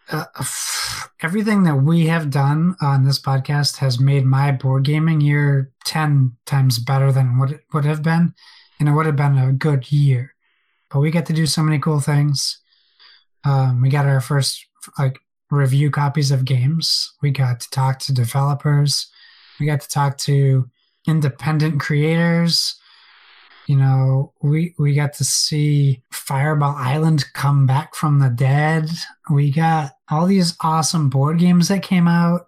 Uh, 0.10 0.26
everything 1.22 1.64
that 1.64 1.78
we 1.78 2.06
have 2.08 2.30
done 2.30 2.76
on 2.82 3.04
this 3.04 3.20
podcast 3.20 3.78
has 3.78 4.00
made 4.00 4.26
my 4.26 4.52
board 4.52 4.84
gaming 4.84 5.20
year 5.20 5.72
10 5.86 6.38
times 6.46 6.80
better 6.80 7.12
than 7.12 7.40
what 7.40 7.52
it 7.52 7.62
would 7.74 7.86
have 7.86 8.04
been. 8.04 8.34
And 8.80 8.88
it 8.88 8.92
would 8.92 9.08
have 9.08 9.16
been 9.16 9.38
a 9.38 9.52
good 9.52 9.92
year. 9.92 10.36
But 10.90 11.00
we 11.00 11.12
get 11.12 11.26
to 11.26 11.34
do 11.34 11.46
so 11.46 11.64
many 11.64 11.80
cool 11.80 12.00
things. 12.00 12.60
Um, 13.48 13.82
we 13.82 13.90
got 13.90 14.06
our 14.06 14.22
first 14.22 14.66
like 15.00 15.20
review 15.50 15.90
copies 15.92 16.32
of 16.32 16.46
games. 16.46 17.14
We 17.22 17.32
got 17.32 17.62
to 17.62 17.70
talk 17.70 18.00
to 18.00 18.14
developers. 18.14 19.08
We 19.60 19.66
got 19.66 19.82
to 19.82 19.88
talk 19.88 20.18
to 20.20 20.70
independent 21.08 21.80
creators 21.80 22.78
you 23.68 23.76
know 23.76 24.34
we 24.42 24.74
we 24.80 24.96
got 24.96 25.14
to 25.14 25.24
see 25.24 26.02
fireball 26.12 26.76
island 26.78 27.26
come 27.34 27.68
back 27.68 27.94
from 27.94 28.20
the 28.20 28.30
dead 28.30 28.90
we 29.30 29.52
got 29.52 29.92
all 30.10 30.26
these 30.26 30.56
awesome 30.62 31.10
board 31.10 31.38
games 31.38 31.68
that 31.68 31.84
came 31.84 32.08
out 32.08 32.48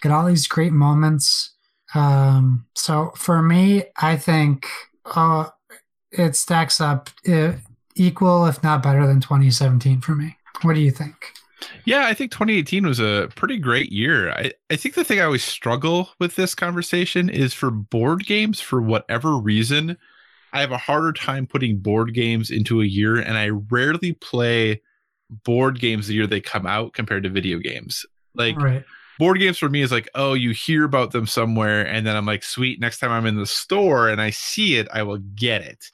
got 0.00 0.12
all 0.12 0.26
these 0.26 0.48
great 0.48 0.72
moments 0.72 1.54
um 1.94 2.66
so 2.74 3.12
for 3.16 3.42
me 3.42 3.84
i 3.98 4.16
think 4.16 4.66
uh 5.14 5.48
it 6.10 6.34
stacks 6.34 6.80
up 6.80 7.10
uh, 7.28 7.52
equal 7.96 8.46
if 8.46 8.62
not 8.62 8.82
better 8.82 9.06
than 9.06 9.20
2017 9.20 10.00
for 10.00 10.14
me 10.14 10.36
what 10.62 10.74
do 10.74 10.80
you 10.80 10.90
think 10.90 11.32
Yeah, 11.86 12.06
I 12.06 12.12
think 12.14 12.30
2018 12.30 12.86
was 12.86 13.00
a 13.00 13.30
pretty 13.36 13.58
great 13.58 13.90
year. 13.90 14.30
I, 14.30 14.52
I 14.68 14.76
think 14.76 14.94
the 14.94 15.04
thing 15.04 15.18
I 15.18 15.24
always 15.24 15.44
struggle 15.44 16.10
with 16.20 16.36
this 16.36 16.54
conversation 16.54 17.30
is 17.30 17.54
for 17.54 17.70
board 17.70 18.26
games, 18.26 18.60
for 18.60 18.82
whatever 18.82 19.38
reason, 19.38 19.96
I 20.52 20.60
have 20.60 20.72
a 20.72 20.78
harder 20.78 21.12
time 21.12 21.46
putting 21.46 21.78
board 21.78 22.12
games 22.12 22.50
into 22.50 22.82
a 22.82 22.84
year, 22.84 23.16
and 23.16 23.38
I 23.38 23.48
rarely 23.48 24.12
play 24.12 24.82
board 25.30 25.80
games 25.80 26.06
the 26.06 26.14
year 26.14 26.26
they 26.26 26.40
come 26.40 26.66
out 26.66 26.92
compared 26.92 27.22
to 27.22 27.30
video 27.30 27.58
games. 27.58 28.04
Like, 28.34 28.60
right 28.60 28.84
board 29.18 29.38
games 29.38 29.58
for 29.58 29.68
me 29.68 29.82
is 29.82 29.92
like, 29.92 30.08
oh, 30.14 30.34
you 30.34 30.50
hear 30.50 30.84
about 30.84 31.12
them 31.12 31.26
somewhere, 31.26 31.86
and 31.86 32.06
then 32.06 32.16
I'm 32.16 32.26
like, 32.26 32.42
sweet, 32.42 32.80
next 32.80 32.98
time 32.98 33.10
I'm 33.10 33.26
in 33.26 33.36
the 33.36 33.46
store 33.46 34.08
and 34.08 34.20
I 34.20 34.30
see 34.30 34.76
it, 34.76 34.88
I 34.92 35.02
will 35.02 35.18
get 35.18 35.62
it. 35.62 35.90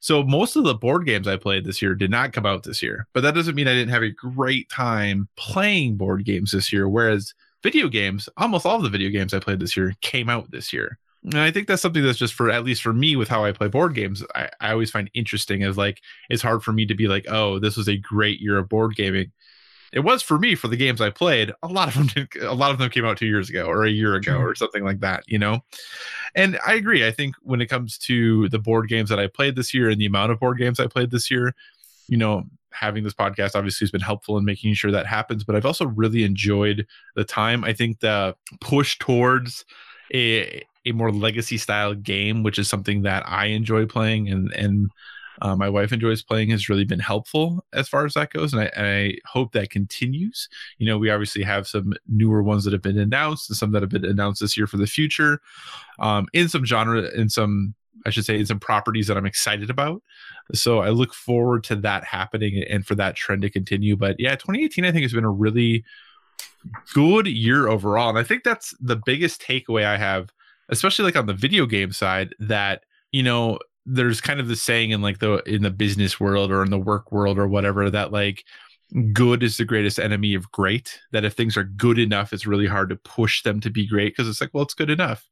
So 0.00 0.22
most 0.22 0.56
of 0.56 0.64
the 0.64 0.74
board 0.74 1.04
games 1.04 1.28
I 1.28 1.36
played 1.36 1.64
this 1.64 1.82
year 1.82 1.94
did 1.94 2.10
not 2.10 2.32
come 2.32 2.46
out 2.46 2.62
this 2.62 2.82
year, 2.82 3.06
but 3.12 3.20
that 3.20 3.34
doesn't 3.34 3.54
mean 3.54 3.68
I 3.68 3.74
didn't 3.74 3.92
have 3.92 4.02
a 4.02 4.10
great 4.10 4.68
time 4.70 5.28
playing 5.36 5.96
board 5.96 6.24
games 6.24 6.52
this 6.52 6.72
year. 6.72 6.88
Whereas 6.88 7.34
video 7.62 7.88
games, 7.88 8.28
almost 8.38 8.64
all 8.64 8.76
of 8.76 8.82
the 8.82 8.88
video 8.88 9.10
games 9.10 9.34
I 9.34 9.40
played 9.40 9.60
this 9.60 9.76
year 9.76 9.94
came 10.00 10.30
out 10.30 10.50
this 10.50 10.72
year. 10.72 10.98
And 11.24 11.38
I 11.38 11.50
think 11.50 11.68
that's 11.68 11.82
something 11.82 12.02
that's 12.02 12.18
just 12.18 12.32
for 12.32 12.50
at 12.50 12.64
least 12.64 12.82
for 12.82 12.94
me 12.94 13.14
with 13.14 13.28
how 13.28 13.44
I 13.44 13.52
play 13.52 13.68
board 13.68 13.94
games, 13.94 14.24
I, 14.34 14.48
I 14.60 14.72
always 14.72 14.90
find 14.90 15.10
interesting 15.12 15.62
as 15.62 15.76
like 15.76 16.00
it's 16.30 16.42
hard 16.42 16.62
for 16.62 16.72
me 16.72 16.86
to 16.86 16.94
be 16.94 17.08
like, 17.08 17.26
oh, 17.28 17.58
this 17.58 17.76
was 17.76 17.88
a 17.88 17.96
great 17.98 18.40
year 18.40 18.56
of 18.56 18.70
board 18.70 18.96
gaming. 18.96 19.30
It 19.92 20.00
was 20.00 20.22
for 20.22 20.38
me 20.38 20.54
for 20.54 20.68
the 20.68 20.76
games 20.76 21.00
I 21.00 21.10
played. 21.10 21.52
A 21.62 21.68
lot 21.68 21.88
of 21.88 21.94
them 21.94 22.06
did, 22.06 22.42
a 22.42 22.54
lot 22.54 22.70
of 22.70 22.78
them 22.78 22.90
came 22.90 23.04
out 23.04 23.16
two 23.16 23.26
years 23.26 23.50
ago 23.50 23.66
or 23.66 23.84
a 23.84 23.90
year 23.90 24.14
ago 24.14 24.36
or 24.38 24.54
something 24.54 24.84
like 24.84 25.00
that, 25.00 25.24
you 25.26 25.38
know? 25.38 25.60
And 26.34 26.58
I 26.64 26.74
agree. 26.74 27.06
I 27.06 27.10
think 27.10 27.34
when 27.42 27.60
it 27.60 27.66
comes 27.66 27.98
to 27.98 28.48
the 28.50 28.58
board 28.58 28.88
games 28.88 29.08
that 29.08 29.18
I 29.18 29.26
played 29.26 29.56
this 29.56 29.74
year 29.74 29.90
and 29.90 30.00
the 30.00 30.06
amount 30.06 30.32
of 30.32 30.40
board 30.40 30.58
games 30.58 30.78
I 30.78 30.86
played 30.86 31.10
this 31.10 31.30
year, 31.30 31.54
you 32.08 32.16
know, 32.16 32.44
having 32.72 33.02
this 33.04 33.14
podcast 33.14 33.54
obviously 33.54 33.84
has 33.84 33.90
been 33.90 34.00
helpful 34.00 34.38
in 34.38 34.44
making 34.44 34.74
sure 34.74 34.90
that 34.92 35.06
happens. 35.06 35.44
But 35.44 35.56
I've 35.56 35.66
also 35.66 35.86
really 35.86 36.24
enjoyed 36.24 36.86
the 37.16 37.24
time. 37.24 37.64
I 37.64 37.72
think 37.72 38.00
the 38.00 38.36
push 38.60 38.98
towards 38.98 39.64
a 40.14 40.62
a 40.86 40.92
more 40.92 41.12
legacy 41.12 41.58
style 41.58 41.94
game, 41.94 42.42
which 42.42 42.58
is 42.58 42.68
something 42.68 43.02
that 43.02 43.22
I 43.26 43.46
enjoy 43.46 43.86
playing 43.86 44.28
and 44.28 44.52
and 44.52 44.90
uh, 45.40 45.56
my 45.56 45.68
wife 45.68 45.92
enjoys 45.92 46.22
playing, 46.22 46.50
has 46.50 46.68
really 46.68 46.84
been 46.84 47.00
helpful 47.00 47.64
as 47.72 47.88
far 47.88 48.04
as 48.04 48.14
that 48.14 48.30
goes, 48.30 48.52
and 48.52 48.62
I, 48.62 48.70
I 48.76 49.14
hope 49.26 49.52
that 49.52 49.70
continues. 49.70 50.48
You 50.78 50.86
know, 50.86 50.98
we 50.98 51.10
obviously 51.10 51.42
have 51.42 51.66
some 51.66 51.94
newer 52.08 52.42
ones 52.42 52.64
that 52.64 52.72
have 52.72 52.82
been 52.82 52.98
announced 52.98 53.48
and 53.48 53.56
some 53.56 53.72
that 53.72 53.82
have 53.82 53.90
been 53.90 54.04
announced 54.04 54.40
this 54.40 54.56
year 54.56 54.66
for 54.66 54.76
the 54.76 54.86
future, 54.86 55.40
um, 55.98 56.26
in 56.32 56.48
some 56.48 56.64
genre, 56.64 57.02
in 57.14 57.28
some 57.28 57.74
I 58.06 58.10
should 58.10 58.24
say, 58.24 58.38
in 58.38 58.46
some 58.46 58.60
properties 58.60 59.06
that 59.08 59.16
I'm 59.16 59.26
excited 59.26 59.70
about. 59.70 60.02
So 60.54 60.80
I 60.80 60.88
look 60.90 61.14
forward 61.14 61.64
to 61.64 61.76
that 61.76 62.04
happening 62.04 62.62
and 62.68 62.86
for 62.86 62.94
that 62.96 63.16
trend 63.16 63.42
to 63.42 63.50
continue. 63.50 63.96
But 63.96 64.16
yeah, 64.18 64.36
2018 64.36 64.84
I 64.84 64.92
think 64.92 65.02
has 65.02 65.12
been 65.12 65.24
a 65.24 65.30
really 65.30 65.84
good 66.94 67.26
year 67.26 67.68
overall, 67.68 68.08
and 68.08 68.18
I 68.18 68.22
think 68.22 68.44
that's 68.44 68.74
the 68.80 68.96
biggest 68.96 69.42
takeaway 69.42 69.84
I 69.84 69.96
have, 69.96 70.32
especially 70.68 71.04
like 71.04 71.16
on 71.16 71.26
the 71.26 71.34
video 71.34 71.66
game 71.66 71.92
side. 71.92 72.34
That 72.38 72.84
you 73.12 73.22
know, 73.22 73.58
there's 73.86 74.20
kind 74.20 74.40
of 74.40 74.48
the 74.48 74.56
saying 74.56 74.90
in 74.90 75.02
like 75.02 75.18
the 75.18 75.42
in 75.48 75.62
the 75.62 75.70
business 75.70 76.20
world 76.20 76.50
or 76.50 76.62
in 76.62 76.70
the 76.70 76.78
work 76.78 77.12
world 77.12 77.38
or 77.38 77.48
whatever 77.48 77.90
that 77.90 78.12
like 78.12 78.44
good 79.12 79.42
is 79.44 79.56
the 79.56 79.64
greatest 79.64 80.00
enemy 80.00 80.34
of 80.34 80.50
great 80.50 81.00
that 81.12 81.24
if 81.24 81.34
things 81.34 81.56
are 81.56 81.62
good 81.62 81.96
enough 81.96 82.32
it's 82.32 82.46
really 82.46 82.66
hard 82.66 82.88
to 82.88 82.96
push 82.96 83.42
them 83.44 83.60
to 83.60 83.70
be 83.70 83.86
great 83.86 84.12
because 84.12 84.28
it's 84.28 84.40
like 84.40 84.50
well 84.52 84.64
it's 84.64 84.74
good 84.74 84.90
enough. 84.90 85.28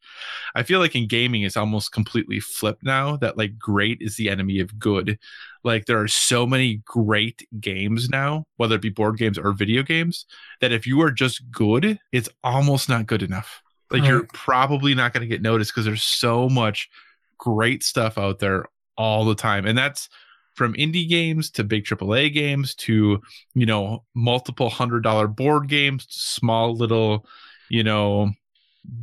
I 0.55 0.62
feel 0.62 0.78
like 0.78 0.94
in 0.94 1.09
gaming 1.09 1.42
it's 1.42 1.57
almost 1.57 1.92
completely 1.92 2.40
flipped 2.40 2.84
now 2.84 3.16
that 3.16 3.36
like 3.36 3.59
great 3.59 3.99
is 4.01 4.16
the 4.16 4.30
enemy 4.30 4.61
of 4.61 4.78
good. 4.78 5.18
Like 5.64 5.86
there 5.86 6.01
are 6.01 6.09
so 6.09 6.46
many 6.46 6.82
great 6.84 7.46
games 7.59 8.09
now 8.09 8.44
whether 8.57 8.76
it 8.76 8.82
be 8.82 8.90
board 8.90 9.18
games 9.18 9.38
or 9.38 9.53
video 9.53 9.82
games 9.82 10.24
that 10.61 10.72
if 10.72 10.86
you 10.86 11.01
are 11.03 11.11
just 11.11 11.51
good 11.51 11.99
it's 12.12 12.28
almost 12.44 12.88
not 12.88 13.07
good 13.07 13.22
enough. 13.22 13.62
Like 13.90 14.05
you're 14.05 14.26
probably 14.34 14.94
not 14.94 15.14
going 15.14 15.22
to 15.22 15.26
get 15.26 15.42
noticed 15.42 15.72
because 15.72 15.86
there's 15.86 16.05
so 16.05 16.49
much 16.49 16.90
great 17.39 17.82
stuff 17.82 18.18
out 18.18 18.39
there 18.39 18.64
all 18.97 19.24
the 19.24 19.34
time 19.34 19.66
and 19.66 19.78
that's 19.78 20.09
from 20.55 20.74
indie 20.74 21.09
games 21.09 21.51
to 21.51 21.62
big 21.62 21.84
AAA 21.84 22.32
games 22.32 22.74
to 22.74 23.20
you 23.55 23.66
know 23.66 24.05
multiple 24.14 24.68
hundred 24.68 25.03
dollar 25.03 25.28
board 25.28 25.68
games 25.68 26.07
small 26.11 26.74
little 26.74 27.24
you 27.70 27.84
know 27.84 28.30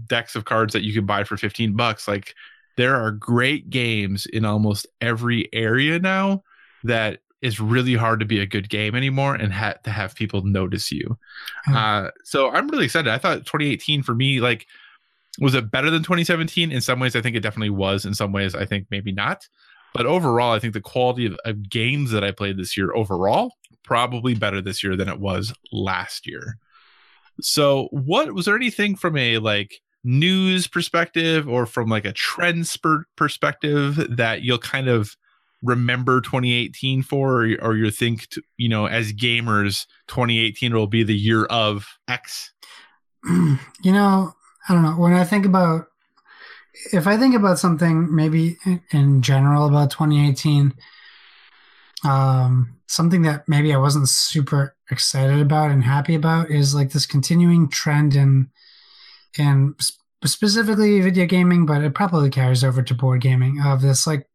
decks 0.07 0.35
of 0.35 0.45
cards 0.45 0.73
that 0.73 0.83
you 0.83 0.93
can 0.93 1.05
buy 1.05 1.23
for 1.23 1.37
15 1.37 1.75
bucks 1.75 2.07
like 2.07 2.33
there 2.77 2.95
are 2.95 3.11
great 3.11 3.69
games 3.69 4.25
in 4.25 4.43
almost 4.43 4.85
every 4.99 5.47
area 5.53 5.97
now 5.99 6.43
that 6.83 7.19
it's 7.41 7.59
really 7.59 7.93
hard 7.93 8.19
to 8.19 8.25
be 8.25 8.39
a 8.39 8.45
good 8.45 8.69
game 8.69 8.95
anymore 8.95 9.35
and 9.35 9.53
ha- 9.53 9.75
to 9.83 9.91
have 9.91 10.15
people 10.15 10.41
notice 10.43 10.91
you. 10.91 11.17
Yeah. 11.69 11.77
Uh, 11.77 12.11
so 12.23 12.49
I'm 12.49 12.67
really 12.69 12.85
excited. 12.85 13.11
I 13.11 13.17
thought 13.17 13.45
2018 13.45 14.01
for 14.01 14.15
me, 14.15 14.39
like, 14.39 14.65
was 15.39 15.53
it 15.53 15.71
better 15.71 15.89
than 15.89 16.03
2017? 16.03 16.71
In 16.71 16.81
some 16.81 16.99
ways, 16.99 17.15
I 17.15 17.21
think 17.21 17.35
it 17.35 17.41
definitely 17.41 17.69
was. 17.69 18.05
In 18.05 18.13
some 18.13 18.31
ways, 18.31 18.55
I 18.55 18.65
think 18.65 18.87
maybe 18.89 19.11
not. 19.11 19.47
But 19.93 20.05
overall, 20.05 20.53
I 20.53 20.59
think 20.59 20.73
the 20.73 20.81
quality 20.81 21.25
of, 21.25 21.37
of 21.45 21.69
games 21.69 22.11
that 22.11 22.23
I 22.23 22.31
played 22.31 22.57
this 22.57 22.75
year 22.75 22.93
overall 22.93 23.53
probably 23.83 24.33
better 24.33 24.61
this 24.61 24.83
year 24.83 24.95
than 24.95 25.07
it 25.07 25.19
was 25.19 25.53
last 25.71 26.27
year. 26.27 26.57
So, 27.41 27.87
what 27.91 28.33
was 28.33 28.45
there 28.45 28.55
anything 28.55 28.95
from 28.95 29.17
a 29.17 29.37
like 29.39 29.81
news 30.03 30.67
perspective 30.67 31.47
or 31.47 31.65
from 31.65 31.89
like 31.89 32.05
a 32.05 32.13
trend 32.13 32.67
spurt 32.67 33.07
perspective 33.15 34.17
that 34.17 34.41
you'll 34.41 34.57
kind 34.57 34.87
of 34.87 35.15
remember 35.63 36.21
2018 36.21 37.01
for 37.01 37.43
or, 37.43 37.55
or 37.61 37.75
you 37.75 37.89
think 37.89 38.27
you 38.57 38.69
know 38.69 38.85
as 38.85 39.11
gamers 39.13 39.87
2018 40.07 40.75
will 40.75 40.85
be 40.85 41.01
the 41.01 41.15
year 41.15 41.45
of 41.45 41.87
x 42.07 42.53
you 43.25 43.57
know, 43.91 44.33
I 44.67 44.73
don't 44.73 44.83
know. 44.83 44.91
When 44.91 45.13
I 45.13 45.23
think 45.23 45.45
about, 45.45 45.87
if 46.91 47.07
I 47.07 47.17
think 47.17 47.35
about 47.35 47.59
something 47.59 48.13
maybe 48.13 48.57
in, 48.91 49.21
general 49.21 49.67
about 49.67 49.91
2018, 49.91 50.73
um, 52.03 52.75
something 52.87 53.21
that 53.23 53.47
maybe 53.47 53.73
I 53.73 53.77
wasn't 53.77 54.09
super 54.09 54.75
excited 54.91 55.39
about 55.39 55.71
and 55.71 55.83
happy 55.83 56.15
about 56.15 56.49
is 56.49 56.75
like 56.75 56.91
this 56.91 57.05
continuing 57.05 57.69
trend 57.69 58.15
in, 58.15 58.49
in 59.37 59.75
specifically 60.23 60.99
video 61.01 61.25
gaming, 61.25 61.65
but 61.65 61.83
it 61.83 61.93
probably 61.93 62.29
carries 62.29 62.63
over 62.63 62.81
to 62.81 62.93
board 62.93 63.21
gaming 63.21 63.61
of 63.63 63.81
this 63.81 64.05
like, 64.07 64.27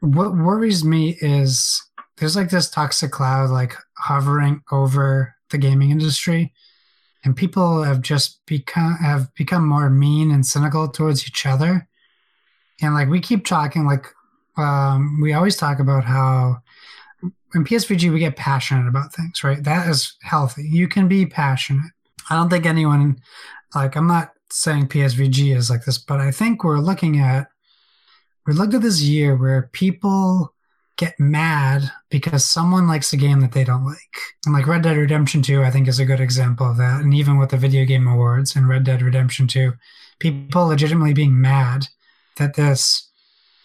what 0.00 0.36
worries 0.36 0.84
me 0.84 1.16
is 1.20 1.82
there's 2.18 2.36
like 2.36 2.50
this 2.50 2.70
toxic 2.70 3.10
cloud 3.10 3.50
like 3.50 3.74
hovering 3.98 4.62
over 4.70 5.34
the 5.50 5.58
gaming 5.58 5.90
industry 5.90 6.52
and 7.26 7.36
people 7.36 7.82
have 7.82 8.00
just 8.00 8.40
become 8.46 8.94
have 8.96 9.34
become 9.34 9.66
more 9.66 9.90
mean 9.90 10.30
and 10.30 10.46
cynical 10.46 10.88
towards 10.88 11.26
each 11.26 11.44
other. 11.44 11.86
And 12.80 12.94
like 12.94 13.08
we 13.08 13.20
keep 13.20 13.44
talking 13.44 13.84
like 13.84 14.06
um, 14.56 15.20
we 15.20 15.34
always 15.34 15.56
talk 15.56 15.78
about 15.78 16.04
how 16.04 16.62
in 17.54 17.64
psvg 17.64 18.10
we 18.12 18.18
get 18.18 18.36
passionate 18.36 18.88
about 18.88 19.12
things 19.12 19.44
right? 19.44 19.62
That 19.62 19.88
is 19.88 20.16
healthy. 20.22 20.62
You 20.62 20.88
can 20.88 21.08
be 21.08 21.26
passionate. 21.26 21.92
I 22.30 22.36
don't 22.36 22.48
think 22.48 22.64
anyone 22.64 23.20
like 23.74 23.96
i'm 23.96 24.06
not 24.06 24.32
saying 24.50 24.88
psvg 24.88 25.54
is 25.54 25.70
like 25.70 25.84
this 25.84 25.98
but 25.98 26.20
i 26.20 26.30
think 26.30 26.64
we're 26.64 26.78
looking 26.78 27.20
at 27.20 27.48
we 28.46 28.52
looked 28.52 28.74
at 28.74 28.82
this 28.82 29.02
year 29.02 29.36
where 29.36 29.68
people 29.72 30.54
get 30.96 31.18
mad 31.20 31.90
because 32.10 32.44
someone 32.44 32.88
likes 32.88 33.12
a 33.12 33.16
game 33.16 33.40
that 33.40 33.52
they 33.52 33.64
don't 33.64 33.84
like. 33.84 33.98
And 34.44 34.54
like 34.54 34.66
Red 34.66 34.82
Dead 34.82 34.96
Redemption 34.96 35.42
2, 35.42 35.62
I 35.62 35.70
think 35.70 35.88
is 35.88 35.98
a 35.98 36.04
good 36.04 36.20
example 36.20 36.70
of 36.70 36.78
that. 36.78 37.02
And 37.02 37.12
even 37.12 37.38
with 37.38 37.50
the 37.50 37.56
video 37.56 37.84
game 37.84 38.06
awards 38.06 38.56
and 38.56 38.68
Red 38.68 38.84
Dead 38.84 39.02
Redemption 39.02 39.46
2, 39.46 39.72
people 40.18 40.66
legitimately 40.66 41.12
being 41.12 41.40
mad 41.40 41.88
that 42.36 42.54
this 42.54 43.10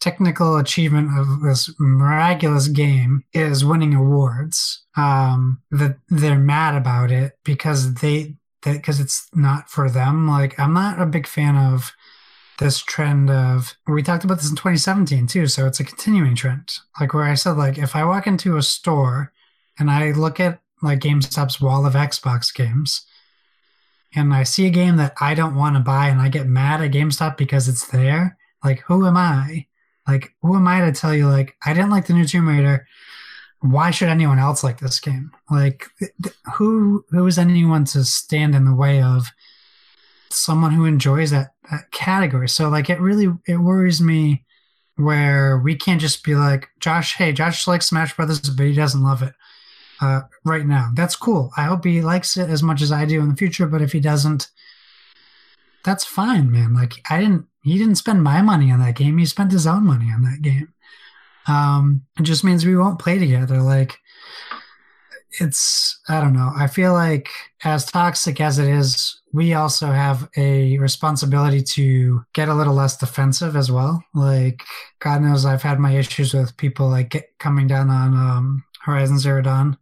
technical 0.02 0.58
achievement 0.58 1.18
of 1.18 1.42
this 1.42 1.74
miraculous 1.80 2.68
game 2.68 3.24
is 3.34 3.64
winning 3.64 3.94
awards. 3.94 4.84
Um, 4.98 5.62
that 5.72 5.98
they're 6.10 6.38
mad 6.38 6.76
about 6.76 7.12
it 7.12 7.38
because 7.46 7.94
they 7.96 8.36
that 8.64 8.74
because 8.74 9.00
it's 9.00 9.28
not 9.34 9.70
for 9.70 9.90
them. 9.90 10.28
Like 10.28 10.60
I'm 10.60 10.74
not 10.74 11.02
a 11.02 11.06
big 11.06 11.28
fan 11.28 11.56
of 11.56 11.94
this 12.62 12.80
trend 12.80 13.30
of 13.30 13.76
we 13.88 14.02
talked 14.02 14.24
about 14.24 14.38
this 14.38 14.50
in 14.50 14.56
2017 14.56 15.28
too 15.28 15.48
so 15.48 15.66
it's 15.68 15.80
a 15.80 15.84
continuing 15.84 16.36
trend. 16.36 16.78
Like 17.00 17.14
where 17.14 17.26
i 17.26 17.34
said 17.34 17.58
like 17.58 17.78
if 17.78 17.96
i 17.96 18.06
walk 18.06 18.28
into 18.28 18.58
a 18.58 18.62
store 18.62 19.34
and 19.78 19.92
i 19.92 20.12
look 20.12 20.40
at 20.40 20.62
like 20.82 21.00
gamestop's 21.00 21.60
wall 21.60 21.86
of 21.86 21.94
xbox 21.94 22.54
games 22.54 23.06
and 24.16 24.34
i 24.34 24.44
see 24.44 24.66
a 24.68 24.72
game 24.72 24.98
that 24.98 25.14
i 25.20 25.34
don't 25.34 25.56
want 25.56 25.76
to 25.76 25.82
buy 25.82 26.08
and 26.08 26.22
i 26.22 26.30
get 26.30 26.48
mad 26.48 26.82
at 26.82 26.92
gamestop 26.92 27.38
because 27.38 27.68
it's 27.68 27.88
there 27.88 28.38
like 28.64 28.82
who 28.82 29.06
am 29.06 29.18
i? 29.18 29.66
Like 30.08 30.34
who 30.42 30.56
am 30.56 30.68
i 30.68 30.82
to 30.82 30.92
tell 30.92 31.14
you 31.16 31.28
like 31.28 31.56
i 31.66 31.74
didn't 31.74 31.90
like 31.90 32.08
the 32.08 32.14
new 32.14 32.26
tomb 32.26 32.48
raider. 32.48 32.88
Why 33.62 33.92
should 33.92 34.10
anyone 34.10 34.40
else 34.40 34.64
like 34.64 34.80
this 34.80 35.00
game? 35.00 35.32
Like 35.50 35.86
th- 36.00 36.36
who 36.56 37.06
who 37.10 37.26
is 37.28 37.38
anyone 37.38 37.86
to 37.86 38.04
stand 38.04 38.56
in 38.56 38.66
the 38.66 38.76
way 38.76 39.02
of 39.02 39.28
someone 40.30 40.72
who 40.72 40.86
enjoys 40.86 41.32
that 41.32 41.54
category. 41.92 42.50
So 42.50 42.70
like 42.70 42.90
it 42.90 43.00
really 43.00 43.28
it 43.48 43.58
worries 43.58 44.02
me 44.02 44.46
where 44.96 45.58
we 45.58 45.76
can't 45.76 46.02
just 46.02 46.24
be 46.24 46.36
like 46.36 46.70
Josh, 46.80 47.16
hey, 47.16 47.32
Josh 47.32 47.68
likes 47.68 47.88
Smash 47.88 48.16
Brothers, 48.16 48.40
but 48.42 48.66
he 48.66 48.74
doesn't 48.74 49.04
love 49.04 49.22
it 49.22 49.34
uh, 50.02 50.22
right 50.44 50.66
now. 50.66 50.92
That's 50.94 51.16
cool. 51.16 51.52
I 51.58 51.64
hope 51.64 51.86
he 51.86 52.02
likes 52.02 52.38
it 52.38 52.50
as 52.50 52.64
much 52.64 52.82
as 52.82 52.92
I 52.92 53.06
do 53.06 53.22
in 53.22 53.30
the 53.30 53.36
future. 53.36 53.68
But 53.68 53.82
if 53.82 53.92
he 53.92 54.00
doesn't, 54.00 54.48
that's 55.84 56.06
fine, 56.06 56.52
man. 56.52 56.74
Like 56.74 57.02
I 57.10 57.20
didn't, 57.20 57.46
he 57.64 57.78
didn't 57.78 57.96
spend 57.96 58.24
my 58.24 58.42
money 58.42 58.72
on 58.72 58.80
that 58.80 58.96
game. 58.96 59.18
He 59.18 59.26
spent 59.26 59.52
his 59.52 59.68
own 59.68 59.86
money 59.86 60.12
on 60.14 60.24
that 60.24 60.42
game. 60.42 60.74
Um, 61.48 62.04
it 62.20 62.24
just 62.24 62.44
means 62.44 62.66
we 62.66 62.78
won't 62.78 63.00
play 63.00 63.18
together. 63.18 63.62
Like 63.62 63.98
it's 65.40 66.00
I 66.10 66.20
don't 66.20 66.34
know. 66.34 66.52
I 66.56 66.68
feel 66.68 66.94
like 66.94 67.30
as 67.64 67.86
toxic 67.86 68.42
as 68.42 68.60
it 68.60 68.68
is, 68.68 69.22
we 69.32 69.54
also 69.54 69.88
have 69.88 70.30
a 70.36 70.78
responsibility 70.78 71.62
to 71.62 72.26
get 72.34 72.50
a 72.50 72.54
little 72.54 72.74
less 72.74 72.98
defensive 72.98 73.56
as 73.56 73.72
well. 73.72 74.04
Like 74.14 74.64
God 75.00 75.22
knows 75.22 75.46
I've 75.46 75.64
had 75.64 75.80
my 75.80 75.96
issues 75.96 76.34
with 76.34 76.58
people 76.58 76.90
like 76.90 77.10
get, 77.10 77.30
coming 77.40 77.68
down 77.68 77.90
on 77.90 78.14
um, 78.14 78.64
Horizon 78.82 79.20
Zero 79.20 79.42
Dawn 79.42 79.78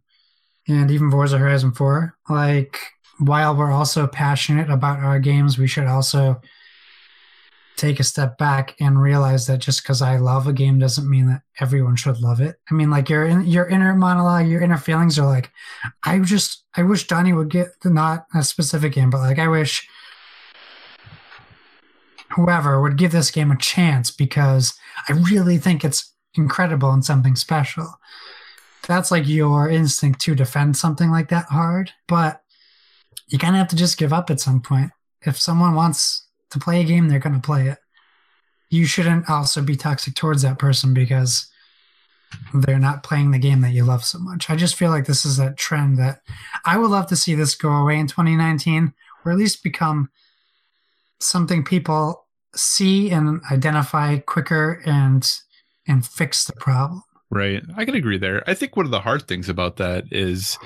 and 0.68 0.90
even 0.90 1.10
Forza 1.10 1.38
Horizon 1.38 1.72
4. 1.72 2.14
Like 2.28 2.78
while 3.18 3.56
we're 3.56 3.72
also 3.72 4.06
passionate 4.06 4.70
about 4.70 5.00
our 5.00 5.18
games, 5.18 5.58
we 5.58 5.66
should 5.66 5.86
also 5.86 6.40
take 7.80 7.98
a 7.98 8.04
step 8.04 8.36
back 8.36 8.76
and 8.78 9.00
realize 9.00 9.46
that 9.46 9.58
just 9.58 9.82
because 9.82 10.02
I 10.02 10.18
love 10.18 10.46
a 10.46 10.52
game 10.52 10.78
doesn't 10.78 11.08
mean 11.08 11.26
that 11.28 11.42
everyone 11.60 11.96
should 11.96 12.20
love 12.20 12.40
it. 12.40 12.56
I 12.70 12.74
mean, 12.74 12.90
like 12.90 13.08
your 13.08 13.26
your 13.40 13.66
inner 13.66 13.94
monologue, 13.94 14.48
your 14.48 14.60
inner 14.60 14.76
feelings 14.76 15.18
are 15.18 15.26
like, 15.26 15.50
I 16.04 16.18
just 16.18 16.64
I 16.76 16.82
wish 16.82 17.06
Donnie 17.06 17.32
would 17.32 17.48
get 17.48 17.68
not 17.84 18.26
a 18.34 18.44
specific 18.44 18.92
game, 18.92 19.08
but 19.08 19.20
like 19.20 19.38
I 19.38 19.48
wish 19.48 19.88
whoever 22.36 22.80
would 22.82 22.98
give 22.98 23.12
this 23.12 23.30
game 23.30 23.50
a 23.50 23.56
chance 23.56 24.10
because 24.10 24.74
I 25.08 25.14
really 25.14 25.56
think 25.56 25.82
it's 25.82 26.14
incredible 26.34 26.90
and 26.90 27.04
something 27.04 27.34
special. 27.34 27.98
That's 28.86 29.10
like 29.10 29.26
your 29.26 29.70
instinct 29.70 30.20
to 30.22 30.34
defend 30.34 30.76
something 30.76 31.10
like 31.10 31.28
that 31.30 31.46
hard, 31.46 31.92
but 32.06 32.42
you 33.28 33.38
kind 33.38 33.54
of 33.54 33.58
have 33.58 33.68
to 33.68 33.76
just 33.76 33.98
give 33.98 34.12
up 34.12 34.30
at 34.30 34.40
some 34.40 34.60
point. 34.60 34.90
If 35.22 35.38
someone 35.38 35.74
wants 35.74 36.26
to 36.50 36.58
play 36.58 36.80
a 36.80 36.84
game, 36.84 37.08
they're 37.08 37.18
going 37.18 37.34
to 37.34 37.40
play 37.40 37.68
it. 37.68 37.78
You 38.70 38.84
shouldn't 38.86 39.28
also 39.28 39.62
be 39.62 39.76
toxic 39.76 40.14
towards 40.14 40.42
that 40.42 40.58
person 40.58 40.94
because 40.94 41.48
they're 42.54 42.78
not 42.78 43.02
playing 43.02 43.30
the 43.30 43.38
game 43.38 43.60
that 43.62 43.72
you 43.72 43.84
love 43.84 44.04
so 44.04 44.18
much. 44.18 44.50
I 44.50 44.56
just 44.56 44.76
feel 44.76 44.90
like 44.90 45.06
this 45.06 45.24
is 45.24 45.38
a 45.38 45.52
trend 45.54 45.98
that 45.98 46.20
I 46.64 46.78
would 46.78 46.90
love 46.90 47.08
to 47.08 47.16
see 47.16 47.34
this 47.34 47.54
go 47.54 47.70
away 47.70 47.98
in 47.98 48.06
2019 48.06 48.92
or 49.24 49.32
at 49.32 49.38
least 49.38 49.62
become 49.62 50.10
something 51.18 51.64
people 51.64 52.26
see 52.54 53.10
and 53.10 53.40
identify 53.50 54.18
quicker 54.18 54.80
and 54.84 55.30
and 55.86 56.06
fix 56.06 56.44
the 56.44 56.52
problem. 56.52 57.02
Right. 57.30 57.62
I 57.76 57.84
can 57.84 57.94
agree 57.94 58.18
there. 58.18 58.48
I 58.48 58.54
think 58.54 58.76
one 58.76 58.86
of 58.86 58.92
the 58.92 59.00
hard 59.00 59.26
things 59.26 59.48
about 59.48 59.76
that 59.76 60.04
is, 60.10 60.58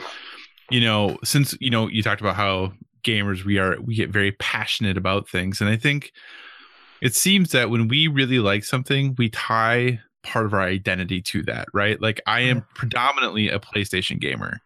you 0.70 0.80
know, 0.80 1.18
since, 1.22 1.55
you 1.61 1.70
know, 1.70 1.89
you 1.89 2.03
talked 2.03 2.20
about 2.20 2.37
how 2.37 2.72
gamers 3.05 3.45
we 3.45 3.59
are 3.59 3.81
we 3.81 3.95
get 3.95 4.11
very 4.11 4.33
passionate 4.33 4.97
about 4.97 5.29
things. 5.29 5.61
And 5.61 5.71
i 5.71 5.77
think 5.77 6.13
it 7.01 7.15
seems 7.15 7.51
that 7.51 7.71
when 7.71 7.89
we 7.89 8.09
really 8.09 8.39
like 8.39 8.65
something 8.65 9.15
we 9.19 9.29
tie 9.29 10.01
part 10.23 10.47
of 10.47 10.55
our 10.55 10.63
identity 10.63 11.21
to 11.21 11.43
that 11.43 11.69
right? 11.75 12.01
Like 12.01 12.21
i 12.27 12.41
am 12.41 12.63
mm-hmm. 12.63 12.75
predominantly 12.75 13.49
a 13.49 13.59
playstation 13.59 14.19
gamer. 14.19 14.61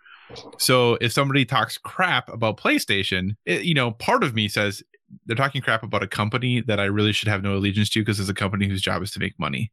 So 0.58 0.98
if 1.00 1.10
somebody 1.12 1.46
talks 1.46 1.78
crap 1.78 2.32
about 2.32 2.58
playstation 2.58 3.36
it, 3.44 3.62
you 3.62 3.74
know 3.74 3.92
part 3.92 4.22
of 4.22 4.34
me 4.34 4.48
says 4.48 4.82
they're 5.26 5.36
talking 5.36 5.62
crap 5.62 5.82
about 5.82 6.02
a 6.02 6.06
company 6.06 6.60
that 6.60 6.78
i 6.78 6.84
really 6.84 7.12
should 7.12 7.28
have 7.28 7.42
no 7.42 7.54
allegiance 7.56 7.88
to 7.90 8.00
because 8.00 8.20
it's 8.20 8.28
a 8.28 8.34
company 8.34 8.68
whose 8.68 8.82
job 8.82 9.02
is 9.02 9.10
to 9.12 9.20
make 9.20 9.38
money. 9.38 9.72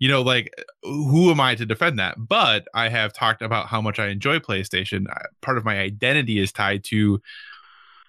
You 0.00 0.08
know 0.08 0.22
like 0.22 0.52
who 0.82 1.30
am 1.30 1.40
i 1.40 1.54
to 1.54 1.64
defend 1.64 1.98
that? 1.98 2.16
But 2.18 2.66
i 2.74 2.88
have 2.88 3.12
talked 3.12 3.40
about 3.40 3.68
how 3.68 3.80
much 3.80 3.98
i 3.98 4.08
enjoy 4.08 4.40
playstation. 4.40 5.06
Part 5.40 5.56
of 5.56 5.64
my 5.64 5.78
identity 5.78 6.38
is 6.38 6.52
tied 6.52 6.84
to 6.84 7.22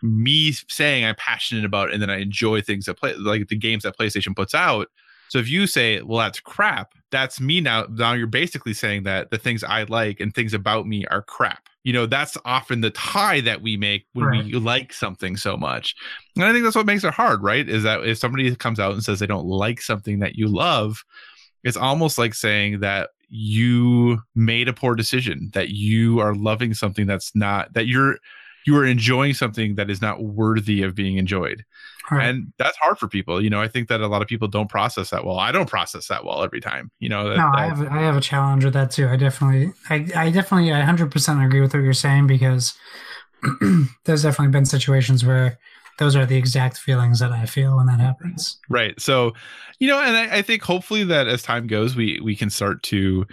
me 0.06 0.52
saying 0.70 1.06
I'm 1.06 1.16
passionate 1.16 1.66
about 1.66 1.92
and 1.92 2.02
then 2.02 2.10
I 2.10 2.18
enjoy 2.18 2.62
things 2.62 2.86
that 2.86 2.96
play 2.96 3.16
like 3.16 3.48
the 3.48 3.58
games 3.58 3.84
that 3.84 3.98
PlayStation 3.98 4.36
puts 4.36 4.54
out. 4.54 4.88
So 5.30 5.40
if 5.40 5.50
you 5.50 5.66
say, 5.68 6.02
well, 6.02 6.20
that's 6.20 6.40
crap, 6.40 6.94
that's 7.12 7.42
me 7.42 7.60
now. 7.60 7.88
Now 7.90 8.14
you're 8.14 8.28
basically 8.28 8.74
saying 8.74 9.04
that 9.04 9.32
the 9.32 9.38
things 9.38 9.64
I 9.64 9.84
like 9.84 10.20
and 10.20 10.34
things 10.34 10.54
about 10.54 10.88
me 10.88 11.06
are 11.08 11.24
crap. 11.24 11.68
You 11.84 11.94
know, 11.94 12.06
that's 12.06 12.38
often 12.46 12.82
the 12.82 12.92
tie 12.92 13.42
that 13.42 13.62
we 13.62 13.78
make 13.78 14.06
when 14.14 14.26
right. 14.26 14.46
we 14.46 14.54
like 14.54 14.94
something 14.94 15.36
so 15.38 15.58
much. 15.58 15.96
And 16.36 16.46
I 16.46 16.52
think 16.52 16.64
that's 16.64 16.76
what 16.76 16.86
makes 16.86 17.04
it 17.04 17.14
hard, 17.14 17.44
right? 17.44 17.68
Is 17.68 17.84
that 17.84 18.06
if 18.06 18.18
somebody 18.18 18.56
comes 18.56 18.80
out 18.80 18.94
and 18.94 19.04
says 19.04 19.20
they 19.20 19.28
don't 19.28 19.46
like 19.46 19.82
something 19.82 20.20
that 20.20 20.36
you 20.36 20.48
love, 20.48 21.04
it's 21.64 21.78
almost 21.78 22.18
like 22.18 22.34
saying 22.34 22.80
that 22.82 23.10
you 23.30 24.20
made 24.36 24.68
a 24.68 24.74
poor 24.74 24.96
decision, 24.96 25.50
that 25.54 25.70
you 25.70 26.20
are 26.20 26.36
loving 26.36 26.74
something 26.74 27.08
that's 27.08 27.36
not 27.36 27.74
that 27.74 27.88
you're 27.88 28.18
you 28.66 28.76
are 28.78 28.86
enjoying 28.86 29.34
something 29.34 29.76
that 29.76 29.90
is 29.90 30.02
not 30.02 30.24
worthy 30.24 30.82
of 30.82 30.96
being 30.96 31.18
enjoyed. 31.18 31.64
Right. 32.12 32.28
And 32.28 32.54
that's 32.58 32.78
hard 32.78 33.00
for 33.00 33.08
people. 33.08 33.42
You 33.42 33.50
know, 33.50 33.62
I 33.62 33.68
think 33.68 33.88
that 33.90 34.02
a 34.02 34.08
lot 34.08 34.22
of 34.22 34.28
people 34.28 34.48
don't 34.48 34.70
process 34.70 35.10
that 35.10 35.26
well. 35.26 35.40
I 35.40 35.52
don't 35.52 35.70
process 35.70 36.08
that 36.08 36.26
well 36.26 36.44
every 36.44 36.62
time. 36.62 36.92
You 37.00 37.10
know, 37.10 37.30
that, 37.30 37.38
no, 37.38 37.52
I 37.54 37.66
have 37.66 37.82
I 37.82 38.02
have 38.02 38.18
a 38.18 38.22
challenge 38.22 38.66
with 38.66 38.74
that 38.74 38.92
too. 38.92 39.08
I 39.08 39.16
definitely, 39.16 39.74
I, 39.90 40.08
I 40.16 40.30
definitely, 40.32 40.72
I 40.72 40.82
hundred 40.82 41.12
percent 41.12 41.44
agree 41.44 41.62
with 41.62 41.74
what 41.74 41.82
you're 41.82 41.94
saying 41.94 42.28
because 42.28 42.76
there's 44.06 44.24
definitely 44.24 44.52
been 44.52 44.66
situations 44.66 45.26
where 45.26 45.58
those 45.98 46.16
are 46.16 46.26
the 46.26 46.38
exact 46.38 46.78
feelings 46.78 47.20
that 47.20 47.32
I 47.32 47.46
feel 47.46 47.78
when 47.78 47.86
that 47.88 48.00
happens. 48.00 48.60
Right. 48.70 49.00
So, 49.00 49.34
you 49.80 49.88
know, 49.88 50.00
and 50.00 50.16
I, 50.16 50.38
I 50.38 50.42
think 50.42 50.62
hopefully 50.62 51.06
that 51.06 51.28
as 51.28 51.42
time 51.42 51.68
goes, 51.68 51.96
we 51.96 52.20
we 52.22 52.36
can 52.36 52.50
start 52.50 52.84
to 52.84 53.26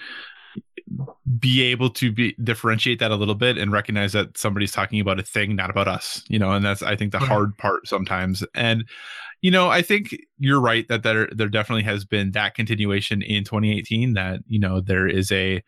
be 1.39 1.63
able 1.63 1.89
to 1.91 2.13
be 2.13 2.35
differentiate 2.43 2.99
that 2.99 3.11
a 3.11 3.17
little 3.17 3.35
bit 3.35 3.57
and 3.57 3.73
recognize 3.73 4.13
that 4.13 4.37
somebody's 4.37 4.73
talking 4.73 5.01
about 5.01 5.19
a 5.19 5.23
thing 5.23 5.57
not 5.57 5.71
about 5.71 5.89
us 5.89 6.23
you 6.29 6.39
know 6.39 6.51
and 6.53 6.65
that's 6.65 6.83
i 6.83 6.95
think 6.95 7.13
the 7.13 7.19
hard 7.19 7.57
part 7.59 7.87
sometimes 7.87 8.45
and 8.55 8.85
you 9.41 9.51
know 9.51 9.69
i 9.69 9.81
think 9.81 10.15
you're 10.39 10.61
right 10.61 10.89
that 10.89 11.03
there 11.03 11.29
there 11.33 11.49
definitely 11.49 11.83
has 11.83 12.05
been 12.05 12.33
that 12.33 12.55
continuation 12.55 13.23
in 13.23 13.45
2018 13.45 14.15
that 14.15 14.41
you 14.47 14.59
know 14.59 14.81
there 14.81 15.07
is 15.07 15.33
a 15.33 15.63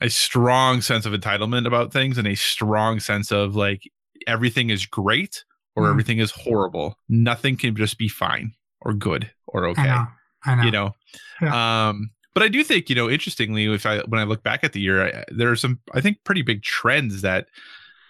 a 0.00 0.08
strong 0.08 0.80
sense 0.80 1.06
of 1.06 1.12
entitlement 1.12 1.66
about 1.66 1.92
things 1.92 2.16
and 2.18 2.26
a 2.26 2.34
strong 2.34 2.98
sense 3.00 3.30
of 3.30 3.54
like 3.54 3.82
everything 4.26 4.70
is 4.70 4.86
great 4.86 5.44
or 5.76 5.84
mm. 5.84 5.90
everything 5.90 6.18
is 6.18 6.30
horrible 6.30 6.96
nothing 7.08 7.56
can 7.56 7.76
just 7.76 7.98
be 7.98 8.08
fine 8.08 8.52
or 8.80 8.94
good 8.94 9.30
or 9.48 9.66
okay 9.66 9.82
I 9.82 9.86
know. 9.86 10.06
I 10.46 10.54
know. 10.54 10.62
you 10.62 10.70
know 10.70 10.94
yeah. 11.42 11.88
um 11.88 12.10
but 12.34 12.42
I 12.42 12.48
do 12.48 12.62
think, 12.64 12.90
you 12.90 12.96
know, 12.96 13.08
interestingly, 13.08 13.72
if 13.72 13.86
I 13.86 14.00
when 14.00 14.20
I 14.20 14.24
look 14.24 14.42
back 14.42 14.64
at 14.64 14.72
the 14.72 14.80
year, 14.80 15.06
I, 15.06 15.24
there 15.28 15.50
are 15.50 15.56
some 15.56 15.80
I 15.92 16.00
think 16.00 16.18
pretty 16.24 16.42
big 16.42 16.62
trends 16.62 17.22
that 17.22 17.46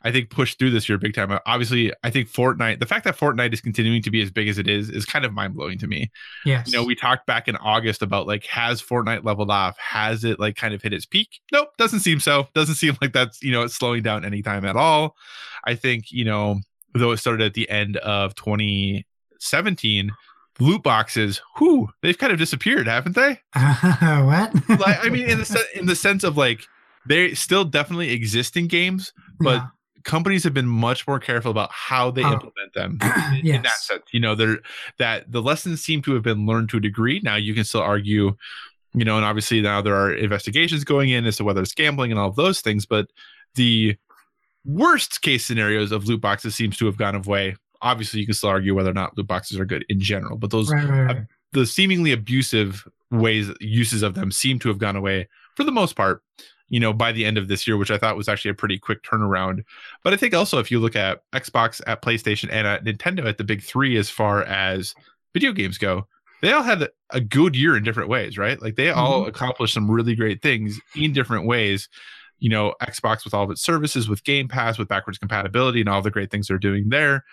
I 0.05 0.13
think 0.13 0.29
pushed 0.29 0.59
through 0.59 0.71
this 0.71 0.87
year 0.87 0.99
big 0.99 1.15
time. 1.15 1.33
Uh, 1.33 1.39
obviously, 1.47 1.91
I 2.05 2.11
think 2.11 2.31
Fortnite, 2.31 2.79
the 2.79 2.87
fact 2.87 3.05
that 3.05 3.17
Fortnite 3.17 3.55
is 3.55 3.63
continuing 3.63 4.03
to 4.03 4.11
be 4.11 4.21
as 4.21 4.31
big 4.31 4.49
as 4.49 4.59
it 4.59 4.69
is, 4.69 4.91
is 4.91 5.07
kind 5.07 5.25
of 5.25 5.33
mind 5.33 5.55
blowing 5.55 5.79
to 5.79 5.87
me. 5.87 6.11
Yes. 6.45 6.71
You 6.71 6.75
know, 6.79 6.85
we 6.85 6.95
talked 6.95 7.27
back 7.27 7.49
in 7.49 7.57
August 7.57 8.03
about 8.03 8.27
like, 8.27 8.45
has 8.45 8.83
Fortnite 8.83 9.25
leveled 9.25 9.51
off? 9.51 9.79
Has 9.79 10.23
it 10.23 10.39
like 10.39 10.57
kind 10.57 10.75
of 10.75 10.83
hit 10.83 10.93
its 10.93 11.07
peak? 11.07 11.41
Nope, 11.53 11.71
doesn't 11.79 12.01
seem 12.01 12.21
so. 12.21 12.49
Doesn't 12.55 12.75
seem 12.75 12.99
like 13.01 13.15
that's, 13.15 13.43
you 13.43 13.51
know, 13.51 13.63
it's 13.63 13.75
slowing 13.75 14.03
down 14.03 14.27
anytime 14.27 14.67
at 14.67 14.77
all. 14.77 15.17
I 15.65 15.75
think, 15.75 16.13
you 16.13 16.27
know, 16.27 16.61
though 16.95 17.13
it 17.13 17.17
started 17.17 17.47
at 17.47 17.55
the 17.55 17.69
end 17.71 17.97
of 17.97 18.35
2017, 18.35 20.11
loot 20.61 20.83
boxes, 20.83 21.41
whoo, 21.59 21.89
they've 22.03 22.19
kind 22.19 22.33
of 22.33 22.39
disappeared, 22.39 22.87
haven't 22.87 23.17
they? 23.17 23.41
Uh, 23.55 24.23
what? 24.69 24.81
like, 24.81 25.05
I 25.05 25.09
mean, 25.09 25.29
in 25.29 25.39
the 25.39 25.45
se- 25.45 25.69
in 25.75 25.87
the 25.87 25.97
sense 25.97 26.25
of 26.25 26.37
like 26.37 26.67
they 27.07 27.35
still 27.35 27.65
definitely 27.65 28.11
exist 28.11 28.57
in 28.57 28.67
games, 28.67 29.13
but 29.41 29.57
yeah. 29.57 29.67
companies 30.05 30.45
have 30.45 30.55
been 30.55 30.67
much 30.67 31.07
more 31.07 31.19
careful 31.19 31.51
about 31.51 31.71
how 31.73 32.11
they 32.11 32.25
oh. 32.25 32.33
implement 32.33 32.73
them. 32.75 32.99
In, 33.03 33.47
yes. 33.47 33.57
in 33.57 33.63
that 33.63 33.79
sense, 33.79 34.03
you 34.13 34.21
know, 34.21 34.35
they're 34.35 34.59
that 34.99 35.31
the 35.31 35.43
lessons 35.43 35.83
seem 35.83 36.03
to 36.03 36.15
have 36.15 36.23
been 36.23 36.47
learned 36.47 36.71
to 36.71 36.79
a 36.79 36.81
degree. 36.81 37.21
Now 37.23 37.37
you 37.37 37.55
can 37.55 37.65
still 37.65 37.83
argue, 37.83 38.37
you 38.95 39.05
know, 39.05 39.17
and 39.17 39.25
obviously 39.25 39.61
now 39.61 39.83
there 39.83 39.97
are 39.97 40.13
investigations 40.13 40.85
going 40.85 41.11
in 41.11 41.27
as 41.27 41.37
to 41.39 41.45
whether 41.45 41.61
it's 41.61 41.75
gambling 41.75 42.11
and 42.11 42.19
all 42.19 42.29
of 42.29 42.37
those 42.37 42.61
things, 42.61 42.87
but 42.87 43.09
the 43.55 43.97
worst 44.65 45.21
case 45.21 45.45
scenarios 45.45 45.93
of 45.93 46.07
loot 46.07 46.21
boxes 46.21 46.55
seems 46.55 46.77
to 46.79 46.87
have 46.87 46.97
gone 46.97 47.15
away 47.15 47.57
obviously 47.85 48.19
you 48.19 48.27
can 48.27 48.35
still 48.35 48.49
argue 48.49 48.75
whether 48.75 48.91
or 48.91 48.95
not 48.95 49.17
loot 49.17 49.29
boxes 49.29 49.61
are 49.61 49.65
good 49.65 49.85
in 49.89 50.01
general, 50.01 50.37
but 50.37 50.51
those 50.51 50.73
right, 50.73 50.89
right, 50.89 51.05
right. 51.05 51.17
Uh, 51.19 51.21
the 51.53 51.67
seemingly 51.67 52.11
abusive 52.11 52.89
ways 53.13 53.49
uses 53.61 54.03
of 54.03 54.15
them 54.15 54.33
seem 54.33 54.59
to 54.59 54.69
have 54.69 54.79
gone 54.79 54.97
away 54.97 55.29
for 55.55 55.63
the 55.63 55.71
most 55.71 55.95
part. 55.95 56.23
You 56.71 56.81
know, 56.81 56.95
by 56.95 57.13
the 57.13 57.25
end 57.25 57.39
of 57.39 57.47
this 57.47 57.69
year, 57.69 57.77
which 57.77 57.91
I 57.91 57.99
thought 57.99 58.17
was 58.17 58.29
actually 58.29 58.51
a 58.51 58.55
pretty 58.55 58.79
quick 58.79 59.03
turnaround. 59.03 59.65
But 60.03 60.15
I 60.15 60.17
think 60.17 60.35
also 60.35 60.59
if 60.59 60.71
you 60.71 60.81
look 60.81 60.97
at 60.97 61.21
Xbox, 61.33 61.81
at 61.87 62.03
PlayStation, 62.03 62.49
and 62.51 62.67
at 62.67 62.85
Nintendo 62.85 63.27
at 63.27 63.39
the 63.39 63.45
big 63.45 63.63
three 63.63 63.97
as 63.99 64.09
far 64.11 64.43
as 64.45 64.95
video 65.35 65.53
games 65.53 65.79
go, 65.79 66.09
they 66.41 66.53
all 66.53 66.63
had 66.63 66.89
a 67.11 67.21
good 67.21 67.55
year 67.55 67.77
in 67.77 67.85
different 67.85 68.09
ways, 68.09 68.39
right? 68.39 68.61
Like 68.61 68.77
they 68.77 68.91
all 68.91 69.21
mm-hmm. 69.21 69.29
accomplished 69.29 69.75
some 69.75 69.91
really 69.91 70.17
great 70.17 70.43
things 70.43 70.81
in 70.97 71.13
different 71.13 71.47
ways. 71.47 71.89
You 72.41 72.49
know, 72.49 72.75
Xbox 72.83 73.25
with 73.25 73.35
all 73.35 73.45
of 73.45 73.51
its 73.51 73.63
services, 73.63 74.09
with 74.09 74.25
Game 74.25 74.49
Pass, 74.49 74.79
with 74.79 74.89
backwards 74.89 75.19
compatibility, 75.19 75.81
and 75.81 75.89
all 75.89 76.03
the 76.03 76.11
great 76.11 76.31
things 76.31 76.49
they're 76.49 76.59
doing 76.59 76.89
there 76.89 77.25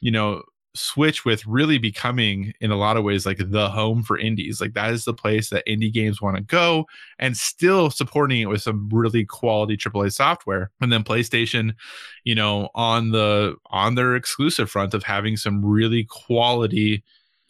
you 0.00 0.10
know, 0.10 0.42
Switch 0.74 1.24
with 1.24 1.44
really 1.46 1.78
becoming 1.78 2.52
in 2.60 2.70
a 2.70 2.76
lot 2.76 2.96
of 2.96 3.02
ways 3.02 3.26
like 3.26 3.38
the 3.40 3.68
home 3.68 4.02
for 4.02 4.18
indies. 4.18 4.60
Like 4.60 4.74
that 4.74 4.92
is 4.92 5.04
the 5.04 5.14
place 5.14 5.50
that 5.50 5.66
indie 5.66 5.92
games 5.92 6.22
want 6.22 6.36
to 6.36 6.42
go 6.42 6.86
and 7.18 7.36
still 7.36 7.90
supporting 7.90 8.40
it 8.42 8.48
with 8.48 8.62
some 8.62 8.88
really 8.92 9.24
quality 9.24 9.76
AAA 9.76 10.12
software. 10.12 10.70
And 10.80 10.92
then 10.92 11.02
PlayStation, 11.02 11.74
you 12.22 12.34
know, 12.34 12.68
on 12.74 13.10
the 13.10 13.56
on 13.70 13.96
their 13.96 14.14
exclusive 14.14 14.70
front 14.70 14.94
of 14.94 15.02
having 15.02 15.36
some 15.36 15.64
really 15.64 16.04
quality 16.04 17.02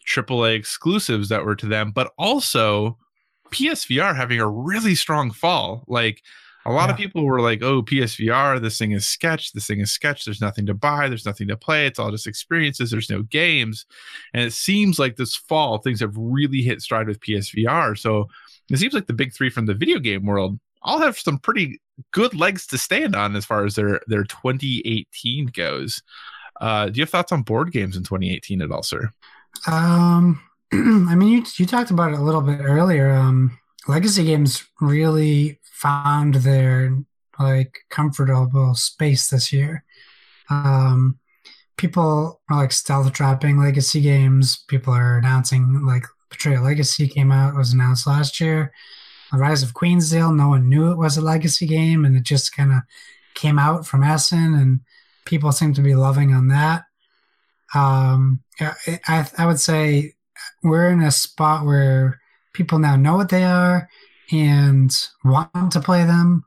AAA 0.07 0.55
exclusives 0.55 1.29
that 1.29 1.45
were 1.45 1.55
to 1.55 1.67
them, 1.67 1.91
but 1.91 2.11
also 2.17 2.97
PSVR 3.51 4.15
having 4.15 4.39
a 4.39 4.49
really 4.49 4.95
strong 4.95 5.31
fall. 5.31 5.83
Like 5.87 6.23
a 6.65 6.71
lot 6.71 6.87
yeah. 6.87 6.91
of 6.91 6.97
people 6.97 7.25
were 7.25 7.41
like, 7.41 7.61
"Oh, 7.61 7.81
PSVR, 7.81 8.61
this 8.61 8.77
thing 8.77 8.91
is 8.91 9.07
sketch. 9.07 9.53
This 9.53 9.67
thing 9.67 9.79
is 9.79 9.91
sketch. 9.91 10.25
There's 10.25 10.41
nothing 10.41 10.65
to 10.65 10.73
buy. 10.73 11.07
There's 11.07 11.25
nothing 11.25 11.47
to 11.47 11.57
play. 11.57 11.87
It's 11.87 11.99
all 11.99 12.11
just 12.11 12.27
experiences. 12.27 12.91
There's 12.91 13.09
no 13.09 13.23
games." 13.23 13.85
And 14.33 14.43
it 14.43 14.53
seems 14.53 14.99
like 14.99 15.15
this 15.15 15.35
fall 15.35 15.77
things 15.77 16.01
have 16.01 16.15
really 16.15 16.61
hit 16.61 16.81
stride 16.81 17.07
with 17.07 17.21
PSVR. 17.21 17.97
So 17.97 18.27
it 18.69 18.77
seems 18.77 18.93
like 18.93 19.07
the 19.07 19.13
big 19.13 19.33
three 19.33 19.49
from 19.49 19.65
the 19.65 19.73
video 19.73 19.99
game 19.99 20.25
world 20.25 20.59
all 20.81 20.99
have 20.99 21.17
some 21.17 21.37
pretty 21.37 21.79
good 22.11 22.33
legs 22.33 22.65
to 22.67 22.77
stand 22.77 23.15
on 23.15 23.35
as 23.35 23.45
far 23.45 23.65
as 23.65 23.75
their 23.75 24.01
their 24.07 24.23
2018 24.23 25.47
goes. 25.47 26.01
Uh, 26.59 26.87
do 26.87 26.97
you 26.97 27.03
have 27.03 27.09
thoughts 27.09 27.31
on 27.31 27.41
board 27.41 27.71
games 27.71 27.95
in 27.95 28.03
2018 28.03 28.61
at 28.61 28.71
all, 28.71 28.83
sir? 28.83 29.09
Um, 29.67 30.41
I 30.73 31.15
mean, 31.15 31.29
you 31.29 31.43
you 31.57 31.65
talked 31.65 31.91
about 31.91 32.11
it 32.11 32.19
a 32.19 32.23
little 32.23 32.41
bit 32.41 32.59
earlier. 32.61 33.11
Um, 33.11 33.58
legacy 33.87 34.23
games 34.23 34.65
really 34.81 35.59
found 35.63 36.35
their 36.35 36.97
like 37.39 37.79
comfortable 37.89 38.75
space 38.75 39.29
this 39.29 39.53
year. 39.53 39.83
Um, 40.49 41.19
people 41.77 42.41
are 42.49 42.57
like 42.57 42.71
stealth 42.71 43.13
dropping 43.13 43.57
legacy 43.57 44.01
games. 44.01 44.63
People 44.67 44.93
are 44.93 45.17
announcing 45.17 45.85
like 45.85 46.03
Betrayal 46.29 46.63
Legacy 46.63 47.07
came 47.07 47.31
out, 47.31 47.55
was 47.55 47.73
announced 47.73 48.05
last 48.05 48.39
year. 48.39 48.71
The 49.31 49.37
Rise 49.37 49.63
of 49.63 49.73
Queensdale, 49.73 50.35
no 50.35 50.49
one 50.49 50.69
knew 50.69 50.91
it 50.91 50.97
was 50.97 51.17
a 51.17 51.21
legacy 51.21 51.67
game, 51.67 52.03
and 52.03 52.17
it 52.17 52.23
just 52.23 52.55
kind 52.55 52.71
of 52.71 52.79
came 53.35 53.59
out 53.59 53.85
from 53.85 54.03
Essen, 54.03 54.55
and 54.55 54.81
people 55.25 55.51
seem 55.51 55.73
to 55.75 55.81
be 55.81 55.95
loving 55.95 56.33
on 56.33 56.47
that. 56.49 56.83
Um, 57.73 58.41
I, 58.59 59.27
I 59.37 59.45
would 59.45 59.59
say 59.59 60.13
we're 60.63 60.89
in 60.89 61.01
a 61.01 61.11
spot 61.11 61.65
where 61.65 62.19
people 62.53 62.79
now 62.79 62.95
know 62.95 63.15
what 63.15 63.29
they 63.29 63.43
are 63.43 63.89
and 64.31 64.91
want 65.23 65.71
to 65.71 65.79
play 65.79 66.05
them. 66.05 66.43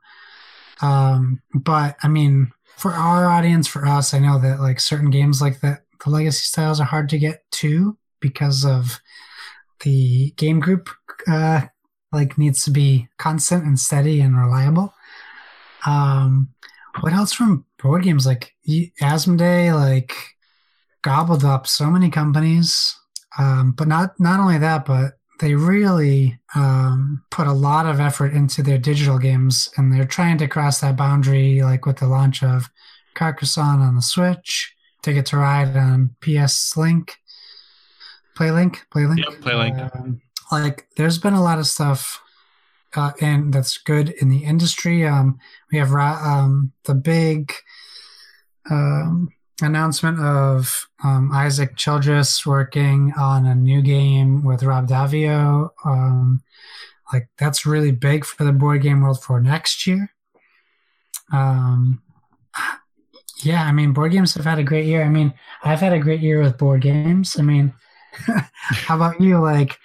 Um, 0.81 1.41
but 1.53 1.95
I 2.03 2.07
mean, 2.07 2.51
for 2.77 2.91
our 2.91 3.25
audience, 3.25 3.67
for 3.67 3.85
us, 3.85 4.13
I 4.13 4.19
know 4.19 4.39
that 4.39 4.59
like 4.59 4.79
certain 4.79 5.09
games 5.09 5.41
like 5.41 5.61
that, 5.61 5.83
the 6.03 6.09
legacy 6.09 6.43
styles 6.43 6.79
are 6.79 6.85
hard 6.85 7.09
to 7.09 7.17
get 7.17 7.43
to 7.51 7.97
because 8.19 8.65
of 8.65 9.01
the 9.81 10.31
game 10.31 10.59
group 10.59 10.89
uh, 11.27 11.61
like 12.11 12.37
needs 12.37 12.63
to 12.65 12.71
be 12.71 13.07
constant 13.17 13.63
and 13.63 13.79
steady 13.79 14.21
and 14.21 14.37
reliable. 14.37 14.93
Um, 15.85 16.49
what 17.01 17.13
else 17.13 17.33
from 17.33 17.65
board 17.81 18.03
games 18.03 18.25
like 18.25 18.53
Asmodee 18.67 19.73
like 19.73 20.13
gobbled 21.01 21.43
up 21.43 21.67
so 21.67 21.89
many 21.89 22.09
companies, 22.09 22.95
um, 23.37 23.71
but 23.71 23.87
not 23.87 24.19
not 24.19 24.39
only 24.39 24.57
that, 24.57 24.85
but 24.85 25.13
they 25.43 25.55
really 25.55 26.39
um, 26.55 27.21
put 27.29 27.47
a 27.47 27.51
lot 27.51 27.85
of 27.85 27.99
effort 27.99 28.31
into 28.31 28.63
their 28.63 28.77
digital 28.77 29.19
games, 29.19 29.69
and 29.75 29.91
they're 29.91 30.05
trying 30.05 30.37
to 30.37 30.47
cross 30.47 30.79
that 30.79 30.95
boundary, 30.95 31.61
like 31.61 31.85
with 31.85 31.97
the 31.97 32.07
launch 32.07 32.41
of 32.41 32.69
Carcassonne 33.13 33.81
on 33.81 33.95
the 33.95 34.01
Switch, 34.01 34.73
Ticket 35.01 35.25
to 35.27 35.37
Ride 35.37 35.75
on 35.75 36.15
PS 36.21 36.77
Link, 36.77 37.17
PlayLink, 38.37 38.77
PlayLink, 38.95 39.17
yep, 39.17 39.41
PlayLink. 39.41 39.93
Um, 39.93 40.21
like, 40.49 40.87
there's 40.95 41.17
been 41.17 41.33
a 41.33 41.43
lot 41.43 41.59
of 41.59 41.67
stuff, 41.67 42.21
uh, 42.95 43.11
and 43.19 43.53
that's 43.53 43.77
good 43.77 44.11
in 44.21 44.29
the 44.29 44.45
industry. 44.45 45.05
Um, 45.05 45.39
we 45.73 45.77
have 45.77 45.91
um, 45.91 46.71
the 46.85 46.95
big 46.95 47.51
um, 48.71 49.27
announcement 49.63 50.19
of 50.19 50.87
um, 51.03 51.31
Isaac 51.33 51.75
Childres 51.75 52.45
working 52.45 53.13
on 53.17 53.45
a 53.45 53.55
new 53.55 53.81
game 53.81 54.43
with 54.43 54.63
Rob 54.63 54.87
Daviau, 54.87 55.69
Um, 55.85 56.43
like 57.11 57.29
that's 57.37 57.65
really 57.65 57.91
big 57.91 58.25
for 58.25 58.43
the 58.43 58.51
board 58.51 58.81
game 58.81 59.01
world 59.01 59.21
for 59.21 59.39
next 59.39 59.85
year. 59.85 60.11
Um, 61.31 62.01
yeah, 63.43 63.63
I 63.63 63.71
mean, 63.71 63.93
board 63.93 64.11
games 64.11 64.33
have 64.35 64.45
had 64.45 64.59
a 64.59 64.63
great 64.63 64.85
year. 64.85 65.03
I 65.03 65.09
mean, 65.09 65.33
I've 65.63 65.79
had 65.79 65.93
a 65.93 65.99
great 65.99 66.21
year 66.21 66.41
with 66.41 66.57
board 66.57 66.81
games. 66.81 67.37
I 67.37 67.41
mean, 67.41 67.73
how 68.57 68.95
about 68.95 69.19
you? 69.19 69.39
Like, 69.39 69.77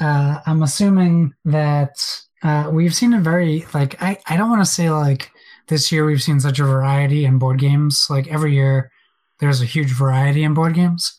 uh, 0.00 0.40
I'm 0.46 0.62
assuming 0.62 1.34
that 1.44 1.94
uh, 2.42 2.70
we've 2.72 2.94
seen 2.94 3.12
a 3.14 3.20
very 3.20 3.66
like 3.74 4.00
I 4.02 4.18
I 4.26 4.36
don't 4.36 4.50
want 4.50 4.62
to 4.62 4.70
say 4.70 4.90
like 4.90 5.30
this 5.68 5.92
year 5.92 6.04
we've 6.04 6.22
seen 6.22 6.40
such 6.40 6.58
a 6.58 6.64
variety 6.64 7.24
in 7.24 7.38
board 7.38 7.58
games. 7.58 8.06
Like 8.08 8.28
every 8.28 8.54
year, 8.54 8.90
there's 9.42 9.60
a 9.60 9.66
huge 9.66 9.90
variety 9.92 10.44
in 10.44 10.54
board 10.54 10.74
games. 10.74 11.18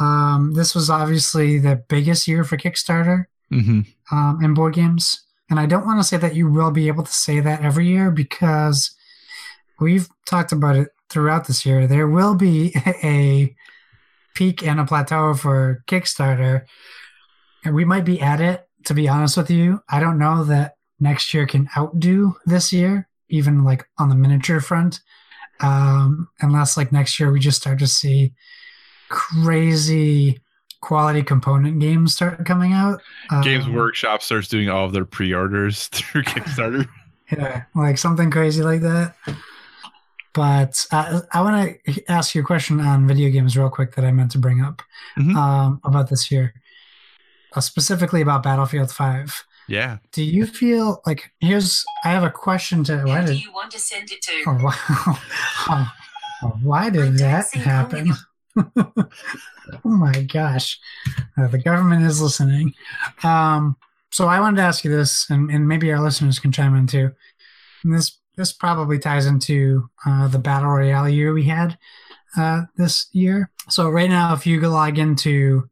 Um, 0.00 0.54
this 0.54 0.74
was 0.74 0.88
obviously 0.88 1.58
the 1.58 1.76
biggest 1.88 2.26
year 2.26 2.42
for 2.44 2.56
Kickstarter 2.56 3.26
Mm-hmm. 3.52 3.80
um, 4.16 4.38
in 4.42 4.54
board 4.54 4.72
games. 4.72 5.22
And 5.50 5.60
I 5.60 5.66
don't 5.66 5.84
want 5.84 6.00
to 6.00 6.04
say 6.04 6.16
that 6.16 6.34
you 6.34 6.50
will 6.50 6.70
be 6.70 6.88
able 6.88 7.04
to 7.04 7.12
say 7.12 7.38
that 7.40 7.60
every 7.60 7.86
year 7.86 8.10
because 8.10 8.96
we've 9.78 10.08
talked 10.26 10.52
about 10.52 10.76
it 10.76 10.88
throughout 11.10 11.46
this 11.46 11.66
year. 11.66 11.86
There 11.86 12.08
will 12.08 12.34
be 12.34 12.74
a 13.04 13.54
peak 14.34 14.66
and 14.66 14.80
a 14.80 14.86
plateau 14.86 15.34
for 15.34 15.84
Kickstarter. 15.86 16.62
And 17.66 17.74
we 17.74 17.84
might 17.84 18.06
be 18.06 18.22
at 18.22 18.40
it, 18.40 18.66
to 18.86 18.94
be 18.94 19.06
honest 19.06 19.36
with 19.36 19.50
you. 19.50 19.82
I 19.90 20.00
don't 20.00 20.18
know 20.18 20.44
that 20.44 20.76
next 20.98 21.34
year 21.34 21.46
can 21.46 21.68
outdo 21.76 22.36
this 22.46 22.72
year, 22.72 23.06
even 23.28 23.64
like 23.64 23.84
on 23.98 24.08
the 24.08 24.14
miniature 24.14 24.60
front. 24.60 25.00
Um, 25.62 26.28
unless 26.40 26.76
like 26.76 26.92
next 26.92 27.18
year 27.20 27.30
we 27.32 27.40
just 27.40 27.60
start 27.60 27.78
to 27.80 27.86
see 27.86 28.32
crazy 29.08 30.40
quality 30.80 31.22
component 31.22 31.78
games 31.78 32.14
start 32.14 32.44
coming 32.44 32.72
out. 32.72 33.00
Games 33.42 33.66
Um, 33.66 33.74
Workshop 33.74 34.22
starts 34.22 34.48
doing 34.48 34.68
all 34.68 34.84
of 34.84 34.92
their 34.92 35.04
pre-orders 35.04 35.86
through 35.92 36.24
Kickstarter. 36.24 36.88
Yeah, 37.30 37.62
like 37.74 37.98
something 37.98 38.30
crazy 38.30 38.62
like 38.62 38.80
that. 38.82 39.14
But 40.34 40.86
uh, 40.90 41.20
I 41.32 41.42
want 41.42 41.78
to 41.84 42.10
ask 42.10 42.34
you 42.34 42.40
a 42.40 42.44
question 42.44 42.80
on 42.80 43.06
video 43.06 43.30
games 43.30 43.56
real 43.56 43.68
quick 43.70 43.94
that 43.94 44.04
I 44.04 44.10
meant 44.12 44.30
to 44.32 44.38
bring 44.38 44.60
up 44.62 44.82
Mhm. 45.18 45.36
um, 45.36 45.80
about 45.84 46.08
this 46.08 46.30
year, 46.30 46.54
uh, 47.54 47.60
specifically 47.60 48.22
about 48.22 48.42
Battlefield 48.42 48.90
5. 48.90 49.44
Yeah. 49.72 49.98
Do 50.12 50.22
you 50.22 50.46
feel 50.46 51.00
like 51.06 51.32
here's 51.40 51.82
I 52.04 52.10
have 52.10 52.24
a 52.24 52.30
question 52.30 52.84
to 52.84 52.98
why 53.04 53.20
Who 53.20 53.26
do 53.26 53.32
did 53.32 53.42
you 53.42 53.52
want 53.52 53.70
to 53.70 53.78
send 53.78 54.12
it 54.12 54.20
to? 54.20 54.44
oh, 54.46 54.58
wow 54.62 55.16
oh, 56.42 56.58
why 56.62 56.90
did 56.90 57.16
that 57.18 57.50
happen? 57.54 58.12
oh 58.76 59.08
my 59.84 60.22
gosh, 60.24 60.78
uh, 61.38 61.48
the 61.48 61.58
government 61.58 62.04
is 62.04 62.20
listening. 62.20 62.74
Um, 63.22 63.76
so 64.10 64.28
I 64.28 64.40
wanted 64.40 64.58
to 64.58 64.62
ask 64.62 64.84
you 64.84 64.94
this, 64.94 65.30
and, 65.30 65.50
and 65.50 65.66
maybe 65.66 65.90
our 65.90 66.00
listeners 66.00 66.38
can 66.38 66.52
chime 66.52 66.76
in 66.76 66.86
too. 66.86 67.10
And 67.82 67.94
this 67.94 68.18
this 68.36 68.52
probably 68.52 68.98
ties 68.98 69.24
into 69.24 69.88
uh, 70.06 70.28
the 70.28 70.38
battle 70.38 70.68
royale 70.68 71.08
year 71.08 71.32
we 71.32 71.44
had 71.44 71.78
uh, 72.36 72.64
this 72.76 73.08
year. 73.12 73.50
So 73.70 73.88
right 73.88 74.10
now, 74.10 74.34
if 74.34 74.46
you 74.46 74.60
log 74.60 74.98
into 74.98 75.70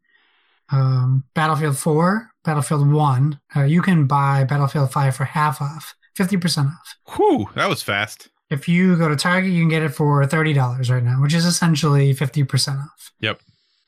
um, 0.72 1.24
Battlefield 1.34 1.76
4, 1.76 2.29
Battlefield 2.44 2.90
1, 2.90 3.40
uh, 3.56 3.62
you 3.62 3.82
can 3.82 4.06
buy 4.06 4.44
Battlefield 4.44 4.92
5 4.92 5.16
for 5.16 5.24
half 5.24 5.60
off, 5.60 5.94
50% 6.18 6.66
off. 6.66 6.96
Whew, 7.16 7.48
that 7.54 7.68
was 7.68 7.82
fast. 7.82 8.28
If 8.48 8.68
you 8.68 8.96
go 8.96 9.08
to 9.08 9.16
Target, 9.16 9.52
you 9.52 9.62
can 9.62 9.68
get 9.68 9.82
it 9.82 9.90
for 9.90 10.24
$30 10.24 10.90
right 10.90 11.02
now, 11.02 11.22
which 11.22 11.34
is 11.34 11.44
essentially 11.44 12.14
50% 12.14 12.78
off. 12.78 13.12
Yep. 13.20 13.40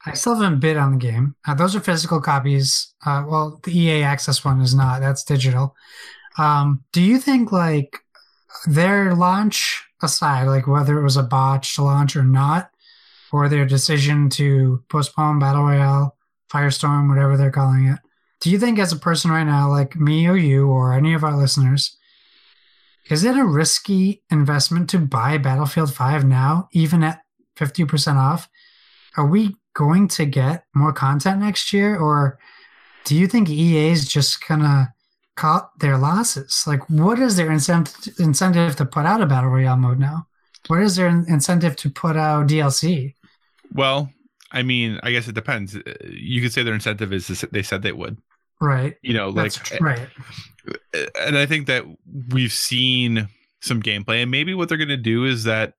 I 0.04 0.14
still 0.14 0.34
haven't 0.34 0.60
bid 0.60 0.76
on 0.76 0.92
the 0.92 0.98
game. 0.98 1.36
Uh, 1.46 1.54
those 1.54 1.76
are 1.76 1.80
physical 1.80 2.20
copies. 2.20 2.92
Uh, 3.04 3.24
well, 3.26 3.60
the 3.62 3.76
EA 3.76 4.02
Access 4.02 4.44
one 4.44 4.60
is 4.60 4.74
not. 4.74 5.00
That's 5.00 5.24
digital. 5.24 5.76
Um, 6.38 6.82
do 6.92 7.02
you 7.02 7.18
think 7.18 7.52
like 7.52 7.98
their 8.66 9.14
launch 9.14 9.84
aside, 10.02 10.44
like 10.44 10.66
whether 10.66 10.98
it 10.98 11.04
was 11.04 11.16
a 11.16 11.22
botched 11.22 11.78
launch 11.78 12.16
or 12.16 12.24
not, 12.24 12.70
or 13.32 13.48
their 13.48 13.64
decision 13.64 14.28
to 14.30 14.82
postpone 14.88 15.38
Battle 15.38 15.62
Royale, 15.62 16.16
Firestorm, 16.52 17.08
whatever 17.08 17.36
they're 17.36 17.50
calling 17.50 17.86
it, 17.86 17.98
do 18.42 18.50
you 18.50 18.58
think 18.58 18.80
as 18.80 18.92
a 18.92 18.96
person 18.96 19.30
right 19.30 19.44
now, 19.44 19.70
like 19.70 19.94
me 19.94 20.26
or 20.26 20.36
you 20.36 20.66
or 20.66 20.92
any 20.92 21.14
of 21.14 21.22
our 21.22 21.36
listeners, 21.36 21.96
is 23.08 23.22
it 23.22 23.36
a 23.36 23.44
risky 23.44 24.22
investment 24.30 24.90
to 24.90 24.98
buy 24.98 25.38
Battlefield 25.38 25.94
5 25.94 26.24
now, 26.24 26.68
even 26.72 27.04
at 27.04 27.22
50% 27.56 28.16
off? 28.16 28.48
Are 29.16 29.26
we 29.26 29.56
going 29.74 30.08
to 30.08 30.24
get 30.24 30.64
more 30.74 30.92
content 30.92 31.40
next 31.40 31.72
year, 31.72 31.96
or 31.96 32.38
do 33.04 33.14
you 33.14 33.28
think 33.28 33.48
EA 33.48 33.90
is 33.90 34.08
just 34.08 34.46
gonna 34.46 34.92
cut 35.36 35.70
their 35.78 35.96
losses? 35.96 36.64
Like, 36.66 36.88
what 36.90 37.20
is 37.20 37.36
their 37.36 37.50
incentive 37.50 38.14
incentive 38.18 38.74
to 38.76 38.84
put 38.84 39.06
out 39.06 39.22
a 39.22 39.26
battle 39.26 39.50
royale 39.50 39.76
mode 39.76 40.00
now? 40.00 40.26
What 40.66 40.82
is 40.82 40.96
their 40.96 41.08
incentive 41.08 41.76
to 41.76 41.90
put 41.90 42.16
out 42.16 42.48
DLC? 42.48 43.14
Well, 43.72 44.10
I 44.52 44.62
mean, 44.62 45.00
I 45.02 45.10
guess 45.10 45.28
it 45.28 45.34
depends. 45.34 45.76
Uh, 45.76 45.80
You 46.10 46.40
could 46.42 46.52
say 46.52 46.62
their 46.62 46.74
incentive 46.74 47.12
is 47.12 47.28
they 47.50 47.62
said 47.62 47.82
they 47.82 47.92
would. 47.92 48.18
Right. 48.62 48.94
You 49.02 49.14
know, 49.14 49.28
like, 49.28 49.52
That's 49.52 49.80
right. 49.80 50.08
and 51.20 51.36
I 51.36 51.46
think 51.46 51.66
that 51.66 51.84
we've 52.30 52.52
seen 52.52 53.28
some 53.60 53.82
gameplay, 53.82 54.22
and 54.22 54.30
maybe 54.30 54.54
what 54.54 54.68
they're 54.68 54.78
going 54.78 54.88
to 54.88 54.96
do 54.96 55.24
is 55.24 55.44
that, 55.44 55.74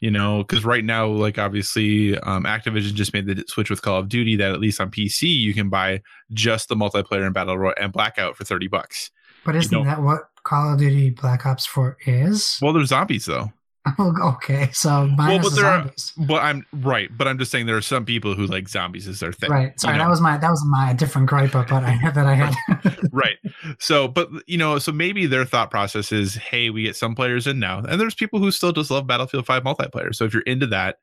you 0.00 0.10
know, 0.10 0.42
because 0.44 0.64
right 0.64 0.84
now, 0.84 1.06
like 1.06 1.38
obviously, 1.38 2.18
um, 2.18 2.44
Activision 2.44 2.94
just 2.94 3.14
made 3.14 3.26
the 3.26 3.44
switch 3.48 3.70
with 3.70 3.82
Call 3.82 3.98
of 3.98 4.08
Duty 4.08 4.36
that 4.36 4.50
at 4.52 4.60
least 4.60 4.80
on 4.80 4.90
PC 4.90 5.22
you 5.34 5.54
can 5.54 5.70
buy 5.70 6.02
just 6.32 6.68
the 6.68 6.74
multiplayer 6.74 7.24
and 7.24 7.32
battle 7.34 7.56
royale 7.56 7.74
and 7.80 7.92
blackout 7.92 8.36
for 8.36 8.44
thirty 8.44 8.68
bucks. 8.68 9.10
But 9.44 9.56
isn't 9.56 9.72
don't- 9.72 9.86
that 9.86 10.02
what 10.02 10.22
Call 10.44 10.72
of 10.74 10.78
Duty 10.80 11.10
Black 11.10 11.46
Ops 11.46 11.66
4 11.66 11.96
is? 12.06 12.58
Well, 12.60 12.72
there's 12.72 12.88
zombies 12.88 13.26
though. 13.26 13.52
Okay, 13.98 14.70
so 14.72 15.06
minus 15.16 15.44
but 15.44 15.54
the 15.54 15.62
there 15.62 15.70
are- 15.70 15.90
But 16.16 16.42
I'm 16.42 16.64
right. 16.72 17.08
But 17.16 17.26
I'm 17.26 17.38
just 17.38 17.50
saying 17.50 17.66
there 17.66 17.76
are 17.76 17.82
some 17.82 18.04
people 18.04 18.34
who 18.34 18.46
like 18.46 18.68
zombies 18.68 19.08
as 19.08 19.20
their 19.20 19.32
thing. 19.32 19.50
Right. 19.50 19.78
Sorry, 19.80 19.94
you 19.94 19.98
know? 19.98 20.04
that 20.04 20.10
was 20.10 20.20
my 20.20 20.36
that 20.38 20.50
was 20.50 20.64
my 20.66 20.92
different 20.92 21.28
gripe, 21.28 21.52
but 21.52 21.70
I 21.72 21.90
had 21.90 22.14
that 22.14 22.26
I 22.26 22.34
had. 22.34 23.08
right. 23.12 23.36
So, 23.78 24.06
but 24.06 24.28
you 24.46 24.56
know, 24.56 24.78
so 24.78 24.92
maybe 24.92 25.26
their 25.26 25.44
thought 25.44 25.70
process 25.70 26.12
is, 26.12 26.36
hey, 26.36 26.70
we 26.70 26.84
get 26.84 26.96
some 26.96 27.14
players 27.14 27.46
in 27.46 27.58
now, 27.58 27.78
and 27.78 28.00
there's 28.00 28.14
people 28.14 28.38
who 28.38 28.50
still 28.50 28.72
just 28.72 28.90
love 28.90 29.06
Battlefield 29.06 29.46
5 29.46 29.62
multiplayer. 29.64 30.14
So 30.14 30.24
if 30.24 30.32
you're 30.32 30.42
into 30.44 30.66
that, 30.68 30.98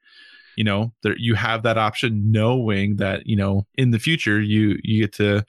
you 0.55 0.63
know, 0.63 0.93
there 1.03 1.17
you 1.17 1.35
have 1.35 1.63
that 1.63 1.77
option, 1.77 2.31
knowing 2.31 2.95
that 2.97 3.25
you 3.25 3.35
know 3.35 3.65
in 3.75 3.91
the 3.91 3.99
future 3.99 4.39
you 4.41 4.77
you 4.83 5.01
get 5.01 5.13
to 5.15 5.45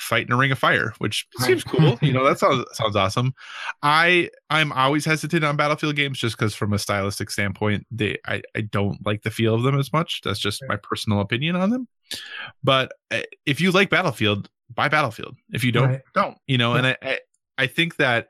fight 0.00 0.26
in 0.26 0.32
a 0.32 0.36
ring 0.36 0.50
of 0.50 0.58
fire, 0.58 0.92
which 0.98 1.26
seems 1.40 1.62
cool. 1.62 1.98
you 2.02 2.12
know, 2.12 2.24
that 2.24 2.38
sounds 2.38 2.64
sounds 2.72 2.96
awesome. 2.96 3.34
I 3.82 4.30
I'm 4.48 4.72
always 4.72 5.04
hesitant 5.04 5.44
on 5.44 5.56
Battlefield 5.56 5.94
games 5.96 6.18
just 6.18 6.36
because 6.36 6.54
from 6.54 6.72
a 6.72 6.78
stylistic 6.78 7.30
standpoint, 7.30 7.86
they 7.90 8.18
I 8.26 8.42
I 8.56 8.62
don't 8.62 9.04
like 9.06 9.22
the 9.22 9.30
feel 9.30 9.54
of 9.54 9.62
them 9.62 9.78
as 9.78 9.92
much. 9.92 10.20
That's 10.24 10.38
just 10.40 10.62
my 10.68 10.76
personal 10.76 11.20
opinion 11.20 11.56
on 11.56 11.70
them. 11.70 11.86
But 12.64 12.92
uh, 13.10 13.20
if 13.46 13.60
you 13.60 13.70
like 13.70 13.90
Battlefield, 13.90 14.48
buy 14.74 14.88
Battlefield. 14.88 15.36
If 15.52 15.62
you 15.64 15.72
don't, 15.72 15.88
Right. 15.90 16.00
don't. 16.14 16.38
You 16.46 16.58
know, 16.58 16.74
and 16.74 16.86
I, 16.86 16.96
I 17.02 17.18
I 17.58 17.66
think 17.66 17.96
that 17.96 18.28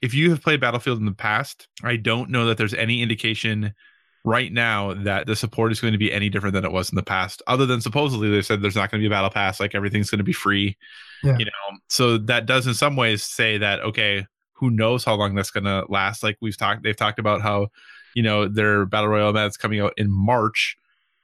if 0.00 0.14
you 0.14 0.30
have 0.30 0.42
played 0.42 0.60
Battlefield 0.60 0.98
in 0.98 1.06
the 1.06 1.12
past, 1.12 1.68
I 1.82 1.96
don't 1.96 2.30
know 2.30 2.46
that 2.46 2.56
there's 2.58 2.74
any 2.74 3.02
indication 3.02 3.74
right 4.24 4.52
now 4.52 4.94
that 4.94 5.26
the 5.26 5.34
support 5.34 5.72
is 5.72 5.80
going 5.80 5.92
to 5.92 5.98
be 5.98 6.12
any 6.12 6.28
different 6.28 6.54
than 6.54 6.64
it 6.64 6.72
was 6.72 6.90
in 6.90 6.96
the 6.96 7.02
past. 7.02 7.42
Other 7.46 7.66
than 7.66 7.80
supposedly 7.80 8.30
they 8.30 8.42
said 8.42 8.62
there's 8.62 8.76
not 8.76 8.90
going 8.90 9.00
to 9.00 9.02
be 9.02 9.12
a 9.12 9.16
battle 9.16 9.30
pass, 9.30 9.58
like 9.58 9.74
everything's 9.74 10.10
going 10.10 10.18
to 10.18 10.24
be 10.24 10.32
free. 10.32 10.76
Yeah. 11.24 11.36
You 11.38 11.46
know, 11.46 11.78
so 11.88 12.18
that 12.18 12.46
does 12.46 12.66
in 12.66 12.74
some 12.74 12.96
ways 12.96 13.22
say 13.22 13.58
that 13.58 13.80
okay, 13.80 14.26
who 14.54 14.70
knows 14.70 15.04
how 15.04 15.14
long 15.14 15.34
that's 15.34 15.50
going 15.50 15.64
to 15.64 15.84
last? 15.88 16.22
Like 16.22 16.36
we've 16.40 16.56
talked, 16.56 16.82
they've 16.82 16.96
talked 16.96 17.18
about 17.18 17.42
how 17.42 17.68
you 18.14 18.22
know 18.22 18.48
their 18.48 18.86
battle 18.86 19.08
royale 19.08 19.32
that's 19.32 19.56
coming 19.56 19.80
out 19.80 19.92
in 19.96 20.10
March 20.10 20.76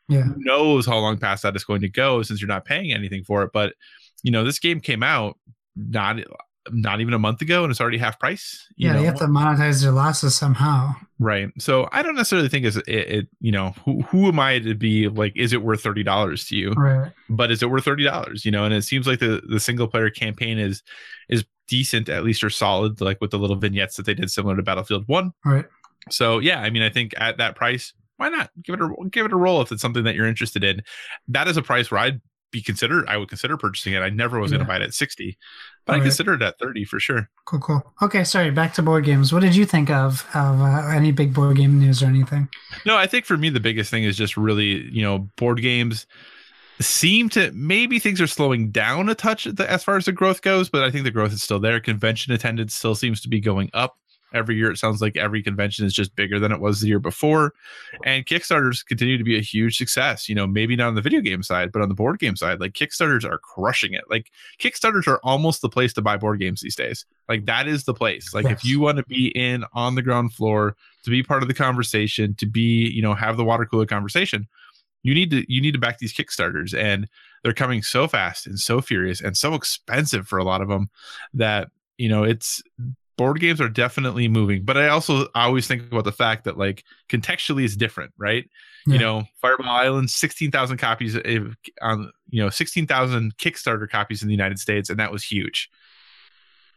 yeah. 0.08 0.22
who 0.22 0.34
knows 0.38 0.86
how 0.86 0.98
long 0.98 1.18
past 1.18 1.42
that 1.42 1.54
is 1.54 1.64
going 1.64 1.82
to 1.82 1.88
go 1.88 2.22
since 2.22 2.40
you're 2.40 2.48
not 2.48 2.64
paying 2.64 2.92
anything 2.92 3.22
for 3.24 3.42
it 3.42 3.50
but 3.52 3.74
you 4.22 4.30
know 4.30 4.42
this 4.42 4.58
game 4.58 4.80
came 4.80 5.02
out 5.02 5.38
not 5.76 6.18
not 6.72 7.00
even 7.00 7.14
a 7.14 7.18
month 7.18 7.40
ago 7.42 7.62
and 7.64 7.70
it's 7.70 7.80
already 7.80 7.98
half 7.98 8.18
price 8.18 8.66
you 8.76 8.86
Yeah, 8.86 8.94
know? 8.94 9.00
they 9.00 9.06
have 9.06 9.18
to 9.18 9.26
monetize 9.26 9.82
their 9.82 9.92
losses 9.92 10.34
somehow. 10.34 10.92
right 11.18 11.50
so 11.58 11.88
i 11.92 12.02
don't 12.02 12.14
necessarily 12.16 12.48
think 12.48 12.64
it's 12.66 12.76
it, 12.76 12.88
it 12.88 13.28
you 13.40 13.52
know 13.52 13.74
who, 13.84 14.02
who 14.02 14.28
am 14.28 14.38
i 14.40 14.58
to 14.58 14.74
be 14.74 15.08
like 15.08 15.32
is 15.36 15.52
it 15.52 15.62
worth 15.62 15.82
$30 15.82 16.48
to 16.48 16.56
you 16.56 16.70
Right. 16.72 17.12
but 17.28 17.50
is 17.50 17.62
it 17.62 17.70
worth 17.70 17.84
$30 17.84 18.44
you 18.44 18.50
know 18.50 18.64
and 18.64 18.74
it 18.74 18.82
seems 18.82 19.06
like 19.06 19.18
the 19.20 19.42
the 19.48 19.60
single 19.60 19.88
player 19.88 20.10
campaign 20.10 20.58
is 20.58 20.82
is 21.28 21.44
decent 21.68 22.08
at 22.08 22.24
least 22.24 22.42
or 22.42 22.50
solid 22.50 23.00
like 23.00 23.20
with 23.20 23.30
the 23.30 23.38
little 23.38 23.56
vignettes 23.56 23.96
that 23.96 24.06
they 24.06 24.14
did 24.14 24.30
similar 24.30 24.56
to 24.56 24.62
battlefield 24.62 25.04
1 25.06 25.32
Right. 25.44 25.66
so 26.10 26.38
yeah, 26.38 26.60
I 26.60 26.70
mean, 26.70 26.82
I 26.82 26.88
think 26.90 27.12
at 27.18 27.36
that 27.38 27.54
price, 27.56 27.92
why 28.16 28.30
not 28.30 28.50
give 28.62 28.74
it 28.74 28.80
a 28.80 28.88
give 29.10 29.26
it 29.26 29.32
a 29.32 29.36
roll 29.36 29.60
if 29.60 29.70
it's 29.70 29.82
something 29.82 30.04
that 30.04 30.14
you're 30.14 30.26
interested 30.26 30.64
in. 30.64 30.82
That 31.28 31.46
is 31.46 31.56
a 31.56 31.62
price 31.62 31.90
where 31.90 32.00
I'd 32.00 32.20
be 32.50 32.62
considered. 32.62 33.06
I 33.08 33.16
would 33.16 33.28
consider 33.28 33.56
purchasing 33.56 33.92
it. 33.92 34.00
I 34.00 34.10
never 34.10 34.40
was 34.40 34.50
going 34.50 34.60
to 34.60 34.66
buy 34.66 34.76
it 34.76 34.82
at 34.82 34.94
sixty, 34.94 35.36
but 35.84 35.92
I 35.92 35.96
Alright. 35.96 36.06
consider 36.06 36.34
it 36.34 36.42
at 36.42 36.58
thirty 36.58 36.84
for 36.84 36.98
sure. 37.00 37.28
Cool. 37.44 37.60
Cool. 37.60 37.94
Okay. 38.02 38.24
Sorry. 38.24 38.50
Back 38.50 38.74
to 38.74 38.82
board 38.82 39.04
games. 39.04 39.32
What 39.32 39.40
did 39.40 39.54
you 39.56 39.64
think 39.64 39.90
of 39.90 40.26
of 40.34 40.60
uh, 40.60 40.88
any 40.88 41.12
big 41.12 41.34
board 41.34 41.56
game 41.56 41.78
news 41.78 42.02
or 42.02 42.06
anything? 42.06 42.48
No, 42.86 42.96
I 42.96 43.06
think 43.06 43.24
for 43.24 43.36
me 43.36 43.50
the 43.50 43.60
biggest 43.60 43.90
thing 43.90 44.04
is 44.04 44.16
just 44.16 44.36
really 44.36 44.88
you 44.90 45.02
know 45.02 45.28
board 45.36 45.60
games 45.60 46.06
seem 46.80 47.28
to 47.28 47.50
maybe 47.52 47.98
things 47.98 48.20
are 48.20 48.26
slowing 48.26 48.70
down 48.70 49.08
a 49.08 49.14
touch 49.14 49.44
the, 49.44 49.68
as 49.68 49.82
far 49.82 49.96
as 49.96 50.04
the 50.04 50.12
growth 50.12 50.42
goes, 50.42 50.68
but 50.68 50.84
I 50.84 50.90
think 50.90 51.04
the 51.04 51.10
growth 51.10 51.32
is 51.32 51.42
still 51.42 51.58
there. 51.58 51.80
Convention 51.80 52.32
attendance 52.32 52.74
still 52.74 52.94
seems 52.94 53.20
to 53.22 53.28
be 53.28 53.40
going 53.40 53.70
up. 53.74 53.98
Every 54.32 54.56
year. 54.56 54.70
It 54.70 54.78
sounds 54.78 55.00
like 55.00 55.16
every 55.16 55.42
convention 55.42 55.86
is 55.86 55.94
just 55.94 56.14
bigger 56.16 56.38
than 56.38 56.52
it 56.52 56.60
was 56.60 56.80
the 56.80 56.88
year 56.88 56.98
before. 56.98 57.55
And 58.05 58.26
Kickstarters 58.26 58.84
continue 58.84 59.18
to 59.18 59.24
be 59.24 59.36
a 59.36 59.42
huge 59.42 59.76
success. 59.76 60.28
You 60.28 60.34
know, 60.34 60.46
maybe 60.46 60.76
not 60.76 60.88
on 60.88 60.94
the 60.94 61.02
video 61.02 61.20
game 61.20 61.42
side, 61.42 61.72
but 61.72 61.82
on 61.82 61.88
the 61.88 61.94
board 61.94 62.18
game 62.18 62.36
side, 62.36 62.60
like 62.60 62.72
Kickstarters 62.72 63.24
are 63.24 63.38
crushing 63.38 63.94
it. 63.94 64.05
Like 64.10 64.30
Kickstarters 64.59 65.06
are 65.06 65.20
almost 65.22 65.62
the 65.62 65.68
place 65.68 65.92
to 65.94 66.02
buy 66.02 66.16
board 66.16 66.40
games 66.40 66.60
these 66.60 66.76
days. 66.76 67.06
Like 67.28 67.46
that 67.46 67.66
is 67.66 67.84
the 67.84 67.94
place. 67.94 68.34
Like 68.34 68.44
yes. 68.44 68.59
if 68.59 68.64
you 68.64 68.80
want 68.80 68.98
to 68.98 69.05
be 69.05 69.28
in 69.28 69.64
on 69.72 69.94
the 69.94 70.02
ground 70.02 70.32
floor, 70.32 70.76
to 71.05 71.10
be 71.10 71.22
part 71.22 71.42
of 71.42 71.48
the 71.48 71.55
conversation, 71.55 72.34
to 72.34 72.46
be, 72.46 72.90
you 72.90 73.02
know, 73.02 73.14
have 73.14 73.36
the 73.36 73.44
water 73.44 73.64
cooler 73.64 73.86
conversation, 73.86 74.46
you 75.02 75.14
need 75.14 75.30
to 75.30 75.52
you 75.52 75.60
need 75.60 75.72
to 75.72 75.78
back 75.78 75.98
these 75.98 76.12
Kickstarters. 76.12 76.76
And 76.76 77.09
they're 77.42 77.52
coming 77.52 77.82
so 77.82 78.09
fast 78.09 78.46
and 78.46 78.59
so 78.59 78.80
furious 78.80 79.20
and 79.20 79.36
so 79.36 79.55
expensive 79.55 80.26
for 80.26 80.38
a 80.38 80.44
lot 80.44 80.60
of 80.60 80.68
them 80.68 80.90
that 81.34 81.70
you 81.96 82.09
know 82.09 82.24
it's 82.24 82.62
board 83.18 83.40
games 83.40 83.60
are 83.60 83.68
definitely 83.68 84.28
moving 84.28 84.64
but 84.64 84.78
i 84.78 84.88
also 84.88 85.26
I 85.34 85.44
always 85.44 85.66
think 85.66 85.82
about 85.82 86.04
the 86.04 86.12
fact 86.12 86.44
that 86.44 86.56
like 86.56 86.84
contextually 87.10 87.64
is 87.64 87.76
different 87.76 88.12
right? 88.16 88.48
Yeah. 88.86 88.94
you 88.94 89.00
know 89.00 89.24
fireball 89.42 89.68
island 89.68 90.08
16000 90.08 90.78
copies 90.78 91.16
of, 91.16 91.56
on 91.82 92.10
you 92.30 92.42
know 92.42 92.48
16000 92.48 93.36
kickstarter 93.36 93.90
copies 93.90 94.22
in 94.22 94.28
the 94.28 94.34
united 94.34 94.58
states 94.58 94.88
and 94.88 94.98
that 94.98 95.12
was 95.12 95.22
huge. 95.22 95.68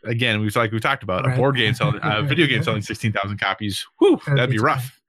Again 0.04 0.42
we've 0.42 0.56
like 0.56 0.72
we 0.72 0.80
talked 0.80 1.04
about 1.04 1.26
right. 1.26 1.36
a 1.36 1.38
board 1.38 1.56
game 1.56 1.76
selling 1.76 2.00
a 2.02 2.24
video 2.24 2.48
game 2.48 2.64
selling 2.64 2.82
16000 2.82 3.38
copies 3.38 3.86
whew, 4.00 4.20
that'd 4.26 4.50
be 4.50 4.58
rough 4.58 5.00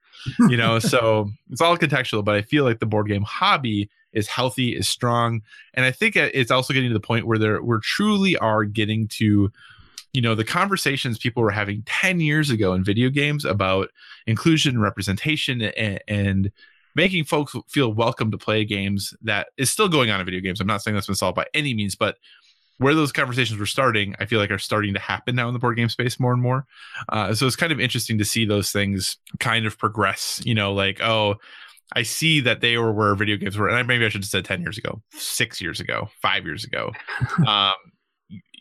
you 0.48 0.56
know? 0.56 0.78
So 0.78 1.30
it's 1.50 1.62
all 1.62 1.76
contextual 1.78 2.24
but 2.24 2.34
i 2.36 2.42
feel 2.42 2.64
like 2.64 2.78
the 2.78 2.86
board 2.86 3.08
game 3.08 3.22
hobby 3.22 3.90
is 4.12 4.28
healthy, 4.28 4.76
is 4.76 4.88
strong, 4.88 5.42
and 5.74 5.84
I 5.86 5.90
think 5.90 6.16
it's 6.16 6.50
also 6.50 6.74
getting 6.74 6.90
to 6.90 6.94
the 6.94 7.00
point 7.00 7.26
where 7.26 7.38
there 7.38 7.62
we 7.62 7.76
truly 7.82 8.36
are 8.36 8.64
getting 8.64 9.08
to 9.08 9.50
you 10.12 10.20
know 10.20 10.34
the 10.34 10.44
conversations 10.44 11.18
people 11.18 11.42
were 11.42 11.50
having 11.50 11.82
10 11.86 12.20
years 12.20 12.50
ago 12.50 12.74
in 12.74 12.84
video 12.84 13.08
games 13.08 13.44
about 13.44 13.90
inclusion 14.26 14.80
representation 14.80 15.62
and, 15.62 16.00
and, 16.08 16.52
making 16.94 17.24
folks 17.24 17.56
feel 17.70 17.90
welcome 17.90 18.30
to 18.30 18.36
play 18.36 18.66
games 18.66 19.14
that 19.22 19.46
is 19.56 19.70
still 19.70 19.88
going 19.88 20.10
on 20.10 20.20
in 20.20 20.26
video 20.26 20.40
games 20.40 20.60
i'm 20.60 20.66
not 20.66 20.82
saying 20.82 20.94
that's 20.94 21.06
been 21.06 21.16
solved 21.16 21.34
by 21.34 21.46
any 21.54 21.72
means 21.72 21.94
but 21.94 22.18
where 22.76 22.94
those 22.94 23.12
conversations 23.12 23.58
were 23.58 23.64
starting 23.64 24.14
i 24.20 24.26
feel 24.26 24.38
like 24.38 24.50
are 24.50 24.58
starting 24.58 24.92
to 24.92 25.00
happen 25.00 25.34
now 25.34 25.48
in 25.48 25.54
the 25.54 25.58
board 25.58 25.74
game 25.74 25.88
space 25.88 26.20
more 26.20 26.34
and 26.34 26.42
more 26.42 26.66
uh, 27.08 27.32
so 27.32 27.46
it's 27.46 27.56
kind 27.56 27.72
of 27.72 27.80
interesting 27.80 28.18
to 28.18 28.26
see 28.26 28.44
those 28.44 28.70
things 28.70 29.16
kind 29.40 29.64
of 29.64 29.78
progress 29.78 30.42
you 30.44 30.54
know 30.54 30.74
like 30.74 31.00
oh 31.00 31.34
I 31.94 32.04
see 32.04 32.40
that 32.40 32.62
they 32.62 32.78
were 32.78 32.90
where 32.90 33.14
video 33.14 33.36
games 33.36 33.58
were, 33.58 33.68
and 33.68 33.86
maybe 33.86 34.06
I 34.06 34.08
should 34.08 34.22
have 34.22 34.30
said 34.30 34.46
ten 34.46 34.62
years 34.62 34.78
ago, 34.78 35.02
six 35.12 35.60
years 35.60 35.78
ago, 35.78 36.08
five 36.22 36.46
years 36.46 36.64
ago. 36.64 36.90
um, 37.46 37.74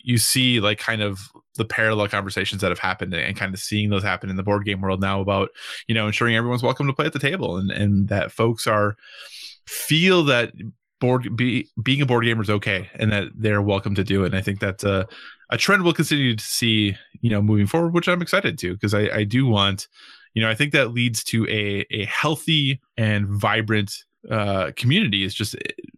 you 0.03 0.17
see 0.17 0.59
like 0.59 0.79
kind 0.79 1.01
of 1.01 1.29
the 1.55 1.65
parallel 1.65 2.07
conversations 2.07 2.61
that 2.61 2.71
have 2.71 2.79
happened 2.79 3.13
and 3.13 3.37
kind 3.37 3.53
of 3.53 3.59
seeing 3.59 3.89
those 3.89 4.03
happen 4.03 4.29
in 4.29 4.35
the 4.35 4.43
board 4.43 4.65
game 4.65 4.81
world 4.81 5.01
now 5.01 5.21
about 5.21 5.49
you 5.87 5.95
know 5.95 6.07
ensuring 6.07 6.35
everyone's 6.35 6.63
welcome 6.63 6.87
to 6.87 6.93
play 6.93 7.05
at 7.05 7.13
the 7.13 7.19
table 7.19 7.57
and 7.57 7.71
and 7.71 8.07
that 8.07 8.31
folks 8.31 8.67
are 8.67 8.95
feel 9.65 10.23
that 10.23 10.51
board 10.99 11.35
be, 11.35 11.67
being 11.81 12.01
a 12.01 12.05
board 12.05 12.23
gamer 12.23 12.41
is 12.41 12.49
okay 12.49 12.89
and 12.95 13.11
that 13.11 13.29
they're 13.35 13.61
welcome 13.61 13.95
to 13.95 14.03
do 14.03 14.23
it. 14.23 14.27
And 14.27 14.35
i 14.35 14.41
think 14.41 14.59
that's 14.59 14.83
a, 14.83 15.07
a 15.49 15.57
trend 15.57 15.83
we'll 15.83 15.93
continue 15.93 16.35
to 16.35 16.43
see 16.43 16.95
you 17.21 17.29
know 17.29 17.41
moving 17.41 17.67
forward 17.67 17.93
which 17.93 18.07
i'm 18.07 18.21
excited 18.21 18.57
to 18.59 18.73
because 18.73 18.93
I, 18.93 19.09
I 19.09 19.23
do 19.23 19.45
want 19.45 19.87
you 20.33 20.41
know 20.41 20.49
i 20.49 20.55
think 20.55 20.71
that 20.73 20.93
leads 20.93 21.23
to 21.25 21.47
a 21.47 21.85
a 21.91 22.05
healthy 22.05 22.81
and 22.97 23.27
vibrant 23.27 23.93
uh 24.29 24.71
community. 24.75 25.23
Is 25.23 25.33
just 25.33 25.55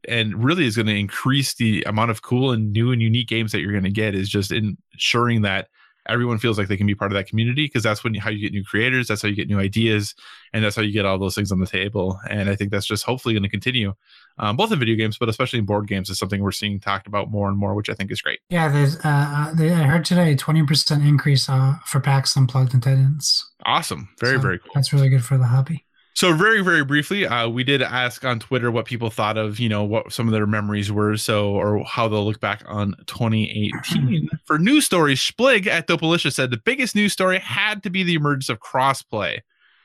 and 0.08 0.44
really 0.44 0.66
is 0.66 0.76
going 0.76 0.88
to 0.88 0.96
increase 0.96 1.54
the 1.54 1.84
amount 1.84 2.12
of 2.12 2.22
cool 2.22 2.52
and 2.52 2.72
new 2.72 2.92
and 2.92 3.02
unique 3.02 3.28
games 3.28 3.52
that 3.52 3.60
you're 3.62 3.72
going 3.72 3.84
to 3.84 3.92
get 3.92 4.16
is 4.16 4.30
just 4.30 4.52
ensuring 4.52 5.42
that 5.44 5.68
everyone 6.08 6.38
feels 6.38 6.58
like 6.58 6.68
they 6.68 6.78
can 6.78 6.88
be 6.88 6.96
part 6.96 7.12
of 7.12 7.16
that 7.16 7.28
community 7.28 7.66
because 7.66 7.84
that's 7.84 8.04
when 8.04 8.14
how 8.16 8.30
you 8.30 8.40
get 8.40 8.52
new 8.52 8.64
creators 8.64 9.08
that's 9.08 9.22
how 9.22 9.28
you 9.28 9.36
get 9.36 9.48
new 9.48 9.60
ideas 9.60 10.16
and 10.52 10.64
that's 10.64 10.76
how 10.76 10.82
you 10.82 10.92
get 10.92 11.06
all 11.06 11.18
those 11.18 11.36
things 11.36 11.52
on 11.52 11.60
the 11.60 11.66
table 11.66 12.20
and 12.30 12.50
i 12.50 12.56
think 12.56 12.72
that's 12.72 12.86
just 12.86 13.06
hopefully 13.06 13.34
going 13.34 13.44
to 13.44 13.50
continue 13.50 13.94
um, 14.40 14.58
both 14.58 14.72
in 14.72 14.80
video 14.80 14.96
games 14.96 15.18
but 15.18 15.30
especially 15.30 15.60
in 15.60 15.66
board 15.66 15.88
games 15.88 16.10
is 16.10 16.18
something 16.18 16.42
we're 16.42 16.52
seeing 16.52 16.80
talked 16.80 17.08
about 17.08 17.32
more 17.32 17.48
and 17.48 17.58
more 17.58 17.74
which 17.74 17.90
i 17.90 17.94
think 17.94 18.12
is 18.12 18.22
great. 18.22 18.40
Yeah 18.50 18.70
there's 18.70 18.98
uh, 18.98 19.00
uh 19.06 19.54
they, 19.54 19.72
i 19.72 19.84
heard 19.84 20.06
today 20.06 20.36
20% 20.36 21.08
increase 21.08 21.50
uh, 21.50 21.76
for 21.86 22.00
PAX 22.00 22.36
unplugged 22.36 22.74
attendance 22.74 23.50
awesome. 23.66 24.10
Very 24.20 24.36
so 24.36 24.42
very 24.42 24.60
cool. 24.60 24.72
that's 24.76 24.92
really 24.92 25.10
good 25.10 25.24
for 25.24 25.38
the 25.38 25.46
hobby 25.46 25.86
so 26.14 26.34
very 26.34 26.62
very 26.62 26.84
briefly 26.84 27.26
uh, 27.26 27.48
we 27.48 27.64
did 27.64 27.82
ask 27.82 28.24
on 28.24 28.40
twitter 28.40 28.72
what 28.72 28.86
people 28.86 29.10
thought 29.10 29.38
of 29.38 29.60
you 29.60 29.70
know 29.70 29.84
what 29.84 30.12
some 30.12 30.28
of 30.28 30.34
their 30.34 30.48
memories 30.48 30.92
were 30.92 31.18
so 31.18 31.52
or 31.52 31.84
how 31.86 32.08
they'll 32.08 32.26
look 32.26 32.40
back 32.40 32.64
on 32.68 32.96
2018 33.08 34.30
for 34.46 34.58
news 34.58 34.86
stories 34.86 35.20
splig 35.20 35.68
at 35.68 35.88
dopalicia 35.88 36.32
said 36.32 36.52
the 36.52 36.58
biggest 36.58 36.96
news 36.96 37.14
story 37.14 37.40
had 37.40 37.84
to 37.84 37.90
be 37.90 38.04
the 38.04 38.16
emergence 38.16 38.50
of 38.50 38.60
crossplay. 38.60 39.40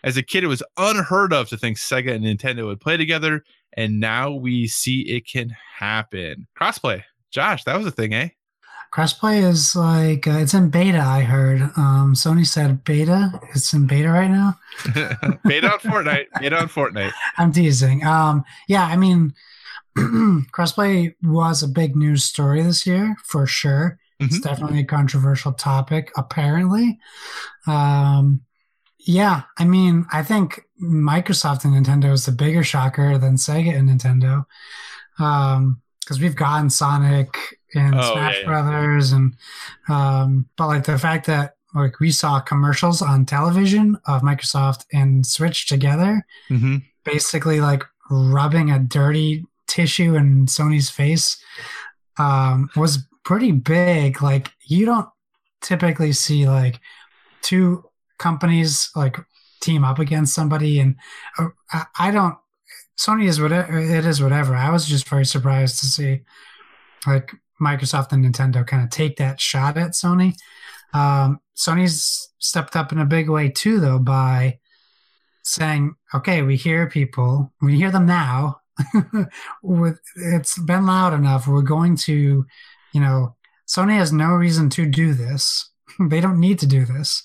As 0.05 0.17
a 0.17 0.23
kid 0.23 0.45
it 0.45 0.49
was 0.49 0.63
unheard 0.77 1.33
of 1.33 1.49
to 1.49 1.57
think 1.57 1.77
sega 1.77 2.15
and 2.15 2.25
nintendo 2.25 2.67
would 2.67 2.81
play 2.81 2.97
together 2.97 3.45
and 3.75 4.01
now 4.01 4.31
we 4.31 4.67
see 4.67 5.03
it 5.03 5.27
can 5.27 5.55
happen. 5.79 6.47
Crossplay. 6.59 7.03
Josh 7.31 7.65
that 7.65 7.77
was 7.77 7.87
a 7.87 7.91
thing 7.91 8.15
eh 8.15 8.29
Crossplay 8.93 9.43
is 9.43 9.77
like 9.77 10.27
uh, 10.27 10.39
it's 10.39 10.55
in 10.55 10.70
beta. 10.70 11.01
I 11.01 11.20
heard. 11.20 11.60
Um, 11.77 12.15
Sony 12.15 12.47
said 12.47 12.85
beta. 12.85 13.39
It's 13.55 13.73
in 13.73 13.86
beta 13.86 14.10
right 14.10 14.31
now. 14.31 14.59
beta 15.44 15.73
on 15.73 15.78
Fortnite. 15.81 16.27
Beta 16.40 16.59
on 16.59 16.69
Fortnite. 16.69 17.12
I'm 17.36 17.52
teasing. 17.52 18.05
Um, 18.05 18.44
yeah, 18.66 18.85
I 18.85 18.97
mean, 18.97 19.35
crossplay 19.97 21.15
was 21.23 21.62
a 21.62 21.69
big 21.69 21.97
news 21.97 22.24
story 22.24 22.62
this 22.62 22.86
year 22.86 23.16
for 23.24 23.47
sure. 23.47 23.98
Mm-hmm. 24.20 24.35
It's 24.35 24.40
definitely 24.40 24.81
a 24.81 24.85
controversial 24.85 25.52
topic, 25.52 26.10
apparently. 26.16 26.98
Um, 27.66 28.40
yeah, 28.98 29.43
I 29.59 29.65
mean, 29.65 30.06
I 30.12 30.23
think 30.23 30.62
Microsoft 30.82 31.65
and 31.65 31.74
Nintendo 31.74 32.12
is 32.12 32.27
the 32.27 32.32
bigger 32.32 32.65
shocker 32.65 33.19
than 33.19 33.36
Sega 33.36 33.77
and 33.77 33.89
Nintendo. 33.89 34.47
Um, 35.19 35.82
because 36.01 36.20
we've 36.20 36.36
gotten 36.36 36.70
Sonic 36.70 37.58
and 37.74 37.95
oh, 37.95 38.12
Smash 38.12 38.35
yeah, 38.35 38.40
yeah. 38.40 38.47
Brothers, 38.47 39.12
and 39.12 39.35
um, 39.89 40.49
but 40.57 40.66
like 40.66 40.85
the 40.85 40.99
fact 40.99 41.27
that 41.27 41.55
like 41.74 42.01
we 42.01 42.11
saw 42.11 42.40
commercials 42.40 43.03
on 43.03 43.27
television 43.27 43.99
of 44.07 44.23
Microsoft 44.23 44.86
and 44.93 45.27
Switch 45.27 45.66
together, 45.66 46.27
mm-hmm. 46.49 46.77
basically 47.05 47.61
like 47.61 47.85
rubbing 48.11 48.70
a 48.70 48.78
dirty 48.78 49.45
tissue 49.66 50.15
in 50.15 50.47
Sony's 50.47 50.90
face, 50.90 51.43
um, 52.19 52.70
was 52.74 52.99
pretty 53.24 53.53
big. 53.53 54.23
Like 54.23 54.51
you 54.66 54.86
don't 54.86 55.09
typically 55.61 56.12
see 56.12 56.49
like 56.49 56.81
two 57.43 57.85
companies 58.19 58.90
like 58.97 59.19
team 59.61 59.85
up 59.85 59.99
against 59.99 60.35
somebody, 60.35 60.81
and 60.81 60.97
uh, 61.39 61.85
I 61.99 62.11
don't. 62.11 62.36
Sony 62.99 63.28
is 63.28 63.40
whatever 63.40 63.78
it 63.78 64.05
is, 64.05 64.20
whatever. 64.20 64.57
I 64.57 64.70
was 64.70 64.86
just 64.86 65.09
very 65.09 65.24
surprised 65.24 65.78
to 65.81 65.86
see 65.86 66.23
like 67.07 67.32
Microsoft 67.61 68.13
and 68.13 68.25
Nintendo 68.25 68.67
kind 68.67 68.83
of 68.83 68.91
take 68.91 69.17
that 69.17 69.41
shot 69.41 69.77
at 69.77 69.93
Sony. 69.93 70.35
Um, 70.93 71.41
Sony's 71.57 72.31
stepped 72.39 72.77
up 72.77 72.93
in 72.93 72.99
a 72.99 73.05
big 73.05 73.29
way 73.29 73.49
too, 73.49 73.81
though, 73.81 73.99
by 73.99 74.59
saying, 75.43 75.95
"Okay, 76.15 76.43
we 76.43 76.57
hear 76.57 76.89
people. 76.89 77.53
We 77.61 77.77
hear 77.77 77.91
them 77.91 78.07
now. 78.07 78.61
it's 80.17 80.59
been 80.59 80.87
loud 80.87 81.13
enough. 81.13 81.49
We're 81.49 81.63
going 81.63 81.97
to, 81.97 82.47
you 82.93 83.01
know, 83.01 83.37
Sony 83.67 83.97
has 83.97 84.13
no 84.13 84.29
reason 84.31 84.71
to 84.71 84.87
do 84.87 85.15
this. 85.15 85.71
they 86.01 86.21
don't 86.21 86.41
need 86.41 86.59
to 86.61 86.67
do 86.67 86.85
this, 86.85 87.25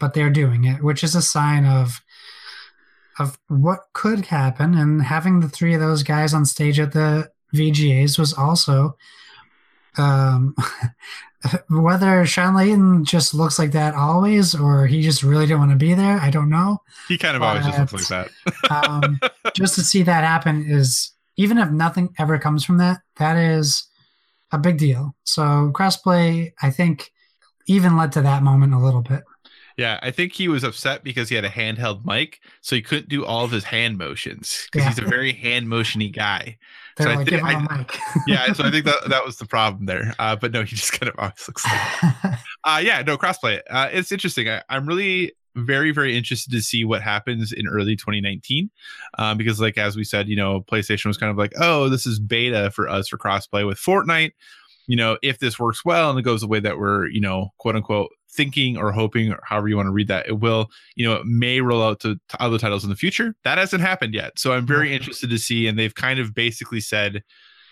but 0.00 0.14
they're 0.14 0.30
doing 0.30 0.64
it, 0.64 0.82
which 0.82 1.04
is 1.04 1.14
a 1.14 1.22
sign 1.22 1.64
of." 1.64 2.00
Of 3.16 3.38
what 3.46 3.78
could 3.92 4.26
happen, 4.26 4.74
and 4.74 5.00
having 5.00 5.38
the 5.38 5.48
three 5.48 5.72
of 5.72 5.80
those 5.80 6.02
guys 6.02 6.34
on 6.34 6.44
stage 6.44 6.80
at 6.80 6.90
the 6.90 7.30
VGAs 7.54 8.18
was 8.18 8.34
also 8.34 8.96
um, 9.98 10.54
whether 11.68 12.24
Shawn 12.26 12.54
Layden 12.54 13.04
just 13.04 13.34
looks 13.34 13.58
like 13.58 13.72
that 13.72 13.94
always, 13.94 14.54
or 14.54 14.86
he 14.86 15.02
just 15.02 15.22
really 15.22 15.46
didn't 15.46 15.60
want 15.60 15.72
to 15.72 15.76
be 15.76 15.94
there, 15.94 16.18
I 16.18 16.30
don't 16.30 16.50
know. 16.50 16.82
He 17.08 17.18
kind 17.18 17.36
of 17.36 17.40
but, 17.40 17.46
always 17.46 17.66
just 17.66 17.92
looks 17.92 18.10
like 18.10 18.30
that. 18.68 18.70
um, 18.88 19.20
just 19.54 19.74
to 19.76 19.82
see 19.82 20.02
that 20.02 20.24
happen 20.24 20.64
is, 20.68 21.12
even 21.36 21.58
if 21.58 21.70
nothing 21.70 22.14
ever 22.18 22.38
comes 22.38 22.64
from 22.64 22.78
that, 22.78 23.00
that 23.16 23.36
is 23.36 23.88
a 24.52 24.58
big 24.58 24.78
deal. 24.78 25.14
So 25.24 25.72
crossplay, 25.74 26.52
I 26.62 26.70
think, 26.70 27.10
even 27.66 27.96
led 27.96 28.12
to 28.12 28.22
that 28.22 28.42
moment 28.42 28.74
a 28.74 28.78
little 28.78 29.02
bit. 29.02 29.22
Yeah, 29.76 29.98
I 30.02 30.12
think 30.12 30.32
he 30.32 30.46
was 30.46 30.62
upset 30.62 31.02
because 31.02 31.28
he 31.28 31.34
had 31.34 31.44
a 31.44 31.50
handheld 31.50 32.04
mic, 32.04 32.40
so 32.60 32.76
he 32.76 32.82
couldn't 32.82 33.08
do 33.08 33.24
all 33.24 33.44
of 33.44 33.50
his 33.50 33.64
hand 33.64 33.98
motions 33.98 34.68
because 34.70 34.84
yeah. 34.84 34.88
he's 34.90 34.98
a 35.00 35.08
very 35.08 35.32
hand 35.32 35.66
motiony 35.66 36.14
guy. 36.14 36.58
They're 36.96 37.12
so 37.12 37.18
like, 37.18 37.32
I 37.32 37.54
think, 37.54 38.00
I, 38.16 38.20
yeah, 38.26 38.52
so 38.52 38.64
I 38.64 38.70
think 38.70 38.84
that 38.84 39.08
that 39.08 39.24
was 39.24 39.36
the 39.38 39.46
problem 39.46 39.86
there. 39.86 40.14
Uh, 40.18 40.36
but 40.36 40.52
no, 40.52 40.62
he 40.62 40.76
just 40.76 40.92
kind 40.92 41.08
of 41.08 41.18
always 41.18 41.48
looks 41.48 41.64
like. 41.64 42.38
uh, 42.64 42.80
yeah, 42.82 43.02
no 43.02 43.18
crossplay. 43.18 43.60
Uh, 43.68 43.88
it's 43.92 44.12
interesting. 44.12 44.48
I, 44.48 44.62
I'm 44.68 44.86
really 44.86 45.32
very 45.56 45.92
very 45.92 46.16
interested 46.16 46.50
to 46.50 46.60
see 46.60 46.84
what 46.84 47.00
happens 47.00 47.52
in 47.52 47.68
early 47.68 47.94
2019 47.94 48.68
um, 49.18 49.38
because 49.38 49.60
like 49.60 49.78
as 49.78 49.96
we 49.96 50.02
said 50.02 50.28
you 50.28 50.34
know 50.34 50.62
playstation 50.62 51.06
was 51.06 51.16
kind 51.16 51.30
of 51.30 51.36
like 51.36 51.52
oh 51.60 51.88
this 51.88 52.06
is 52.06 52.18
beta 52.18 52.72
for 52.72 52.88
us 52.88 53.06
for 53.06 53.16
crossplay 53.16 53.64
with 53.64 53.78
fortnite 53.78 54.32
you 54.86 54.96
know, 54.96 55.18
if 55.22 55.38
this 55.38 55.58
works 55.58 55.84
well 55.84 56.10
and 56.10 56.18
it 56.18 56.22
goes 56.22 56.40
the 56.40 56.46
way 56.46 56.60
that 56.60 56.78
we're, 56.78 57.08
you 57.08 57.20
know, 57.20 57.50
quote 57.58 57.76
unquote 57.76 58.10
thinking 58.30 58.76
or 58.76 58.92
hoping 58.92 59.32
or 59.32 59.40
however 59.44 59.68
you 59.68 59.76
want 59.76 59.86
to 59.86 59.92
read 59.92 60.08
that, 60.08 60.26
it 60.28 60.40
will, 60.40 60.68
you 60.96 61.06
know, 61.06 61.14
it 61.14 61.26
may 61.26 61.60
roll 61.60 61.82
out 61.82 62.00
to, 62.00 62.16
to 62.28 62.42
other 62.42 62.58
titles 62.58 62.84
in 62.84 62.90
the 62.90 62.96
future. 62.96 63.34
That 63.44 63.58
hasn't 63.58 63.82
happened 63.82 64.14
yet. 64.14 64.38
So 64.38 64.52
I'm 64.52 64.66
very 64.66 64.94
interested 64.94 65.30
to 65.30 65.38
see. 65.38 65.66
And 65.66 65.78
they've 65.78 65.94
kind 65.94 66.18
of 66.18 66.34
basically 66.34 66.80
said 66.80 67.22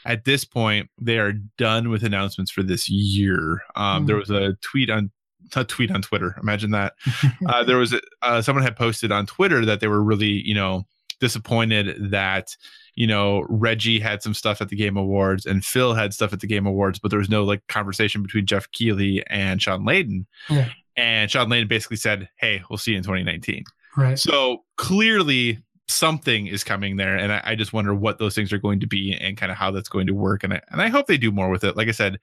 at 0.04 0.24
this 0.24 0.44
point, 0.44 0.88
they 1.00 1.18
are 1.18 1.32
done 1.58 1.88
with 1.88 2.02
announcements 2.02 2.50
for 2.50 2.62
this 2.62 2.88
year. 2.88 3.62
Um, 3.76 4.04
mm. 4.04 4.06
There 4.06 4.16
was 4.16 4.30
a 4.30 4.54
tweet 4.62 4.90
on 4.90 5.10
a 5.54 5.64
tweet 5.64 5.90
on 5.90 6.02
Twitter. 6.02 6.36
Imagine 6.40 6.70
that. 6.70 6.94
uh, 7.48 7.64
there 7.64 7.76
was 7.76 7.92
a, 7.92 8.00
uh, 8.22 8.40
someone 8.42 8.64
had 8.64 8.76
posted 8.76 9.12
on 9.12 9.26
Twitter 9.26 9.64
that 9.64 9.80
they 9.80 9.88
were 9.88 10.02
really, 10.02 10.42
you 10.46 10.54
know, 10.54 10.84
disappointed 11.20 12.10
that 12.10 12.56
you 12.94 13.06
know 13.06 13.44
Reggie 13.48 14.00
had 14.00 14.22
some 14.22 14.34
stuff 14.34 14.60
at 14.60 14.68
the 14.68 14.76
Game 14.76 14.96
Awards 14.96 15.46
and 15.46 15.64
Phil 15.64 15.94
had 15.94 16.12
stuff 16.12 16.32
at 16.32 16.40
the 16.40 16.46
Game 16.46 16.66
Awards, 16.66 16.98
but 16.98 17.10
there 17.10 17.18
was 17.18 17.30
no 17.30 17.44
like 17.44 17.66
conversation 17.68 18.22
between 18.22 18.46
Geoff 18.46 18.70
Keighley 18.72 19.24
and 19.28 19.60
Shawn 19.60 19.84
Layden. 19.84 20.26
Yeah. 20.48 20.68
And 20.96 21.30
Shawn 21.30 21.48
Layden 21.48 21.68
basically 21.68 21.96
said, 21.96 22.28
"Hey, 22.36 22.62
we'll 22.68 22.78
see 22.78 22.92
you 22.92 22.98
in 22.98 23.02
2019." 23.02 23.64
Right. 23.96 24.18
So 24.18 24.64
clearly 24.76 25.58
something 25.88 26.46
is 26.46 26.64
coming 26.64 26.96
there, 26.96 27.16
and 27.16 27.32
I, 27.32 27.40
I 27.44 27.54
just 27.54 27.72
wonder 27.72 27.94
what 27.94 28.18
those 28.18 28.34
things 28.34 28.52
are 28.52 28.58
going 28.58 28.80
to 28.80 28.86
be 28.86 29.14
and 29.14 29.36
kind 29.36 29.52
of 29.52 29.58
how 29.58 29.70
that's 29.70 29.88
going 29.88 30.06
to 30.06 30.14
work. 30.14 30.44
And 30.44 30.54
I, 30.54 30.60
and 30.70 30.82
I 30.82 30.88
hope 30.88 31.06
they 31.06 31.18
do 31.18 31.30
more 31.30 31.50
with 31.50 31.64
it. 31.64 31.76
Like 31.76 31.88
I 31.88 31.92
said, 31.92 32.18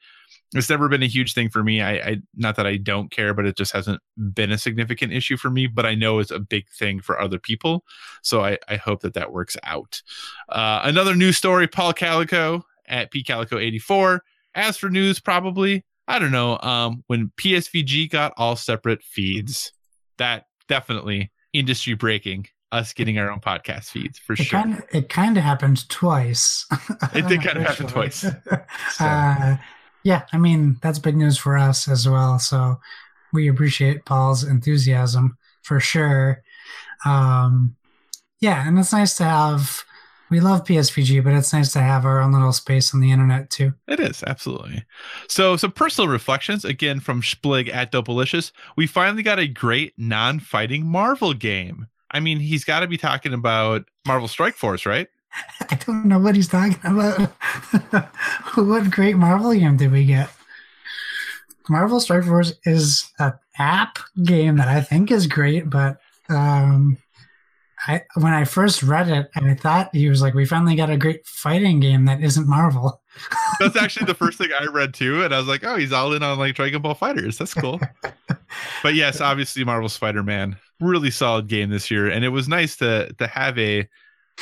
it's 0.54 0.70
never 0.70 0.90
been 0.90 1.04
a 1.04 1.08
huge 1.08 1.34
thing 1.34 1.50
for 1.50 1.64
me. 1.64 1.82
I, 1.82 1.92
I, 1.94 2.18
not 2.36 2.56
that 2.56 2.66
I 2.66 2.78
don't 2.78 3.12
care, 3.12 3.34
but 3.34 3.46
it 3.46 3.56
just 3.56 3.72
hasn't 3.72 4.02
been 4.34 4.52
a 4.52 4.58
significant 4.58 5.14
issue 5.14 5.38
for 5.38 5.50
me. 5.50 5.68
But 5.68 5.86
I 5.86 5.96
know 5.96 6.20
it's 6.20 6.32
a 6.32 6.40
big 6.40 6.68
thing 6.70 7.02
for 7.02 7.20
other 7.22 7.38
people, 7.38 7.84
so 8.24 8.44
I, 8.44 8.58
I 8.68 8.78
hope 8.78 9.02
that 9.02 9.14
that 9.14 9.32
works 9.32 9.58
out. 9.64 10.02
Uh, 10.50 10.82
another 10.84 11.16
news 11.16 11.38
story: 11.38 11.68
Paul 11.68 11.94
Calico 11.94 12.64
at 12.88 13.12
pcalico84. 13.12 14.20
As 14.56 14.78
for 14.78 14.90
news, 14.90 15.20
probably 15.20 15.86
I 16.08 16.18
don't 16.18 16.32
know. 16.32 16.58
Um, 16.62 17.04
when 17.06 17.32
PSVG 17.38 18.10
got 18.10 18.34
all 18.36 18.56
separate 18.56 19.04
feeds, 19.04 19.72
that 20.18 20.46
definitely 20.68 21.32
industry 21.54 21.94
breaking. 21.94 22.48
Us 22.72 22.94
getting 22.94 23.18
our 23.18 23.32
own 23.32 23.40
podcast 23.40 23.86
feeds 23.86 24.20
for 24.20 24.34
it 24.34 24.44
sure. 24.44 24.62
Kind 24.62 24.76
of, 24.76 24.84
it 24.92 25.10
kind 25.10 25.38
of 25.38 25.44
happened 25.44 25.90
twice. 25.90 26.68
it 27.16 27.28
did 27.28 27.42
kind 27.42 27.58
of 27.58 27.64
happen 27.64 27.88
twice. 27.88 28.24
So. 28.92 29.06
Uh, 29.06 29.58
yeah, 30.04 30.24
I 30.32 30.38
mean, 30.38 30.78
that's 30.82 31.00
big 31.00 31.18
news 31.18 31.38
for 31.38 31.58
us 31.58 31.88
as 31.88 32.08
well. 32.08 32.40
So 32.40 32.80
we 33.34 33.48
appreciate 33.48 34.06
Paul's 34.06 34.44
enthusiasm 34.44 35.38
for 35.62 35.80
sure. 35.80 36.42
Um, 37.06 37.76
yeah, 38.40 38.68
and 38.68 38.80
it's 38.80 38.94
nice 38.94 39.16
to 39.18 39.24
have. 39.24 39.84
We 40.32 40.40
love 40.40 40.64
PSVG, 40.64 41.24
but 41.24 41.34
it's 41.34 41.54
nice 41.54 41.74
to 41.74 41.80
have 41.80 42.06
our 42.06 42.22
own 42.22 42.32
little 42.32 42.52
space 42.52 42.94
on 42.94 43.00
the 43.00 43.12
internet 43.12 43.50
too. 43.50 43.74
It 43.88 44.00
is 44.00 44.24
absolutely. 44.28 44.86
So, 45.28 45.58
some 45.58 45.72
personal 45.72 46.08
reflections 46.08 46.64
again 46.64 47.00
from 47.00 47.24
Splig 47.24 47.74
at 47.74 47.92
Dopalicious. 47.92 48.52
We 48.76 48.86
finally 48.86 49.24
got 49.24 49.40
a 49.40 49.48
great 49.48 49.94
non-fighting 49.98 50.86
Marvel 50.86 51.34
game. 51.34 51.88
I 52.12 52.20
mean, 52.20 52.40
he's 52.40 52.64
got 52.64 52.82
to 52.82 52.88
be 52.88 52.98
talking 52.98 53.34
about 53.34 53.86
Marvel 54.06 54.28
Strike 54.28 54.56
Force, 54.56 54.86
right? 54.86 55.08
I 55.70 55.76
don't 55.76 56.06
know 56.06 56.20
what 56.20 56.36
he's 56.36 56.48
talking 56.48 56.80
about. 56.84 57.20
what 58.56 58.92
great 58.92 59.16
Marvel 59.16 59.54
game 59.54 59.78
did 59.78 59.92
we 59.92 60.06
get? 60.06 60.30
Marvel 61.70 62.00
Strike 62.00 62.26
Force 62.26 62.54
is 62.66 63.12
an 63.20 63.34
app 63.58 64.00
game 64.24 64.58
that 64.58 64.68
I 64.68 64.82
think 64.82 65.12
is 65.12 65.28
great, 65.28 65.70
but 65.70 66.00
um, 66.30 66.98
I 67.88 68.04
when 68.16 68.34
I 68.34 68.44
first 68.44 68.84
read 68.84 69.08
it, 69.08 69.30
I 69.36 69.54
thought 69.54 69.94
he 69.94 70.10
was 70.10 70.22
like, 70.22 70.34
"We 70.34 70.46
finally 70.46 70.76
got 70.76 70.90
a 70.90 70.98
great 70.98 71.26
fighting 71.26 71.80
game 71.80 72.06
that 72.06 72.22
isn't 72.22 72.48
Marvel." 72.48 73.02
That's 73.60 73.76
actually 73.76 74.08
the 74.08 74.16
first 74.16 74.38
thing 74.38 74.50
I 74.60 74.66
read 74.66 74.94
too, 74.94 75.24
and 75.24 75.34
I 75.34 75.38
was 75.38 75.48
like, 75.48 75.64
"Oh, 75.64 75.76
he's 75.78 75.94
all 75.94 76.14
in 76.14 76.24
on 76.24 76.40
like 76.40 76.56
Dragon 76.56 76.82
Ball 76.82 76.96
FighterZ. 76.96 77.38
That's 77.38 77.54
cool." 77.54 77.80
but 78.84 78.96
yes, 78.96 79.22
obviously 79.22 79.64
Marvel 79.64 79.90
Spider 79.90 80.24
Man, 80.24 80.58
really 80.80 81.12
solid 81.12 81.48
game 81.48 81.70
this 81.70 81.90
year, 81.90 82.10
and 82.10 82.26
it 82.26 82.30
was 82.30 82.48
nice 82.48 82.76
to 82.78 83.14
to 83.14 83.28
have 83.28 83.58
a 83.58 83.88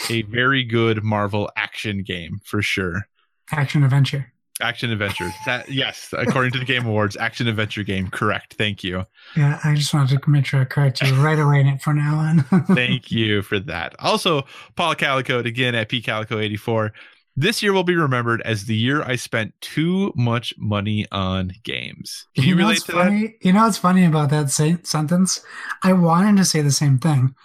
a 0.10 0.22
very 0.24 0.64
good 0.64 1.04
Marvel 1.04 1.50
action 1.56 2.04
game 2.04 2.40
for 2.44 2.62
sure. 2.62 3.08
Action 3.52 3.84
adventure. 3.84 4.32
Action 4.60 4.92
adventure. 4.92 5.32
That 5.46 5.70
yes, 5.70 6.14
according 6.18 6.52
to 6.54 6.60
the 6.60 6.66
Game 6.66 6.88
Awards, 6.88 7.16
action 7.16 7.48
adventure 7.48 7.84
game. 7.84 8.10
Correct. 8.10 8.56
Thank 8.56 8.84
you. 8.84 9.04
Yeah, 9.36 9.60
I 9.64 9.76
just 9.76 9.94
wanted 9.94 10.22
to 10.22 10.30
make 10.30 10.48
sure 10.48 10.62
I 10.62 10.66
correct 10.66 11.02
you 11.02 11.14
right 11.22 11.38
away 11.38 11.60
in 11.60 11.68
it 11.68 11.82
from 11.82 11.98
now 11.98 12.16
on. 12.16 12.66
Thank 12.76 13.12
you 13.12 13.44
for 13.44 13.60
that. 13.60 13.96
Also, 14.00 14.48
Paul 14.76 14.96
Calico 14.96 15.40
again 15.40 15.76
at 15.76 15.90
pcalico84. 15.90 16.90
This 17.36 17.62
year 17.62 17.72
will 17.72 17.84
be 17.84 17.96
remembered 17.96 18.42
as 18.42 18.66
the 18.66 18.76
year 18.76 19.04
I 19.04 19.16
spent 19.16 19.54
too 19.62 20.12
much 20.16 20.56
money 20.58 21.06
on 21.12 21.52
games. 21.64 22.26
Can 22.34 22.46
you, 22.46 22.50
you 22.50 22.56
know 22.56 22.64
relate 22.64 22.82
to 22.86 22.92
funny? 22.94 23.28
that? 23.28 23.46
You 23.46 23.54
know 23.54 23.66
what's 23.66 23.78
funny 23.78 24.06
about 24.06 24.32
that 24.32 24.50
sentence? 24.50 25.44
I 25.84 25.94
wanted 25.94 26.38
to 26.38 26.46
say 26.46 26.62
the 26.62 26.72
same 26.72 26.98
thing 26.98 27.36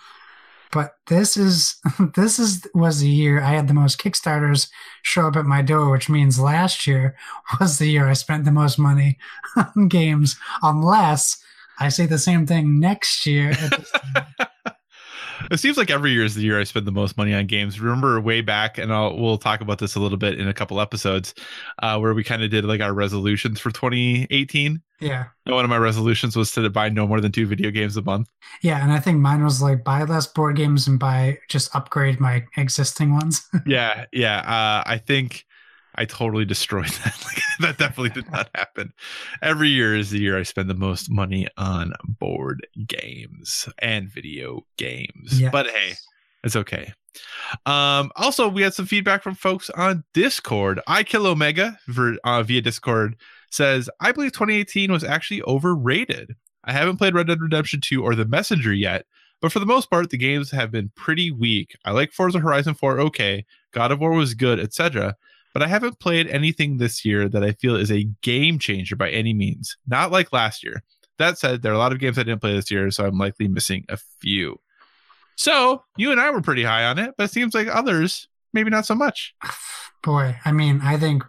but 0.73 0.97
this 1.07 1.36
is 1.36 1.77
this 2.16 2.39
is 2.39 2.66
was 2.74 3.01
the 3.01 3.09
year 3.09 3.40
I 3.40 3.51
had 3.51 3.69
the 3.69 3.74
most 3.74 4.01
Kickstarters 4.01 4.69
show 5.03 5.28
up 5.28 5.36
at 5.36 5.44
my 5.44 5.62
door, 5.62 5.90
which 5.90 6.09
means 6.09 6.40
last 6.40 6.86
year 6.86 7.15
was 7.61 7.78
the 7.78 7.86
year 7.86 8.09
I 8.09 8.15
spent 8.15 8.44
the 8.44 8.51
most 8.51 8.78
money 8.78 9.19
on 9.57 9.89
games, 9.89 10.36
unless 10.62 11.43
I 11.78 11.89
say 11.89 12.07
the 12.07 12.19
same 12.19 12.47
thing 12.47 12.81
next 12.81 13.27
year. 13.27 13.55
It 15.50 15.59
seems 15.59 15.76
like 15.76 15.90
every 15.90 16.12
year 16.12 16.24
is 16.24 16.34
the 16.34 16.42
year 16.42 16.60
I 16.60 16.64
spend 16.64 16.86
the 16.86 16.92
most 16.92 17.16
money 17.16 17.34
on 17.34 17.46
games. 17.46 17.80
Remember 17.80 18.20
way 18.20 18.40
back, 18.40 18.78
and 18.78 18.92
I'll, 18.92 19.16
we'll 19.16 19.38
talk 19.38 19.60
about 19.60 19.78
this 19.78 19.94
a 19.94 20.00
little 20.00 20.18
bit 20.18 20.38
in 20.38 20.48
a 20.48 20.54
couple 20.54 20.80
episodes, 20.80 21.34
uh, 21.82 21.98
where 21.98 22.14
we 22.14 22.24
kind 22.24 22.42
of 22.42 22.50
did 22.50 22.64
like 22.64 22.80
our 22.80 22.92
resolutions 22.92 23.60
for 23.60 23.70
2018. 23.70 24.80
Yeah. 25.00 25.24
And 25.46 25.54
one 25.54 25.64
of 25.64 25.70
my 25.70 25.78
resolutions 25.78 26.36
was 26.36 26.52
to 26.52 26.70
buy 26.70 26.88
no 26.88 27.06
more 27.06 27.20
than 27.20 27.32
two 27.32 27.46
video 27.46 27.70
games 27.70 27.96
a 27.96 28.02
month. 28.02 28.28
Yeah, 28.62 28.82
and 28.82 28.92
I 28.92 29.00
think 29.00 29.18
mine 29.18 29.42
was 29.42 29.60
like 29.60 29.82
buy 29.82 30.04
less 30.04 30.26
board 30.26 30.56
games 30.56 30.86
and 30.86 30.98
buy 30.98 31.38
just 31.48 31.74
upgrade 31.74 32.20
my 32.20 32.44
existing 32.56 33.12
ones. 33.12 33.48
yeah, 33.66 34.04
yeah. 34.12 34.38
Uh, 34.38 34.82
I 34.86 34.98
think 34.98 35.44
I 35.94 36.05
totally 36.05 36.44
destroyed 36.44 36.89
that. 37.05 37.24
Like, 37.24 37.43
that 37.60 37.78
definitely 37.78 38.10
did 38.10 38.31
not 38.31 38.48
happen. 38.55 38.93
Every 39.43 39.69
year 39.69 39.97
is 39.97 40.10
the 40.10 40.20
year 40.20 40.39
I 40.39 40.43
spend 40.43 40.70
the 40.70 40.74
most 40.74 41.10
money 41.10 41.48
on 41.56 41.93
board 42.05 42.66
games 42.86 43.69
and 43.78 44.10
video 44.10 44.64
games. 44.77 45.40
Yeah. 45.40 45.51
But 45.51 45.69
hey, 45.69 45.94
it's 46.44 46.56
okay. 46.56 46.93
Um, 47.66 48.10
also, 48.16 48.48
we 48.48 48.62
had 48.62 48.74
some 48.74 48.86
feedback 48.86 49.23
from 49.23 49.35
folks 49.35 49.69
on 49.70 50.05
Discord. 50.14 50.81
I 50.86 51.02
kill 51.02 51.27
Omega 51.27 51.78
for 51.93 52.16
uh, 52.24 52.43
via 52.43 52.62
Discord 52.62 53.16
says, 53.51 53.90
I 54.01 54.12
believe 54.12 54.32
2018 54.32 54.90
was 54.90 55.05
actually 55.05 55.43
overrated. 55.43 56.35
I 56.64 56.73
haven't 56.73 56.97
played 56.97 57.14
Red 57.14 57.27
Dead 57.27 57.40
Redemption 57.40 57.81
2 57.82 58.02
or 58.02 58.14
The 58.14 58.24
Messenger 58.24 58.73
yet, 58.73 59.05
but 59.43 59.52
for 59.52 59.59
the 59.59 59.66
most 59.66 59.90
part, 59.90 60.09
the 60.09 60.16
games 60.16 60.51
have 60.52 60.70
been 60.70 60.90
pretty 60.94 61.31
weak. 61.31 61.77
I 61.85 61.90
like 61.90 62.12
Forza 62.12 62.39
Horizon 62.39 62.74
4 62.74 63.01
okay, 63.01 63.44
God 63.73 63.93
of 63.93 64.01
War 64.01 64.12
was 64.12 64.32
good, 64.32 64.59
etc 64.59 65.16
but 65.53 65.62
I 65.62 65.66
haven't 65.66 66.01
played 66.01 66.29
anything 66.29 66.77
this 66.77 67.05
year 67.05 67.29
that 67.29 67.43
I 67.43 67.53
feel 67.53 67.77
is 67.77 67.91
a 67.91 68.09
game 68.23 68.59
changer 68.59 68.97
by 68.97 69.11
any 69.11 69.35
means. 69.35 69.77
Not 69.87 70.11
like 70.11 70.33
last 70.33 70.65
year. 70.65 70.83
That 71.19 71.39
said, 71.39 71.62
there 71.62 71.73
are 71.73 71.77
a 71.77 71.79
lot 71.79 71.93
of 71.93 71.99
games 71.99 72.19
I 72.19 72.23
didn't 72.23 72.41
play 72.41 72.55
this 72.55 72.70
year, 72.70 72.91
so 72.91 73.07
I'm 73.07 73.19
likely 73.19 73.49
missing 73.49 73.85
a 73.89 73.99
few. 74.20 74.59
So 75.37 75.85
you 75.97 76.11
and 76.11 76.20
I 76.20 76.31
were 76.31 76.41
pretty 76.41 76.65
high 76.65 76.85
on 76.85 76.99
it, 76.99 77.15
but 77.16 77.24
it 77.24 77.33
seems 77.33 77.55
like 77.55 77.69
others 77.69 78.29
maybe 78.53 78.70
not 78.70 78.87
so 78.87 78.95
much. 78.95 79.35
Boy, 80.03 80.37
I 80.45 80.53
mean, 80.53 80.81
I 80.83 80.99
think 80.99 81.23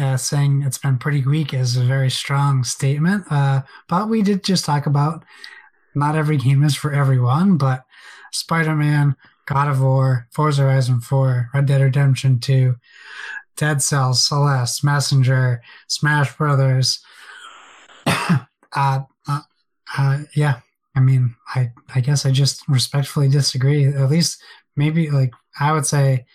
uh, 0.00 0.16
saying 0.16 0.62
it's 0.62 0.78
been 0.78 0.98
pretty 0.98 1.24
weak 1.24 1.54
is 1.54 1.76
a 1.76 1.84
very 1.84 2.10
strong 2.10 2.64
statement. 2.64 3.24
Uh, 3.30 3.62
but 3.88 4.08
we 4.08 4.22
did 4.22 4.44
just 4.44 4.64
talk 4.64 4.86
about 4.86 5.24
not 5.94 6.16
every 6.16 6.36
game 6.36 6.64
is 6.64 6.74
for 6.74 6.92
everyone, 6.92 7.58
but 7.58 7.84
Spider-Man, 8.32 9.14
God 9.46 9.68
of 9.68 9.80
War, 9.82 10.28
Forza 10.30 10.62
Horizon 10.62 11.00
4, 11.00 11.50
Red 11.54 11.66
Dead 11.66 11.80
Redemption 11.80 12.38
2, 12.38 12.76
Dead 13.56 13.82
Cells, 13.82 14.22
Celeste, 14.26 14.84
Messenger, 14.84 15.62
Smash 15.88 16.36
Brothers. 16.36 17.00
uh, 18.06 18.38
uh, 18.74 19.40
uh, 19.96 20.18
yeah, 20.34 20.60
I 20.94 21.00
mean, 21.00 21.34
I 21.54 21.72
I 21.94 22.00
guess 22.00 22.26
I 22.26 22.30
just 22.30 22.66
respectfully 22.68 23.28
disagree. 23.28 23.86
At 23.86 24.10
least 24.10 24.42
maybe 24.76 25.10
like 25.10 25.32
I 25.58 25.72
would 25.72 25.86
say 25.86 26.26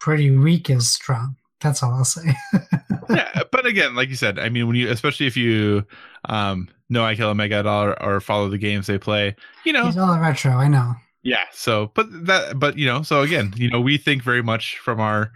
pretty 0.00 0.30
weak 0.30 0.70
is 0.70 0.90
strong. 0.90 1.36
That's 1.60 1.82
all 1.82 1.92
I'll 1.92 2.04
say. 2.04 2.34
yeah, 3.10 3.42
but 3.52 3.66
again, 3.66 3.94
like 3.94 4.08
you 4.08 4.16
said, 4.16 4.38
I 4.38 4.48
mean, 4.48 4.66
when 4.66 4.74
you, 4.74 4.90
especially 4.90 5.26
if 5.26 5.36
you 5.36 5.86
um, 6.28 6.68
know 6.88 7.04
I 7.04 7.14
Kill 7.14 7.28
Omega 7.28 7.56
at 7.56 7.66
all 7.66 7.84
or, 7.84 8.02
or 8.02 8.20
follow 8.20 8.48
the 8.48 8.58
games 8.58 8.86
they 8.86 8.98
play, 8.98 9.36
you 9.64 9.72
know, 9.72 9.86
he's 9.86 9.96
all 9.96 10.18
retro. 10.18 10.52
I 10.52 10.68
know. 10.68 10.94
Yeah. 11.22 11.44
So, 11.52 11.92
but 11.94 12.08
that, 12.26 12.58
but 12.58 12.76
you 12.76 12.86
know, 12.86 13.02
so 13.02 13.22
again, 13.22 13.52
you 13.56 13.70
know, 13.70 13.80
we 13.80 13.96
think 13.96 14.22
very 14.22 14.42
much 14.42 14.78
from 14.78 15.00
our 15.00 15.32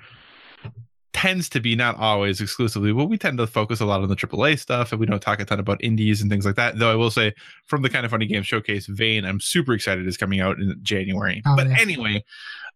tends 1.16 1.48
to 1.48 1.60
be 1.60 1.74
not 1.74 1.96
always 1.96 2.42
exclusively, 2.42 2.92
but 2.92 3.06
we 3.06 3.16
tend 3.16 3.38
to 3.38 3.46
focus 3.46 3.80
a 3.80 3.86
lot 3.86 4.02
on 4.02 4.08
the 4.08 4.14
AAA 4.14 4.58
stuff, 4.58 4.92
and 4.92 5.00
we 5.00 5.06
don't 5.06 5.22
talk 5.22 5.40
a 5.40 5.44
ton 5.46 5.58
about 5.58 5.82
indies 5.82 6.20
and 6.20 6.30
things 6.30 6.44
like 6.44 6.56
that. 6.56 6.78
Though 6.78 6.92
I 6.92 6.94
will 6.94 7.10
say, 7.10 7.32
from 7.64 7.80
the 7.80 7.88
kind 7.88 8.04
of 8.04 8.10
funny 8.10 8.26
game 8.26 8.42
showcase 8.42 8.86
vein, 8.86 9.24
I'm 9.24 9.40
super 9.40 9.72
excited 9.72 10.06
is 10.06 10.18
coming 10.18 10.40
out 10.40 10.58
in 10.58 10.76
January. 10.82 11.42
Oh, 11.46 11.56
but 11.56 11.68
yeah. 11.68 11.76
anyway, 11.78 12.24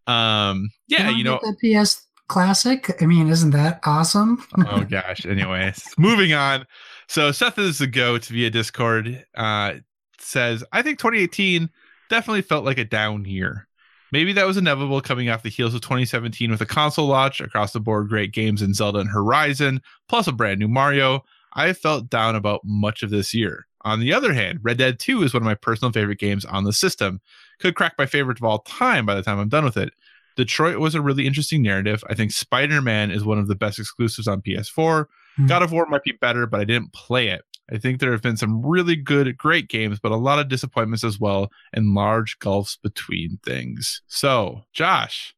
um, 0.07 0.71
yeah, 0.87 1.09
you 1.11 1.23
know, 1.23 1.39
the 1.43 1.83
PS 1.83 2.07
classic. 2.29 2.99
I 3.01 3.05
mean, 3.05 3.29
isn't 3.29 3.51
that 3.51 3.79
awesome? 3.85 4.43
oh 4.57 4.85
gosh. 4.89 5.25
Anyways, 5.25 5.93
moving 5.99 6.33
on. 6.33 6.65
So 7.07 7.31
Seth 7.31 7.59
is 7.59 7.77
the 7.77 7.87
goat 7.87 8.25
via 8.25 8.49
Discord. 8.49 9.23
Uh, 9.35 9.73
says 10.17 10.63
I 10.71 10.81
think 10.81 10.97
2018 10.97 11.69
definitely 12.11 12.41
felt 12.41 12.65
like 12.65 12.77
a 12.77 12.85
down 12.85 13.25
year. 13.25 13.67
Maybe 14.11 14.33
that 14.33 14.45
was 14.45 14.57
inevitable 14.57 14.99
coming 14.99 15.29
off 15.29 15.43
the 15.43 15.49
heels 15.49 15.73
of 15.73 15.79
2017 15.81 16.51
with 16.51 16.59
a 16.59 16.65
console 16.65 17.07
launch 17.07 17.39
across 17.39 17.71
the 17.71 17.79
board, 17.79 18.09
great 18.09 18.33
games 18.33 18.61
in 18.61 18.73
Zelda 18.73 18.99
and 18.99 19.09
Horizon, 19.09 19.81
plus 20.09 20.27
a 20.27 20.33
brand 20.33 20.59
new 20.59 20.67
Mario. 20.67 21.23
I 21.53 21.71
felt 21.71 22.09
down 22.09 22.35
about 22.35 22.61
much 22.65 23.01
of 23.01 23.09
this 23.09 23.33
year. 23.33 23.65
On 23.83 24.01
the 24.01 24.13
other 24.13 24.33
hand, 24.33 24.59
Red 24.61 24.77
Dead 24.77 24.99
2 24.99 25.23
is 25.23 25.33
one 25.33 25.41
of 25.41 25.45
my 25.45 25.55
personal 25.55 25.93
favorite 25.93 26.19
games 26.19 26.43
on 26.43 26.65
the 26.65 26.73
system. 26.73 27.21
Could 27.59 27.75
crack 27.75 27.95
my 27.97 28.05
favorite 28.05 28.37
of 28.37 28.43
all 28.43 28.59
time 28.59 29.05
by 29.05 29.15
the 29.15 29.23
time 29.23 29.39
I'm 29.39 29.49
done 29.49 29.63
with 29.63 29.77
it. 29.77 29.93
Detroit 30.35 30.77
was 30.77 30.95
a 30.95 31.01
really 31.01 31.25
interesting 31.25 31.61
narrative. 31.61 32.03
I 32.09 32.13
think 32.13 32.31
Spider 32.31 32.81
Man 32.81 33.09
is 33.09 33.23
one 33.23 33.39
of 33.39 33.47
the 33.47 33.55
best 33.55 33.79
exclusives 33.79 34.27
on 34.27 34.41
PS4. 34.41 35.05
Hmm. 35.37 35.47
God 35.47 35.63
of 35.63 35.71
War 35.71 35.85
might 35.87 36.03
be 36.03 36.11
better, 36.11 36.45
but 36.45 36.59
I 36.59 36.65
didn't 36.65 36.93
play 36.93 37.29
it. 37.29 37.43
I 37.71 37.77
think 37.77 37.99
there 37.99 38.11
have 38.11 38.21
been 38.21 38.37
some 38.37 38.65
really 38.65 38.95
good, 38.95 39.37
great 39.37 39.69
games, 39.69 39.99
but 39.99 40.11
a 40.11 40.17
lot 40.17 40.39
of 40.39 40.49
disappointments 40.49 41.03
as 41.03 41.19
well, 41.19 41.49
and 41.73 41.93
large 41.93 42.37
gulfs 42.39 42.75
between 42.75 43.39
things. 43.43 44.01
So, 44.07 44.63
Josh, 44.73 45.35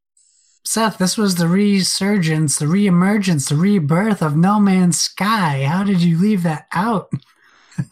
Seth, 0.65 0.97
this 0.97 1.17
was 1.17 1.35
the 1.35 1.47
resurgence, 1.47 2.57
the 2.57 2.65
reemergence, 2.65 3.49
the 3.49 3.55
rebirth 3.55 4.21
of 4.21 4.37
No 4.37 4.59
Man's 4.59 4.99
Sky. 4.99 5.65
How 5.65 5.83
did 5.83 6.01
you 6.01 6.17
leave 6.17 6.43
that 6.43 6.67
out? 6.71 7.11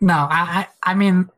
no, 0.00 0.14
I, 0.14 0.64
I, 0.64 0.66
I 0.82 0.94
mean, 0.94 1.28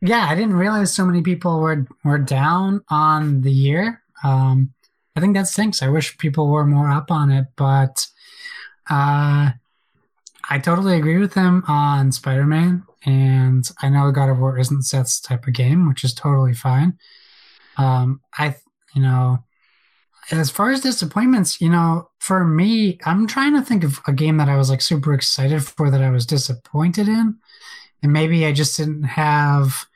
yeah, 0.00 0.26
I 0.28 0.34
didn't 0.34 0.56
realize 0.56 0.94
so 0.94 1.06
many 1.06 1.22
people 1.22 1.60
were 1.60 1.86
were 2.04 2.18
down 2.18 2.82
on 2.88 3.42
the 3.42 3.52
year. 3.52 4.02
Um, 4.24 4.74
I 5.14 5.20
think 5.20 5.34
that 5.34 5.46
stinks. 5.46 5.82
I 5.82 5.88
wish 5.88 6.18
people 6.18 6.48
were 6.48 6.66
more 6.66 6.90
up 6.90 7.10
on 7.10 7.30
it, 7.30 7.46
but 7.56 8.06
uh, 8.90 9.50
I 10.50 10.58
totally 10.58 10.96
agree 10.96 11.18
with 11.18 11.34
him 11.34 11.62
on 11.68 12.10
Spider 12.12 12.46
Man, 12.46 12.84
and 13.04 13.68
I 13.82 13.90
know 13.90 14.10
God 14.10 14.30
of 14.30 14.38
War 14.38 14.58
isn't 14.58 14.82
Seth's 14.82 15.20
type 15.20 15.46
of 15.46 15.52
game, 15.52 15.88
which 15.88 16.04
is 16.04 16.14
totally 16.14 16.54
fine. 16.54 16.98
Um, 17.76 18.20
I, 18.36 18.56
you 18.94 19.02
know, 19.02 19.44
as 20.30 20.50
far 20.50 20.70
as 20.70 20.80
disappointments, 20.80 21.60
you 21.60 21.68
know, 21.68 22.10
for 22.18 22.44
me, 22.44 22.98
I'm 23.04 23.26
trying 23.26 23.54
to 23.54 23.62
think 23.62 23.84
of 23.84 24.00
a 24.06 24.12
game 24.12 24.38
that 24.38 24.48
I 24.48 24.56
was 24.56 24.70
like 24.70 24.80
super 24.80 25.12
excited 25.12 25.62
for 25.64 25.90
that 25.90 26.02
I 26.02 26.10
was 26.10 26.26
disappointed 26.26 27.08
in, 27.08 27.36
and 28.02 28.12
maybe 28.12 28.46
I 28.46 28.52
just 28.52 28.76
didn't 28.76 29.04
have 29.04 29.86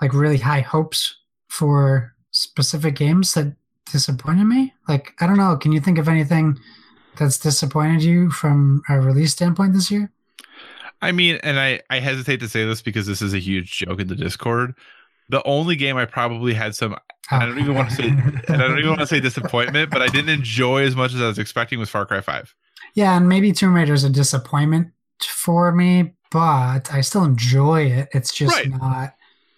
like 0.00 0.12
really 0.12 0.38
high 0.38 0.60
hopes 0.60 1.14
for 1.48 2.14
specific 2.32 2.96
games 2.96 3.34
that 3.34 3.56
disappointed 3.90 4.44
me. 4.44 4.74
Like, 4.88 5.12
I 5.20 5.26
don't 5.26 5.38
know. 5.38 5.56
Can 5.56 5.72
you 5.72 5.80
think 5.80 5.98
of 5.98 6.08
anything 6.08 6.58
that's 7.18 7.38
disappointed 7.38 8.02
you 8.02 8.30
from 8.30 8.82
a 8.88 9.00
release 9.00 9.32
standpoint 9.32 9.72
this 9.74 9.90
year? 9.90 10.10
I 11.02 11.12
mean, 11.12 11.38
and 11.42 11.58
I, 11.58 11.80
I 11.90 11.98
hesitate 11.98 12.40
to 12.40 12.48
say 12.48 12.64
this 12.64 12.82
because 12.82 13.06
this 13.06 13.20
is 13.20 13.34
a 13.34 13.38
huge 13.38 13.70
joke 13.78 14.00
in 14.00 14.08
the 14.08 14.16
Discord. 14.16 14.74
The 15.28 15.42
only 15.44 15.76
game 15.76 15.96
I 15.96 16.04
probably 16.04 16.54
had 16.54 16.74
some, 16.74 16.96
I 17.30 17.44
don't 17.44 17.58
even 17.58 17.74
want 17.74 17.90
to 17.90 17.96
say, 17.96 18.08
and 18.08 18.62
I 18.62 18.68
don't 18.68 18.78
even 18.78 18.90
want 18.90 19.00
to 19.00 19.06
say 19.06 19.18
oh. 19.18 19.20
disappointment, 19.30 19.90
but 19.90 20.00
I 20.00 20.06
didn't 20.06 20.30
enjoy 20.30 20.84
as 20.84 20.96
much 20.96 21.12
as 21.12 21.20
I 21.20 21.26
was 21.26 21.38
expecting 21.38 21.78
was 21.78 21.90
Far 21.90 22.06
Cry 22.06 22.20
5. 22.20 22.54
Yeah, 22.94 23.16
and 23.16 23.28
maybe 23.28 23.52
Tomb 23.52 23.74
Raider 23.74 23.92
is 23.92 24.04
a 24.04 24.10
disappointment 24.10 24.92
for 25.22 25.72
me, 25.72 26.14
but 26.30 26.92
I 26.92 27.00
still 27.00 27.24
enjoy 27.24 27.82
it. 27.82 28.08
It's 28.12 28.32
just 28.32 28.54
Right. 28.56 28.70
not 28.70 29.14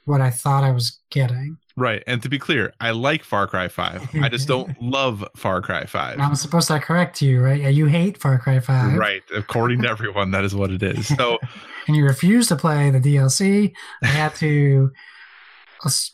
what 0.08 0.20
I 0.20 0.30
thought 0.30 0.64
I 0.64 0.70
was 0.72 0.98
getting. 1.10 1.58
Right. 1.76 2.02
And 2.08 2.20
to 2.22 2.28
be 2.28 2.38
clear, 2.40 2.72
I 2.80 2.90
like 2.90 3.22
Far 3.22 3.46
Cry 3.46 3.68
5. 3.68 4.16
I 4.20 4.28
just 4.28 4.48
don't 4.54 4.80
love 4.82 5.24
Far 5.36 5.62
Cry 5.62 5.86
5. 5.86 6.18
I'm 6.18 6.34
supposed 6.34 6.66
to 6.68 6.80
correct 6.80 7.22
you, 7.22 7.40
right? 7.40 7.60
Yeah, 7.60 7.68
You 7.68 7.86
hate 7.86 8.18
Far 8.18 8.38
Cry 8.38 8.58
5. 8.58 8.98
Right. 8.98 9.22
According 9.34 9.82
to 9.82 9.88
everyone, 9.90 10.32
that 10.32 10.44
is 10.44 10.54
what 10.56 10.70
it 10.72 10.82
is. 10.82 11.06
So, 11.06 11.38
And 11.86 11.96
you 11.96 12.04
refuse 12.04 12.48
to 12.48 12.56
play 12.56 12.90
the 12.90 12.98
DLC. 13.00 13.72
I 14.02 14.06
had 14.08 14.34
to 14.36 14.90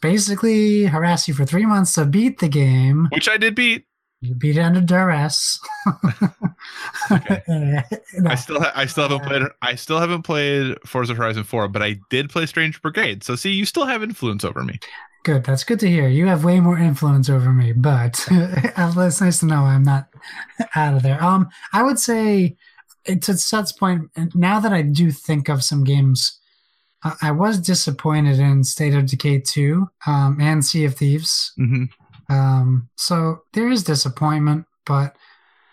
basically 0.02 0.84
harass 0.84 1.26
you 1.26 1.34
for 1.34 1.44
three 1.44 1.66
months 1.66 1.94
to 1.94 2.04
beat 2.04 2.38
the 2.38 2.48
game. 2.48 3.08
which 3.10 3.28
I 3.28 3.36
did 3.38 3.54
beat. 3.54 3.86
You 4.20 4.34
beat 4.34 4.56
it 4.56 4.62
under 4.62 4.80
duress. 4.80 5.58
Okay. 7.10 7.42
No. 7.46 7.82
I 8.30 8.34
still 8.34 8.60
ha- 8.60 8.72
I 8.74 8.86
still 8.86 9.08
haven't 9.08 9.26
played 9.26 9.42
I 9.60 9.74
still 9.74 10.00
haven't 10.00 10.22
played 10.22 10.76
Forza 10.86 11.14
Horizon 11.14 11.44
4, 11.44 11.68
but 11.68 11.82
I 11.82 11.96
did 12.08 12.30
play 12.30 12.46
Strange 12.46 12.80
Brigade. 12.80 13.22
So 13.22 13.36
see, 13.36 13.50
you 13.50 13.66
still 13.66 13.84
have 13.84 14.02
influence 14.02 14.44
over 14.44 14.62
me. 14.62 14.78
Good. 15.24 15.44
That's 15.44 15.64
good 15.64 15.80
to 15.80 15.88
hear. 15.88 16.08
You 16.08 16.26
have 16.26 16.44
way 16.44 16.60
more 16.60 16.78
influence 16.78 17.28
over 17.28 17.50
me, 17.50 17.72
but 17.72 18.26
it's 18.30 19.20
nice 19.20 19.40
to 19.40 19.46
know 19.46 19.62
I'm 19.62 19.82
not 19.82 20.08
out 20.74 20.94
of 20.94 21.02
there. 21.02 21.22
Um, 21.22 21.48
I 21.72 21.82
would 21.82 21.98
say 21.98 22.56
to 23.06 23.36
Seth's 23.36 23.72
point, 23.72 24.10
now 24.34 24.60
that 24.60 24.72
I 24.72 24.82
do 24.82 25.10
think 25.10 25.48
of 25.48 25.64
some 25.64 25.84
games, 25.84 26.40
I 27.02 27.14
I 27.22 27.30
was 27.30 27.58
disappointed 27.58 28.38
in 28.38 28.64
State 28.64 28.94
of 28.94 29.06
Decay 29.06 29.40
2 29.40 29.88
um, 30.06 30.38
and 30.40 30.64
Sea 30.64 30.84
of 30.86 30.94
Thieves. 30.96 31.52
Mm-hmm. 31.58 31.84
Um, 32.28 32.88
so 32.96 33.42
there 33.52 33.68
is 33.68 33.84
disappointment, 33.84 34.66
but 34.86 35.16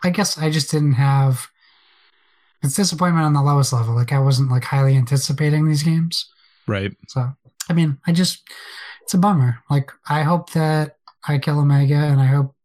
I 0.03 0.09
guess 0.09 0.37
I 0.37 0.49
just 0.49 0.71
didn't 0.71 0.93
have. 0.93 1.47
It's 2.63 2.75
disappointment 2.75 3.25
on 3.25 3.33
the 3.33 3.41
lowest 3.41 3.73
level. 3.73 3.95
Like 3.95 4.13
I 4.13 4.19
wasn't 4.19 4.51
like 4.51 4.65
highly 4.65 4.95
anticipating 4.95 5.67
these 5.67 5.81
games. 5.81 6.29
Right. 6.67 6.95
So, 7.07 7.27
I 7.69 7.73
mean, 7.73 7.97
I 8.05 8.11
just, 8.11 8.47
it's 9.01 9.15
a 9.15 9.17
bummer. 9.17 9.59
Like, 9.69 9.91
I 10.07 10.21
hope 10.21 10.51
that 10.53 10.97
I 11.27 11.39
kill 11.39 11.59
Omega 11.59 11.95
and 11.95 12.21
I 12.21 12.25
hope 12.25 12.55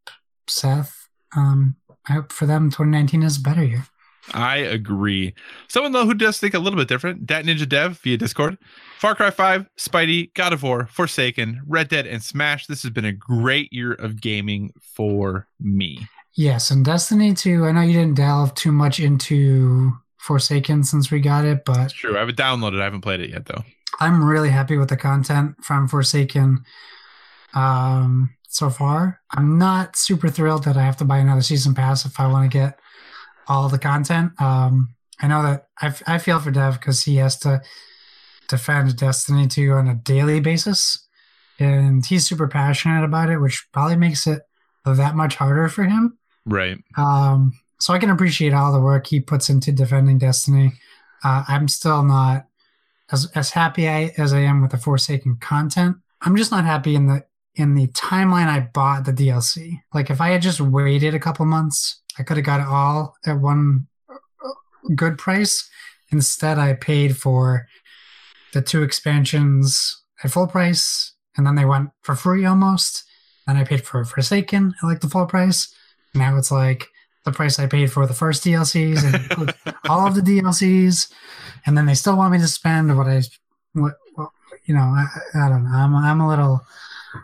Seth, 0.49 1.09
um, 1.35 1.77
I 2.09 2.13
hope 2.13 2.33
for 2.33 2.47
them 2.47 2.71
2019 2.71 3.23
is 3.23 3.39
a 3.39 3.41
better 3.41 3.65
year. 3.65 3.87
I 4.35 4.57
agree. 4.57 5.35
Someone 5.69 5.93
though 5.93 6.05
who 6.07 6.15
does 6.15 6.39
think 6.39 6.55
a 6.55 6.59
little 6.59 6.79
bit 6.79 6.89
different, 6.89 7.27
Dat 7.27 7.45
Ninja 7.45 7.69
Dev 7.69 7.99
via 8.01 8.17
Discord. 8.17 8.59
Far 8.99 9.15
Cry 9.15 9.31
5, 9.31 9.67
Spidey, 9.77 10.33
God 10.35 10.53
of 10.53 10.63
War, 10.63 10.87
Forsaken, 10.91 11.61
Red 11.67 11.89
Dead, 11.89 12.07
and 12.07 12.23
Smash. 12.23 12.67
This 12.67 12.83
has 12.83 12.91
been 12.91 13.05
a 13.05 13.13
great 13.13 13.73
year 13.73 13.93
of 13.93 14.21
gaming 14.21 14.73
for 14.81 15.47
me. 15.61 16.09
Yes, 16.35 16.71
and 16.71 16.85
Destiny 16.85 17.35
2, 17.35 17.65
I 17.65 17.73
know 17.73 17.83
you 17.83 17.93
didn't 17.93 18.17
delve 18.17 18.55
too 18.55 18.73
much 18.73 18.99
into 19.01 19.93
Forsaken 20.19 20.83
since 20.85 21.11
we 21.11 21.21
got 21.21 21.45
it, 21.45 21.65
but 21.65 21.85
It's 21.85 21.93
true. 21.93 22.17
I 22.17 22.21
have 22.21 22.29
it 22.29 22.37
downloaded. 22.37 22.81
I 22.81 22.85
haven't 22.85 23.03
played 23.03 23.21
it 23.21 23.31
yet 23.31 23.47
though. 23.47 23.65
I'm 24.01 24.25
really 24.25 24.51
happy 24.51 24.77
with 24.77 24.89
the 24.89 24.97
content 24.97 25.63
from 25.63 25.89
Forsaken 25.89 26.65
um, 27.55 28.31
so 28.49 28.71
far. 28.71 29.21
I'm 29.31 29.59
not 29.59 29.97
super 29.97 30.29
thrilled 30.29 30.65
that 30.65 30.77
I 30.77 30.83
have 30.83 30.97
to 30.99 31.05
buy 31.05 31.19
another 31.19 31.43
season 31.43 31.75
pass 31.75 32.05
if 32.05 32.19
I 32.19 32.27
want 32.27 32.51
to 32.51 32.59
get 32.59 32.79
all 33.49 33.69
the 33.69 33.79
content. 33.79 34.41
Um, 34.41 34.95
I 35.21 35.29
know 35.29 35.43
that 35.43 35.69
I, 35.81 35.87
f- 35.87 36.03
I 36.07 36.19
feel 36.19 36.41
for 36.41 36.51
Dev 36.51 36.79
because 36.79 37.03
he 37.03 37.17
has 37.17 37.39
to 37.41 37.63
defend 38.49 38.97
Destiny 38.97 39.47
2 39.47 39.73
on 39.73 39.89
a 39.89 39.95
daily 39.95 40.41
basis. 40.41 41.07
And 41.59 42.05
he's 42.05 42.27
super 42.27 42.49
passionate 42.49 43.05
about 43.05 43.31
it, 43.31 43.39
which 43.39 43.67
probably 43.73 43.97
makes 43.97 44.27
it 44.27 44.43
that 44.85 45.17
much 45.17 45.37
harder 45.37 45.69
for 45.69 45.85
him. 45.85 46.19
Right. 46.45 46.79
Um, 46.97 47.53
so 47.81 47.93
I 47.93 47.99
can 47.99 48.11
appreciate 48.11 48.53
all 48.53 48.73
the 48.73 48.81
work 48.81 49.07
he 49.07 49.21
puts 49.21 49.49
into 49.49 49.73
defending 49.73 50.19
Destiny. 50.19 50.75
Uh, 51.25 51.45
I'm 51.49 51.69
still 51.69 52.03
not 52.03 52.47
as 53.11 53.31
as 53.35 53.51
happy 53.51 53.89
I, 53.89 54.13
as 54.19 54.33
I 54.33 54.41
am 54.41 54.63
with 54.63 54.71
the 54.71 54.79
Forsaken 54.79 55.39
content. 55.41 55.97
I'm 56.23 56.37
just 56.37 56.51
not 56.51 56.65
happy 56.65 56.95
in 56.95 57.07
the 57.07 57.25
in 57.55 57.75
the 57.75 57.87
timeline 57.89 58.49
I 58.49 58.61
bought 58.61 59.05
the 59.05 59.13
DLC. 59.13 59.81
Like 59.95 60.11
if 60.11 60.21
I 60.21 60.29
had 60.29 60.43
just 60.43 60.61
waited 60.61 61.15
a 61.15 61.19
couple 61.19 61.47
months, 61.47 62.03
I 62.19 62.23
could 62.23 62.37
have 62.37 62.47
got 62.47 62.61
it 62.61 62.67
all 62.67 63.17
at 63.27 63.39
one 63.39 63.87
uh, 64.09 64.49
good 64.95 65.19
price. 65.19 65.69
Instead, 66.11 66.59
I 66.59 66.75
paid 66.75 67.17
for 67.17 67.67
the 68.53 68.63
two 68.63 68.83
expansions 68.83 70.03
at 70.23 70.31
full 70.31 70.47
price, 70.47 71.13
and 71.37 71.47
then 71.47 71.57
they 71.57 71.65
went 71.65 71.91
for 72.03 72.15
free 72.15 72.45
almost. 72.45 73.05
Then 73.47 73.57
I 73.57 73.65
paid 73.65 73.85
for 73.85 74.05
Forsaken 74.05 74.75
at 74.83 74.87
like 74.87 75.01
the 75.01 75.09
full 75.09 75.27
price. 75.27 75.73
Now 76.15 76.37
it's 76.37 76.51
like 76.51 76.87
the 77.25 77.33
price 77.33 77.59
I 77.59 77.67
paid 77.67 77.93
for 77.93 78.07
the 78.07 78.15
first 78.15 78.45
DLCs 78.45 79.05
and 79.05 79.55
all 79.89 80.07
of 80.07 80.15
the 80.15 80.21
DLCs, 80.21 81.13
and 81.67 81.77
then 81.77 81.87
they 81.87 81.95
still 81.95 82.17
want 82.17 82.33
me 82.33 82.39
to 82.39 82.49
spend 82.49 82.97
what 82.97 83.09
I, 83.09 83.23
what, 83.73 83.95
what 84.15 84.31
you 84.65 84.75
know, 84.75 84.81
I, 84.81 85.07
I 85.35 85.49
don't 85.49 85.65
know. 85.65 85.71
I'm 85.71 85.95
I'm 85.95 86.21
a 86.21 86.29
little 86.29 86.63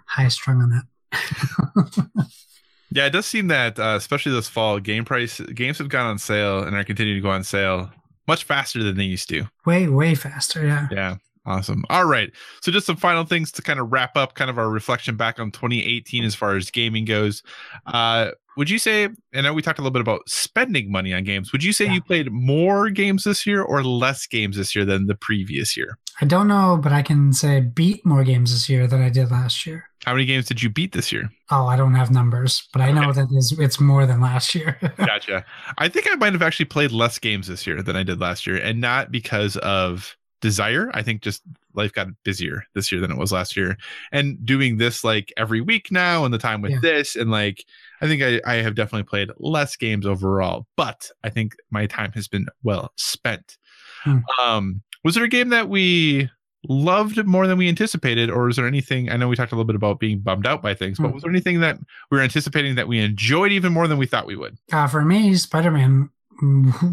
high 0.06 0.28
strung 0.28 0.62
on 0.62 0.70
that. 0.70 2.27
Yeah, 2.94 3.06
it 3.06 3.10
does 3.10 3.27
seem 3.27 3.48
that, 3.48 3.78
uh, 3.78 3.94
especially 3.97 4.32
this 4.32 4.48
fall, 4.48 4.78
game 4.81 5.05
price 5.05 5.40
games 5.40 5.78
have 5.78 5.89
gone 5.89 6.06
on 6.06 6.19
sale 6.19 6.62
and 6.62 6.77
are 6.77 6.85
continuing 6.85 7.19
to 7.19 7.23
go 7.23 7.31
on 7.31 7.44
sale 7.44 7.90
much 8.28 8.44
faster 8.44 8.82
than 8.82 8.97
they 8.97 9.05
used 9.05 9.28
to. 9.31 9.44
way 9.66 9.89
way 9.89 10.14
faster. 10.14 10.64
Yeah. 10.66 10.89
Yeah. 10.90 11.16
Awesome. 11.44 11.85
All 11.90 12.05
right. 12.05 12.31
So 12.60 12.70
just 12.70 12.86
some 12.86 12.97
final 12.97 13.24
things 13.24 13.51
to 13.52 13.62
kind 13.62 13.81
of 13.81 13.90
wrap 13.90 14.16
up 14.16 14.35
kind 14.35 14.48
of 14.48 14.59
our 14.59 14.70
reflection 14.70 15.16
back 15.16 15.40
on 15.40 15.51
2018 15.51 16.23
as 16.24 16.36
far 16.36 16.55
as 16.56 16.70
gaming 16.70 17.05
goes. 17.05 17.43
Uh 17.86 18.31
would 18.56 18.69
you 18.70 18.78
say 18.78 19.05
and 19.32 19.43
know 19.44 19.52
we 19.52 19.60
talked 19.62 19.78
a 19.81 19.82
little 19.82 19.93
bit 19.93 20.02
about 20.02 20.28
spending 20.28 20.93
money 20.93 21.12
on 21.12 21.24
games. 21.24 21.51
Would 21.51 21.64
you 21.64 21.73
say 21.73 21.86
Yeah. 21.86 21.94
you 21.94 22.02
played 22.02 22.31
more 22.31 22.90
games 22.90 23.24
this 23.24 23.44
year 23.44 23.60
or 23.62 23.82
less 23.82 24.27
games 24.27 24.56
this 24.56 24.74
year 24.77 24.85
than 24.85 25.06
the 25.06 25.16
previous 25.16 25.77
year? 25.77 25.98
I 26.20 26.27
don't 26.27 26.47
know, 26.47 26.78
but 26.81 26.93
I 26.93 27.02
can 27.02 27.32
say 27.32 27.56
I 27.56 27.60
beat 27.60 28.06
more 28.06 28.23
games 28.23 28.52
this 28.52 28.69
year 28.69 28.86
than 28.86 29.02
I 29.02 29.09
did 29.09 29.31
last 29.32 29.66
year. 29.66 29.89
How 30.04 30.12
many 30.12 30.24
games 30.24 30.46
did 30.46 30.60
you 30.62 30.68
beat 30.68 30.92
this 30.92 31.12
year? 31.12 31.30
Oh, 31.50 31.66
I 31.66 31.76
don't 31.76 31.94
have 31.94 32.10
numbers, 32.10 32.68
but 32.72 32.82
I 32.82 32.90
know 32.90 33.10
Okay. 33.10 33.20
that 33.20 33.28
is 33.36 33.56
it's 33.58 33.78
more 33.80 34.04
than 34.06 34.20
last 34.20 34.54
year. 34.54 34.76
Gotcha. 34.96 35.44
I 35.78 35.88
think 35.88 36.06
I 36.10 36.16
might 36.16 36.32
have 36.32 36.42
actually 36.42 36.64
played 36.66 36.90
less 36.90 37.18
games 37.18 37.46
this 37.46 37.66
year 37.66 37.82
than 37.82 37.94
I 37.96 38.02
did 38.02 38.20
last 38.20 38.46
year, 38.46 38.56
and 38.56 38.80
not 38.80 39.12
because 39.12 39.56
of 39.58 40.16
desire. 40.40 40.90
I 40.92 41.02
think 41.04 41.22
just 41.22 41.42
life 41.74 41.92
got 41.92 42.08
busier 42.24 42.64
this 42.74 42.90
year 42.90 43.00
than 43.00 43.12
it 43.12 43.16
was 43.16 43.30
last 43.30 43.56
year. 43.56 43.76
And 44.10 44.44
doing 44.44 44.76
this 44.76 45.04
like 45.04 45.32
every 45.36 45.60
week 45.60 45.92
now, 45.92 46.24
and 46.24 46.34
the 46.34 46.38
time 46.38 46.62
with 46.62 46.72
Yeah. 46.72 46.80
this, 46.82 47.14
and 47.14 47.30
like 47.30 47.64
I 48.00 48.08
think 48.08 48.22
I, 48.24 48.40
I 48.44 48.54
have 48.56 48.74
definitely 48.74 49.04
played 49.04 49.30
less 49.38 49.76
games 49.76 50.04
overall, 50.04 50.66
but 50.76 51.08
I 51.22 51.30
think 51.30 51.54
my 51.70 51.86
time 51.86 52.10
has 52.14 52.26
been 52.26 52.46
well 52.64 52.90
spent. 52.96 53.56
Hmm. 54.02 54.18
Um, 54.40 54.82
was 55.04 55.14
there 55.14 55.22
a 55.24 55.28
game 55.28 55.50
that 55.50 55.68
we 55.68 56.28
loved 56.68 57.24
more 57.26 57.47
than 57.47 57.59
we 57.59 57.68
anticipated, 57.68 58.30
or 58.30 58.48
is 58.48 58.56
there 58.56 58.66
anything? 58.66 59.10
I 59.10 59.16
know 59.16 59.28
we 59.28 59.36
talked 59.36 59.52
a 59.52 59.55
little 59.56 59.66
bit 59.66 59.76
about 59.76 59.98
being 60.01 60.20
bummed 60.20 60.47
out 60.47 60.62
by 60.62 60.74
things, 60.74 60.98
but 60.98 61.09
Hmm. 61.09 61.14
was 61.14 61.22
there 61.22 61.30
anything 61.32 61.60
that 61.60 61.78
we 62.10 62.18
were 62.18 62.22
anticipating 62.22 62.74
that 62.76 62.86
we 62.89 62.98
enjoyed 63.01 63.52
even 63.52 63.72
more 63.72 63.89
than 63.89 63.98
we 63.98 64.06
thought 64.06 64.26
we 64.26 64.36
would? 64.36 64.56
uh, 64.72 64.86
for 64.86 65.02
me, 65.05 65.34
Spider 65.34 65.70
Man 65.70 66.10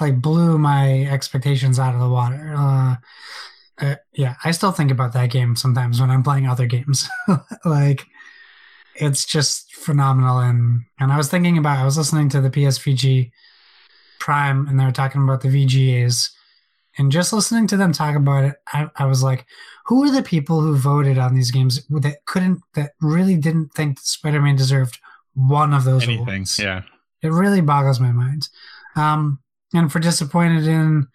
like 0.00 0.20
blew 0.20 0.58
my 0.58 1.02
expectations 1.04 1.78
out 1.78 1.94
of 1.94 2.00
the 2.00 2.08
water. 2.08 2.54
Uh, 2.56 2.96
uh, 3.80 3.94
yeah, 4.12 4.34
I 4.44 4.50
still 4.50 4.72
think 4.72 4.90
about 4.90 5.12
that 5.12 5.30
game 5.30 5.54
sometimes 5.56 6.00
when 6.00 6.10
I'm 6.10 6.22
playing 6.22 6.46
other 6.48 6.66
games. 6.66 7.08
like, 7.64 8.06
it's 8.96 9.24
just 9.24 9.74
phenomenal. 9.74 10.38
And 10.40 10.82
and 10.98 11.12
I 11.12 11.16
was 11.16 11.28
thinking 11.28 11.56
about 11.58 11.78
I 11.78 11.84
was 11.84 11.96
listening 11.96 12.28
to 12.30 12.40
the 12.40 12.50
PSVG 12.50 13.30
Prime, 14.18 14.66
and 14.68 14.78
they 14.78 14.84
were 14.84 14.90
talking 14.92 15.22
about 15.22 15.40
the 15.42 15.48
VGAs. 15.48 16.30
And 16.98 17.12
just 17.12 17.32
listening 17.32 17.66
to 17.68 17.76
them 17.76 17.92
talk 17.92 18.16
about 18.16 18.44
it, 18.44 18.56
I, 18.72 18.88
I 18.96 19.06
was 19.06 19.22
like, 19.22 19.46
who 19.86 20.04
are 20.04 20.10
the 20.10 20.22
people 20.22 20.60
who 20.60 20.76
voted 20.76 21.16
on 21.16 21.34
these 21.34 21.50
games 21.50 21.86
that 21.88 22.24
couldn't, 22.26 22.60
that 22.74 22.92
really 23.00 23.36
didn't 23.36 23.72
think 23.74 23.98
Spider 24.00 24.40
Man 24.42 24.56
deserved 24.56 24.98
one 25.34 25.72
of 25.72 25.84
those 25.84 26.02
Anything, 26.04 26.24
awards? 26.26 26.58
yeah. 26.58 26.82
It 27.22 27.28
really 27.32 27.60
boggles 27.60 28.00
my 28.00 28.12
mind. 28.12 28.48
Um, 28.96 29.38
and 29.74 29.90
for 29.92 29.98
disappointed 30.00 30.66
in 30.66 31.06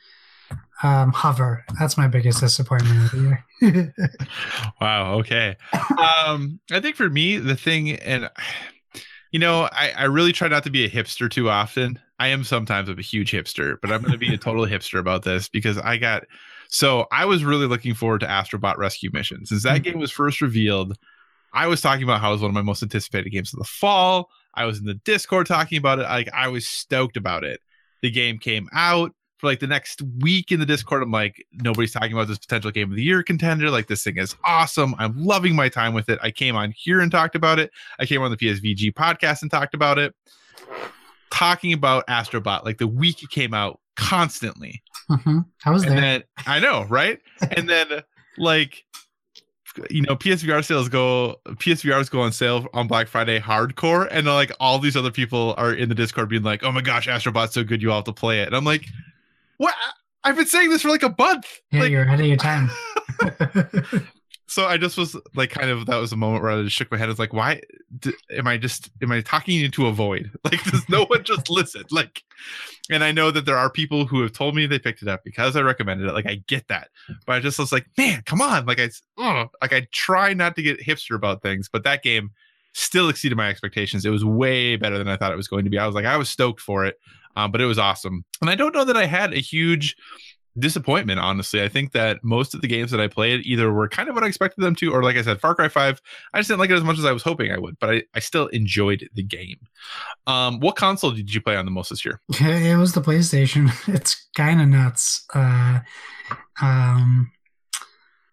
um, 0.83 1.11
Hover, 1.11 1.65
that's 1.79 1.97
my 1.97 2.07
biggest 2.07 2.39
disappointment 2.39 3.05
of 3.05 3.11
the 3.11 3.17
year. 3.61 3.93
Wow. 4.81 5.15
Okay. 5.19 5.55
Um, 5.97 6.59
I 6.71 6.79
think 6.81 6.95
for 6.97 7.09
me, 7.09 7.37
the 7.37 7.55
thing, 7.55 7.91
and 7.91 8.29
you 9.31 9.39
know, 9.39 9.69
I, 9.71 9.93
I 9.97 10.03
really 10.05 10.33
try 10.33 10.47
not 10.49 10.63
to 10.65 10.69
be 10.69 10.83
a 10.83 10.89
hipster 10.89 11.29
too 11.29 11.49
often. 11.49 11.99
I 12.19 12.27
am 12.29 12.43
sometimes 12.43 12.89
a 12.89 12.95
huge 13.01 13.31
hipster, 13.31 13.77
but 13.81 13.91
I'm 13.91 14.01
going 14.01 14.11
to 14.13 14.17
be 14.17 14.33
a 14.33 14.37
total 14.37 14.65
hipster 14.65 14.99
about 14.99 15.23
this 15.23 15.49
because 15.49 15.77
I 15.77 15.97
got. 15.97 16.23
So 16.69 17.07
I 17.11 17.25
was 17.25 17.43
really 17.43 17.67
looking 17.67 17.93
forward 17.93 18.19
to 18.21 18.27
Astrobot 18.27 18.77
Rescue 18.77 19.09
Mission 19.13 19.45
since 19.45 19.63
that 19.63 19.81
Mhm. 19.81 19.83
game 19.83 19.99
was 19.99 20.11
first 20.11 20.41
revealed. 20.41 20.95
I 21.53 21.67
was 21.67 21.81
talking 21.81 22.03
about 22.03 22.19
how 22.21 22.29
it 22.29 22.33
was 22.33 22.41
one 22.41 22.49
of 22.49 22.55
my 22.55 22.61
most 22.61 22.81
anticipated 22.81 23.29
games 23.31 23.53
of 23.53 23.59
the 23.59 23.65
fall. 23.65 24.29
I 24.55 24.65
was 24.65 24.79
in 24.79 24.85
the 24.85 24.93
Discord 24.95 25.47
talking 25.47 25.77
about 25.77 25.99
it. 25.99 26.03
Like 26.03 26.29
I 26.33 26.47
was 26.47 26.67
stoked 26.67 27.17
about 27.17 27.43
it. 27.43 27.61
The 28.01 28.09
game 28.11 28.37
came 28.39 28.69
out 28.73 29.11
for 29.37 29.47
like 29.47 29.59
the 29.59 29.67
next 29.67 30.01
week 30.19 30.51
in 30.51 30.59
the 30.59 30.65
Discord. 30.65 31.03
I'm 31.03 31.11
like, 31.11 31.45
nobody's 31.51 31.91
talking 31.91 32.13
about 32.13 32.27
this 32.27 32.37
potential 32.39 32.71
game 32.71 32.89
of 32.89 32.95
the 32.95 33.03
year 33.03 33.21
contender. 33.23 33.69
Like 33.69 33.87
this 33.87 34.03
thing 34.03 34.17
is 34.17 34.35
awesome. 34.43 34.95
I'm 34.97 35.15
loving 35.23 35.55
my 35.55 35.69
time 35.69 35.93
with 35.93 36.09
it. 36.09 36.17
I 36.23 36.31
came 36.31 36.55
on 36.55 36.73
here 36.75 37.01
and 37.01 37.11
talked 37.11 37.35
about 37.35 37.59
it. 37.59 37.71
I 37.99 38.05
came 38.05 38.21
on 38.21 38.31
the 38.31 38.37
PSVG 38.37 38.93
podcast 38.93 39.41
and 39.41 39.51
talked 39.51 39.73
about 39.73 39.99
it. 39.99 40.15
Talking 41.33 41.73
about 41.73 42.05
Astrobot 42.07 42.63
like 42.63 42.77
the 42.77 42.87
week 42.87 43.23
it 43.23 43.29
came 43.29 43.53
out 43.53 43.79
constantly. 43.95 44.83
hmm 45.09 45.39
I 45.65 45.71
was 45.71 45.83
And 45.83 45.91
there. 45.93 46.01
then 46.01 46.23
I 46.45 46.59
know, 46.59 46.85
right? 46.85 47.19
and 47.57 47.67
then 47.67 47.87
like 48.37 48.83
you 49.89 50.03
know, 50.03 50.15
PSVR 50.15 50.63
sales 50.63 50.87
go 50.87 51.37
PSVRs 51.47 52.11
go 52.11 52.21
on 52.21 52.31
sale 52.31 52.67
on 52.75 52.87
Black 52.87 53.07
Friday 53.07 53.39
hardcore, 53.39 54.07
and 54.11 54.27
then, 54.27 54.33
like 54.35 54.51
all 54.59 54.77
these 54.77 54.95
other 54.95 55.09
people 55.09 55.55
are 55.57 55.73
in 55.73 55.89
the 55.89 55.95
Discord 55.95 56.29
being 56.29 56.43
like, 56.43 56.63
"Oh 56.63 56.71
my 56.71 56.81
gosh, 56.81 57.07
Astrobot's 57.07 57.53
so 57.53 57.63
good, 57.63 57.81
you 57.81 57.89
all 57.89 57.97
have 57.97 58.05
to 58.05 58.13
play 58.13 58.41
it." 58.41 58.47
And 58.47 58.55
I'm 58.55 58.65
like, 58.65 58.85
"What? 59.57 59.73
I've 60.23 60.35
been 60.35 60.45
saying 60.45 60.69
this 60.69 60.83
for 60.83 60.89
like 60.89 61.01
a 61.01 61.15
month." 61.17 61.47
yeah, 61.71 61.79
like, 61.81 61.91
you're 61.91 62.03
ahead 62.03 62.19
of 62.19 62.27
your 62.27 62.37
time. 62.37 62.69
so 64.53 64.67
I 64.67 64.77
just 64.77 64.99
was 64.99 65.17
like, 65.33 65.49
kind 65.49 65.71
of 65.71 65.87
that 65.87 65.97
was 65.97 66.11
a 66.11 66.15
moment 66.15 66.43
where 66.43 66.51
I 66.51 66.61
just 66.61 66.75
shook 66.75 66.91
my 66.91 66.97
head. 66.97 67.07
I 67.07 67.09
was 67.09 67.17
like, 67.17 67.33
"Why 67.33 67.59
d- 67.99 68.13
am 68.29 68.45
I 68.45 68.57
just 68.57 68.91
am 69.01 69.11
I 69.11 69.21
talking 69.21 69.59
into 69.59 69.87
a 69.87 69.91
void? 69.91 70.29
Like, 70.43 70.63
does 70.65 70.87
no 70.87 71.05
one 71.05 71.23
just 71.23 71.49
listen?" 71.49 71.81
Like, 71.89 72.21
and 72.91 73.03
I 73.03 73.11
know 73.11 73.31
that 73.31 73.45
there 73.45 73.57
are 73.57 73.71
people 73.71 74.05
who 74.05 74.21
have 74.21 74.31
told 74.31 74.53
me 74.53 74.67
they 74.67 74.77
picked 74.77 75.01
it 75.01 75.07
up 75.07 75.23
because 75.23 75.55
I 75.55 75.61
recommended 75.61 76.07
it. 76.07 76.13
Like, 76.13 76.27
I 76.27 76.35
get 76.45 76.67
that, 76.67 76.89
but 77.25 77.33
I 77.33 77.39
just 77.39 77.57
was 77.57 77.71
like, 77.71 77.87
"Man, 77.97 78.21
come 78.27 78.41
on!" 78.41 78.67
Like, 78.67 78.79
I 78.79 78.89
ugh. 79.17 79.49
like 79.59 79.73
I 79.73 79.87
try 79.91 80.35
not 80.35 80.55
to 80.57 80.61
get 80.61 80.79
hipster 80.79 81.15
about 81.15 81.41
things, 81.41 81.67
but 81.67 81.83
that 81.85 82.03
game 82.03 82.29
still 82.73 83.09
exceeded 83.09 83.35
my 83.35 83.49
expectations. 83.49 84.05
It 84.05 84.11
was 84.11 84.23
way 84.23 84.75
better 84.75 84.99
than 84.99 85.07
I 85.07 85.17
thought 85.17 85.33
it 85.33 85.37
was 85.37 85.47
going 85.47 85.63
to 85.63 85.71
be. 85.71 85.79
I 85.79 85.87
was 85.87 85.95
like, 85.95 86.05
I 86.05 86.17
was 86.17 86.29
stoked 86.29 86.61
for 86.61 86.85
it, 86.85 86.99
um, 87.35 87.51
but 87.51 87.59
it 87.59 87.65
was 87.65 87.79
awesome. 87.79 88.23
And 88.39 88.51
I 88.51 88.55
don't 88.55 88.75
know 88.75 88.85
that 88.85 88.97
I 88.97 89.07
had 89.07 89.33
a 89.33 89.39
huge 89.39 89.95
disappointment 90.59 91.19
honestly 91.19 91.63
i 91.63 91.67
think 91.67 91.93
that 91.93 92.23
most 92.23 92.53
of 92.53 92.61
the 92.61 92.67
games 92.67 92.91
that 92.91 92.99
i 92.99 93.07
played 93.07 93.45
either 93.45 93.71
were 93.71 93.87
kind 93.87 94.07
of 94.07 94.15
what 94.15 94.23
i 94.23 94.27
expected 94.27 94.61
them 94.61 94.75
to 94.75 94.93
or 94.93 95.03
like 95.03 95.15
i 95.15 95.21
said 95.21 95.39
far 95.39 95.55
cry 95.55 95.67
5 95.67 96.01
i 96.33 96.39
just 96.39 96.47
didn't 96.47 96.59
like 96.59 96.69
it 96.69 96.75
as 96.75 96.83
much 96.83 96.99
as 96.99 97.05
i 97.05 97.11
was 97.11 97.23
hoping 97.23 97.51
i 97.51 97.57
would 97.57 97.77
but 97.79 97.89
i, 97.89 98.03
I 98.13 98.19
still 98.19 98.47
enjoyed 98.47 99.09
the 99.15 99.23
game 99.23 99.59
um 100.27 100.59
what 100.59 100.75
console 100.75 101.11
did 101.11 101.33
you 101.33 101.41
play 101.41 101.55
on 101.55 101.65
the 101.65 101.71
most 101.71 101.89
this 101.89 102.05
year 102.05 102.21
it 102.39 102.77
was 102.77 102.93
the 102.93 103.01
PlayStation. 103.01 103.71
It's 103.93 104.27
kind 104.35 104.61
of 104.61 104.67
nuts. 104.67 105.25
Uh, 105.33 105.79
um, 106.61 107.31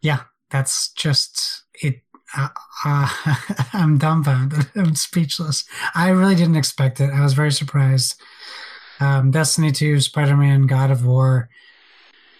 yeah, 0.01 0.22
that's 0.51 0.92
just 0.92 1.64
it. 1.82 2.02
Uh, 2.36 2.48
uh, 2.84 3.09
I'm 3.72 3.98
dumbfounded. 3.98 4.66
I'm 4.76 4.94
speechless. 4.94 5.64
I 5.94 6.10
really 6.10 6.36
didn't 6.36 6.56
expect 6.56 7.01
it. 7.01 7.10
I 7.10 7.22
was 7.22 7.34
very 7.34 7.52
surprised. 7.52 8.20
Um, 9.01 9.30
Destiny 9.30 9.72
2, 9.72 10.01
Spider 10.01 10.36
Man, 10.36 10.66
God 10.66 10.90
of 10.90 11.05
War. 11.05 11.48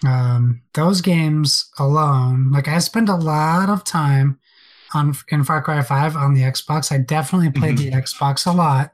Um, 0.06 0.62
those 0.74 1.01
games 1.01 1.70
alone, 1.78 2.51
like 2.51 2.68
I 2.68 2.78
spent 2.78 3.09
a 3.09 3.16
lot 3.16 3.68
of 3.68 3.85
time 3.85 4.39
on 4.94 5.14
in 5.28 5.44
Far 5.44 5.62
Cry 5.62 5.82
5 5.82 6.16
on 6.16 6.35
the 6.35 6.43
Xbox. 6.43 6.90
I 6.90 6.98
definitely 6.98 7.51
played 7.51 7.78
the 7.78 7.90
Xbox 7.90 8.47
a 8.47 8.56
lot. 8.56 8.93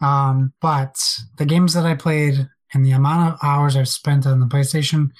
Um, 0.00 0.52
but 0.60 1.20
the 1.38 1.46
games 1.46 1.72
that 1.74 1.86
I 1.86 1.94
played 1.94 2.48
and 2.72 2.84
the 2.84 2.90
amount 2.90 3.32
of 3.32 3.38
hours 3.42 3.76
I've 3.76 3.88
spent 3.88 4.26
on 4.26 4.40
the 4.40 4.46
PlayStation 4.46 5.10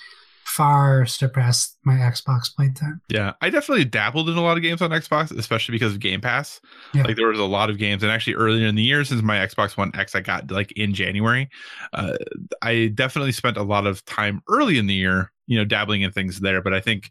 far 0.56 1.04
surpassed 1.06 1.78
my 1.84 1.94
Xbox 1.94 2.54
playtime. 2.54 3.00
yeah 3.08 3.32
i 3.40 3.50
definitely 3.50 3.84
dabbled 3.84 4.28
in 4.28 4.36
a 4.36 4.40
lot 4.42 4.56
of 4.56 4.62
games 4.62 4.80
on 4.80 4.90
xbox 4.90 5.36
especially 5.36 5.72
because 5.72 5.92
of 5.94 6.00
game 6.00 6.20
pass 6.20 6.60
Yeah. 6.94 7.02
like 7.02 7.16
there 7.16 7.26
was 7.28 7.38
a 7.40 7.44
lot 7.44 7.70
of 7.70 7.78
games 7.78 8.02
and 8.02 8.12
actually 8.12 8.34
earlier 8.34 8.66
in 8.66 8.74
the 8.74 8.82
year 8.82 9.04
since 9.04 9.20
my 9.22 9.36
xbox 9.46 9.76
one 9.76 9.90
x 9.94 10.14
i 10.14 10.20
got 10.20 10.50
like 10.50 10.70
in 10.72 10.94
january 10.94 11.48
uh, 11.92 12.14
i 12.62 12.92
definitely 12.94 13.32
spent 13.32 13.56
a 13.56 13.62
lot 13.62 13.86
of 13.86 14.04
time 14.04 14.40
early 14.48 14.78
in 14.78 14.86
the 14.86 14.94
year 14.94 15.32
you 15.46 15.58
know 15.58 15.64
dabbling 15.64 16.02
in 16.02 16.12
things 16.12 16.40
there 16.40 16.62
but 16.62 16.72
i 16.72 16.80
think 16.80 17.10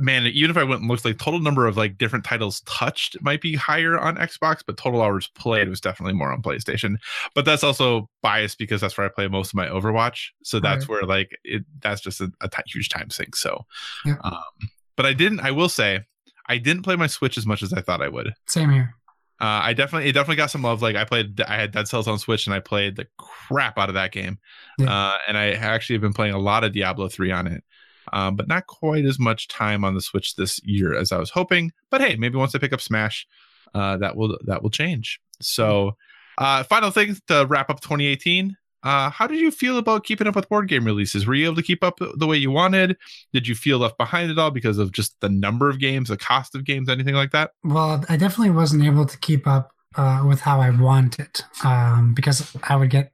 man 0.00 0.26
even 0.26 0.50
if 0.50 0.56
i 0.56 0.62
went 0.62 0.80
and 0.80 0.88
looked 0.88 1.04
like 1.04 1.18
total 1.18 1.40
number 1.40 1.66
of 1.66 1.76
like 1.76 1.98
different 1.98 2.24
titles 2.24 2.60
touched 2.66 3.16
might 3.20 3.40
be 3.40 3.56
higher 3.56 3.98
on 3.98 4.16
xbox 4.16 4.60
but 4.64 4.76
total 4.76 5.02
hours 5.02 5.28
played 5.34 5.68
was 5.68 5.80
definitely 5.80 6.12
more 6.14 6.32
on 6.32 6.40
playstation 6.40 6.94
but 7.34 7.44
that's 7.44 7.64
also 7.64 8.08
biased 8.22 8.58
because 8.58 8.80
that's 8.80 8.96
where 8.96 9.06
i 9.06 9.10
play 9.10 9.26
most 9.26 9.48
of 9.48 9.54
my 9.54 9.66
overwatch 9.66 10.28
so 10.44 10.60
that's 10.60 10.88
Right. 10.88 11.00
where 11.00 11.02
like 11.02 11.30
it 11.44 11.64
that's 11.80 12.00
just 12.00 12.20
a, 12.20 12.30
a 12.40 12.48
huge 12.66 12.88
time 12.90 13.10
sink 13.10 13.34
so 13.34 13.66
Yeah. 14.04 14.16
um 14.22 14.42
but 14.96 15.04
i 15.06 15.12
didn't 15.12 15.40
i 15.40 15.50
will 15.50 15.68
say 15.68 16.00
i 16.48 16.58
didn't 16.58 16.82
play 16.82 16.94
my 16.96 17.08
switch 17.08 17.36
as 17.36 17.44
much 17.46 17.62
as 17.62 17.72
i 17.72 17.80
thought 17.80 18.02
i 18.02 18.08
would 18.08 18.32
Same 18.46 18.70
here. 18.70 18.94
uh, 19.40 19.60
I 19.64 19.72
definitely 19.72 20.08
it 20.08 20.12
definitely 20.12 20.36
got 20.36 20.52
some 20.52 20.62
love. 20.62 20.82
Like 20.82 20.94
I 20.94 21.04
played, 21.04 21.40
I 21.40 21.56
had 21.56 21.72
Dead 21.72 21.88
Cells 21.88 22.06
on 22.06 22.16
Switch, 22.20 22.46
and 22.46 22.54
I 22.54 22.60
played 22.60 22.94
the 22.94 23.08
crap 23.18 23.76
out 23.76 23.88
of 23.88 23.94
that 23.96 24.12
game. 24.12 24.38
Yeah. 24.78 24.88
Uh, 24.94 25.18
and 25.26 25.36
I 25.36 25.50
actually 25.52 25.94
have 25.96 26.00
been 26.02 26.12
playing 26.12 26.34
a 26.34 26.38
lot 26.38 26.62
of 26.62 26.72
Diablo 26.72 27.08
three 27.08 27.32
on 27.32 27.48
it, 27.48 27.64
um, 28.12 28.36
but 28.36 28.48
not 28.48 28.66
quite 28.66 29.04
as 29.04 29.18
much 29.18 29.48
time 29.48 29.84
on 29.84 29.94
the 29.94 30.00
Switch 30.00 30.36
this 30.36 30.60
year 30.64 30.94
as 30.94 31.12
I 31.12 31.18
was 31.18 31.30
hoping. 31.30 31.72
But 31.90 32.00
hey, 32.00 32.16
maybe 32.16 32.36
once 32.36 32.54
I 32.54 32.58
pick 32.58 32.72
up 32.72 32.80
Smash, 32.80 33.26
uh, 33.74 33.96
that 33.98 34.16
will 34.16 34.38
that 34.44 34.62
will 34.62 34.70
change. 34.70 35.20
So, 35.40 35.96
uh, 36.38 36.62
final 36.64 36.90
thing 36.90 37.16
to 37.28 37.46
wrap 37.48 37.70
up 37.70 37.80
2018. 37.80 38.56
Uh, 38.84 39.10
how 39.10 39.28
did 39.28 39.38
you 39.38 39.52
feel 39.52 39.78
about 39.78 40.04
keeping 40.04 40.26
up 40.26 40.34
with 40.34 40.48
board 40.48 40.68
game 40.68 40.84
releases? 40.84 41.24
Were 41.24 41.34
you 41.34 41.46
able 41.46 41.56
to 41.56 41.62
keep 41.62 41.84
up 41.84 42.00
the 42.16 42.26
way 42.26 42.36
you 42.36 42.50
wanted? 42.50 42.96
Did 43.32 43.46
you 43.46 43.54
feel 43.54 43.78
left 43.78 43.96
behind 43.96 44.30
at 44.30 44.38
all 44.38 44.50
because 44.50 44.78
of 44.78 44.90
just 44.90 45.20
the 45.20 45.28
number 45.28 45.68
of 45.68 45.78
games, 45.78 46.08
the 46.08 46.16
cost 46.16 46.56
of 46.56 46.64
games, 46.64 46.88
anything 46.88 47.14
like 47.14 47.30
that? 47.30 47.52
Well, 47.62 48.04
I 48.08 48.16
definitely 48.16 48.50
wasn't 48.50 48.84
able 48.84 49.06
to 49.06 49.16
keep 49.18 49.46
up 49.46 49.70
uh, 49.94 50.24
with 50.26 50.40
how 50.40 50.60
I 50.60 50.70
wanted 50.70 51.42
um, 51.64 52.12
because 52.14 52.56
I 52.64 52.74
would 52.74 52.90
get 52.90 53.12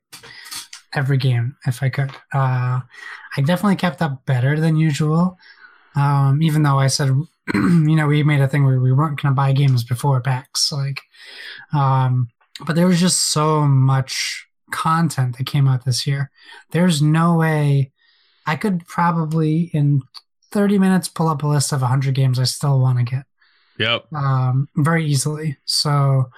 every 0.95 1.19
game 1.19 1.57
if 1.67 1.83
I 1.83 1.89
could. 1.89 2.11
Uh, 2.33 2.81
I 3.37 3.41
definitely 3.45 3.77
kept 3.77 4.03
up 4.03 4.25
better 4.27 4.59
than 4.59 4.77
usual, 4.77 5.37
um, 5.95 6.43
even 6.43 6.63
though 6.63 6.79
I 6.79 6.87
said, 6.87 7.09
you 7.55 7.97
know, 7.97 8.07
we 8.07 8.23
made 8.23 8.41
a 8.41 8.49
thing 8.49 8.65
where 8.65 8.81
we 8.81 8.93
weren't 8.93 9.21
going 9.21 9.33
to 9.33 9.37
buy 9.37 9.53
games 9.53 9.85
before 9.85 10.21
packs. 10.21 10.73
Like, 10.73 11.01
um, 11.73 12.29
but 12.67 12.77
there 12.77 12.87
was 12.87 13.01
just 13.01 13.33
so 13.33 13.63
much 13.63 14.47
content 14.71 15.39
that 15.39 15.47
came 15.47 15.69
out 15.69 15.85
this 15.85 16.07
year. 16.07 16.31
There's 16.71 17.01
no 17.01 17.37
way 17.37 17.93
I 18.47 18.57
could 18.57 18.87
probably 18.87 19.71
in 19.73 20.03
30 20.51 20.79
minutes 20.79 21.09
pull 21.09 21.29
up 21.29 21.43
a 21.43 21.47
list 21.47 21.73
of 21.73 21.83
100 21.83 22.15
games 22.15 22.39
I 22.39 22.45
still 22.45 22.81
want 22.81 22.99
to 22.99 23.05
get. 23.05 23.25
Yep. 23.79 24.13
um, 24.13 24.69
very 24.77 25.07
easily. 25.07 25.57
So, 25.65 26.31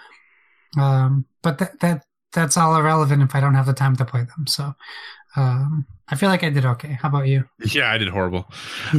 um, 0.78 1.24
but 1.42 1.58
that 1.58 1.80
that 1.80 2.04
that's 2.32 2.56
all 2.56 2.76
irrelevant 2.76 3.22
if 3.22 3.34
I 3.34 3.40
don't 3.40 3.54
have 3.54 3.66
the 3.66 3.72
time 3.72 3.96
to 3.96 4.04
play 4.04 4.24
them. 4.24 4.46
So, 4.46 4.74
um, 5.36 5.86
I 6.08 6.16
feel 6.16 6.28
like 6.28 6.42
I 6.42 6.50
did 6.50 6.64
okay. 6.64 6.98
How 7.00 7.08
about 7.08 7.28
you? 7.28 7.44
Yeah, 7.72 7.90
I 7.90 7.98
did 7.98 8.08
horrible. 8.08 8.50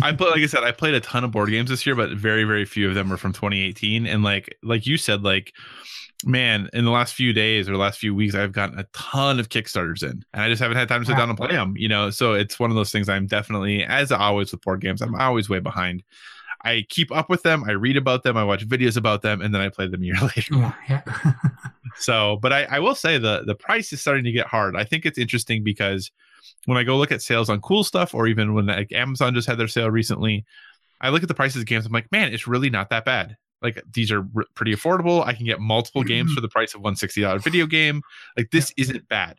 I 0.02 0.14
put 0.14 0.32
like 0.32 0.42
I 0.42 0.46
said, 0.46 0.64
I 0.64 0.72
played 0.72 0.94
a 0.94 1.02
ton 1.02 1.24
of 1.24 1.32
board 1.32 1.50
games 1.50 1.70
this 1.70 1.86
year, 1.86 1.96
but 1.96 2.12
very, 2.12 2.44
very 2.46 2.66
few 2.66 2.88
of 2.88 2.96
them 2.96 3.10
were 3.10 3.18
from 3.18 3.34
2018. 3.34 4.06
And 4.08 4.24
like 4.24 4.58
like 4.64 4.86
you 4.86 4.98
said, 4.98 5.24
like 5.24 5.54
man, 6.24 6.70
in 6.74 6.86
the 6.86 6.92
last 6.92 7.16
few 7.16 7.34
days 7.34 7.68
or 7.68 7.76
last 7.76 8.00
few 8.00 8.14
weeks, 8.14 8.36
I've 8.36 8.52
gotten 8.52 8.78
a 8.78 8.84
ton 8.94 9.40
of 9.40 9.50
Kickstarters 9.50 10.04
in, 10.04 10.24
and 10.34 10.44
I 10.44 10.50
just 10.50 10.62
haven't 10.62 10.78
had 10.78 10.88
time 10.88 11.02
to 11.02 11.06
sit 11.06 11.14
Wow. 11.14 11.20
down 11.20 11.30
and 11.30 11.38
play 11.38 11.48
them. 11.52 11.74
You 11.76 11.88
know, 11.90 12.12
so 12.12 12.34
it's 12.34 12.60
one 12.60 12.70
of 12.70 12.76
those 12.76 12.92
things. 12.92 13.10
I'm 13.10 13.26
definitely, 13.28 13.84
as 13.84 14.12
always 14.12 14.52
with 14.52 14.62
board 14.62 14.82
games, 14.82 15.02
I'm 15.02 15.16
always 15.16 15.50
way 15.50 15.60
behind. 15.60 16.04
I 16.64 16.86
keep 16.90 17.12
up 17.12 17.30
with 17.30 17.44
them. 17.44 17.64
I 17.64 17.72
read 17.72 17.98
about 17.98 18.24
them. 18.24 18.38
I 18.38 18.44
watch 18.44 18.68
videos 18.68 18.98
about 18.98 19.22
them, 19.22 19.42
and 19.42 19.54
then 19.54 19.62
I 19.62 19.70
play 19.70 19.88
them 19.88 20.02
a 20.02 20.06
year 20.06 20.16
later. 20.22 20.56
Yeah, 20.56 20.74
yeah. 20.90 21.04
So, 21.98 22.38
but 22.42 22.54
I, 22.54 22.64
I 22.64 22.80
will 22.80 22.96
say 22.96 23.18
the 23.18 23.44
the 23.46 23.54
price 23.54 23.92
is 23.92 24.00
starting 24.00 24.24
to 24.24 24.32
get 24.32 24.48
hard. 24.48 24.78
I 24.78 24.86
think 24.86 25.06
it's 25.06 25.18
interesting 25.18 25.62
because 25.62 26.10
when 26.66 26.78
I 26.78 26.84
go 26.84 26.98
look 26.98 27.12
at 27.12 27.22
sales 27.22 27.50
on 27.50 27.60
cool 27.60 27.84
stuff, 27.84 28.14
or 28.16 28.28
even 28.28 28.54
when 28.54 28.68
like 28.68 28.94
Amazon 28.94 29.34
just 29.34 29.46
had 29.48 29.58
their 29.58 29.68
sale 29.68 29.92
recently, 29.92 30.46
I 31.02 31.10
look 31.10 31.22
at 31.22 31.28
the 31.28 31.36
prices 31.36 31.62
of 31.62 31.68
games. 31.68 31.86
I'm 31.86 31.92
like, 31.92 32.10
man, 32.10 32.34
it's 32.34 32.48
really 32.48 32.70
not 32.70 32.90
that 32.92 33.04
bad. 33.04 33.36
Like 33.62 33.84
these 33.92 34.10
are 34.10 34.26
r- 34.36 34.46
pretty 34.56 34.74
affordable. 34.74 35.26
I 35.26 35.34
can 35.34 35.46
get 35.46 35.60
multiple 35.60 36.04
games 36.04 36.34
for 36.34 36.40
the 36.40 36.48
price 36.48 36.74
of 36.74 36.82
one 36.82 36.96
sixty 36.96 37.22
dollar 37.22 37.40
video 37.40 37.66
game. 37.66 38.02
Like 38.38 38.52
this 38.52 38.74
isn't 38.78 39.08
bad. 39.10 39.38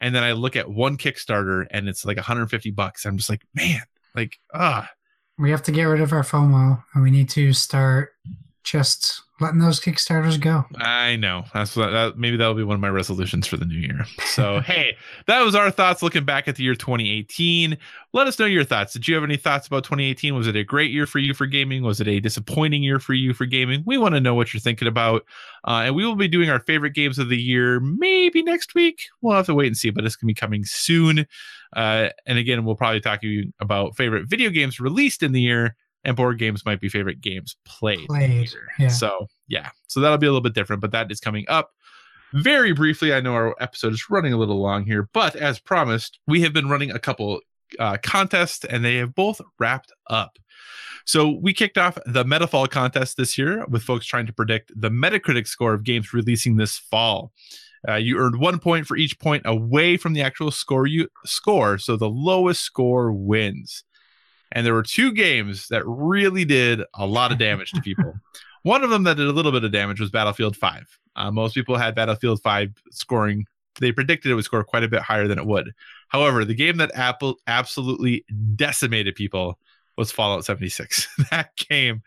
And 0.00 0.14
then 0.14 0.22
I 0.22 0.32
look 0.32 0.56
at 0.56 0.68
one 0.68 0.98
Kickstarter 0.98 1.66
and 1.70 1.88
it's 1.88 2.04
like 2.04 2.18
150 2.18 2.70
bucks. 2.72 3.06
I'm 3.06 3.16
just 3.16 3.30
like, 3.30 3.42
man, 3.54 3.80
like 4.14 4.38
ah, 4.52 4.88
we 5.38 5.50
have 5.50 5.62
to 5.64 5.72
get 5.72 5.84
rid 5.84 6.00
of 6.00 6.12
our 6.12 6.22
FOMO, 6.22 6.82
and 6.94 7.02
we 7.02 7.10
need 7.10 7.28
to 7.30 7.52
start 7.52 8.12
just 8.62 9.22
letting 9.40 9.58
those 9.58 9.80
Kickstarters 9.80 10.40
go. 10.40 10.64
I 10.76 11.16
know. 11.16 11.44
That's 11.52 11.76
what 11.76 11.90
that 11.90 12.16
maybe 12.16 12.36
that'll 12.36 12.54
be 12.54 12.62
one 12.62 12.76
of 12.76 12.80
my 12.80 12.88
resolutions 12.88 13.46
for 13.46 13.56
the 13.56 13.64
new 13.64 13.78
year. 13.78 14.06
So, 14.24 14.60
hey, 14.64 14.96
that 15.26 15.42
was 15.42 15.54
our 15.54 15.70
thoughts 15.70 16.02
looking 16.02 16.24
back 16.24 16.48
at 16.48 16.56
the 16.56 16.62
year 16.62 16.74
2018. 16.74 17.76
Let 18.12 18.26
us 18.26 18.38
know 18.38 18.46
your 18.46 18.64
thoughts. 18.64 18.92
Did 18.92 19.08
you 19.08 19.14
have 19.16 19.24
any 19.24 19.36
thoughts 19.36 19.66
about 19.66 19.84
2018? 19.84 20.34
Was 20.34 20.46
it 20.46 20.56
a 20.56 20.64
great 20.64 20.92
year 20.92 21.06
for 21.06 21.18
you 21.18 21.34
for 21.34 21.46
gaming? 21.46 21.82
Was 21.82 22.00
it 22.00 22.08
a 22.08 22.20
disappointing 22.20 22.82
year 22.82 22.98
for 22.98 23.12
you 23.12 23.34
for 23.34 23.44
gaming? 23.44 23.82
We 23.86 23.98
want 23.98 24.14
to 24.14 24.20
know 24.20 24.34
what 24.34 24.54
you're 24.54 24.60
thinking 24.60 24.88
about. 24.88 25.24
Uh, 25.66 25.82
and 25.86 25.96
we 25.96 26.06
will 26.06 26.16
be 26.16 26.28
doing 26.28 26.48
our 26.48 26.60
favorite 26.60 26.94
games 26.94 27.18
of 27.18 27.28
the 27.28 27.40
year 27.40 27.80
maybe 27.80 28.42
next 28.42 28.74
week. 28.74 29.02
We'll 29.20 29.36
have 29.36 29.46
to 29.46 29.54
wait 29.54 29.66
and 29.66 29.76
see, 29.76 29.90
but 29.90 30.04
it's 30.04 30.16
going 30.16 30.28
to 30.28 30.34
be 30.34 30.34
coming 30.34 30.64
soon. 30.64 31.26
Uh, 31.74 32.08
and 32.26 32.38
again, 32.38 32.64
we'll 32.64 32.76
probably 32.76 33.00
talk 33.00 33.20
to 33.20 33.26
you 33.26 33.52
about 33.60 33.96
favorite 33.96 34.28
video 34.28 34.50
games 34.50 34.80
released 34.80 35.22
in 35.22 35.32
the 35.32 35.40
year 35.40 35.76
and 36.04 36.16
board 36.16 36.38
games 36.38 36.64
might 36.64 36.80
be 36.80 36.88
favorite 36.88 37.20
games 37.20 37.56
played. 37.64 38.06
Played, 38.06 38.50
yeah. 38.78 38.88
So 38.88 39.28
yeah, 39.48 39.70
so 39.86 40.00
that'll 40.00 40.18
be 40.18 40.26
a 40.26 40.30
little 40.30 40.42
bit 40.42 40.54
different, 40.54 40.82
but 40.82 40.92
that 40.92 41.10
is 41.10 41.20
coming 41.20 41.44
up 41.48 41.70
very 42.34 42.72
briefly. 42.72 43.14
I 43.14 43.20
know 43.20 43.34
our 43.34 43.54
episode 43.60 43.92
is 43.92 44.10
running 44.10 44.32
a 44.32 44.36
little 44.36 44.60
long 44.60 44.84
here, 44.84 45.08
but 45.12 45.36
as 45.36 45.58
promised, 45.58 46.18
we 46.26 46.42
have 46.42 46.52
been 46.52 46.68
running 46.68 46.90
a 46.90 46.98
couple 46.98 47.40
uh, 47.78 47.96
contests 48.02 48.64
and 48.64 48.84
they 48.84 48.96
have 48.96 49.14
both 49.14 49.40
wrapped 49.58 49.92
up. 50.08 50.38
So 51.06 51.38
we 51.42 51.52
kicked 51.52 51.76
off 51.76 51.98
the 52.06 52.24
Metafall 52.24 52.68
contest 52.68 53.16
this 53.16 53.36
year 53.36 53.64
with 53.66 53.82
folks 53.82 54.06
trying 54.06 54.26
to 54.26 54.32
predict 54.32 54.72
the 54.74 54.90
Metacritic 54.90 55.46
score 55.46 55.74
of 55.74 55.84
games 55.84 56.12
releasing 56.12 56.56
this 56.56 56.78
fall. 56.78 57.32
Uh, 57.88 57.96
you 57.96 58.18
earned 58.18 58.38
one 58.38 58.58
point 58.58 58.86
for 58.86 58.96
each 58.96 59.18
point 59.18 59.42
away 59.44 59.96
from 59.96 60.14
the 60.14 60.22
actual 60.22 60.50
score 60.50 60.86
you 60.86 61.08
score, 61.24 61.78
so 61.78 61.96
the 61.96 62.08
lowest 62.08 62.62
score 62.62 63.12
wins. 63.12 63.84
And 64.52 64.64
there 64.64 64.74
were 64.74 64.82
two 64.82 65.12
games 65.12 65.68
that 65.68 65.82
really 65.86 66.44
did 66.44 66.82
a 66.94 67.06
lot 67.06 67.32
of 67.32 67.38
damage 67.38 67.72
to 67.72 67.80
people. 67.80 68.14
One 68.62 68.82
of 68.82 68.88
them 68.88 69.02
that 69.02 69.18
did 69.18 69.26
a 69.26 69.32
little 69.32 69.52
bit 69.52 69.64
of 69.64 69.72
damage 69.72 70.00
was 70.00 70.10
Battlefield 70.10 70.56
5. 70.56 70.98
Uh, 71.16 71.30
most 71.30 71.54
people 71.54 71.76
had 71.76 71.94
Battlefield 71.94 72.40
5 72.42 72.70
scoring, 72.90 73.44
they 73.78 73.92
predicted 73.92 74.30
it 74.30 74.34
would 74.34 74.44
score 74.44 74.64
quite 74.64 74.84
a 74.84 74.88
bit 74.88 75.02
higher 75.02 75.28
than 75.28 75.38
it 75.38 75.46
would. 75.46 75.72
However, 76.08 76.44
the 76.44 76.54
game 76.54 76.78
that 76.78 76.94
Apple 76.94 77.36
absolutely 77.46 78.24
decimated 78.54 79.16
people 79.16 79.58
was 79.98 80.10
Fallout 80.10 80.44
76. 80.44 81.08
that 81.30 81.54
game 81.56 82.02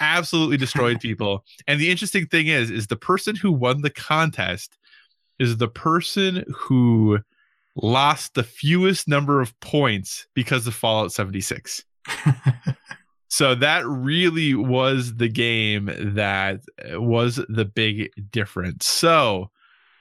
absolutely 0.00 0.56
destroyed 0.56 1.00
people. 1.00 1.44
And 1.66 1.80
the 1.80 1.90
interesting 1.90 2.26
thing 2.26 2.46
is, 2.46 2.70
is 2.70 2.86
the 2.86 2.96
person 2.96 3.34
who 3.34 3.52
won 3.52 3.82
the 3.82 3.90
contest 3.90 4.78
is 5.38 5.56
the 5.56 5.68
person 5.68 6.44
who 6.54 7.18
lost 7.76 8.34
the 8.34 8.42
fewest 8.42 9.06
number 9.06 9.40
of 9.40 9.58
points 9.60 10.26
because 10.34 10.66
of 10.66 10.74
Fallout 10.74 11.12
76. 11.12 11.84
So 13.28 13.54
that 13.54 13.86
really 13.86 14.54
was 14.54 15.16
the 15.16 15.28
game 15.28 15.90
that 16.14 16.60
uh, 16.92 17.00
was 17.00 17.36
the 17.48 17.64
big 17.64 18.10
difference. 18.30 18.86
So 18.86 19.50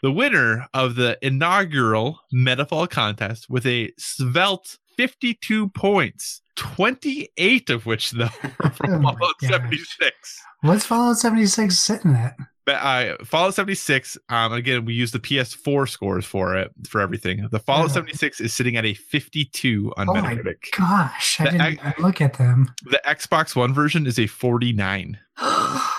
the 0.01 0.11
winner 0.11 0.65
of 0.73 0.95
the 0.95 1.17
inaugural 1.21 2.19
Metafall 2.33 2.89
contest 2.89 3.49
with 3.49 3.65
a 3.65 3.91
svelte 3.97 4.77
52 4.95 5.69
points, 5.69 6.41
28 6.57 7.69
of 7.69 7.85
which 7.85 8.11
though 8.11 8.27
were 8.63 8.69
from 8.71 9.05
Oh 9.05 9.13
Fallout 9.13 9.35
76. 9.41 10.41
What's 10.61 10.85
Fallout 10.85 11.17
76 11.17 11.77
sitting 11.77 12.13
at? 12.15 12.35
But 12.65 12.75
uh, 12.75 13.15
Fallout 13.23 13.53
76, 13.53 14.17
um, 14.27 14.51
again, 14.51 14.83
we 14.83 14.93
use 14.93 15.11
the 15.13 15.19
PS4 15.19 15.87
scores 15.87 16.25
for 16.25 16.57
it 16.57 16.69
for 16.85 16.99
everything. 16.99 17.47
The 17.49 17.59
Fallout 17.59 17.87
Yeah. 17.89 17.93
76 17.93 18.41
is 18.41 18.51
sitting 18.53 18.75
at 18.75 18.83
a 18.83 18.93
52 18.93 19.93
on 19.95 20.09
Oh 20.09 20.13
my 20.15 20.35
Metacritic. 20.35 20.71
Gosh, 20.77 21.39
I 21.39 21.45
The 21.45 21.51
didn't 21.51 21.99
look 21.99 22.19
at 22.19 22.33
them. 22.37 22.67
The 22.83 22.99
Xbox 23.07 23.55
One 23.55 23.73
version 23.73 24.05
is 24.05 24.19
a 24.19 24.27
49. 24.27 25.17
oh 25.37 25.93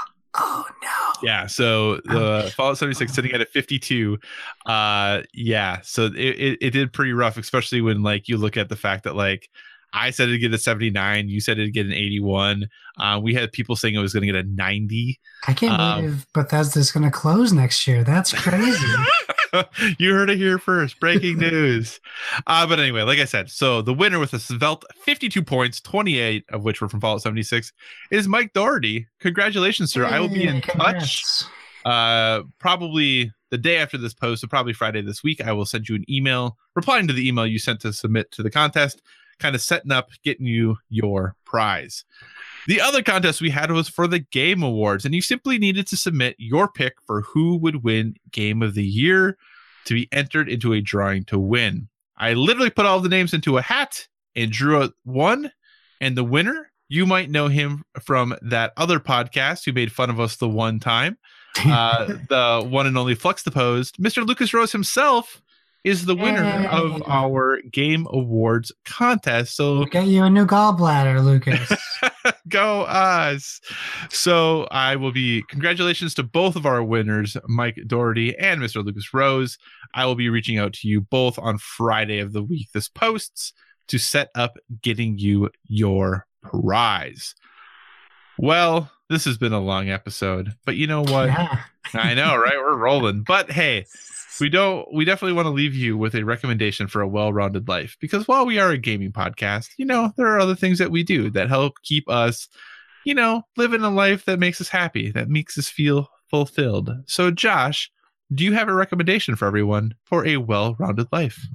no. 0.82 1.12
Yeah, 1.22 1.46
so 1.46 1.96
the 2.04 2.52
Fallout 2.54 2.76
76 2.78 3.14
sitting 3.14 3.32
at 3.32 3.40
a 3.40 3.46
52. 3.46 4.18
Uh 4.66 5.22
yeah, 5.32 5.80
so 5.82 6.06
it, 6.06 6.14
it, 6.16 6.58
it 6.60 6.70
did 6.72 6.92
pretty 6.92 7.12
rough, 7.12 7.38
especially 7.38 7.80
when 7.80 8.02
like 8.02 8.28
you 8.28 8.36
look 8.36 8.56
at 8.58 8.68
the 8.68 8.76
fact 8.76 9.04
that 9.04 9.16
like 9.16 9.48
I 9.92 10.10
said 10.10 10.28
it'd 10.28 10.40
get 10.40 10.52
a 10.52 10.58
79, 10.58 11.28
you 11.28 11.40
said 11.40 11.58
it'd 11.58 11.72
get 11.72 11.86
an 11.86 11.92
81. 11.92 12.68
Uh, 12.98 13.20
we 13.22 13.34
had 13.34 13.52
people 13.52 13.74
saying 13.76 13.94
it 13.94 13.98
was 14.00 14.12
gonna 14.12 14.26
get 14.26 14.34
a 14.34 14.42
90. 14.42 15.18
I 15.46 15.52
can't 15.54 15.80
Um, 15.80 16.00
believe 16.02 16.26
Bethesda's 16.34 16.90
going 16.92 17.04
to 17.04 17.10
close 17.10 17.52
next 17.52 17.86
year. 17.86 18.04
That's 18.04 18.32
crazy. 18.32 18.86
you 19.98 20.12
heard 20.12 20.30
it 20.30 20.36
here 20.36 20.58
first. 20.58 20.98
Breaking 21.00 21.38
news. 21.38 22.00
Uh, 22.46 22.66
but 22.66 22.78
anyway, 22.80 23.02
like 23.02 23.18
I 23.18 23.24
said, 23.24 23.50
so 23.50 23.80
the 23.82 23.94
winner 23.94 24.18
with 24.18 24.32
a 24.34 24.38
svelte 24.38 24.84
52 25.04 25.42
points, 25.42 25.80
28 25.80 26.44
of 26.52 26.64
which 26.64 26.80
were 26.80 26.88
from 26.88 27.00
Fallout 27.00 27.22
76, 27.22 27.72
is 28.10 28.28
Mike 28.28 28.52
Doherty. 28.52 29.06
Congratulations, 29.20 29.92
sir. 29.92 30.04
I 30.04 30.20
will 30.20 30.28
be 30.28 30.44
in 30.46 30.56
Yay, 30.56 30.60
touch 30.62 31.44
uh 31.84 32.42
probably 32.58 33.32
the 33.52 33.56
day 33.56 33.76
after 33.76 33.96
this 33.96 34.12
post 34.12 34.40
so 34.40 34.48
probably 34.48 34.72
friday 34.72 35.00
this 35.00 35.22
week 35.22 35.40
i 35.40 35.52
will 35.52 35.64
send 35.64 35.88
you 35.88 35.94
an 35.94 36.04
email 36.10 36.56
replying 36.74 37.06
to 37.06 37.12
the 37.14 37.26
email 37.26 37.46
you 37.46 37.56
sent 37.56 37.78
to 37.80 37.92
submit 37.92 38.28
to 38.32 38.42
the 38.42 38.50
contest 38.50 39.00
kind 39.38 39.54
of 39.54 39.60
setting 39.60 39.92
up 39.92 40.10
getting 40.22 40.46
you 40.46 40.76
your 40.88 41.34
prize 41.44 42.04
the 42.66 42.80
other 42.80 43.02
contest 43.02 43.40
we 43.40 43.50
had 43.50 43.70
was 43.70 43.88
for 43.88 44.06
the 44.06 44.18
game 44.18 44.62
awards 44.62 45.04
and 45.04 45.14
you 45.14 45.22
simply 45.22 45.58
needed 45.58 45.86
to 45.86 45.96
submit 45.96 46.34
your 46.38 46.68
pick 46.68 46.94
for 47.06 47.22
who 47.22 47.56
would 47.56 47.82
win 47.82 48.14
game 48.30 48.62
of 48.62 48.74
the 48.74 48.84
year 48.84 49.36
to 49.84 49.94
be 49.94 50.08
entered 50.12 50.48
into 50.48 50.72
a 50.72 50.80
drawing 50.80 51.24
to 51.24 51.38
win 51.38 51.88
i 52.16 52.32
literally 52.32 52.70
put 52.70 52.86
all 52.86 53.00
the 53.00 53.08
names 53.08 53.34
into 53.34 53.58
a 53.58 53.62
hat 53.62 54.06
and 54.36 54.52
drew 54.52 54.82
out 54.82 54.92
one 55.04 55.50
and 56.00 56.16
the 56.16 56.24
winner 56.24 56.70
you 56.90 57.04
might 57.04 57.30
know 57.30 57.48
him 57.48 57.84
from 58.02 58.34
that 58.40 58.72
other 58.76 58.98
podcast 58.98 59.64
who 59.64 59.72
made 59.72 59.92
fun 59.92 60.10
of 60.10 60.18
us 60.18 60.36
the 60.36 60.48
one 60.48 60.80
time 60.80 61.18
uh, 61.66 62.04
the 62.28 62.66
one 62.68 62.86
and 62.86 62.96
only 62.96 63.14
Flux 63.14 63.42
Deposed, 63.42 63.96
Mr. 63.96 64.24
Lucas 64.24 64.54
Rose 64.54 64.72
himself 64.72 65.42
is 65.84 66.04
the 66.04 66.14
winner 66.14 66.42
Yay. 66.44 66.66
of 66.66 67.02
our 67.06 67.60
Game 67.70 68.06
Awards 68.10 68.72
contest. 68.84 69.56
So 69.56 69.84
get 69.86 70.06
you 70.06 70.24
a 70.24 70.30
new 70.30 70.46
gallbladder, 70.46 71.24
Lucas. 71.24 71.70
go 72.48 72.82
us. 72.82 73.60
So 74.10 74.66
I 74.70 74.96
will 74.96 75.12
be 75.12 75.42
congratulations 75.48 76.14
to 76.14 76.22
both 76.22 76.56
of 76.56 76.66
our 76.66 76.82
winners, 76.82 77.36
Mike 77.46 77.78
Doherty 77.86 78.36
and 78.36 78.60
Mr. 78.60 78.84
Lucas 78.84 79.12
Rose. 79.14 79.58
I 79.94 80.06
will 80.06 80.14
be 80.14 80.28
reaching 80.28 80.58
out 80.58 80.72
to 80.74 80.88
you 80.88 81.00
both 81.00 81.38
on 81.38 81.58
Friday 81.58 82.18
of 82.18 82.32
the 82.32 82.42
week 82.42 82.68
this 82.72 82.88
posts 82.88 83.52
to 83.88 83.98
set 83.98 84.28
up 84.34 84.58
getting 84.82 85.18
you 85.18 85.50
your 85.64 86.26
prize. 86.42 87.34
Well, 88.38 88.90
this 89.08 89.24
has 89.24 89.38
been 89.38 89.52
a 89.52 89.60
long 89.60 89.88
episode, 89.88 90.54
but 90.64 90.76
you 90.76 90.86
know 90.86 91.02
what? 91.02 91.26
yeah. 91.26 91.60
I 91.94 92.14
know, 92.14 92.36
right? 92.36 92.58
We're 92.58 92.76
rolling. 92.76 93.22
But 93.22 93.50
hey, 93.50 93.86
we 94.40 94.48
don't 94.50 94.86
we 94.92 95.04
definitely 95.04 95.34
want 95.34 95.46
to 95.46 95.50
leave 95.50 95.74
you 95.74 95.96
with 95.96 96.14
a 96.14 96.24
recommendation 96.24 96.86
for 96.88 97.00
a 97.00 97.08
well-rounded 97.08 97.68
life 97.68 97.96
because 98.00 98.28
while 98.28 98.46
we 98.46 98.58
are 98.58 98.70
a 98.70 98.78
gaming 98.78 99.12
podcast, 99.12 99.70
you 99.78 99.86
know, 99.86 100.12
there 100.16 100.26
are 100.26 100.38
other 100.38 100.54
things 100.54 100.78
that 100.78 100.90
we 100.90 101.02
do 101.02 101.30
that 101.30 101.48
help 101.48 101.74
keep 101.82 102.08
us, 102.08 102.48
you 103.04 103.14
know, 103.14 103.42
living 103.56 103.82
a 103.82 103.90
life 103.90 104.24
that 104.26 104.38
makes 104.38 104.60
us 104.60 104.68
happy, 104.68 105.10
that 105.12 105.28
makes 105.28 105.56
us 105.56 105.68
feel 105.68 106.08
fulfilled. 106.30 106.90
So 107.06 107.30
Josh, 107.30 107.90
do 108.34 108.44
you 108.44 108.52
have 108.52 108.68
a 108.68 108.74
recommendation 108.74 109.36
for 109.36 109.46
everyone 109.46 109.94
for 110.04 110.26
a 110.26 110.36
well-rounded 110.36 111.08
life? 111.12 111.46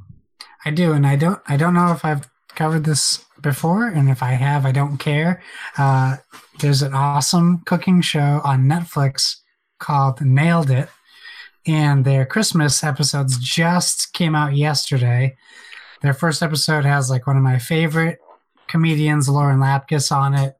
I 0.65 0.71
do, 0.71 0.93
and 0.93 1.05
I 1.05 1.15
don't. 1.15 1.41
I 1.47 1.57
don't 1.57 1.73
know 1.73 1.91
if 1.91 2.05
I've 2.05 2.29
covered 2.55 2.83
this 2.83 3.23
before, 3.41 3.87
and 3.87 4.09
if 4.09 4.23
I 4.23 4.31
have, 4.31 4.65
I 4.65 4.71
don't 4.71 4.97
care. 4.97 5.41
Uh, 5.77 6.17
there's 6.59 6.81
an 6.81 6.93
awesome 6.93 7.61
cooking 7.65 8.01
show 8.01 8.41
on 8.43 8.65
Netflix 8.65 9.37
called 9.79 10.21
Nailed 10.21 10.69
It, 10.69 10.89
and 11.65 12.05
their 12.05 12.25
Christmas 12.25 12.83
episodes 12.83 13.37
just 13.37 14.13
came 14.13 14.35
out 14.35 14.55
yesterday. 14.55 15.35
Their 16.01 16.13
first 16.13 16.41
episode 16.41 16.85
has 16.85 17.09
like 17.09 17.27
one 17.27 17.37
of 17.37 17.43
my 17.43 17.59
favorite 17.59 18.19
comedians, 18.67 19.29
Lauren 19.29 19.59
Lapkus, 19.59 20.11
on 20.11 20.33
it. 20.33 20.55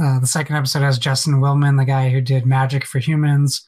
Uh, 0.00 0.18
the 0.20 0.26
second 0.26 0.56
episode 0.56 0.82
has 0.82 0.98
Justin 0.98 1.34
Willman, 1.34 1.78
the 1.78 1.84
guy 1.86 2.10
who 2.10 2.20
did 2.20 2.44
Magic 2.44 2.84
for 2.84 2.98
Humans. 2.98 3.66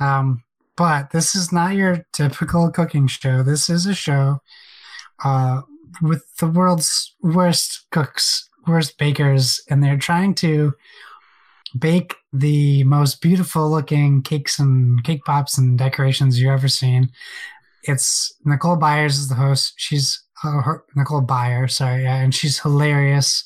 Um, 0.00 0.42
but 0.76 1.10
this 1.10 1.34
is 1.34 1.52
not 1.52 1.74
your 1.74 2.06
typical 2.12 2.70
cooking 2.70 3.06
show. 3.06 3.42
This 3.42 3.68
is 3.68 3.84
a 3.84 3.94
show 3.94 4.40
uh, 5.24 5.62
with 6.02 6.24
the 6.36 6.46
world's 6.46 7.14
worst 7.22 7.86
cooks, 7.90 8.48
worst 8.66 8.98
bakers, 8.98 9.60
and 9.70 9.82
they're 9.82 9.98
trying 9.98 10.34
to 10.36 10.74
bake 11.78 12.14
the 12.32 12.84
most 12.84 13.20
beautiful 13.20 13.70
looking 13.70 14.22
cakes 14.22 14.58
and 14.58 15.02
cake 15.04 15.24
pops 15.24 15.58
and 15.58 15.78
decorations 15.78 16.40
you've 16.40 16.50
ever 16.52 16.68
seen. 16.68 17.10
It's 17.82 18.34
Nicole 18.44 18.76
Byers 18.76 19.18
is 19.18 19.28
the 19.28 19.34
host. 19.34 19.74
She's 19.76 20.22
uh, 20.44 20.62
her, 20.62 20.84
Nicole 20.94 21.22
Byer, 21.22 21.70
sorry, 21.70 22.06
and 22.06 22.34
she's 22.34 22.58
hilarious. 22.58 23.44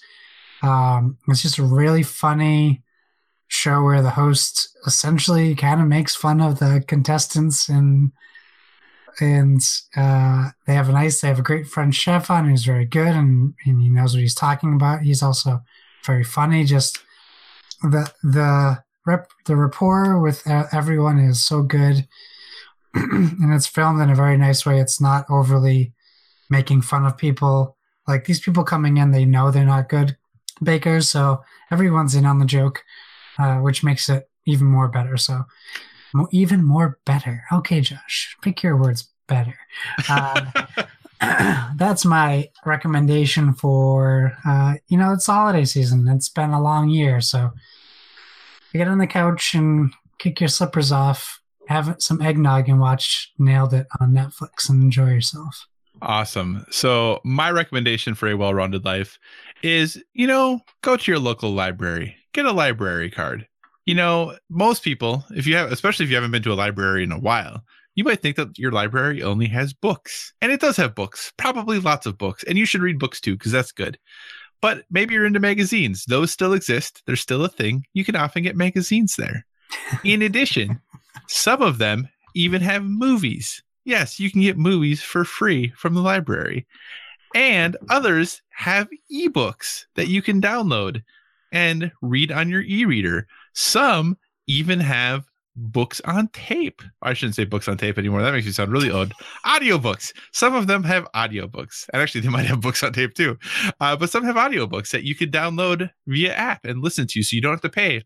Um, 0.62 1.16
it's 1.28 1.42
just 1.42 1.58
a 1.58 1.62
really 1.62 2.02
funny 2.02 2.82
show 3.48 3.82
where 3.82 4.02
the 4.02 4.10
host 4.10 4.68
essentially 4.86 5.54
kind 5.54 5.80
of 5.80 5.86
makes 5.86 6.14
fun 6.14 6.40
of 6.40 6.58
the 6.58 6.82
contestants 6.86 7.68
and 7.68 8.12
and 9.20 9.60
uh, 9.96 10.50
they 10.66 10.74
have 10.74 10.88
a 10.88 10.92
nice 10.92 11.20
they 11.20 11.28
have 11.28 11.38
a 11.38 11.42
great 11.42 11.66
French 11.66 11.94
chef 11.94 12.30
on 12.30 12.48
who's 12.48 12.64
very 12.64 12.84
good 12.84 13.14
and, 13.14 13.54
and 13.66 13.82
he 13.82 13.88
knows 13.88 14.14
what 14.14 14.20
he's 14.22 14.34
talking 14.34 14.74
about. 14.74 15.02
He's 15.02 15.22
also 15.22 15.62
very 16.04 16.24
funny. 16.24 16.64
Just 16.64 16.98
the 17.82 18.10
the 18.22 18.82
rep 19.06 19.30
the 19.46 19.56
rapport 19.56 20.20
with 20.20 20.46
everyone 20.46 21.18
is 21.18 21.44
so 21.44 21.62
good, 21.62 22.06
and 22.94 23.52
it's 23.52 23.66
filmed 23.66 24.00
in 24.00 24.10
a 24.10 24.14
very 24.14 24.36
nice 24.36 24.64
way. 24.64 24.80
It's 24.80 25.00
not 25.00 25.26
overly 25.28 25.92
making 26.50 26.82
fun 26.82 27.04
of 27.04 27.16
people. 27.16 27.76
Like 28.06 28.24
these 28.24 28.40
people 28.40 28.64
coming 28.64 28.96
in, 28.96 29.10
they 29.10 29.24
know 29.24 29.50
they're 29.50 29.64
not 29.64 29.88
good 29.88 30.16
bakers, 30.62 31.10
so 31.10 31.42
everyone's 31.70 32.14
in 32.14 32.26
on 32.26 32.38
the 32.38 32.44
joke, 32.44 32.84
uh, 33.38 33.56
which 33.56 33.84
makes 33.84 34.08
it 34.08 34.28
even 34.46 34.66
more 34.66 34.88
better. 34.88 35.16
So 35.16 35.44
even 36.30 36.64
more 36.64 36.98
better. 37.04 37.44
Okay, 37.52 37.80
Josh, 37.80 38.36
pick 38.42 38.62
your 38.62 38.76
words 38.76 39.10
better. 39.26 39.56
Uh, 40.08 40.50
that's 41.76 42.04
my 42.04 42.48
recommendation 42.64 43.54
for 43.54 44.36
uh, 44.46 44.74
you 44.88 44.98
know 44.98 45.12
it's 45.12 45.26
holiday 45.26 45.64
season. 45.64 46.08
It's 46.08 46.28
been 46.28 46.50
a 46.50 46.62
long 46.62 46.88
year, 46.88 47.20
so 47.20 47.50
get 48.72 48.88
on 48.88 48.98
the 48.98 49.06
couch 49.06 49.54
and 49.54 49.92
kick 50.18 50.40
your 50.40 50.48
slippers 50.48 50.92
off, 50.92 51.40
have 51.68 51.96
some 51.98 52.20
eggnog, 52.22 52.68
and 52.68 52.80
watch 52.80 53.32
Nailed 53.38 53.74
It 53.74 53.86
on 54.00 54.12
Netflix 54.12 54.68
and 54.68 54.82
enjoy 54.82 55.10
yourself. 55.10 55.66
Awesome. 56.00 56.64
So 56.70 57.20
my 57.24 57.50
recommendation 57.50 58.14
for 58.14 58.28
a 58.28 58.36
well-rounded 58.36 58.84
life 58.84 59.18
is, 59.62 60.02
you 60.14 60.26
know, 60.26 60.60
go 60.82 60.96
to 60.96 61.10
your 61.10 61.20
local 61.20 61.52
library, 61.52 62.16
get 62.32 62.44
a 62.44 62.52
library 62.52 63.10
card. 63.10 63.46
You 63.84 63.94
know, 63.94 64.36
most 64.48 64.82
people, 64.82 65.24
if 65.30 65.46
you 65.46 65.56
have, 65.56 65.72
especially 65.72 66.04
if 66.04 66.10
you 66.10 66.16
haven't 66.16 66.30
been 66.30 66.42
to 66.44 66.52
a 66.52 66.54
library 66.54 67.02
in 67.02 67.12
a 67.12 67.18
while, 67.18 67.64
you 67.94 68.04
might 68.04 68.22
think 68.22 68.36
that 68.36 68.58
your 68.58 68.72
library 68.72 69.22
only 69.22 69.46
has 69.46 69.72
books. 69.72 70.32
And 70.40 70.52
it 70.52 70.60
does 70.60 70.76
have 70.76 70.94
books, 70.94 71.32
probably 71.36 71.78
lots 71.78 72.06
of 72.06 72.16
books. 72.16 72.44
And 72.44 72.56
you 72.56 72.64
should 72.64 72.80
read 72.80 72.98
books 72.98 73.20
too, 73.20 73.36
because 73.36 73.52
that's 73.52 73.72
good. 73.72 73.98
But 74.60 74.84
maybe 74.90 75.14
you're 75.14 75.26
into 75.26 75.40
magazines. 75.40 76.04
Those 76.06 76.30
still 76.30 76.52
exist. 76.52 77.02
They're 77.06 77.16
still 77.16 77.44
a 77.44 77.48
thing. 77.48 77.84
You 77.92 78.04
can 78.04 78.16
often 78.16 78.44
get 78.44 78.56
magazines 78.56 79.16
there. 79.16 79.44
In 80.04 80.22
addition, 80.22 80.80
some 81.26 81.60
of 81.60 81.78
them 81.78 82.08
even 82.34 82.62
have 82.62 82.84
movies. 82.84 83.62
Yes, 83.84 84.20
you 84.20 84.30
can 84.30 84.40
get 84.40 84.56
movies 84.56 85.02
for 85.02 85.24
free 85.24 85.72
from 85.76 85.94
the 85.94 86.00
library. 86.00 86.66
And 87.34 87.76
others 87.90 88.42
have 88.50 88.88
ebooks 89.12 89.86
that 89.96 90.08
you 90.08 90.22
can 90.22 90.40
download 90.40 91.02
and 91.50 91.90
read 92.00 92.30
on 92.30 92.48
your 92.48 92.62
e 92.62 92.84
reader. 92.84 93.26
Some 93.54 94.16
even 94.46 94.80
have 94.80 95.24
books 95.56 96.00
on 96.04 96.28
tape. 96.28 96.82
I 97.02 97.14
shouldn't 97.14 97.36
say 97.36 97.44
books 97.44 97.68
on 97.68 97.76
tape 97.76 97.98
anymore. 97.98 98.22
That 98.22 98.32
makes 98.32 98.46
me 98.46 98.52
sound 98.52 98.72
really 98.72 98.90
old. 98.90 99.12
Audiobooks. 99.44 100.12
Some 100.32 100.54
of 100.54 100.66
them 100.66 100.82
have 100.84 101.06
audiobooks. 101.14 101.88
And 101.92 102.00
actually, 102.02 102.22
they 102.22 102.28
might 102.30 102.46
have 102.46 102.60
books 102.60 102.82
on 102.82 102.92
tape 102.92 103.14
too. 103.14 103.38
Uh, 103.80 103.96
but 103.96 104.10
some 104.10 104.24
have 104.24 104.36
audiobooks 104.36 104.90
that 104.90 105.04
you 105.04 105.14
can 105.14 105.30
download 105.30 105.90
via 106.06 106.34
app 106.34 106.64
and 106.64 106.82
listen 106.82 107.06
to 107.08 107.22
so 107.22 107.34
you 107.34 107.42
don't 107.42 107.52
have 107.52 107.60
to 107.60 107.68
pay 107.68 108.02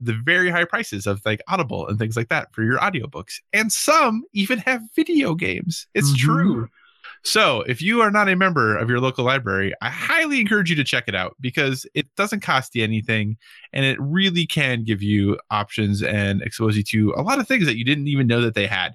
the 0.00 0.18
very 0.24 0.50
high 0.50 0.64
prices 0.64 1.06
of 1.06 1.20
like 1.26 1.42
Audible 1.48 1.86
and 1.86 1.98
things 1.98 2.16
like 2.16 2.28
that 2.30 2.52
for 2.54 2.62
your 2.62 2.78
audiobooks. 2.78 3.34
And 3.52 3.70
some 3.70 4.24
even 4.32 4.58
have 4.60 4.80
video 4.96 5.34
games. 5.34 5.86
It's 5.94 6.08
mm-hmm. 6.08 6.26
true. 6.26 6.68
So, 7.22 7.60
if 7.62 7.82
you 7.82 8.00
are 8.00 8.10
not 8.10 8.28
a 8.28 8.36
member 8.36 8.76
of 8.76 8.88
your 8.88 8.98
local 8.98 9.24
library, 9.24 9.74
I 9.82 9.90
highly 9.90 10.40
encourage 10.40 10.70
you 10.70 10.76
to 10.76 10.84
check 10.84 11.04
it 11.06 11.14
out 11.14 11.36
because 11.40 11.86
it 11.94 12.06
doesn't 12.16 12.40
cost 12.40 12.74
you 12.74 12.82
anything 12.82 13.36
and 13.72 13.84
it 13.84 13.98
really 14.00 14.46
can 14.46 14.84
give 14.84 15.02
you 15.02 15.38
options 15.50 16.02
and 16.02 16.40
expose 16.40 16.76
you 16.76 16.82
to 16.84 17.12
a 17.16 17.22
lot 17.22 17.38
of 17.38 17.46
things 17.46 17.66
that 17.66 17.76
you 17.76 17.84
didn't 17.84 18.08
even 18.08 18.26
know 18.26 18.40
that 18.40 18.54
they 18.54 18.66
had. 18.66 18.94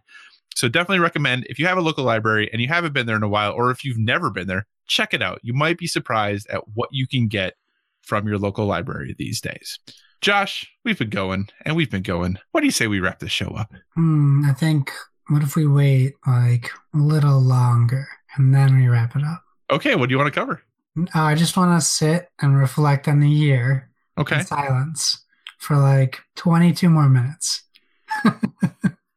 So, 0.56 0.68
definitely 0.68 1.00
recommend 1.00 1.46
if 1.50 1.60
you 1.60 1.68
have 1.68 1.78
a 1.78 1.82
local 1.82 2.04
library 2.04 2.50
and 2.52 2.62
you 2.62 2.68
haven't 2.68 2.94
been 2.94 3.06
there 3.06 3.16
in 3.16 3.24
a 3.24 3.30
while, 3.30 3.54
or 3.54 3.70
if 3.70 3.86
you've 3.86 4.00
never 4.00 4.32
been 4.32 4.48
there, 4.48 4.66
check 4.88 5.14
it 5.14 5.22
out. 5.22 5.40
You 5.44 5.54
might 5.54 5.78
be 5.78 5.88
surprised 5.88 6.48
at 6.50 6.68
what 6.74 6.90
you 6.92 7.08
can 7.08 7.28
get 7.28 7.54
from 8.02 8.28
your 8.28 8.40
local 8.40 8.66
library 8.66 9.16
these 9.18 9.40
days. 9.40 9.80
Josh, 10.22 10.68
we've 10.84 10.98
been 10.98 11.10
going 11.10 11.50
and 11.64 11.76
we've 11.76 11.92
been 11.92 12.02
going. 12.02 12.40
What 12.52 12.62
do 12.62 12.66
you 12.66 12.72
say 12.72 12.88
we 12.88 13.00
wrap 13.00 13.20
this 13.20 13.32
show 13.32 13.50
up? 13.50 13.72
Hmm, 13.94 14.46
I 14.46 14.54
think 14.54 14.92
what 15.30 15.44
if 15.44 15.56
we 15.56 15.68
wait 15.68 16.14
like 16.28 16.72
a 16.94 16.98
little 16.98 17.40
longer 17.40 18.08
and 18.36 18.54
then 18.54 18.78
we 18.78 18.88
wrap 18.88 19.16
it 19.16 19.24
up? 19.24 19.44
Okay, 19.72 19.96
what 19.96 20.10
do 20.10 20.14
you 20.14 20.20
want 20.20 20.34
to 20.34 20.40
cover? 20.40 20.62
Uh, 20.98 21.22
I 21.22 21.36
just 21.36 21.58
want 21.58 21.80
to 21.80 21.86
sit 21.86 22.30
and 22.42 22.58
reflect 22.58 23.08
on 23.08 23.20
the 23.20 23.30
year. 23.30 23.90
Okay. 24.18 24.40
In 24.40 24.46
silence 24.46 25.26
for 25.58 25.78
like 25.78 26.20
22 26.36 26.90
more 26.90 27.10
minutes. 27.10 27.64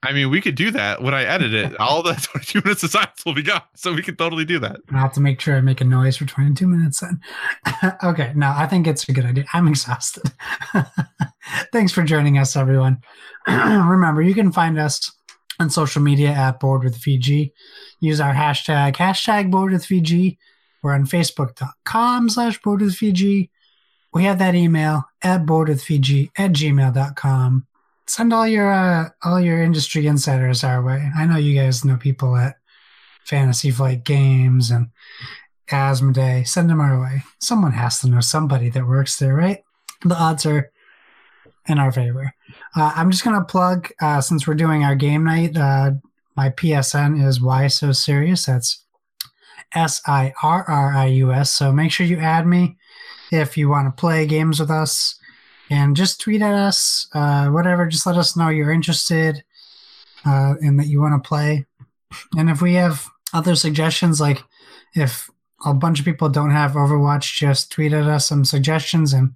I 0.02 0.12
mean, 0.12 0.30
we 0.30 0.40
could 0.40 0.54
do 0.54 0.70
that 0.70 1.02
when 1.02 1.12
I 1.12 1.24
edit 1.24 1.52
it. 1.52 1.78
All 1.80 2.02
the 2.02 2.14
22 2.14 2.62
minutes 2.64 2.82
of 2.82 2.90
silence 2.90 3.24
will 3.26 3.34
be 3.34 3.42
gone. 3.42 3.62
So 3.74 3.92
we 3.92 4.02
can 4.02 4.16
totally 4.16 4.44
do 4.44 4.58
that. 4.60 4.80
I 4.90 4.98
have 4.98 5.12
to 5.14 5.20
make 5.20 5.40
sure 5.40 5.56
I 5.56 5.60
make 5.60 5.80
a 5.80 5.84
noise 5.84 6.16
for 6.16 6.24
22 6.24 6.66
minutes 6.66 7.00
then. 7.00 7.20
okay. 8.02 8.32
No, 8.34 8.52
I 8.56 8.66
think 8.66 8.86
it's 8.86 9.08
a 9.08 9.12
good 9.12 9.24
idea. 9.24 9.44
I'm 9.52 9.68
exhausted. 9.68 10.22
Thanks 11.72 11.92
for 11.92 12.02
joining 12.04 12.38
us, 12.38 12.56
everyone. 12.56 13.02
Remember, 13.48 14.22
you 14.22 14.34
can 14.34 14.52
find 14.52 14.78
us 14.78 15.10
on 15.58 15.70
social 15.70 16.02
media 16.02 16.30
at 16.30 16.60
Board 16.60 16.84
with 16.84 16.98
VG. 17.00 17.52
Use 18.00 18.20
our 18.20 18.34
hashtag, 18.34 18.96
hashtag 18.96 19.50
Board 19.50 19.72
with 19.72 19.84
VG. 19.84 20.38
We're 20.82 20.94
on 20.94 21.06
Facebook.com 21.06 22.28
slash 22.30 22.60
Board 22.62 22.80
with 22.80 22.94
VG. 22.94 23.50
We 24.12 24.24
have 24.24 24.38
that 24.38 24.54
email 24.54 25.04
at 25.22 25.44
boardwithvg 25.44 26.30
at 26.36 26.52
gmail.com. 26.52 27.66
Send 28.06 28.32
all 28.32 28.46
your 28.46 28.72
uh, 28.72 29.10
all 29.22 29.38
your 29.38 29.62
industry 29.62 30.06
insiders 30.06 30.64
our 30.64 30.82
way. 30.82 31.10
I 31.14 31.26
know 31.26 31.36
you 31.36 31.54
guys 31.60 31.84
know 31.84 31.96
people 31.96 32.36
at 32.36 32.56
Fantasy 33.26 33.70
Flight 33.70 34.04
Games 34.04 34.70
and 34.70 34.88
Asmodee. 35.70 36.48
Send 36.48 36.70
them 36.70 36.80
our 36.80 36.98
way. 36.98 37.22
Someone 37.38 37.72
has 37.72 38.00
to 38.00 38.08
know 38.08 38.20
somebody 38.20 38.70
that 38.70 38.86
works 38.86 39.18
there, 39.18 39.34
right? 39.34 39.62
The 40.02 40.16
odds 40.16 40.46
are 40.46 40.72
in 41.66 41.78
our 41.78 41.92
favor. 41.92 42.32
Uh, 42.76 42.92
I'm 42.94 43.10
just 43.10 43.24
gonna 43.24 43.44
plug 43.44 43.90
uh, 44.00 44.20
since 44.20 44.46
we're 44.46 44.54
doing 44.54 44.84
our 44.84 44.94
game 44.94 45.24
night. 45.24 45.56
Uh, 45.56 45.92
my 46.36 46.50
PSN 46.50 47.24
is 47.24 47.40
why 47.40 47.66
so 47.66 47.92
serious. 47.92 48.46
That's 48.46 48.84
S 49.74 50.00
I 50.06 50.32
R 50.42 50.64
R 50.68 50.92
I 50.94 51.06
U 51.06 51.32
S. 51.32 51.50
So 51.50 51.72
make 51.72 51.90
sure 51.90 52.06
you 52.06 52.18
add 52.18 52.46
me 52.46 52.76
if 53.30 53.56
you 53.56 53.68
want 53.68 53.86
to 53.86 54.00
play 54.00 54.26
games 54.26 54.60
with 54.60 54.70
us, 54.70 55.18
and 55.70 55.96
just 55.96 56.20
tweet 56.20 56.42
at 56.42 56.54
us, 56.54 57.08
uh, 57.14 57.48
whatever. 57.48 57.86
Just 57.86 58.06
let 58.06 58.16
us 58.16 58.36
know 58.36 58.48
you're 58.48 58.72
interested 58.72 59.42
uh, 60.24 60.54
and 60.60 60.78
that 60.78 60.86
you 60.86 61.00
want 61.00 61.22
to 61.22 61.28
play. 61.28 61.66
And 62.36 62.48
if 62.48 62.62
we 62.62 62.74
have 62.74 63.06
other 63.32 63.54
suggestions, 63.54 64.20
like 64.20 64.42
if 64.94 65.28
a 65.64 65.74
bunch 65.74 65.98
of 65.98 66.04
people 66.04 66.28
don't 66.28 66.50
have 66.50 66.72
Overwatch, 66.72 67.36
just 67.36 67.70
tweet 67.72 67.92
at 67.92 68.06
us 68.06 68.26
some 68.26 68.44
suggestions, 68.44 69.12
and 69.12 69.34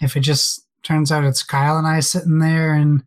if 0.00 0.16
it 0.16 0.20
just 0.20 0.63
turns 0.84 1.10
out 1.10 1.24
it's 1.24 1.42
Kyle 1.42 1.76
and 1.76 1.86
I 1.86 2.00
sitting 2.00 2.38
there 2.38 2.74
in 2.74 3.02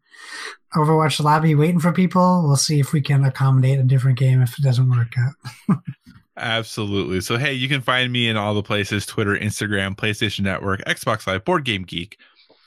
Overwatch 0.75 1.23
lobby 1.23 1.55
waiting 1.55 1.79
for 1.79 1.93
people. 1.93 2.43
We'll 2.45 2.57
see 2.57 2.79
if 2.79 2.91
we 2.91 3.01
can 3.01 3.23
accommodate 3.23 3.79
a 3.79 3.83
different 3.83 4.19
game 4.19 4.41
if 4.41 4.57
it 4.59 4.63
doesn't 4.63 4.89
work 4.89 5.13
out. 5.17 5.79
Absolutely. 6.37 7.21
So, 7.21 7.37
hey, 7.37 7.53
you 7.53 7.67
can 7.67 7.81
find 7.81 8.11
me 8.11 8.27
in 8.27 8.37
all 8.37 8.53
the 8.53 8.61
places 8.61 9.05
Twitter, 9.05 9.35
Instagram, 9.35 9.95
PlayStation 9.95 10.41
Network, 10.41 10.83
Xbox 10.85 11.25
Live, 11.25 11.45
Board 11.45 11.63
Game 11.63 11.83
Geek. 11.83 12.17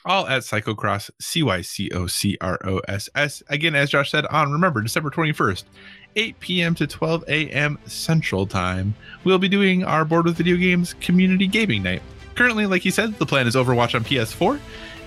all 0.05 0.27
at 0.27 0.43
Cycocross, 0.43 1.11
C 1.21 1.43
Y 1.43 1.61
C 1.61 1.91
O 1.93 2.07
C 2.07 2.37
R 2.41 2.59
O 2.65 2.81
S 2.89 3.09
S. 3.15 3.43
Again, 3.49 3.75
as 3.75 3.91
Josh 3.91 4.11
said, 4.11 4.27
on 4.27 4.51
remember 4.51 4.81
December 4.81 5.11
21st, 5.11 5.65
8 6.17 6.41
p.m. 6.41 6.75
to 6.75 6.87
12 6.87 7.25
a.m. 7.29 7.79
Central 7.87 8.47
Time, 8.47 8.95
we'll 9.25 9.39
be 9.39 9.49
doing 9.49 9.85
our 9.85 10.05
Board 10.05 10.25
with 10.25 10.37
Video 10.37 10.57
Games 10.57 10.95
Community 10.95 11.47
Gaming 11.47 11.83
Night. 11.83 12.03
Currently, 12.35 12.67
like 12.67 12.83
he 12.83 12.91
said, 12.91 13.19
the 13.19 13.27
plan 13.27 13.47
is 13.47 13.55
Overwatch 13.55 13.95
on 13.95 14.03
PS4. 14.03 14.59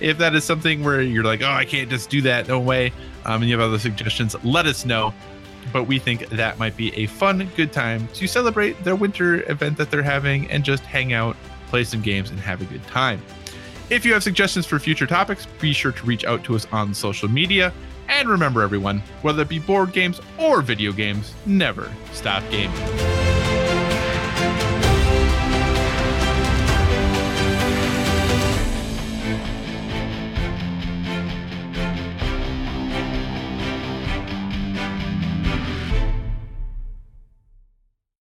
If 0.04 0.18
that 0.18 0.34
is 0.34 0.44
something 0.44 0.84
where 0.84 1.00
you're 1.00 1.24
like, 1.24 1.40
oh, 1.40 1.50
I 1.50 1.64
can't 1.64 1.88
just 1.88 2.10
do 2.10 2.20
that, 2.22 2.46
no 2.46 2.60
way, 2.60 2.92
um, 3.24 3.40
and 3.40 3.44
you 3.50 3.58
have 3.58 3.66
other 3.66 3.78
suggestions, 3.78 4.36
let 4.44 4.66
us 4.66 4.84
know. 4.84 5.14
But 5.72 5.84
we 5.84 5.98
think 5.98 6.28
that 6.28 6.58
might 6.58 6.76
be 6.76 6.94
a 6.94 7.06
fun, 7.06 7.50
good 7.56 7.72
time 7.72 8.06
to 8.08 8.26
celebrate 8.26 8.84
their 8.84 8.96
winter 8.96 9.50
event 9.50 9.78
that 9.78 9.90
they're 9.90 10.02
having 10.02 10.50
and 10.50 10.62
just 10.62 10.82
hang 10.82 11.14
out, 11.14 11.38
play 11.68 11.84
some 11.84 12.02
games, 12.02 12.28
and 12.28 12.38
have 12.38 12.60
a 12.60 12.66
good 12.66 12.86
time. 12.86 13.22
If 13.88 14.04
you 14.04 14.12
have 14.12 14.22
suggestions 14.22 14.66
for 14.66 14.78
future 14.78 15.06
topics, 15.06 15.46
be 15.58 15.72
sure 15.72 15.92
to 15.92 16.04
reach 16.04 16.26
out 16.26 16.44
to 16.44 16.54
us 16.54 16.66
on 16.70 16.92
social 16.92 17.30
media. 17.30 17.72
And 18.08 18.28
remember, 18.28 18.60
everyone, 18.60 19.02
whether 19.22 19.40
it 19.40 19.48
be 19.48 19.58
board 19.58 19.94
games 19.94 20.20
or 20.38 20.60
video 20.60 20.92
games, 20.92 21.32
never 21.46 21.90
stop 22.12 22.42
gaming. 22.50 23.33